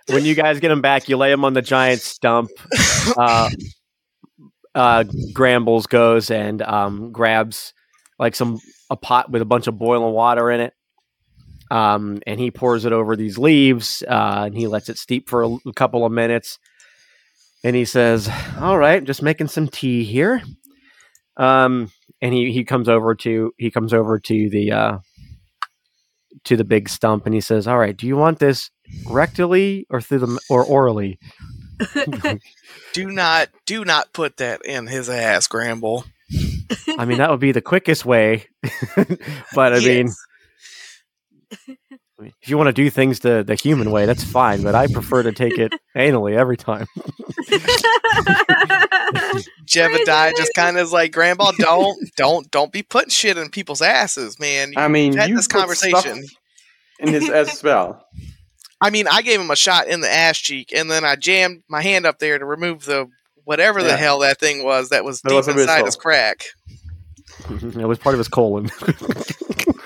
when 0.08 0.26
you 0.26 0.36
guys 0.36 0.60
get 0.60 0.72
him 0.72 0.82
back, 0.82 1.08
you 1.08 1.16
lay 1.18 1.32
him 1.32 1.46
on 1.46 1.54
the 1.54 1.62
giant 1.62 2.02
stump. 2.02 2.50
Uh, 3.18 3.50
uh, 4.76 5.04
Gramblz 5.34 5.88
goes 5.88 6.30
and 6.30 6.62
um, 6.62 7.12
grabs 7.12 7.74
like 8.20 8.36
some 8.36 8.60
a 8.90 8.96
pot 8.96 9.30
with 9.30 9.42
a 9.42 9.46
bunch 9.46 9.68
of 9.68 9.78
boiling 9.78 10.14
water 10.14 10.50
in 10.52 10.62
it. 10.62 10.74
Um, 11.70 12.22
and 12.26 12.40
he 12.40 12.50
pours 12.50 12.86
it 12.86 12.94
over 12.94 13.16
these 13.16 13.38
leaves, 13.38 14.02
uh, 14.08 14.44
and 14.46 14.56
he 14.56 14.68
lets 14.68 14.88
it 14.88 14.98
steep 14.98 15.28
for 15.28 15.44
a, 15.44 15.50
a 15.68 15.74
couple 15.74 16.06
of 16.06 16.12
minutes. 16.12 16.60
And 17.64 17.76
he 17.76 17.84
says, 17.84 18.30
"All 18.60 18.78
right, 18.78 19.04
just 19.04 19.22
making 19.22 19.50
some 19.50 19.68
tea 19.68 20.04
here." 20.06 20.42
Um, 21.36 21.92
and 22.22 22.34
he, 22.34 22.54
he 22.54 22.64
comes 22.64 22.88
over 22.88 23.16
to 23.16 23.52
he 23.58 23.70
comes 23.70 23.94
over 23.94 24.18
to 24.18 24.50
the 24.50 24.72
uh, 24.72 24.98
to 26.46 26.56
the 26.56 26.64
big 26.64 26.88
stump, 26.88 27.26
and 27.26 27.36
he 27.36 27.42
says, 27.42 27.68
"All 27.68 27.78
right, 27.78 27.98
do 27.98 28.08
you 28.08 28.16
want 28.16 28.40
this 28.40 28.70
rectally 29.06 29.84
or 29.90 30.00
through 30.00 30.20
the 30.20 30.40
or 30.50 30.64
orally?" 30.64 31.20
Do 32.94 33.12
not, 33.12 33.50
do 33.66 33.86
not 33.86 34.14
put 34.14 34.38
that 34.38 34.66
in 34.66 34.88
his 34.88 35.10
ass, 35.10 35.48
Gramble. 35.48 36.06
I 36.98 37.06
mean, 37.06 37.20
that 37.20 37.30
would 37.30 37.40
be 37.40 37.52
the 37.52 37.62
quickest 37.62 38.06
way. 38.06 38.48
but 39.54 39.74
I 39.74 39.80
mean, 39.80 40.10
if 42.20 42.50
you 42.50 42.58
want 42.58 42.68
to 42.68 42.74
do 42.74 42.90
things 42.90 43.20
the, 43.20 43.44
the 43.46 43.56
human 43.56 43.92
way, 43.92 44.06
that's 44.06 44.24
fine. 44.24 44.64
But 44.64 44.76
I 44.76 44.88
prefer 44.88 45.24
to 45.24 45.32
take 45.32 45.58
it 45.58 45.72
anally 45.96 46.36
every 46.36 46.58
time. 46.58 46.88
Jebediah 49.66 50.36
just 50.36 50.54
kind 50.56 50.78
of 50.78 50.84
is 50.84 50.92
like, 50.92 51.12
Grandpa, 51.12 51.52
don't, 51.58 51.98
don't, 52.16 52.50
don't 52.52 52.72
be 52.72 52.84
putting 52.84 53.10
shit 53.10 53.38
in 53.38 53.50
people's 53.50 53.82
asses, 53.82 54.40
man. 54.40 54.74
I 54.76 54.88
mean, 54.88 55.16
had 55.16 55.30
you 55.30 55.36
this 55.36 55.48
put 55.48 55.70
stuff 55.70 56.04
conversation. 56.04 56.26
in 57.00 57.10
his 57.10 57.30
ass 57.30 57.54
as 57.54 57.64
well. 57.64 58.04
I 58.80 58.90
mean, 58.90 59.08
I 59.08 59.22
gave 59.22 59.40
him 59.40 59.50
a 59.50 59.56
shot 59.56 59.88
in 59.88 60.02
the 60.02 60.12
ass 60.12 60.38
cheek, 60.38 60.72
and 60.76 60.90
then 60.92 61.04
I 61.04 61.16
jammed 61.16 61.64
my 61.68 61.82
hand 61.82 62.06
up 62.06 62.20
there 62.20 62.38
to 62.38 62.46
remove 62.46 62.86
the 62.86 63.08
whatever 63.48 63.82
the 63.82 63.96
hell 63.96 64.20
that 64.20 64.40
thing 64.40 64.64
was 64.64 64.90
that 64.90 65.06
was 65.06 65.22
That 65.22 65.30
deep 65.30 65.38
inside 65.38 65.56
whistle. 65.58 65.86
his 65.86 65.96
crack. 65.96 66.44
it 67.50 67.88
was 67.88 67.98
part 67.98 68.14
of 68.14 68.20
his 68.20 68.28
colon. 68.28 68.70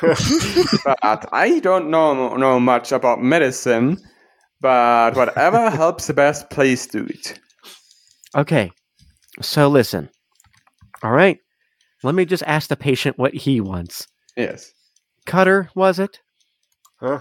but 0.02 1.30
I 1.32 1.60
don't 1.62 1.90
know 1.92 2.36
know 2.36 2.60
much 2.60 2.92
about 2.92 3.22
medicine. 3.22 3.98
But 4.62 5.16
whatever 5.16 5.70
helps 5.82 6.08
the 6.08 6.14
best, 6.14 6.50
please 6.50 6.86
do 6.88 7.06
it. 7.06 7.40
okay, 8.36 8.72
so 9.42 9.68
listen. 9.68 10.10
All 11.04 11.12
right, 11.12 11.40
let 12.04 12.14
me 12.16 12.26
just 12.26 12.44
ask 12.46 12.70
the 12.70 12.76
patient 12.76 13.18
what 13.18 13.34
he 13.34 13.60
wants. 13.62 14.08
Yes. 14.38 14.72
Cutter, 15.26 15.70
was 15.76 15.98
it? 16.00 16.20
Huh? 17.00 17.20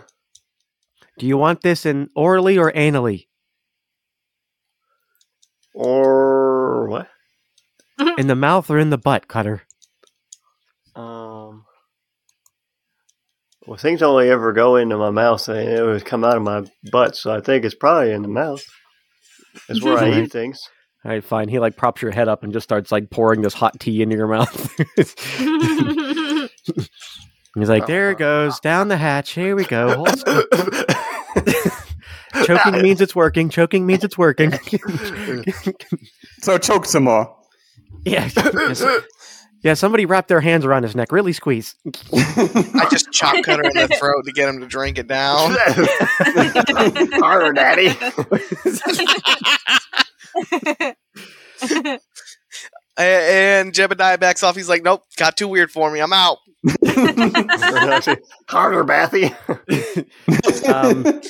Do 1.18 1.26
you 1.26 1.36
want 1.38 1.62
this 1.62 1.84
in 1.86 2.08
orally 2.14 2.58
or 2.58 2.72
anally? 2.72 3.26
Or 5.82 6.86
what? 6.88 7.08
In 8.18 8.26
the 8.26 8.34
mouth 8.34 8.68
or 8.70 8.78
in 8.78 8.90
the 8.90 8.98
butt, 8.98 9.28
Cutter? 9.28 9.62
Um. 10.94 11.64
Well, 13.66 13.78
things 13.78 14.02
only 14.02 14.28
ever 14.28 14.52
go 14.52 14.76
into 14.76 14.98
my 14.98 15.08
mouth, 15.10 15.48
and 15.48 15.58
it 15.68 15.82
would 15.82 16.04
come 16.04 16.22
out 16.22 16.36
of 16.36 16.42
my 16.42 16.64
butt, 16.90 17.16
so 17.16 17.32
I 17.32 17.40
think 17.40 17.64
it's 17.64 17.74
probably 17.74 18.12
in 18.12 18.20
the 18.22 18.28
mouth. 18.28 18.62
That's 19.68 19.82
where 19.82 19.96
I 19.96 20.10
Right. 20.10 20.24
eat 20.24 20.32
things. 20.32 20.60
All 21.04 21.12
right, 21.12 21.24
fine. 21.24 21.48
He 21.48 21.58
like 21.58 21.76
props 21.76 22.02
your 22.02 22.10
head 22.10 22.28
up 22.28 22.42
and 22.42 22.52
just 22.52 22.64
starts 22.64 22.92
like 22.92 23.08
pouring 23.10 23.40
this 23.40 23.54
hot 23.54 23.80
tea 23.80 24.02
into 24.02 24.16
your 24.16 24.26
mouth. 24.28 24.76
He's 27.54 27.68
like, 27.68 27.86
there 27.86 28.10
it 28.10 28.18
goes, 28.18 28.60
down 28.60 28.88
the 28.88 28.98
hatch. 28.98 29.32
Here 29.32 29.56
we 29.56 29.64
go. 29.64 30.04
Hold 32.32 32.44
still." 32.44 32.56
Choking 32.58 32.82
means 32.82 33.00
it's 33.00 33.14
working. 33.16 33.48
Choking 33.50 33.86
means 33.86 34.04
it's 34.04 34.18
working. 34.18 34.52
So 36.42 36.56
choke 36.56 36.86
some 36.86 37.04
more. 37.04 37.36
yeah. 38.06 38.30
yes. 38.34 38.82
Yeah, 39.62 39.74
somebody 39.74 40.06
wrap 40.06 40.26
their 40.26 40.40
hands 40.40 40.64
around 40.64 40.84
his 40.84 40.96
neck. 40.96 41.12
Really 41.12 41.34
squeeze. 41.34 41.74
I 42.14 42.86
just 42.90 43.12
chop 43.12 43.34
cut 43.34 43.44
Cutter 43.44 43.64
in 43.64 43.74
the 43.76 43.88
throat 43.88 44.24
to 44.24 44.32
get 44.32 44.48
him 44.48 44.60
to 44.60 44.66
drink 44.66 44.96
it 44.98 45.06
down. 45.06 45.54
Harder, 47.20 47.52
Daddy. 47.60 47.88
A- 52.98 53.58
And 53.58 53.72
Jebediah 53.72 54.18
backs 54.20 54.42
off. 54.42 54.56
He's 54.56 54.68
like, 54.68 54.82
"Nope, 54.82 55.04
got 55.16 55.36
too 55.36 55.48
weird 55.48 55.70
for 55.70 55.90
me. 55.90 56.00
I'm 56.00 56.12
out." 56.12 56.38
Harder, 58.48 58.84
Bathy. 58.84 59.26
Um, 60.72 61.20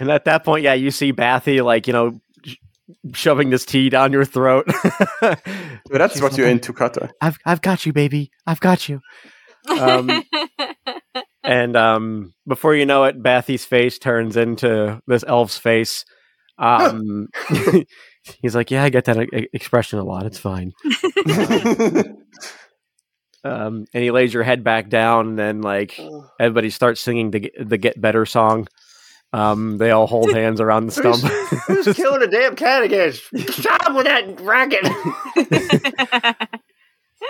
and 0.00 0.10
at 0.10 0.24
that 0.24 0.44
point, 0.44 0.64
yeah, 0.64 0.74
you 0.74 0.90
see 0.90 1.12
Bathy 1.12 1.60
like, 1.60 1.86
you 1.86 1.92
know, 1.92 2.20
sh- 2.44 2.56
shoving 3.12 3.50
this 3.50 3.64
tea 3.64 3.88
down 3.90 4.12
your 4.12 4.24
throat. 4.24 4.66
So 5.86 5.98
that's 5.98 6.20
what 6.20 6.36
you're 6.36 6.48
into, 6.48 6.72
Cutter. 6.72 7.10
I've 7.20 7.38
I've 7.44 7.60
got 7.60 7.84
you, 7.84 7.92
baby. 7.92 8.30
I've 8.46 8.60
got 8.60 8.88
you. 8.88 9.00
Um, 9.68 10.24
and 11.44 11.76
um, 11.76 12.32
before 12.48 12.74
you 12.74 12.86
know 12.86 13.04
it, 13.04 13.22
Bathy's 13.22 13.64
face 13.66 13.98
turns 13.98 14.36
into 14.36 15.00
this 15.06 15.24
elf's 15.26 15.58
face. 15.58 16.04
Um, 16.58 17.28
he's 18.40 18.54
like, 18.56 18.70
"Yeah, 18.70 18.82
I 18.82 18.88
get 18.88 19.04
that 19.04 19.18
e- 19.18 19.48
expression 19.52 19.98
a 19.98 20.04
lot. 20.04 20.24
It's 20.26 20.38
fine." 20.38 20.72
Um, 23.44 23.84
and 23.92 24.02
he 24.02 24.10
lays 24.10 24.32
your 24.32 24.42
head 24.42 24.64
back 24.64 24.88
down, 24.88 25.28
and 25.28 25.38
then 25.38 25.60
like 25.60 26.00
everybody 26.40 26.70
starts 26.70 27.00
singing 27.02 27.30
the 27.30 27.52
the 27.60 27.76
Get 27.76 28.00
Better 28.00 28.24
song. 28.24 28.66
Um, 29.34 29.78
they 29.78 29.90
all 29.90 30.06
hold 30.06 30.32
hands 30.32 30.60
around 30.60 30.86
the 30.86 30.92
stump. 30.92 31.20
Who's 31.66 31.92
killing 31.96 32.22
a 32.22 32.28
damn 32.28 32.54
cat 32.54 32.84
again? 32.84 33.12
Stop 33.12 33.92
with 33.94 34.04
that 34.04 34.40
racket. 34.40 34.84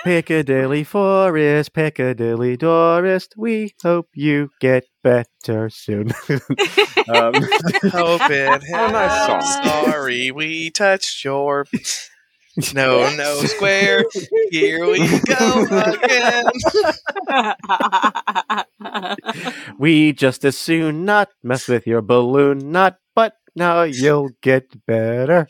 Pickadilly 0.05 0.85
Forest, 0.85 1.73
Pickadilly 1.73 2.59
Dorist, 2.59 3.29
we 3.39 3.75
hope 3.83 4.09
you 4.13 4.51
get 4.61 4.85
better 5.03 5.71
soon. 5.71 6.11
um, 7.09 7.33
Hope 7.91 8.29
it 8.31 8.63
Oh, 8.75 8.89
nice 8.89 9.27
helps. 9.27 9.55
Sorry, 9.65 10.31
we 10.31 10.71
touched 10.71 11.25
your 11.25 11.65
no 12.75 13.15
no 13.17 13.41
square. 13.43 14.05
Here 14.51 14.87
we 14.87 14.99
go 15.21 15.67
again. 15.71 16.45
we 19.79 20.13
just 20.13 20.45
as 20.45 20.57
soon 20.57 21.05
not 21.05 21.31
mess 21.43 21.69
with 21.69 21.87
your 21.87 22.03
balloon, 22.03 22.71
not, 22.71 22.99
but 23.15 23.35
now 23.57 23.83
you'll 23.83 24.31
get 24.43 24.87
better. 24.87 25.49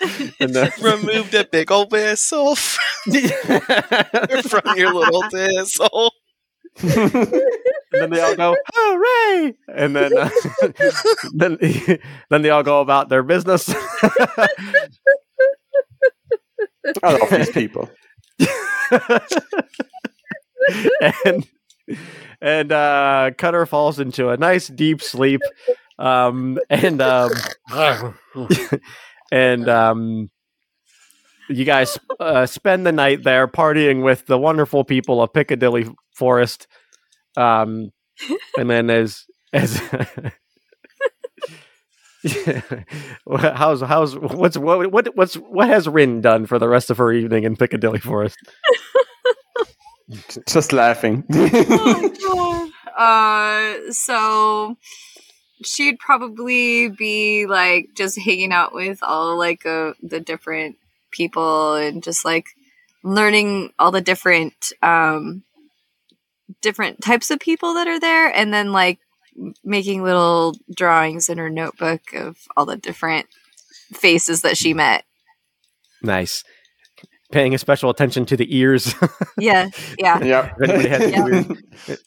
and 0.40 0.54
then, 0.54 0.70
Remove 0.80 1.30
the 1.30 1.48
big 1.50 1.70
old 1.70 1.92
whistle 1.92 2.56
from 2.56 4.76
your 4.76 4.94
little 4.94 5.22
thistle. 5.30 6.12
And 6.82 8.02
then 8.02 8.10
they 8.10 8.20
all 8.20 8.36
go, 8.36 8.56
"Hooray!" 8.72 9.54
And 9.74 9.96
then, 9.96 10.16
uh, 10.16 10.30
then, 11.34 11.58
then 12.30 12.42
they 12.42 12.50
all 12.50 12.62
go 12.62 12.80
about 12.80 13.08
their 13.08 13.24
business. 13.24 13.68
I 17.02 17.16
love 17.16 17.30
these 17.30 17.50
people. 17.50 17.90
and 21.24 21.46
and 22.40 22.72
uh, 22.72 23.30
Cutter 23.36 23.66
falls 23.66 24.00
into 24.00 24.30
a 24.30 24.36
nice 24.36 24.68
deep 24.68 25.02
sleep. 25.02 25.40
Um, 25.98 26.58
and 26.70 27.02
um, 27.02 27.30
and 29.30 29.68
um, 29.68 30.30
you 31.48 31.64
guys 31.64 31.98
uh, 32.18 32.46
spend 32.46 32.86
the 32.86 32.92
night 32.92 33.22
there 33.22 33.46
partying 33.46 34.02
with 34.02 34.26
the 34.26 34.38
wonderful 34.38 34.84
people 34.84 35.22
of 35.22 35.32
Pickadilly 35.32 35.94
Forest. 36.14 36.66
Um, 37.36 37.92
and 38.56 38.70
then 38.70 38.90
as 38.90 39.26
as 39.52 39.80
how's 43.38 43.80
how's 43.80 44.16
what's 44.16 44.58
what 44.58 44.92
what 44.92 45.16
what's 45.16 45.34
what 45.34 45.68
has 45.68 45.88
Ryn 45.88 46.20
done 46.20 46.46
for 46.46 46.58
the 46.58 46.68
rest 46.68 46.90
of 46.90 46.98
her 46.98 47.12
evening 47.12 47.44
in 47.44 47.56
Pickadilly 47.56 48.00
Forest? 48.00 48.38
Just 50.46 50.72
laughing. 50.72 51.24
uh, 52.98 53.74
so 53.90 54.76
she'd 55.64 55.98
probably 55.98 56.88
be 56.88 57.46
like 57.46 57.90
just 57.94 58.18
hanging 58.18 58.52
out 58.52 58.74
with 58.74 59.02
all 59.02 59.38
like 59.38 59.64
uh, 59.64 59.92
the 60.02 60.20
different 60.20 60.76
people 61.12 61.74
and 61.74 62.02
just 62.02 62.24
like 62.24 62.48
learning 63.02 63.72
all 63.78 63.90
the 63.90 64.00
different 64.00 64.72
um 64.82 65.42
different 66.60 67.00
types 67.00 67.30
of 67.30 67.38
people 67.38 67.74
that 67.74 67.88
are 67.88 68.00
there 68.00 68.34
and 68.34 68.52
then 68.52 68.72
like 68.72 68.98
m- 68.98 69.09
making 69.64 70.02
little 70.02 70.54
drawings 70.74 71.28
in 71.28 71.38
her 71.38 71.50
notebook 71.50 72.00
of 72.14 72.36
all 72.56 72.66
the 72.66 72.76
different 72.76 73.26
faces 73.92 74.42
that 74.42 74.56
she 74.56 74.74
met 74.74 75.04
Nice. 76.02 76.44
Paying 77.30 77.54
a 77.54 77.58
special 77.58 77.90
attention 77.90 78.24
to 78.26 78.36
the 78.36 78.56
ears. 78.56 78.94
yeah 79.38 79.68
yeah 79.98 80.22
yeah. 80.24 80.52
If 80.58 80.70
anybody 80.70 80.88
has 80.88 81.10
Yeah. 81.10 81.26
ears 81.26 81.46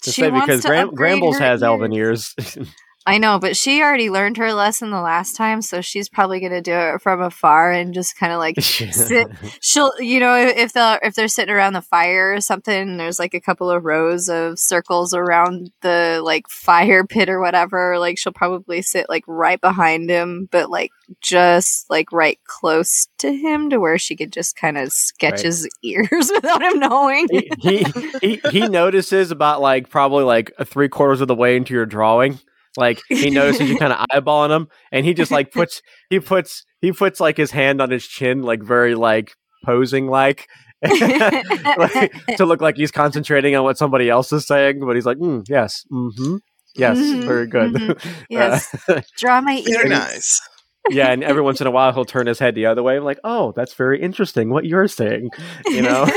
to 0.02 0.12
She 0.12 0.22
say 0.22 0.32
wants 0.32 0.46
because 0.48 0.62
to 0.64 0.68
Gram- 0.68 0.90
upgrade 0.90 1.22
Gramblz 1.22 1.34
her 1.40 1.46
has 1.46 1.64
elven 1.64 1.94
ears. 1.94 2.36
I 3.06 3.18
know, 3.18 3.38
but 3.38 3.58
she 3.58 3.82
already 3.82 4.10
learned 4.10 4.38
her 4.38 4.54
lesson 4.54 4.90
the 4.90 5.02
last 5.02 5.36
time, 5.36 5.62
so 5.62 5.82
she's 5.82 6.08
probably 6.08 6.40
gonna 6.40 6.62
do 6.62 6.74
it 6.74 7.02
from 7.02 7.22
afar 7.22 7.72
and 7.72 7.94
just 7.94 8.18
kind 8.18 8.32
of 8.32 8.40
like 8.40 8.56
sit. 8.62 9.28
She'll, 9.62 9.92
you 10.00 10.20
know, 10.22 10.36
if 10.38 10.72
they 10.74 10.98
if 11.04 11.14
they're 11.16 11.28
sitting 11.28 11.54
around 11.54 11.74
the 11.74 11.82
fire 11.82 12.34
or 12.34 12.40
something, 12.42 12.98
there's 12.98 13.20
like 13.20 13.34
a 13.34 13.42
couple 13.42 13.70
of 13.70 13.84
rows 13.84 14.30
of 14.30 14.58
circles 14.58 15.14
around 15.14 15.72
the 15.82 16.22
like 16.24 16.48
fire 16.48 17.06
pit 17.08 17.28
or 17.30 17.42
whatever. 17.42 18.00
Like 18.00 18.18
she'll 18.18 18.32
probably 18.32 18.82
sit 18.82 19.08
like 19.10 19.24
right 19.28 19.60
behind 19.60 20.10
him, 20.10 20.48
but 20.50 20.70
like 20.70 20.92
just 21.20 21.90
like 21.90 22.12
right 22.14 22.40
close 22.48 23.08
to 23.18 23.34
him 23.34 23.70
to 23.70 23.80
where 23.80 23.98
she 23.98 24.16
could 24.16 24.32
just 24.32 24.56
kind 24.56 24.78
of 24.78 24.92
sketch 24.94 25.34
Right. 25.34 25.42
his 25.42 25.68
ears 25.84 26.32
without 26.34 26.62
him 26.64 26.80
knowing. 26.80 27.28
he, 27.32 27.50
he 27.60 27.84
he 28.22 28.42
he 28.50 28.68
notices 28.70 29.32
about 29.32 29.60
like 29.62 29.90
probably 29.90 30.24
like 30.24 30.52
three 30.66 30.88
quarters 30.90 31.20
of 31.22 31.28
the 31.28 31.36
way 31.36 31.58
into 31.58 31.74
your 31.74 31.86
drawing. 31.86 32.40
Like 32.78 33.00
he 33.08 33.30
notices 33.30 33.70
you 33.70 33.78
kind 33.80 33.94
of 33.94 34.06
eyeballing 34.12 34.56
him, 34.56 34.68
and 34.92 35.06
he 35.06 35.14
just 35.14 35.32
like 35.32 35.52
puts 35.52 35.82
he 36.10 36.20
puts 36.20 36.64
he 36.82 36.92
puts 36.92 37.20
like 37.20 37.38
his 37.38 37.52
hand 37.52 37.82
on 37.82 37.90
his 37.90 38.06
chin, 38.06 38.42
like 38.44 38.64
very 38.64 38.96
like 38.96 39.34
posing 39.66 40.08
like. 40.08 40.48
like, 40.84 42.12
to 42.38 42.46
look 42.46 42.60
like 42.62 42.76
he's 42.76 42.92
concentrating 42.92 43.56
on 43.56 43.64
what 43.64 43.78
somebody 43.78 44.10
else 44.10 44.34
is 44.34 44.46
saying, 44.46 44.82
but 44.82 44.96
he's 44.96 45.06
like, 45.06 45.18
mm, 45.18 45.42
"Yes, 45.48 45.86
mm-hmm, 45.90 46.36
yes, 46.76 47.00
Mhm, 47.00 47.26
very 47.26 47.48
good." 47.48 47.72
mhm, 47.72 48.24
yes. 48.30 48.76
Uh, 48.90 49.02
Draw 49.18 49.40
my 49.42 49.54
ears. 49.54 49.78
Very 49.78 49.90
nice. 49.90 50.42
Yeah, 50.90 51.12
and 51.12 51.24
every 51.24 51.42
once 51.42 51.62
in 51.62 51.68
a 51.68 51.72
while 51.72 51.94
he'll 51.94 52.06
turn 52.06 52.28
his 52.28 52.40
head 52.40 52.56
the 52.56 52.66
other 52.66 52.84
way. 52.84 52.98
I'm 52.98 53.04
like, 53.04 53.20
"Oh, 53.24 53.52
that's 53.54 53.74
very 53.74 54.02
interesting. 54.02 54.50
What 54.50 54.66
you're 54.66 54.88
saying," 54.88 55.30
you 55.68 55.82
know. 55.82 56.08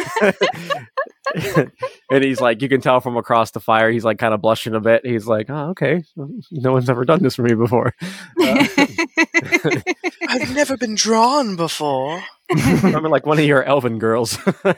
and 2.10 2.24
he's 2.24 2.40
like, 2.40 2.62
you 2.62 2.68
can 2.68 2.80
tell 2.80 3.00
from 3.00 3.16
across 3.16 3.50
the 3.50 3.60
fire, 3.60 3.90
he's 3.90 4.04
like 4.04 4.18
kind 4.18 4.34
of 4.34 4.40
blushing 4.40 4.74
a 4.74 4.80
bit. 4.80 5.04
He's 5.04 5.26
like, 5.26 5.46
"Oh, 5.50 5.70
okay. 5.70 6.04
No 6.50 6.72
one's 6.72 6.88
ever 6.88 7.04
done 7.04 7.22
this 7.22 7.36
for 7.36 7.42
me 7.42 7.54
before." 7.54 7.94
Uh, 8.40 8.66
I've 10.28 10.54
never 10.54 10.76
been 10.76 10.94
drawn 10.94 11.56
before. 11.56 12.22
remember, 12.82 13.08
like 13.08 13.26
one 13.26 13.38
of 13.38 13.44
your 13.44 13.64
elven 13.64 13.98
girls. 13.98 14.38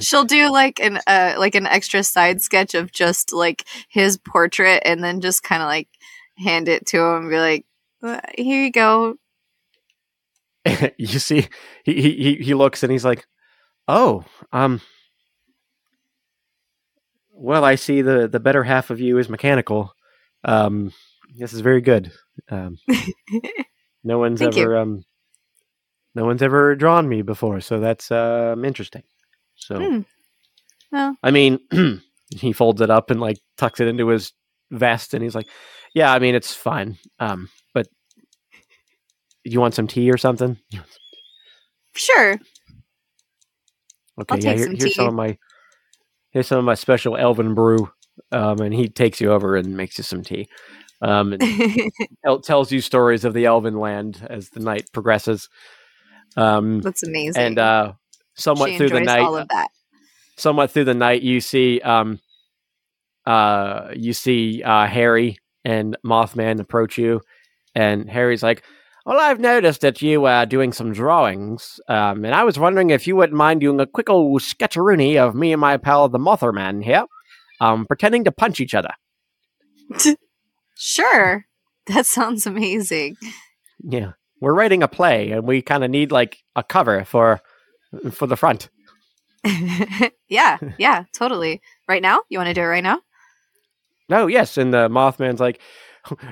She'll 0.00 0.24
do 0.24 0.50
like 0.50 0.80
an 0.80 0.98
uh, 1.06 1.34
like 1.38 1.54
an 1.54 1.66
extra 1.66 2.02
side 2.02 2.42
sketch 2.42 2.74
of 2.74 2.90
just 2.90 3.32
like 3.32 3.64
his 3.88 4.18
portrait, 4.18 4.82
and 4.84 5.04
then 5.04 5.20
just 5.20 5.42
kind 5.42 5.62
of 5.62 5.68
like 5.68 5.88
hand 6.36 6.68
it 6.68 6.86
to 6.86 6.98
him 6.98 7.22
and 7.22 7.30
be 7.30 7.38
like, 7.38 7.66
"Uh, 8.02 8.20
"Here 8.36 8.64
you 8.64 8.72
go." 8.72 9.16
you 10.96 11.18
see, 11.18 11.48
he, 11.84 11.94
he 11.94 12.12
he 12.12 12.34
he 12.36 12.54
looks 12.54 12.82
and 12.82 12.90
he's 12.90 13.04
like, 13.04 13.26
"Oh, 13.86 14.24
um, 14.52 14.80
well, 17.32 17.64
I 17.64 17.74
see 17.74 18.02
the 18.02 18.28
the 18.28 18.40
better 18.40 18.64
half 18.64 18.90
of 18.90 19.00
you 19.00 19.18
is 19.18 19.28
mechanical. 19.28 19.94
Um, 20.44 20.92
this 21.36 21.52
is 21.52 21.60
very 21.60 21.80
good. 21.80 22.12
Um, 22.48 22.78
no 24.04 24.18
one's 24.18 24.40
Thank 24.40 24.56
ever 24.56 24.76
um, 24.76 25.04
no 26.14 26.24
one's 26.24 26.42
ever 26.42 26.74
drawn 26.74 27.08
me 27.08 27.22
before, 27.22 27.60
so 27.60 27.80
that's 27.80 28.10
um 28.10 28.64
interesting. 28.64 29.02
So, 29.56 29.78
Hmm. 29.78 30.00
Well. 30.90 31.16
I 31.22 31.30
mean, 31.30 31.58
he 32.30 32.52
folds 32.52 32.80
it 32.80 32.90
up 32.90 33.10
and 33.10 33.20
like 33.20 33.38
tucks 33.56 33.80
it 33.80 33.88
into 33.88 34.08
his 34.08 34.32
vest, 34.70 35.14
and 35.14 35.22
he's 35.22 35.34
like, 35.34 35.48
"Yeah, 35.94 36.12
I 36.12 36.18
mean, 36.18 36.34
it's 36.34 36.54
fine. 36.54 36.98
Um, 37.18 37.48
but 37.72 37.86
you 39.44 39.60
want 39.60 39.74
some 39.74 39.86
tea 39.86 40.10
or 40.10 40.18
something?" 40.18 40.58
Sure. 41.94 42.38
Okay, 44.18 44.36
I'll 44.36 44.38
yeah, 44.38 44.52
here, 44.54 44.64
some 44.66 44.76
here's 44.76 44.94
some 44.94 45.08
of 45.08 45.14
my 45.14 45.38
here's 46.30 46.46
some 46.46 46.58
of 46.58 46.64
my 46.64 46.74
special 46.74 47.16
elven 47.16 47.54
brew. 47.54 47.90
Um, 48.30 48.60
and 48.60 48.74
he 48.74 48.88
takes 48.88 49.20
you 49.20 49.32
over 49.32 49.56
and 49.56 49.76
makes 49.76 49.98
you 49.98 50.04
some 50.04 50.22
tea. 50.22 50.48
Um, 51.02 51.32
and 51.32 51.90
el- 52.24 52.40
tells 52.40 52.70
you 52.70 52.80
stories 52.80 53.24
of 53.24 53.34
the 53.34 53.44
elven 53.44 53.76
land 53.78 54.24
as 54.30 54.50
the 54.50 54.60
night 54.60 54.86
progresses. 54.92 55.48
Um, 56.36 56.80
That's 56.80 57.02
amazing. 57.02 57.42
and 57.42 57.58
uh, 57.58 57.92
somewhat 58.34 58.70
she 58.70 58.78
through 58.78 58.90
the 58.90 59.00
night, 59.00 59.22
all 59.22 59.36
of 59.36 59.48
that. 59.48 59.68
somewhat 60.36 60.70
through 60.70 60.84
the 60.84 60.94
night, 60.94 61.22
you 61.22 61.40
see 61.40 61.80
um, 61.80 62.20
uh, 63.26 63.88
you 63.94 64.12
see 64.12 64.62
uh, 64.62 64.86
Harry 64.86 65.38
and 65.64 65.96
Mothman 66.06 66.60
approach 66.60 66.96
you, 66.98 67.20
and 67.74 68.08
Harry's 68.08 68.44
like, 68.44 68.62
"Well, 69.04 69.18
I've 69.20 69.40
noticed 69.40 69.80
that 69.80 70.02
you 70.02 70.24
are 70.26 70.46
doing 70.46 70.72
some 70.72 70.92
drawings, 70.92 71.80
um, 71.88 72.24
and 72.24 72.34
I 72.34 72.44
was 72.44 72.60
wondering 72.60 72.90
if 72.90 73.08
you 73.08 73.16
wouldn't 73.16 73.36
mind 73.36 73.60
doing 73.60 73.80
a 73.80 73.86
quick 73.86 74.08
old 74.08 74.40
sketcheroony 74.40 75.16
of 75.16 75.34
me 75.34 75.52
and 75.52 75.60
my 75.60 75.76
pal 75.78 76.08
the 76.08 76.18
Mothman 76.18 76.84
here, 76.84 77.06
um, 77.60 77.86
pretending 77.86 78.22
to 78.24 78.32
punch 78.32 78.60
each 78.60 78.74
other." 78.74 78.90
Sure. 80.82 81.46
That 81.86 82.06
sounds 82.06 82.46
amazing. 82.46 83.16
Yeah, 83.82 84.12
we're 84.40 84.54
writing 84.54 84.84
a 84.84 84.88
play, 84.88 85.32
and 85.32 85.42
we 85.44 85.60
kind 85.60 85.82
of 85.82 85.90
need 85.90 86.12
like 86.12 86.38
a 86.54 86.62
cover 86.62 87.04
for 87.04 87.40
for 88.12 88.28
the 88.28 88.36
front. 88.36 88.68
yeah, 90.28 90.58
yeah, 90.78 91.02
totally. 91.12 91.60
Right 91.88 92.02
now? 92.02 92.20
You 92.28 92.38
want 92.38 92.46
to 92.46 92.54
do 92.54 92.60
it 92.60 92.66
right 92.66 92.84
now? 92.84 93.00
No, 94.08 94.28
yes. 94.28 94.56
And 94.56 94.72
the 94.72 94.88
Mothman's 94.88 95.40
like, 95.40 95.60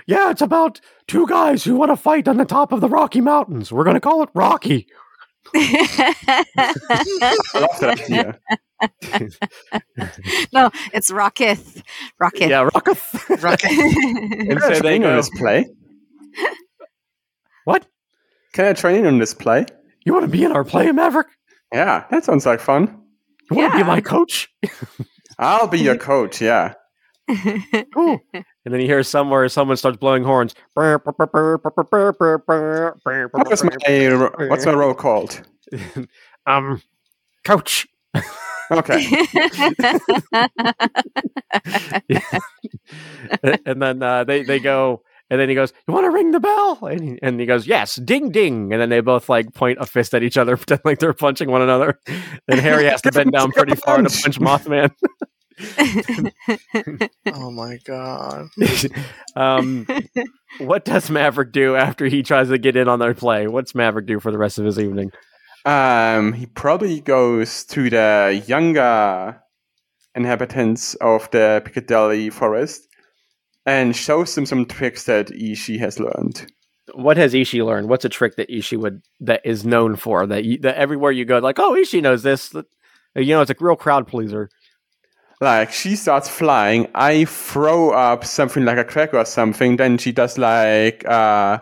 yeah, 0.07 0.31
it's 0.31 0.41
about 0.41 0.81
two 1.09 1.27
guys 1.27 1.65
who 1.65 1.75
want 1.75 1.91
to 1.91 1.97
fight 1.97 2.29
on 2.29 2.37
the 2.37 2.45
top 2.45 2.71
of 2.71 2.81
the 2.81 2.89
Rocky 2.89 3.21
Mountains. 3.21 3.73
We're 3.73 3.83
going 3.83 3.95
to 3.95 4.01
call 4.01 4.23
it 4.23 4.31
Rocky. 4.35 4.87
I 5.57 6.45
love 7.55 7.81
that 7.81 8.01
idea. 8.09 8.39
no, 10.53 10.71
it's 10.93 11.11
Rocketh. 11.11 11.83
Rocketh. 12.21 12.49
Yeah, 12.49 12.69
Rocketh. 12.73 13.43
Rocket. 13.43 13.69
Can 13.69 14.61
so 14.61 14.67
I 14.67 14.71
they 14.71 14.81
train 14.81 15.03
go- 15.03 15.11
on 15.11 15.17
this 15.17 15.31
play? 15.31 15.67
what? 17.65 17.87
Can 18.53 18.65
I 18.67 18.73
train 18.73 18.97
in 18.97 19.07
on 19.07 19.19
this 19.19 19.35
play? 19.35 19.67
You 20.05 20.13
want 20.15 20.25
to 20.25 20.31
be 20.31 20.45
in 20.45 20.53
our 20.53 20.65
play, 20.65 20.91
Maverick? 20.93 21.29
Yeah, 21.73 22.05
that 22.11 22.25
sounds 22.25 22.47
like 22.47 22.61
fun. 22.61 23.01
You 23.51 23.57
want 23.59 23.73
to 23.73 23.79
Yeah. 23.79 23.85
be 23.85 23.89
my 23.89 24.01
coach? 24.01 24.49
I'll 25.39 25.67
be 25.69 25.79
your 25.81 25.97
coach. 25.97 26.41
Yeah. 26.41 26.75
Cool. 27.95 28.19
And 28.35 28.45
then 28.75 28.81
you 28.81 28.87
hear 28.87 29.03
somewhere 29.05 29.49
someone 29.49 29.77
starts 29.77 29.97
blowing 29.99 30.25
horns. 30.25 30.53
What 30.75 30.85
is 33.53 33.63
my 33.63 34.31
what's 34.49 34.67
my 34.67 34.73
role 34.73 34.95
called? 34.95 35.41
um, 36.47 36.83
coach. 37.45 37.87
Okay. 38.71 39.05
and 43.65 43.83
then 43.83 44.03
uh, 44.03 44.25
they 44.25 44.43
they 44.43 44.59
go, 44.61 45.03
and 45.29 45.41
then 45.41 45.49
he 45.49 45.55
goes, 45.55 45.73
"You 45.89 45.95
want 45.95 46.05
to 46.05 46.11
ring 46.11 46.31
the 46.31 46.41
bell?" 46.41 46.79
And 46.83 47.03
he, 47.03 47.19
and 47.23 47.41
he 47.41 47.47
goes, 47.47 47.67
"Yes, 47.67 47.97
ding 47.97 48.31
ding." 48.31 48.73
And 48.73 48.81
then 48.81 48.89
they 48.89 49.01
both 49.01 49.29
like 49.29 49.53
point 49.55 49.79
a 49.81 49.87
fist 49.87 50.15
at 50.15 50.23
each 50.23 50.37
other, 50.37 50.57
pretend 50.57 50.81
like 50.85 50.99
they're 50.99 51.13
punching 51.13 51.51
one 51.51 51.63
another. 51.63 51.99
And 52.49 52.61
Harry 52.61 52.85
has 52.85 53.03
to 53.03 53.13
bend 53.13 53.33
down 53.33 53.51
pretty 53.53 53.77
far 53.77 53.99
to 53.99 54.03
punch 54.05 54.41
Mothman. 54.41 54.91
Oh 57.35 57.51
my 57.51 57.77
god. 57.85 58.47
um, 59.37 59.87
what 60.59 60.87
does 60.87 61.11
Maverick 61.11 61.53
do 61.53 61.77
after 61.77 62.07
he 62.07 62.23
tries 62.23 62.49
to 62.49 62.57
get 62.57 62.77
in 62.77 62.89
on 62.89 62.99
their 62.99 63.13
play? 63.13 63.47
What's 63.47 63.75
Maverick 63.75 64.07
do 64.07 64.21
for 64.21 64.33
the 64.33 64.39
rest 64.39 64.59
of 64.59 64.65
his 64.65 64.79
evening? 64.79 65.11
Um, 65.65 66.33
he 66.33 66.47
probably 66.47 67.01
goes 67.01 67.65
to 67.67 67.91
the 67.91 68.43
younger 68.47 69.43
inhabitants 70.15 70.95
of 70.97 71.31
the 71.31 71.63
Pickadilly 71.65 72.33
forest 72.33 72.89
and 73.67 73.95
shows 73.95 74.35
them 74.35 74.47
some 74.47 74.65
tricks 74.65 75.05
that 75.05 75.31
Ishi 75.31 75.79
has 75.79 76.01
learned. 76.01 76.51
What 76.95 77.17
has 77.19 77.35
Ishi 77.35 77.63
learned? 77.63 77.89
What's 77.89 78.05
a 78.05 78.09
trick 78.09 78.37
that 78.37 78.51
Ishi 78.51 78.77
would 78.77 79.03
that 79.21 79.43
is 79.45 79.65
known 79.65 79.97
for 79.97 80.27
that, 80.27 80.45
you, 80.45 80.59
that 80.59 80.77
everywhere 80.77 81.13
you 81.13 81.25
go, 81.25 81.39
like, 81.39 81.59
oh, 81.59 81.77
Ishi 81.77 82.01
knows 82.01 82.23
this. 82.23 82.53
You 83.15 83.35
know, 83.35 83.43
it's 83.43 83.51
a 83.51 83.57
real 83.61 83.77
crowd 83.77 84.07
pleaser. 84.07 84.49
Like 85.41 85.73
she 85.73 85.97
starts 85.97 86.29
flying, 86.29 86.89
I 86.95 87.25
throw 87.25 87.91
up 87.91 88.25
something 88.25 88.65
like 88.65 88.77
a 88.77 88.85
cracker 88.85 89.19
or 89.19 89.25
something. 89.25 89.77
Then 89.77 89.99
she 89.99 90.13
does 90.13 90.37
like 90.37 91.07
uh, 91.07 91.61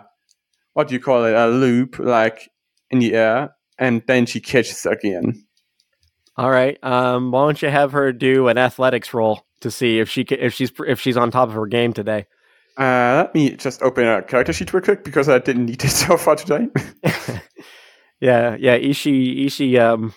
what 0.72 0.88
do 0.88 0.94
you 0.94 1.00
call 1.00 1.24
it? 1.24 1.34
A 1.34 1.46
loop, 1.46 1.98
like 1.98 2.50
in 2.90 3.00
the 3.00 3.14
air, 3.14 3.54
and 3.78 4.02
then 4.06 4.26
she 4.26 4.40
catches 4.40 4.84
again. 4.86 5.44
All 6.36 6.50
right. 6.50 6.78
Um, 6.84 7.32
why 7.32 7.46
don't 7.46 7.60
you 7.62 7.68
have 7.68 7.92
her 7.92 8.12
do 8.12 8.48
an 8.48 8.58
athletics 8.58 9.12
roll 9.12 9.44
to 9.60 9.70
see 9.70 9.98
if 9.98 10.08
she 10.08 10.22
if 10.22 10.54
she's 10.54 10.70
if 10.86 11.00
she's 11.00 11.16
on 11.16 11.30
top 11.30 11.48
of 11.48 11.54
her 11.54 11.66
game 11.66 11.92
today? 11.92 12.26
Uh, 12.76 13.24
let 13.24 13.34
me 13.34 13.50
just 13.56 13.82
open 13.82 14.06
a 14.06 14.22
character 14.22 14.52
sheet 14.52 14.72
real 14.72 14.80
quick 14.82 15.02
because 15.02 15.28
I 15.28 15.40
didn't 15.40 15.66
need 15.66 15.82
it 15.82 15.88
so 15.90 16.16
far 16.16 16.36
today. 16.36 16.68
yeah, 18.20 18.56
yeah. 18.58 18.74
Ishi, 18.76 19.46
Ishi, 19.46 19.78
um, 19.80 20.14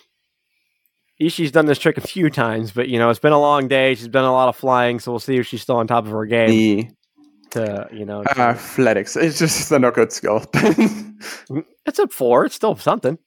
Ishi's 1.18 1.50
done 1.50 1.66
this 1.66 1.78
trick 1.80 1.98
a 1.98 2.02
few 2.02 2.30
times, 2.30 2.70
but 2.70 2.88
you 2.88 2.98
know 3.00 3.10
it's 3.10 3.18
been 3.18 3.32
a 3.32 3.40
long 3.40 3.66
day. 3.66 3.94
She's 3.96 4.06
done 4.08 4.24
a 4.24 4.32
lot 4.32 4.48
of 4.48 4.54
flying, 4.56 5.00
so 5.00 5.10
we'll 5.10 5.18
see 5.18 5.38
if 5.38 5.46
she's 5.48 5.62
still 5.62 5.76
on 5.76 5.86
top 5.88 6.04
of 6.06 6.12
her 6.12 6.24
game. 6.24 6.94
the 7.50 7.58
To 7.60 7.88
you 7.92 8.04
know, 8.04 8.22
to- 8.22 8.38
athletics. 8.40 9.16
It's 9.16 9.40
just 9.40 9.72
a 9.72 9.78
not 9.80 9.94
good 9.94 10.12
skill. 10.12 10.44
it's 10.54 11.98
a 11.98 12.06
four. 12.08 12.44
It's 12.44 12.54
still 12.54 12.76
something. 12.76 13.18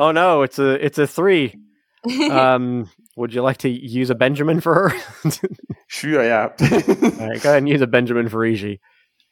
Oh 0.00 0.12
no, 0.12 0.40
it's 0.40 0.58
a 0.58 0.82
it's 0.84 0.96
a 0.96 1.06
three. 1.06 1.54
um, 2.30 2.88
would 3.18 3.34
you 3.34 3.42
like 3.42 3.58
to 3.58 3.68
use 3.68 4.08
a 4.08 4.14
Benjamin 4.14 4.60
for 4.60 4.74
her? 4.74 5.30
sure, 5.88 6.24
yeah. 6.24 6.48
All 6.58 7.28
right, 7.28 7.42
go 7.42 7.50
ahead 7.50 7.58
and 7.58 7.68
use 7.68 7.82
a 7.82 7.86
Benjamin 7.86 8.30
for 8.30 8.42
Ishi, 8.42 8.80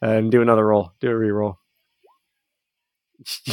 and 0.02 0.30
do 0.30 0.42
another 0.42 0.66
roll. 0.66 0.92
Do 1.00 1.10
a 1.10 1.16
re-roll. 1.16 1.56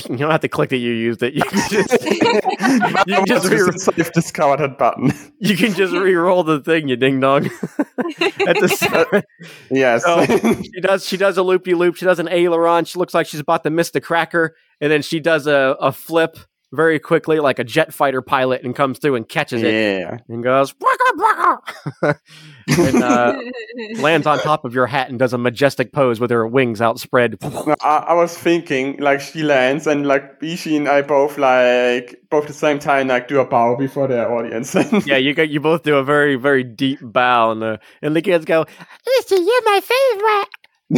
You 0.10 0.18
don't 0.18 0.30
have 0.30 0.42
to 0.42 0.48
click 0.48 0.70
that 0.70 0.78
you 0.78 0.92
used 0.92 1.24
it. 1.24 1.34
You 1.34 1.42
can 1.42 1.70
just, 1.72 2.04
you 2.04 3.16
can 3.16 3.26
just 3.26 3.50
re- 3.50 4.04
I've 4.06 4.12
discovered 4.14 4.60
that 4.60 4.78
button. 4.78 5.12
you 5.40 5.58
can 5.58 5.74
just 5.74 5.92
re-roll 5.92 6.44
the 6.44 6.60
thing, 6.60 6.88
you 6.88 6.96
ding 6.96 7.20
dong. 7.20 7.46
At 7.48 8.60
the 8.60 8.70
s- 8.72 9.24
Yes. 9.72 10.04
Oh. 10.06 10.24
she 10.62 10.82
does 10.82 11.06
she 11.06 11.18
does 11.18 11.38
a 11.38 11.44
loopy 11.44 11.74
loop. 11.74 11.96
She 11.96 12.06
does 12.06 12.20
an 12.20 12.28
aileron. 12.30 12.86
She 12.86 13.00
looks 13.00 13.16
like 13.16 13.26
she's 13.26 13.40
about 13.40 13.64
to 13.64 13.72
miss 13.72 13.90
the 13.90 14.02
cracker, 14.02 14.56
and 14.80 14.92
then 14.92 15.02
she 15.02 15.20
does 15.20 15.48
a, 15.48 15.76
a 15.80 15.92
flip 15.92 16.38
very 16.76 17.00
quickly, 17.00 17.40
like 17.40 17.60
a 17.60 17.64
jet 17.64 17.94
fighter 17.94 18.22
pilot, 18.22 18.64
and 18.64 18.76
comes 18.76 19.00
through 19.00 19.16
and 19.16 19.28
catches 19.28 19.64
it 19.64 20.22
and 20.28 20.44
goes 20.44 20.74
"Waka, 20.80 21.14
waka," 21.16 22.20
and 22.68 23.04
uh, 23.04 23.40
lands 23.98 24.28
on 24.28 24.40
top 24.40 24.66
of 24.66 24.74
your 24.74 24.88
hat 24.88 25.10
and 25.10 25.20
does 25.20 25.34
a 25.34 25.38
majestic 25.38 25.94
pose 25.94 26.20
with 26.20 26.32
her 26.32 26.48
wings 26.48 26.82
outspread. 26.82 27.38
No, 27.42 27.76
I, 27.82 27.98
I 27.98 28.14
was 28.14 28.38
thinking 28.38 28.98
like 29.00 29.22
she 29.22 29.44
lands 29.44 29.88
and 29.88 30.06
like 30.06 30.38
Ishi 30.42 30.78
and 30.78 30.88
I 30.88 31.02
both 31.02 31.38
like 31.38 32.22
both 32.30 32.44
at 32.44 32.48
the 32.48 32.54
same 32.54 32.80
time 32.80 33.08
like 33.08 33.28
do 33.28 33.40
a 33.40 33.46
bow 33.46 33.76
before 33.76 34.08
the 34.08 34.28
audience. 34.28 34.76
yeah, 35.06 35.18
you 35.18 35.34
got 35.34 35.50
you 35.50 35.60
both 35.60 35.84
do 35.84 35.98
a 35.98 36.04
very 36.04 36.36
very 36.36 36.64
deep 36.64 37.00
bow, 37.02 37.52
and 37.52 37.62
the 37.62 37.80
and 38.02 38.16
the 38.16 38.22
kids 38.22 38.46
go, 38.46 38.66
"Listen, 39.06 39.46
you're 39.46 39.64
my 39.64 39.82
favorite." 39.82 40.50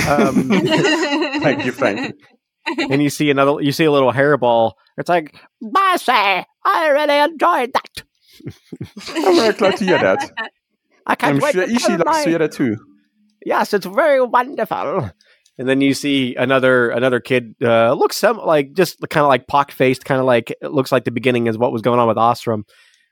Um, 0.06 0.50
thank 1.42 1.66
you, 1.66 1.72
thank 1.72 2.00
you. 2.00 2.37
and 2.92 3.02
you 3.02 3.10
see 3.10 3.30
another, 3.30 3.62
you 3.62 3.72
see 3.72 3.86
a 3.86 3.92
little 3.92 4.12
hairball. 4.12 4.74
It's 4.98 5.10
like, 5.10 5.36
Bossy, 5.62 6.12
I 6.12 6.88
really 6.90 7.18
enjoyed 7.18 7.72
that. 7.74 8.04
I'm 9.10 9.36
very 9.36 9.54
glad 9.54 9.78
to 9.78 9.86
hear 9.86 10.00
that. 10.00 10.32
I 11.06 11.16
can't 11.16 11.36
I'm 11.36 11.42
wait 11.42 11.54
sure 11.54 11.66
to 11.66 11.72
Ishi 11.72 11.88
tell 11.88 12.04
likes 12.06 12.24
to 12.24 12.30
hear 12.30 12.40
that 12.40 12.52
too. 12.52 12.78
Yes, 13.46 13.74
it's 13.74 13.86
very 13.86 14.22
wonderful. 14.22 15.12
And 15.58 15.68
then 15.68 15.82
you 15.82 15.94
see 15.94 16.36
another 16.36 16.90
another 16.90 17.20
kid 17.20 17.56
uh, 17.64 17.94
looks 17.94 18.18
some 18.18 18.38
like 18.38 18.74
just 18.74 19.00
kind 19.10 19.24
of 19.24 19.30
like 19.30 19.48
pock 19.48 19.72
faced, 19.72 20.06
kind 20.06 20.20
of 20.20 20.26
like 20.26 20.52
it 20.62 20.72
looks 20.72 20.92
like 20.92 21.06
the 21.06 21.12
beginning 21.12 21.48
is 21.48 21.58
what 21.58 21.72
was 21.72 21.82
going 21.82 22.00
on 22.00 22.08
with 22.08 22.18
Ostrom. 22.18 22.66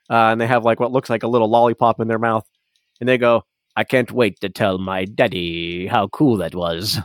Uh, 0.10 0.30
and 0.30 0.40
they 0.40 0.46
have 0.46 0.64
like 0.64 0.80
what 0.80 0.92
looks 0.92 1.10
like 1.10 1.24
a 1.24 1.28
little 1.28 1.50
lollipop 1.50 2.00
in 2.00 2.08
their 2.08 2.20
mouth, 2.20 2.46
and 3.00 3.10
they 3.10 3.18
go, 3.18 3.44
"I 3.76 3.84
can't 3.84 4.12
wait 4.12 4.40
to 4.42 4.50
tell 4.50 4.78
my 4.78 5.06
daddy 5.06 5.88
how 5.88 6.08
cool 6.08 6.38
that 6.38 6.56
was." 6.56 7.00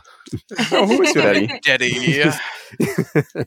Oh, 0.71 0.87
who 0.87 1.01
is 1.01 1.15
your 1.15 1.23
daddy? 1.23 1.59
Jetty. 1.63 2.23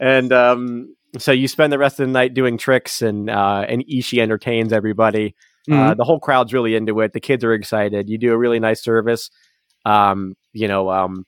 and 0.00 0.32
um, 0.32 0.94
so 1.18 1.32
you 1.32 1.48
spend 1.48 1.72
the 1.72 1.78
rest 1.78 2.00
of 2.00 2.06
the 2.06 2.12
night 2.12 2.34
doing 2.34 2.58
tricks, 2.58 3.02
and 3.02 3.28
uh, 3.30 3.64
and 3.68 3.84
Ishi 3.88 4.20
entertains 4.20 4.72
everybody. 4.72 5.34
Uh, 5.70 5.94
the 5.94 6.02
whole 6.04 6.18
crowd's 6.18 6.52
really 6.52 6.74
into 6.74 6.98
it. 7.00 7.12
The 7.12 7.20
kids 7.20 7.44
are 7.44 7.52
excited. 7.52 8.10
You 8.10 8.18
do 8.18 8.32
a 8.32 8.38
really 8.38 8.58
nice 8.58 8.82
service. 8.82 9.30
Um, 9.84 10.34
you 10.52 10.66
know, 10.66 10.90
um, 10.90 11.24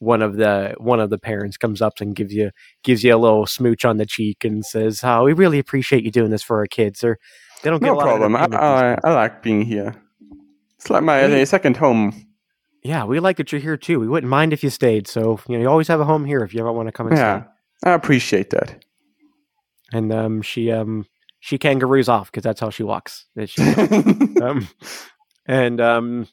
one 0.00 0.22
of 0.22 0.36
the 0.36 0.74
one 0.78 0.98
of 0.98 1.10
the 1.10 1.18
parents 1.18 1.56
comes 1.56 1.80
up 1.80 2.00
and 2.00 2.16
gives 2.16 2.32
you 2.32 2.50
gives 2.82 3.04
you 3.04 3.14
a 3.14 3.18
little 3.18 3.46
smooch 3.46 3.84
on 3.84 3.98
the 3.98 4.06
cheek 4.06 4.44
and 4.44 4.64
says, 4.64 5.02
"Oh, 5.04 5.24
we 5.24 5.32
really 5.34 5.58
appreciate 5.58 6.04
you 6.04 6.10
doing 6.10 6.30
this 6.30 6.42
for 6.42 6.58
our 6.58 6.66
kids." 6.66 7.04
Or 7.04 7.18
they 7.62 7.70
don't 7.70 7.80
get 7.80 7.86
no 7.86 7.94
a 7.94 7.96
lot 7.96 8.08
of 8.08 8.18
problem. 8.18 8.36
I, 8.36 8.46
I, 8.56 8.98
I 9.04 9.12
like 9.12 9.42
being 9.42 9.62
here. 9.62 9.94
It's 10.80 10.88
like 10.88 11.02
my 11.02 11.44
second 11.44 11.76
home. 11.76 12.26
Yeah, 12.82 13.04
we 13.04 13.20
like 13.20 13.36
that 13.36 13.52
you're 13.52 13.60
here 13.60 13.76
too. 13.76 14.00
We 14.00 14.08
wouldn't 14.08 14.30
mind 14.30 14.54
if 14.54 14.64
you 14.64 14.70
stayed. 14.70 15.06
So 15.06 15.38
you 15.46 15.56
know, 15.56 15.62
you 15.62 15.68
always 15.68 15.88
have 15.88 16.00
a 16.00 16.06
home 16.06 16.24
here 16.24 16.40
if 16.40 16.54
you 16.54 16.60
ever 16.60 16.72
want 16.72 16.88
to 16.88 16.92
come 16.92 17.08
and 17.08 17.16
Yeah, 17.18 17.42
stay. 17.42 17.48
I 17.84 17.92
appreciate 17.92 18.48
that. 18.50 18.82
And 19.92 20.10
um, 20.10 20.40
she 20.40 20.70
um 20.70 21.04
she 21.40 21.58
kangaroos 21.58 22.08
off 22.08 22.30
because 22.32 22.44
that's 22.44 22.60
how 22.60 22.70
she 22.70 22.82
walks. 22.82 23.26
That 23.36 23.50
she, 23.50 23.62
um, 24.42 24.68
and 25.44 25.82
um, 25.82 26.28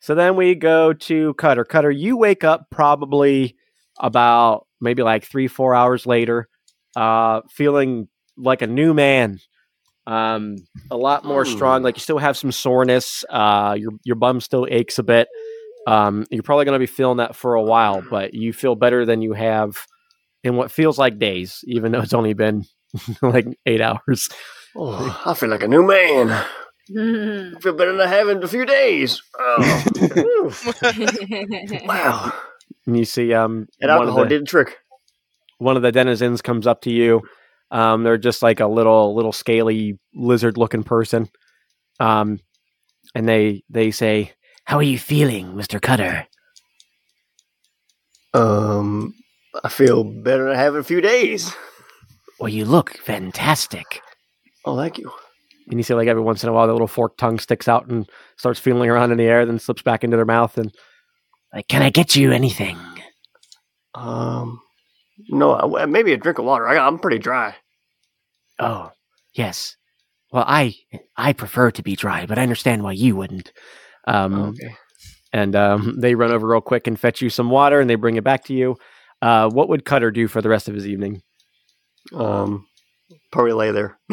so 0.00 0.14
then 0.14 0.34
we 0.36 0.54
go 0.54 0.94
to 0.94 1.34
Cutter. 1.34 1.66
Cutter, 1.66 1.90
you 1.90 2.16
wake 2.16 2.42
up 2.42 2.70
probably 2.70 3.54
about 4.00 4.66
maybe 4.80 5.02
like 5.02 5.24
three 5.24 5.46
four 5.46 5.74
hours 5.74 6.06
later, 6.06 6.48
uh, 6.96 7.42
feeling 7.50 8.08
like 8.38 8.62
a 8.62 8.66
new 8.66 8.94
man. 8.94 9.40
Um, 10.06 10.56
a 10.90 10.96
lot 10.96 11.24
more 11.24 11.44
strong. 11.44 11.82
Like 11.82 11.96
you 11.96 12.00
still 12.00 12.18
have 12.18 12.36
some 12.36 12.52
soreness. 12.52 13.24
Uh, 13.28 13.74
your 13.78 13.92
your 14.04 14.16
bum 14.16 14.40
still 14.40 14.66
aches 14.70 14.98
a 14.98 15.02
bit. 15.02 15.28
Um, 15.86 16.26
you're 16.30 16.42
probably 16.42 16.64
going 16.64 16.74
to 16.74 16.78
be 16.78 16.86
feeling 16.86 17.18
that 17.18 17.36
for 17.36 17.54
a 17.54 17.62
while, 17.62 18.02
but 18.08 18.32
you 18.34 18.52
feel 18.52 18.74
better 18.74 19.04
than 19.06 19.20
you 19.22 19.32
have 19.34 19.76
in 20.42 20.56
what 20.56 20.70
feels 20.70 20.98
like 20.98 21.18
days, 21.18 21.60
even 21.66 21.92
though 21.92 22.00
it's 22.00 22.14
only 22.14 22.32
been 22.34 22.64
like 23.22 23.46
eight 23.66 23.80
hours. 23.80 24.28
Oh, 24.76 25.22
I 25.24 25.34
feel 25.34 25.48
like 25.50 25.62
a 25.62 25.68
new 25.68 25.86
man. 25.86 26.30
I 26.30 27.52
feel 27.60 27.72
better 27.74 27.92
than 27.92 28.00
I 28.00 28.06
have 28.08 28.28
in 28.28 28.42
a 28.42 28.48
few 28.48 28.66
days. 28.66 29.22
Oh, 29.38 30.52
wow. 31.86 32.32
And 32.86 32.96
you 32.98 33.04
see, 33.04 33.32
um, 33.32 33.66
That 33.80 33.88
one 33.88 34.02
of 34.02 34.08
alcohol 34.08 34.22
the, 34.24 34.28
did 34.28 34.42
the 34.42 34.46
trick. 34.46 34.78
one 35.58 35.76
of 35.76 35.82
the 35.82 35.92
denizens 35.92 36.42
comes 36.42 36.66
up 36.66 36.82
to 36.82 36.90
you. 36.90 37.22
Um, 37.70 38.04
they're 38.04 38.18
just 38.18 38.42
like 38.42 38.60
a 38.60 38.66
little, 38.66 39.14
little 39.14 39.32
scaly 39.32 39.98
lizard-looking 40.14 40.84
person. 40.84 41.28
Um, 42.00 42.38
and 43.14 43.28
they 43.28 43.62
they 43.68 43.90
say, 43.90 44.32
"How 44.64 44.78
are 44.78 44.82
you 44.82 44.98
feeling, 44.98 45.56
Mister 45.56 45.80
Cutter?" 45.80 46.26
Um, 48.32 49.14
I 49.62 49.68
feel 49.68 50.04
better 50.04 50.44
than 50.44 50.52
I 50.54 50.58
have 50.58 50.74
in 50.74 50.80
a 50.80 50.84
few 50.84 51.00
days. 51.00 51.54
Well, 52.40 52.48
you 52.48 52.64
look 52.64 52.98
fantastic. 52.98 54.00
Oh, 54.64 54.76
thank 54.76 54.98
you. 54.98 55.10
And 55.70 55.78
you 55.78 55.84
see, 55.84 55.94
like 55.94 56.08
every 56.08 56.22
once 56.22 56.42
in 56.42 56.48
a 56.48 56.52
while, 56.52 56.66
the 56.66 56.72
little 56.72 56.88
forked 56.88 57.18
tongue 57.18 57.38
sticks 57.38 57.68
out 57.68 57.88
and 57.88 58.10
starts 58.36 58.58
feeling 58.58 58.90
around 58.90 59.12
in 59.12 59.18
the 59.18 59.24
air, 59.24 59.46
then 59.46 59.58
slips 59.58 59.82
back 59.82 60.02
into 60.04 60.16
their 60.16 60.26
mouth. 60.26 60.58
And 60.58 60.74
like, 61.54 61.68
can 61.68 61.82
I 61.82 61.90
get 61.90 62.16
you 62.16 62.32
anything? 62.32 62.76
Um, 63.94 64.60
no, 65.28 65.86
maybe 65.86 66.12
a 66.12 66.16
drink 66.16 66.38
of 66.38 66.44
water. 66.44 66.66
I, 66.66 66.78
I'm 66.78 66.98
pretty 66.98 67.18
dry. 67.18 67.54
Oh, 68.58 68.90
yes. 69.32 69.76
Well, 70.32 70.44
I 70.46 70.74
I 71.16 71.32
prefer 71.32 71.70
to 71.72 71.82
be 71.82 71.96
dry, 71.96 72.26
but 72.26 72.38
I 72.38 72.42
understand 72.42 72.82
why 72.82 72.92
you 72.92 73.14
wouldn't. 73.14 73.52
Um, 74.06 74.34
okay. 74.50 74.74
and 75.32 75.54
um, 75.56 75.98
they 76.00 76.14
run 76.14 76.32
over 76.32 76.46
real 76.46 76.60
quick 76.60 76.86
and 76.86 76.98
fetch 76.98 77.22
you 77.22 77.30
some 77.30 77.50
water, 77.50 77.80
and 77.80 77.88
they 77.88 77.94
bring 77.94 78.16
it 78.16 78.24
back 78.24 78.44
to 78.44 78.54
you. 78.54 78.76
Uh, 79.22 79.48
what 79.48 79.68
would 79.68 79.84
Cutter 79.84 80.10
do 80.10 80.28
for 80.28 80.42
the 80.42 80.48
rest 80.48 80.68
of 80.68 80.74
his 80.74 80.86
evening? 80.86 81.22
Um, 82.12 82.66
probably 83.32 83.52
lay 83.52 83.70
there. 83.70 83.98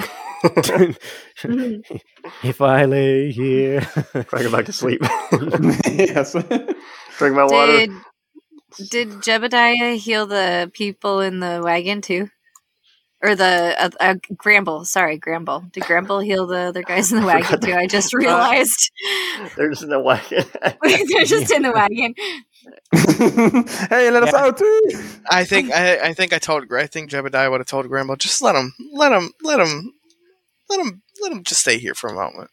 if 2.43 2.61
I 2.61 2.85
lay 2.85 3.31
here, 3.31 3.81
Try 4.11 4.23
to 4.23 4.43
go 4.43 4.51
back 4.51 4.65
to 4.65 4.73
sleep. 4.73 5.01
yes. 5.85 6.33
drink 7.17 7.35
my 7.35 7.43
water. 7.45 7.87
Did 8.77 8.89
did 8.89 9.09
Jebediah 9.09 9.97
heal 9.97 10.25
the 10.27 10.69
people 10.73 11.21
in 11.21 11.39
the 11.39 11.61
wagon 11.63 12.01
too? 12.01 12.29
Or 13.23 13.35
the 13.35 13.75
uh, 13.77 13.89
uh, 13.99 14.15
Gramble, 14.35 14.83
sorry, 14.83 15.17
Gramble. 15.17 15.63
Did 15.71 15.83
Gramble 15.85 16.19
heal 16.21 16.47
the 16.47 16.57
other 16.57 16.81
guys 16.81 17.11
in 17.11 17.19
the 17.19 17.25
wagon 17.33 17.59
too? 17.61 17.73
I 17.73 17.85
just 17.85 18.13
realized 18.13 18.91
They're 19.55 19.69
just 19.69 19.83
in 19.83 19.89
the 19.89 19.99
wagon. 19.99 20.43
they're 20.81 21.25
just 21.25 21.51
in 21.51 21.61
the 21.61 21.71
wagon. 21.71 22.15
hey, 23.89 24.09
let 24.09 24.23
us 24.23 24.33
Yeah. 24.33 24.39
out 24.39 24.57
too. 24.57 24.81
I 25.29 25.43
think 25.45 25.71
I, 25.71 25.97
I 26.09 26.13
think 26.13 26.33
I 26.33 26.39
told 26.39 26.71
I 26.73 26.87
think 26.87 27.11
Jebediah 27.11 27.49
would 27.51 27.59
have 27.59 27.67
told 27.67 27.87
Grandma 27.87 28.15
just 28.15 28.41
let 28.41 28.55
him 28.55 28.73
let 28.93 29.11
him 29.11 29.31
let 29.43 29.59
him 29.59 29.93
let 30.69 30.79
him 30.79 31.01
let 31.21 31.31
him 31.31 31.43
just 31.43 31.61
stay 31.61 31.77
here 31.77 31.93
for 31.93 32.09
a 32.09 32.13
moment. 32.15 32.49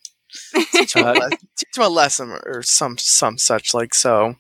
Teach 0.73 0.95
him, 0.95 1.05
a, 1.07 1.31
teach 1.31 1.77
him 1.77 1.83
a 1.85 1.89
lesson 1.89 2.39
or 2.45 2.63
some 2.63 2.99
some 2.99 3.39
such 3.39 3.73
like 3.73 3.95
so. 3.95 4.35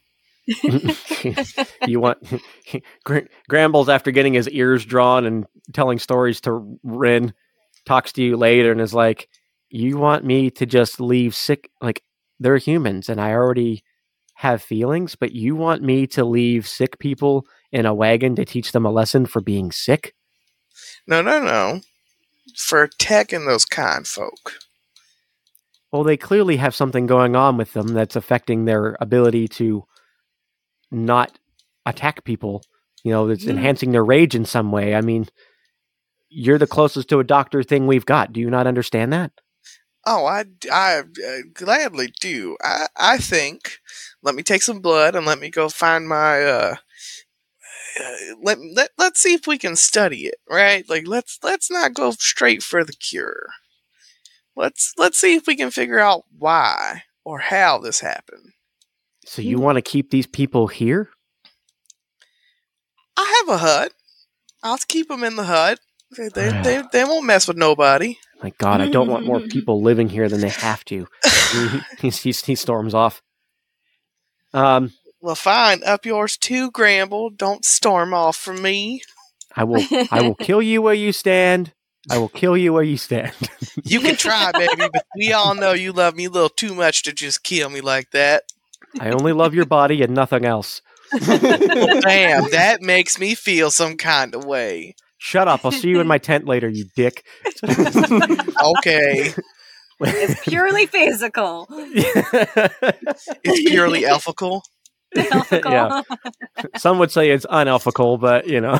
you 1.86 2.00
want 2.00 2.18
Gr- 3.04 3.18
Gramblz 3.50 3.88
after 3.88 4.10
getting 4.10 4.34
his 4.34 4.48
ears 4.48 4.84
drawn 4.84 5.26
and 5.26 5.46
telling 5.72 5.98
stories 5.98 6.40
to 6.42 6.78
Ryn 6.82 7.34
talks 7.84 8.12
to 8.14 8.22
you 8.22 8.36
later 8.36 8.72
and 8.72 8.80
is 8.80 8.94
like, 8.94 9.28
"You 9.68 9.98
want 9.98 10.24
me 10.24 10.50
to 10.52 10.66
just 10.66 11.00
leave 11.00 11.34
sick? 11.34 11.70
Like 11.82 12.02
they're 12.40 12.56
humans 12.56 13.08
and 13.08 13.20
I 13.20 13.32
already 13.32 13.84
have 14.36 14.62
feelings, 14.62 15.16
but 15.16 15.32
you 15.32 15.54
want 15.54 15.82
me 15.82 16.06
to 16.06 16.24
leave 16.24 16.66
sick 16.66 16.98
people 16.98 17.44
in 17.72 17.84
a 17.84 17.94
wagon 17.94 18.36
to 18.36 18.44
teach 18.44 18.72
them 18.72 18.86
a 18.86 18.90
lesson 18.90 19.26
for 19.26 19.40
being 19.42 19.70
sick?" 19.70 20.14
No, 21.06 21.20
no, 21.20 21.42
no. 21.42 21.80
For 22.56 22.82
attacking 22.82 23.44
those 23.44 23.64
kind 23.64 24.06
folk. 24.06 24.54
Well, 25.92 26.04
they 26.04 26.16
clearly 26.16 26.56
have 26.56 26.74
something 26.74 27.06
going 27.06 27.34
on 27.34 27.56
with 27.56 27.72
them 27.72 27.88
that's 27.88 28.16
affecting 28.16 28.64
their 28.64 28.96
ability 29.00 29.48
to 29.48 29.84
not 30.90 31.38
attack 31.86 32.24
people. 32.24 32.62
You 33.04 33.12
know, 33.12 33.28
it's 33.28 33.44
Hmm. 33.44 33.50
enhancing 33.50 33.92
their 33.92 34.04
rage 34.04 34.34
in 34.34 34.44
some 34.44 34.72
way. 34.72 34.94
I 34.94 35.00
mean, 35.00 35.28
you're 36.28 36.58
the 36.58 36.66
closest 36.66 37.08
to 37.08 37.20
a 37.20 37.24
doctor 37.24 37.62
thing 37.62 37.86
we've 37.86 38.06
got. 38.06 38.32
Do 38.32 38.40
you 38.40 38.50
not 38.50 38.66
understand 38.66 39.12
that? 39.12 39.32
Oh, 40.06 40.24
I, 40.26 40.44
I 40.72 41.00
uh, 41.00 41.38
gladly 41.52 42.12
do. 42.20 42.56
I, 42.62 42.86
I 42.96 43.18
think. 43.18 43.78
Let 44.22 44.34
me 44.34 44.42
take 44.42 44.62
some 44.62 44.80
blood 44.80 45.14
and 45.14 45.26
let 45.26 45.38
me 45.38 45.50
go 45.50 45.68
find 45.68 46.08
my. 46.08 46.42
Uh, 46.44 46.76
uh, 48.00 48.16
let 48.42 48.58
let 48.74 48.90
let's 48.98 49.20
see 49.20 49.34
if 49.34 49.46
we 49.46 49.58
can 49.58 49.76
study 49.76 50.26
it, 50.26 50.36
right? 50.48 50.88
Like 50.88 51.06
let's 51.06 51.38
let's 51.42 51.70
not 51.70 51.94
go 51.94 52.10
straight 52.12 52.62
for 52.62 52.84
the 52.84 52.92
cure. 52.92 53.48
Let's 54.56 54.92
let's 54.98 55.18
see 55.18 55.34
if 55.34 55.46
we 55.46 55.56
can 55.56 55.70
figure 55.70 55.98
out 55.98 56.24
why 56.36 57.04
or 57.24 57.38
how 57.40 57.78
this 57.78 58.00
happened. 58.00 58.52
So 59.28 59.42
you 59.42 59.58
want 59.60 59.76
to 59.76 59.82
keep 59.82 60.10
these 60.10 60.26
people 60.26 60.68
here? 60.68 61.10
I 63.14 63.42
have 63.46 63.54
a 63.54 63.58
hut. 63.58 63.92
I'll 64.62 64.78
keep 64.88 65.08
them 65.08 65.22
in 65.22 65.36
the 65.36 65.44
hut. 65.44 65.78
They 66.16 66.28
they, 66.28 66.50
they, 66.64 66.82
they 66.92 67.04
won't 67.04 67.26
mess 67.26 67.46
with 67.46 67.58
nobody. 67.58 68.16
My 68.42 68.52
God, 68.56 68.80
I 68.80 68.88
don't 68.88 69.08
want 69.08 69.26
more 69.26 69.40
people 69.50 69.82
living 69.82 70.08
here 70.08 70.30
than 70.30 70.40
they 70.40 70.48
have 70.48 70.82
to. 70.86 71.06
he, 71.52 71.80
he, 71.98 72.08
he, 72.08 72.30
he 72.32 72.54
storms 72.54 72.94
off. 72.94 73.20
Um, 74.54 74.92
Well, 75.20 75.34
fine. 75.34 75.84
Up 75.84 76.06
yours 76.06 76.38
too, 76.38 76.70
Gramble. 76.70 77.28
Don't 77.28 77.66
storm 77.66 78.14
off 78.14 78.36
from 78.36 78.62
me. 78.62 79.02
I 79.54 79.64
will, 79.64 79.84
I 80.10 80.22
will 80.22 80.36
kill 80.36 80.62
you 80.62 80.80
where 80.80 80.94
you 80.94 81.12
stand. 81.12 81.74
I 82.10 82.16
will 82.16 82.30
kill 82.30 82.56
you 82.56 82.72
where 82.72 82.82
you 82.82 82.96
stand. 82.96 83.34
You 83.84 84.00
can 84.00 84.16
try, 84.16 84.52
baby, 84.52 84.88
but 84.90 85.04
we 85.14 85.34
all 85.34 85.54
know 85.60 85.72
you 85.72 85.92
love 85.92 86.16
me 86.16 86.24
a 86.24 86.30
little 86.30 86.48
too 86.48 86.74
much 86.74 87.02
to 87.02 87.12
just 87.12 87.42
kill 87.42 87.68
me 87.68 87.82
like 87.82 88.10
that. 88.12 88.44
I 89.00 89.10
only 89.10 89.32
love 89.32 89.54
your 89.54 89.66
body 89.66 90.02
and 90.02 90.14
nothing 90.14 90.44
else. 90.44 90.82
Well, 91.12 91.20
damn, 92.00 92.50
that 92.50 92.78
makes 92.82 93.18
me 93.18 93.34
feel 93.34 93.70
some 93.70 93.96
kind 93.96 94.34
of 94.34 94.44
way. 94.44 94.94
Shut 95.18 95.48
up! 95.48 95.64
I'll 95.64 95.72
see 95.72 95.88
you 95.88 96.00
in 96.00 96.06
my 96.06 96.18
tent 96.18 96.46
later, 96.46 96.68
you 96.68 96.84
dick. 96.94 97.24
Okay, 98.60 99.32
it's 100.00 100.40
purely 100.48 100.86
physical. 100.86 101.66
it's 101.70 103.68
purely 103.68 104.04
ethical. 104.04 104.62
Ethical. 105.14 105.72
Yeah. 105.72 106.02
Some 106.76 106.98
would 106.98 107.10
say 107.10 107.30
it's 107.30 107.46
unethical, 107.48 108.18
but 108.18 108.46
you 108.46 108.60
know. 108.60 108.78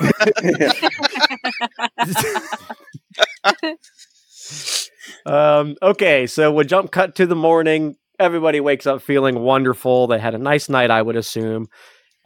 um, 5.26 5.76
okay, 5.82 6.26
so 6.26 6.52
we 6.52 6.64
jump 6.64 6.90
cut 6.90 7.14
to 7.16 7.26
the 7.26 7.36
morning. 7.36 7.97
Everybody 8.19 8.61
wakes 8.61 8.86
up 8.86 9.03
feeling 9.03 9.40
wonderful. 9.40 10.07
They 10.09 10.19
had 10.19 10.35
a 10.35 10.39
nice 10.39 10.69
night, 10.69 10.90
I 10.90 11.01
would 11.03 11.16
assume. 11.16 11.69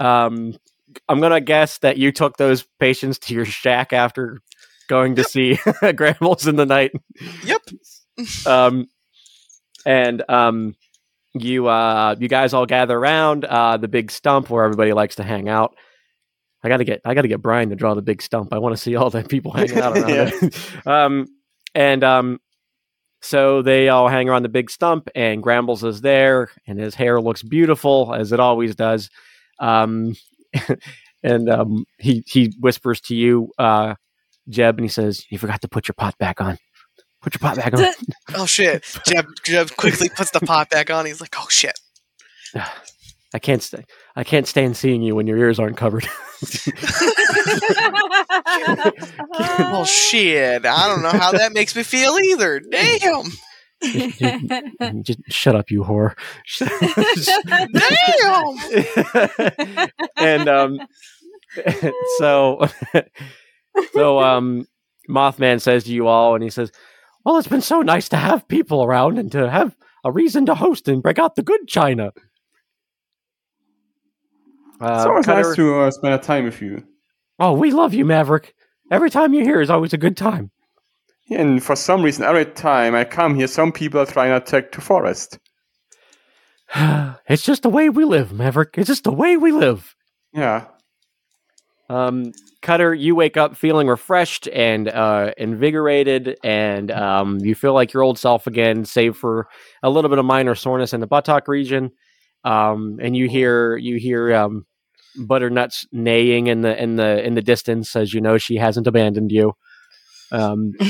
Um, 0.01 0.57
I'm 1.09 1.21
gonna 1.21 1.41
guess 1.41 1.79
that 1.79 1.97
you 1.99 2.13
took 2.13 2.37
those 2.37 2.65
patients 2.81 3.19
to 3.21 3.35
your 3.35 3.45
shack 3.45 3.93
after 3.93 4.39
going 4.89 5.17
to 5.17 5.25
see 5.25 5.55
Gramblz 5.57 6.47
in 6.49 6.57
the 6.57 6.67
night. 6.67 6.93
Yep. 7.45 7.63
Um, 8.47 8.87
and 9.87 10.23
um, 10.29 10.75
you 11.35 11.67
uh, 11.67 12.17
you 12.19 12.29
guys 12.29 12.53
all 12.55 12.67
gather 12.67 12.97
around 12.99 13.45
uh, 13.45 13.77
the 13.77 13.89
big 13.89 14.11
stump 14.11 14.51
where 14.51 14.65
everybody 14.65 14.93
likes 14.93 15.17
to 15.17 15.23
hang 15.23 15.49
out. 15.49 15.75
I 16.63 16.69
gotta 16.69 16.85
get 16.85 17.01
I 17.05 17.15
gotta 17.15 17.29
get 17.29 17.43
Brian 17.43 17.71
to 17.71 17.77
draw 17.77 17.95
the 17.95 18.03
big 18.03 18.23
stump. 18.23 18.53
I 18.53 18.59
want 18.59 18.75
to 18.77 18.81
see 18.83 18.97
all 18.97 19.11
the 19.11 19.23
people 19.25 19.53
hanging 19.53 19.79
out 19.79 19.97
around 19.97 20.09
Yeah. 20.11 20.31
it. 20.41 20.87
um, 20.87 21.27
and 21.75 22.05
um, 22.05 22.39
so 23.23 23.63
they 23.63 23.89
all 23.89 24.09
hang 24.09 24.29
around 24.29 24.43
the 24.43 24.49
big 24.49 24.71
stump, 24.71 25.09
and 25.15 25.43
Gramblz 25.43 25.85
is 25.85 26.01
there, 26.01 26.51
and 26.67 26.79
his 26.79 26.95
hair 26.95 27.21
looks 27.21 27.43
beautiful 27.43 28.15
as 28.15 28.33
it 28.33 28.41
always 28.41 28.75
does. 28.75 29.11
Um, 29.59 30.17
and 31.23 31.49
um, 31.49 31.85
he 31.99 32.25
he 32.27 32.53
whispers 32.61 33.01
to 33.03 33.15
you, 33.15 33.53
uh, 33.59 33.95
Jeb, 34.49 34.77
and 34.77 34.85
he 34.85 34.89
says, 34.89 35.25
"You 35.31 35.39
forgot 35.39 35.63
to 35.63 35.69
put 35.69 35.89
your 35.89 35.95
pot 35.95 36.19
back 36.19 36.41
on. 36.41 36.59
Put 37.23 37.35
your 37.35 37.41
pot 37.41 37.57
back 37.57 37.75
on." 37.75 37.93
Oh 38.35 38.47
shit! 38.47 38.85
Jeb, 39.07 39.27
Jeb 39.45 39.77
quickly 39.77 40.09
puts 40.09 40.31
the 40.31 40.41
pot 40.41 40.69
back 40.71 40.91
on. 40.91 41.07
He's 41.07 41.21
like, 41.21 41.35
"Oh 41.39 41.47
shit!" 41.49 41.79
I 43.35 43.39
can't 43.39 43.63
stay. 43.63 43.85
I 44.15 44.25
can't 44.25 44.47
stand 44.47 44.77
seeing 44.77 45.03
you 45.03 45.15
when 45.15 45.27
your 45.27 45.39
ears 45.39 45.59
aren't 45.59 45.77
covered. 45.77 46.09
Well, 49.59 49.85
shit! 49.85 50.67
I 50.67 50.89
don't 50.89 51.03
know 51.03 51.19
how 51.19 51.33
that 51.33 51.53
makes 51.53 51.75
me 51.75 51.83
feel 51.83 52.17
either. 52.19 52.61
Damn! 52.61 53.25
Just 55.03 55.21
shut 55.29 55.57
up, 55.57 55.71
you 55.71 55.83
whore. 55.83 56.15
Damn! 59.77 59.89
and 60.17 60.49
um, 60.49 60.79
so, 62.19 62.67
so 63.93 64.21
um, 64.21 64.67
Mothman 65.09 65.61
says 65.61 65.85
to 65.85 65.93
you 65.93 66.07
all, 66.07 66.35
and 66.35 66.45
he 66.45 66.51
says, 66.51 66.71
"Well, 67.25 67.39
it's 67.39 67.49
been 67.49 67.61
so 67.61 67.81
nice 67.83 68.09
to 68.11 68.17
have 68.17 68.47
people 68.49 68.85
around 68.85 69.19
and 69.19 69.33
to 69.33 69.51
have 69.51 69.77
a 70.05 70.13
reason 70.13 70.47
to 70.47 70.55
host 70.55 70.89
and 70.89 71.03
break 71.03 71.19
out 71.19 71.35
the 71.37 71.43
good 71.43 71.67
china." 71.67 72.13
Uh, 74.83 74.95
it's 74.97 75.07
always 75.07 75.27
Cutter- 75.27 75.43
nice 75.43 75.57
to 75.57 75.81
uh, 75.81 75.91
spend 75.91 76.15
a 76.15 76.19
time 76.19 76.45
with 76.45 76.61
you. 76.61 76.83
Oh, 77.39 77.53
we 77.53 77.71
love 77.71 77.95
you, 77.95 78.05
Maverick. 78.05 78.55
Every 78.91 79.11
time 79.11 79.33
you're 79.33 79.45
here 79.45 79.61
is 79.61 79.71
always 79.71 79.93
a 79.93 79.99
good 79.99 80.17
time. 80.17 80.51
And 81.31 81.63
for 81.63 81.77
some 81.77 82.03
reason, 82.03 82.25
every 82.25 82.47
time 82.47 82.95
I 82.95 83.05
come 83.05 83.35
here, 83.35 83.47
some 83.47 83.73
people 83.73 84.01
are 84.01 84.07
trying 84.07 84.31
to 84.31 84.37
attack 84.37 84.73
the 84.73 84.81
forest. 84.81 85.39
it's 86.75 87.43
just 87.43 87.63
the 87.63 87.71
way 87.71 87.89
we 87.89 88.05
live, 88.05 88.33
Maverick. 88.33 88.75
It's 88.77 88.89
just 88.89 89.05
the 89.05 89.13
way 89.13 89.37
we 89.37 89.53
live. 89.53 89.95
Yeah. 90.33 90.67
Um, 91.89 92.33
Cutter, 92.63 92.95
you 92.95 93.15
wake 93.15 93.37
up 93.37 93.57
feeling 93.57 93.87
refreshed 93.87 94.49
and 94.49 94.89
uh, 94.89 95.33
invigorated, 95.37 96.39
and 96.43 96.91
um, 96.91 97.39
you 97.41 97.55
feel 97.55 97.75
like 97.75 97.93
your 97.93 98.03
old 98.03 98.19
self 98.19 98.47
again, 98.47 98.85
save 98.85 99.17
for 99.17 99.49
a 99.83 99.91
little 99.91 100.09
bit 100.09 100.19
of 100.19 100.25
minor 100.25 100.55
soreness 100.55 100.93
in 100.93 101.01
the 101.01 101.07
buttock 101.07 101.49
region. 101.49 101.91
Um, 102.45 102.99
and 103.01 103.17
you 103.17 103.29
hear 103.29 103.77
you 103.77 103.97
hear 103.97 104.35
um, 104.35 104.65
Butternuts 105.19 105.87
neighing 105.93 106.47
in 106.47 106.63
the 106.63 106.81
in 106.83 106.97
the 106.97 107.25
in 107.25 107.35
the 107.35 107.43
distance, 107.43 107.95
as 107.97 108.13
you 108.15 108.21
know 108.21 108.39
she 108.39 108.57
hasn't 108.57 108.87
abandoned 108.87 109.31
you. 109.33 109.53
Um, 110.31 110.73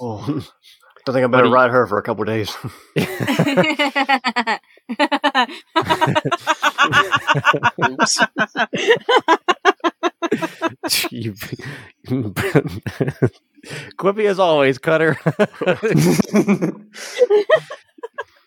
Oh, 0.00 0.22
I 1.08 1.12
think 1.12 1.24
I 1.24 1.26
better 1.26 1.44
do 1.44 1.48
you- 1.48 1.54
ride 1.54 1.70
her 1.70 1.86
for 1.86 1.98
a 1.98 2.02
couple 2.02 2.24
days. 2.24 2.54
Oops. 7.88 8.20
you, 11.10 11.34
Quippy 13.98 14.26
as 14.26 14.38
always, 14.38 14.78
Cutter. 14.78 15.16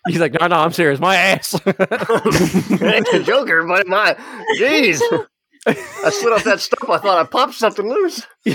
He's 0.07 0.19
like, 0.19 0.33
no, 0.39 0.47
no, 0.47 0.55
I'm 0.57 0.71
serious. 0.71 0.99
My 0.99 1.15
ass. 1.15 1.53
it 1.53 1.67
ain't 1.67 3.07
the 3.11 3.23
Joker, 3.25 3.63
but 3.67 3.87
my, 3.87 4.15
jeez. 4.57 4.99
I 5.67 6.09
slid 6.09 6.33
off 6.33 6.43
that 6.45 6.59
stump. 6.59 6.89
I 6.89 6.97
thought 6.97 7.19
I 7.19 7.23
popped 7.23 7.53
something 7.53 7.87
loose. 7.87 8.25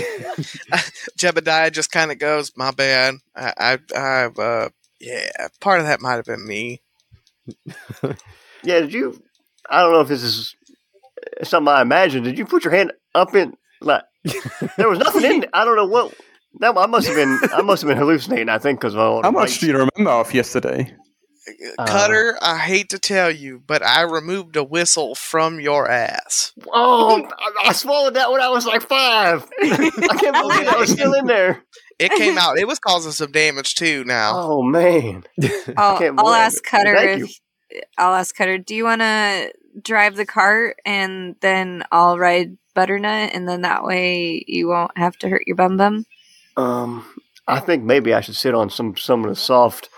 Jebediah 1.17 1.71
just 1.71 1.89
kind 1.89 2.11
of 2.11 2.19
goes, 2.19 2.51
"My 2.57 2.71
bad. 2.71 3.15
I, 3.33 3.53
I, 3.57 4.23
I've, 4.25 4.37
uh, 4.37 4.69
yeah, 4.99 5.47
part 5.61 5.79
of 5.79 5.85
that 5.85 6.01
might 6.01 6.15
have 6.15 6.25
been 6.25 6.45
me." 6.45 6.81
Yeah, 8.63 8.81
did 8.81 8.93
you? 8.93 9.21
I 9.69 9.81
don't 9.81 9.93
know 9.93 10.01
if 10.01 10.09
this 10.09 10.23
is 10.23 10.55
something 11.43 11.71
I 11.71 11.81
imagined. 11.81 12.25
Did 12.25 12.37
you 12.37 12.45
put 12.45 12.65
your 12.65 12.73
hand 12.73 12.91
up 13.15 13.35
in 13.35 13.55
like 13.81 14.03
there 14.77 14.89
was 14.89 14.99
nothing 14.99 15.23
in? 15.23 15.45
I 15.53 15.63
don't 15.63 15.75
know 15.75 15.85
what. 15.85 16.13
That 16.59 16.75
I 16.75 16.87
must 16.87 17.07
have 17.07 17.15
been. 17.15 17.39
I 17.53 17.61
must 17.61 17.83
have 17.83 17.87
been 17.87 17.97
hallucinating. 17.97 18.49
I 18.49 18.57
think 18.57 18.79
because 18.79 18.95
of 18.95 18.99
all. 18.99 19.21
How 19.21 19.31
much 19.31 19.49
lights. 19.49 19.59
do 19.59 19.67
you 19.67 19.73
remember 19.73 20.11
of 20.11 20.33
yesterday? 20.33 20.93
Uh, 21.77 21.85
Cutter, 21.85 22.37
I 22.41 22.57
hate 22.57 22.89
to 22.89 22.99
tell 22.99 23.31
you, 23.31 23.61
but 23.65 23.83
I 23.83 24.01
removed 24.01 24.55
a 24.55 24.63
whistle 24.63 25.15
from 25.15 25.59
your 25.59 25.89
ass. 25.89 26.53
Oh, 26.71 27.23
I, 27.39 27.69
I 27.69 27.73
swallowed 27.73 28.15
that 28.15 28.31
when 28.31 28.41
I 28.41 28.49
was 28.49 28.65
like 28.65 28.81
five. 28.81 29.47
I 29.61 30.17
can't 30.19 30.35
believe 30.35 30.65
that 30.65 30.77
was 30.77 30.91
still 30.91 31.13
in 31.13 31.25
there. 31.25 31.63
It 31.99 32.11
came 32.11 32.37
out. 32.37 32.59
It 32.59 32.67
was 32.67 32.79
causing 32.79 33.11
some 33.11 33.31
damage 33.31 33.75
too. 33.75 34.03
Now, 34.03 34.33
Oh 34.35 34.61
man. 34.61 35.23
I'll, 35.77 35.97
can't 35.97 36.19
I'll 36.19 36.33
ask. 36.33 36.63
Cutter 36.63 36.95
Thank 36.95 37.23
if 37.23 37.39
I'll 37.97 38.13
ask 38.13 38.35
Cutter. 38.35 38.57
Do 38.57 38.75
you 38.75 38.83
want 38.83 39.01
to 39.01 39.53
drive 39.81 40.15
the 40.15 40.25
cart 40.25 40.77
and 40.85 41.35
then 41.41 41.83
I'll 41.91 42.17
ride 42.17 42.57
Butternut, 42.77 43.33
and 43.33 43.49
then 43.49 43.61
that 43.61 43.83
way 43.83 44.43
you 44.45 44.67
won't 44.67 44.95
have 44.97 45.17
to 45.17 45.29
hurt 45.29 45.41
your 45.47 45.55
bum 45.55 45.77
bum. 45.77 46.05
Um, 46.57 47.03
I 47.47 47.59
think 47.59 47.83
maybe 47.83 48.13
I 48.13 48.21
should 48.21 48.35
sit 48.35 48.53
on 48.53 48.69
some 48.69 48.95
some 48.95 49.23
of 49.23 49.29
the 49.29 49.35
soft 49.35 49.89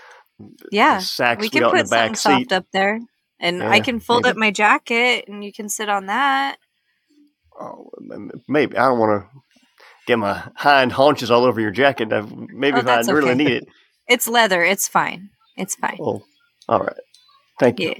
Yeah, 0.72 0.98
sacks 0.98 1.40
we 1.40 1.46
we, 1.46 1.50
can 1.50 1.60
got 1.62 1.74
in 1.74 1.76
put 1.80 1.86
the 1.86 1.90
back 1.90 2.16
something 2.16 2.16
seat. 2.16 2.50
soft 2.50 2.52
up 2.52 2.66
there, 2.72 3.00
and 3.40 3.62
I 3.62 3.80
can 3.80 4.00
fold 4.00 4.22
maybe. 4.24 4.30
up 4.30 4.36
my 4.36 4.50
jacket, 4.50 5.24
and 5.28 5.44
you 5.44 5.52
can 5.52 5.68
sit 5.68 5.88
on 5.88 6.06
that. 6.06 6.56
Oh, 7.60 7.90
maybe 8.48 8.76
I 8.76 8.86
don't 8.88 8.98
want 8.98 9.22
to. 9.22 9.40
get 10.06 10.18
my 10.18 10.42
hind 10.56 10.92
haunches 10.92 11.30
all 11.30 11.44
over 11.44 11.60
your 11.60 11.70
jacket. 11.70 12.08
Maybe 12.08 12.76
Oh, 12.76 12.80
if 12.80 12.86
I 12.86 12.96
that's 12.96 13.08
really 13.10 13.34
need 13.34 13.50
it. 13.50 13.68
It's 14.08 14.26
leather. 14.26 14.64
It's 14.64 14.88
fine. 14.88 15.30
It's 15.56 15.76
fine. 15.76 15.96
Oh, 16.00 16.24
all 16.68 16.80
right. 16.80 16.96
Thank 17.60 17.78
you. 17.78 17.94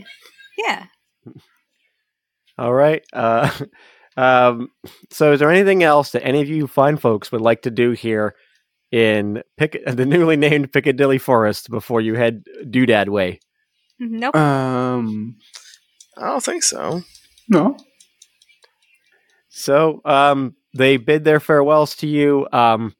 Yeah. 0.58 0.86
Yeah. 1.26 1.32
All 2.58 2.74
right. 2.74 3.02
Uh, 3.12 3.48
um, 4.16 4.68
so, 5.10 5.32
is 5.32 5.38
there 5.40 5.50
anything 5.50 5.82
else 5.82 6.10
that 6.10 6.26
any 6.26 6.40
of 6.42 6.48
you 6.48 6.66
fine 6.66 6.96
folks 6.96 7.30
would 7.30 7.40
like 7.40 7.62
to 7.62 7.70
do 7.70 7.92
here 7.92 8.34
in 8.92 9.42
Pick- 9.56 9.82
the 9.86 10.06
newly 10.06 10.36
named 10.36 10.72
Pickadilly 10.72 11.20
Forest 11.20 11.70
before 11.70 12.00
you 12.00 12.14
head 12.14 12.44
Doodad 12.64 13.08
Way? 13.08 13.40
Nope. 13.98 14.34
Um, 14.34 15.36
I 16.16 16.26
don't 16.26 16.42
think 16.42 16.62
so. 16.62 17.02
no. 17.48 17.76
So, 19.48 20.00
um, 20.04 20.54
they 20.74 20.96
bid 20.96 21.24
their 21.24 21.40
farewells 21.40 21.96
to 21.96 22.06
you. 22.06 22.46
Um, 22.52 22.94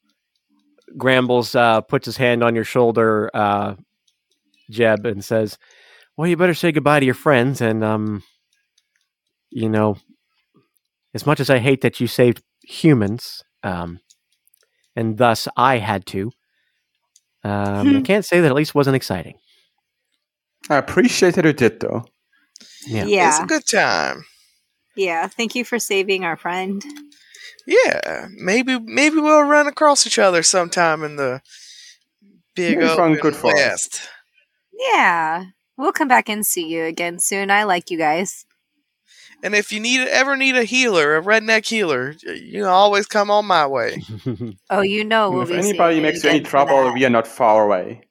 Gramblz 0.99 1.55
uh, 1.55 1.81
puts 1.83 2.07
his 2.07 2.17
hand 2.17 2.43
on 2.43 2.55
your 2.55 2.65
shoulder, 2.65 3.31
uh, 3.33 3.77
Jeb, 4.71 5.07
and 5.07 5.25
says, 5.25 5.57
"Well, 6.17 6.29
you 6.29 6.37
better 6.37 6.55
say 6.55 6.73
goodbye 6.73 6.99
to 7.01 7.07
your 7.07 7.15
friends, 7.15 7.61
and 7.61 7.85
um, 7.85 8.25
you 9.51 9.69
know, 9.69 9.97
as 11.15 11.25
much 11.27 11.39
as 11.39 11.49
I 11.49 11.59
hate 11.59 11.83
that 11.83 12.01
you 12.01 12.09
saved 12.09 12.43
humans, 12.65 13.43
um, 13.63 14.01
and 14.97 15.19
thus 15.19 15.49
I 15.57 15.79
had 15.79 16.07
to, 16.07 16.31
um, 17.45 17.97
I 17.97 18.01
can't 18.03 18.25
say 18.25 18.41
that 18.41 18.49
at 18.49 18.55
least 18.55 18.75
wasn't 18.75 18.97
exciting. 18.97 19.35
I 20.69 20.77
appreciate 20.77 21.35
that 21.35 21.45
you 21.45 21.53
did, 21.53 21.81
though. 21.81 22.05
Yeah. 22.87 23.05
Yeah. 23.05 23.29
It's 23.29 23.41
a 23.41 23.47
good 23.47 23.67
time. 23.67 24.25
Yeah. 24.97 25.27
Thank 25.27 25.55
you 25.55 25.65
for 25.65 25.79
saving 25.79 26.25
our 26.25 26.37
friend. 26.37 26.85
Yeah, 27.67 28.27
maybe 28.37 28.79
maybe 28.81 29.17
we'll 29.17 29.43
run 29.43 29.67
across 29.67 30.07
each 30.07 30.19
other 30.19 30.43
sometime 30.43 31.05
in 31.05 31.17
the 31.17 31.41
big 32.57 32.79
Maybe 32.79 32.97
find 32.97 33.21
good 33.21 33.37
for 33.37 33.55
us. 33.57 34.09
Yeah. 34.73 35.45
We'll 35.77 35.93
come 35.93 36.09
back 36.09 36.29
and 36.29 36.45
see 36.45 36.67
you 36.67 36.85
again 36.85 37.19
soon. 37.19 37.51
I 37.51 37.65
like 37.65 37.91
you 37.91 37.99
guys. 37.99 38.45
And 39.43 39.55
if 39.55 39.73
you 39.73 39.81
need 39.81 40.07
ever 40.09 40.37
need 40.37 40.57
a 40.57 40.65
healer, 40.65 41.17
a 41.17 41.23
redneck 41.23 41.67
healer, 41.67 42.15
you 42.23 42.63
can 42.63 42.65
always 42.65 43.07
come 43.07 43.31
on 43.31 43.47
my 43.47 43.67
way. 43.67 44.03
Oh, 44.71 44.83
you 44.83 45.05
know 45.05 45.31
we'll 45.31 45.43
if 45.43 45.51
anybody 45.51 46.01
makes 46.01 46.23
you 46.23 46.31
any 46.31 46.41
trouble, 46.41 46.85
that. 46.85 46.95
we 46.95 47.05
are 47.05 47.11
not 47.11 47.27
far 47.27 47.65
away. 47.65 48.03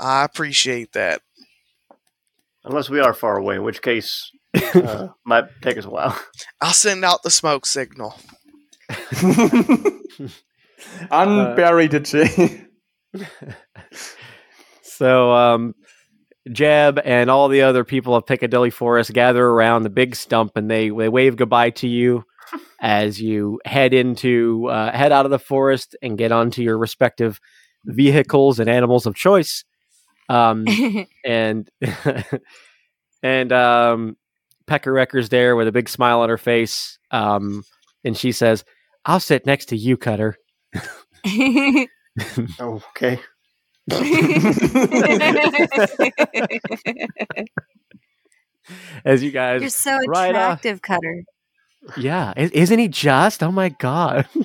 I 0.00 0.24
appreciate 0.24 0.92
that. 0.92 1.20
Unless 2.64 2.88
we 2.88 3.00
are 3.00 3.12
far 3.12 3.36
away, 3.36 3.56
in 3.56 3.62
which 3.64 3.82
case 3.82 4.30
uh, 4.74 5.08
might 5.26 5.44
take 5.60 5.76
us 5.76 5.84
a 5.84 5.90
while. 5.90 6.18
I'll 6.60 6.72
send 6.72 7.04
out 7.04 7.22
the 7.22 7.30
smoke 7.30 7.66
signal. 7.66 8.14
Unbury 11.10 11.90
the 11.90 12.00
J. 12.00 12.66
So, 14.82 15.32
um, 15.32 15.74
Jeb 16.50 16.98
and 17.04 17.30
all 17.30 17.48
the 17.48 17.62
other 17.62 17.84
people 17.84 18.14
of 18.14 18.26
Pickadilly 18.26 18.72
Forest 18.72 19.12
gather 19.12 19.44
around 19.44 19.82
the 19.82 19.90
big 19.90 20.16
stump 20.16 20.56
and 20.56 20.70
they, 20.70 20.88
they 20.88 21.08
wave 21.08 21.36
goodbye 21.36 21.70
to 21.70 21.88
you 21.88 22.24
as 22.80 23.20
you 23.20 23.60
head 23.64 23.94
into 23.94 24.66
uh, 24.68 24.90
head 24.92 25.12
out 25.12 25.24
of 25.24 25.30
the 25.30 25.38
forest 25.38 25.96
and 26.02 26.18
get 26.18 26.32
onto 26.32 26.62
your 26.62 26.76
respective 26.76 27.40
vehicles 27.84 28.58
and 28.58 28.68
animals 28.68 29.06
of 29.06 29.14
choice. 29.14 29.64
Um, 30.28 30.66
and 31.24 31.70
and 33.22 33.52
um, 33.52 34.16
Pecker 34.66 34.92
Wrecker's 34.92 35.28
there 35.28 35.56
with 35.56 35.68
a 35.68 35.72
big 35.72 35.88
smile 35.88 36.20
on 36.20 36.28
her 36.28 36.38
face, 36.38 36.98
um, 37.10 37.62
and 38.04 38.16
she 38.16 38.32
says, 38.32 38.64
"I'll 39.04 39.20
sit 39.20 39.46
next 39.46 39.66
to 39.66 39.76
you, 39.76 39.96
Cutter." 39.96 40.36
Oh, 41.26 41.86
okay. 42.60 43.18
As 49.04 49.22
you 49.22 49.30
guys 49.32 49.60
You're 49.60 49.68
so 49.70 49.98
Right 50.06 50.34
off. 50.34 50.60
attractive, 50.60 50.80
Cutter. 50.82 51.24
Yeah, 51.96 52.32
is, 52.36 52.50
isn't 52.52 52.78
he 52.78 52.86
just? 52.88 53.42
Oh 53.42 53.50
my 53.52 53.68
god! 53.70 54.26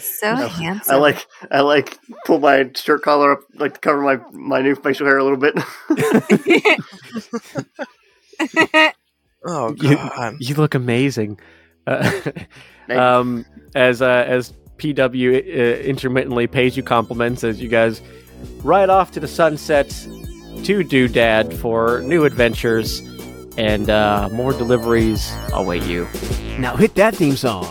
So 0.00 0.34
No, 0.34 0.48
handsome. 0.48 0.94
I 0.94 0.98
like 0.98 1.26
I 1.50 1.60
like 1.60 1.98
pull 2.24 2.38
my 2.38 2.70
shirt 2.74 3.02
collar 3.02 3.32
up 3.32 3.40
like 3.56 3.74
to 3.74 3.80
cover 3.80 4.00
my 4.00 4.18
my 4.32 4.62
new 4.62 4.74
facial 4.74 5.06
hair 5.06 5.18
a 5.18 5.24
little 5.24 5.36
bit. 5.36 5.54
Oh 9.46 9.74
You- 9.78 9.96
god. 9.96 10.36
you 10.40 10.54
look 10.54 10.74
amazing. 10.74 11.38
Uh, 11.86 12.10
um, 12.88 13.44
as 13.74 14.00
uh, 14.00 14.24
as 14.26 14.54
PW 14.78 15.36
uh, 15.36 15.80
intermittently 15.82 16.46
pays 16.46 16.78
you 16.78 16.82
compliments 16.82 17.44
as 17.44 17.60
you 17.60 17.68
guys 17.68 18.00
ride 18.62 18.90
off 18.90 19.10
to 19.12 19.20
the 19.20 19.28
sunset 19.28 19.88
to 19.90 20.82
Doodad 20.82 21.52
for 21.52 22.00
new 22.00 22.24
adventures 22.24 23.00
and 23.56 23.90
uh, 23.90 24.28
more 24.32 24.52
deliveries 24.52 25.32
await 25.52 25.82
you. 25.84 26.08
Now 26.58 26.76
hit 26.76 26.94
that 26.94 27.14
theme 27.16 27.36
song. 27.36 27.64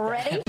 Already? 0.00 0.42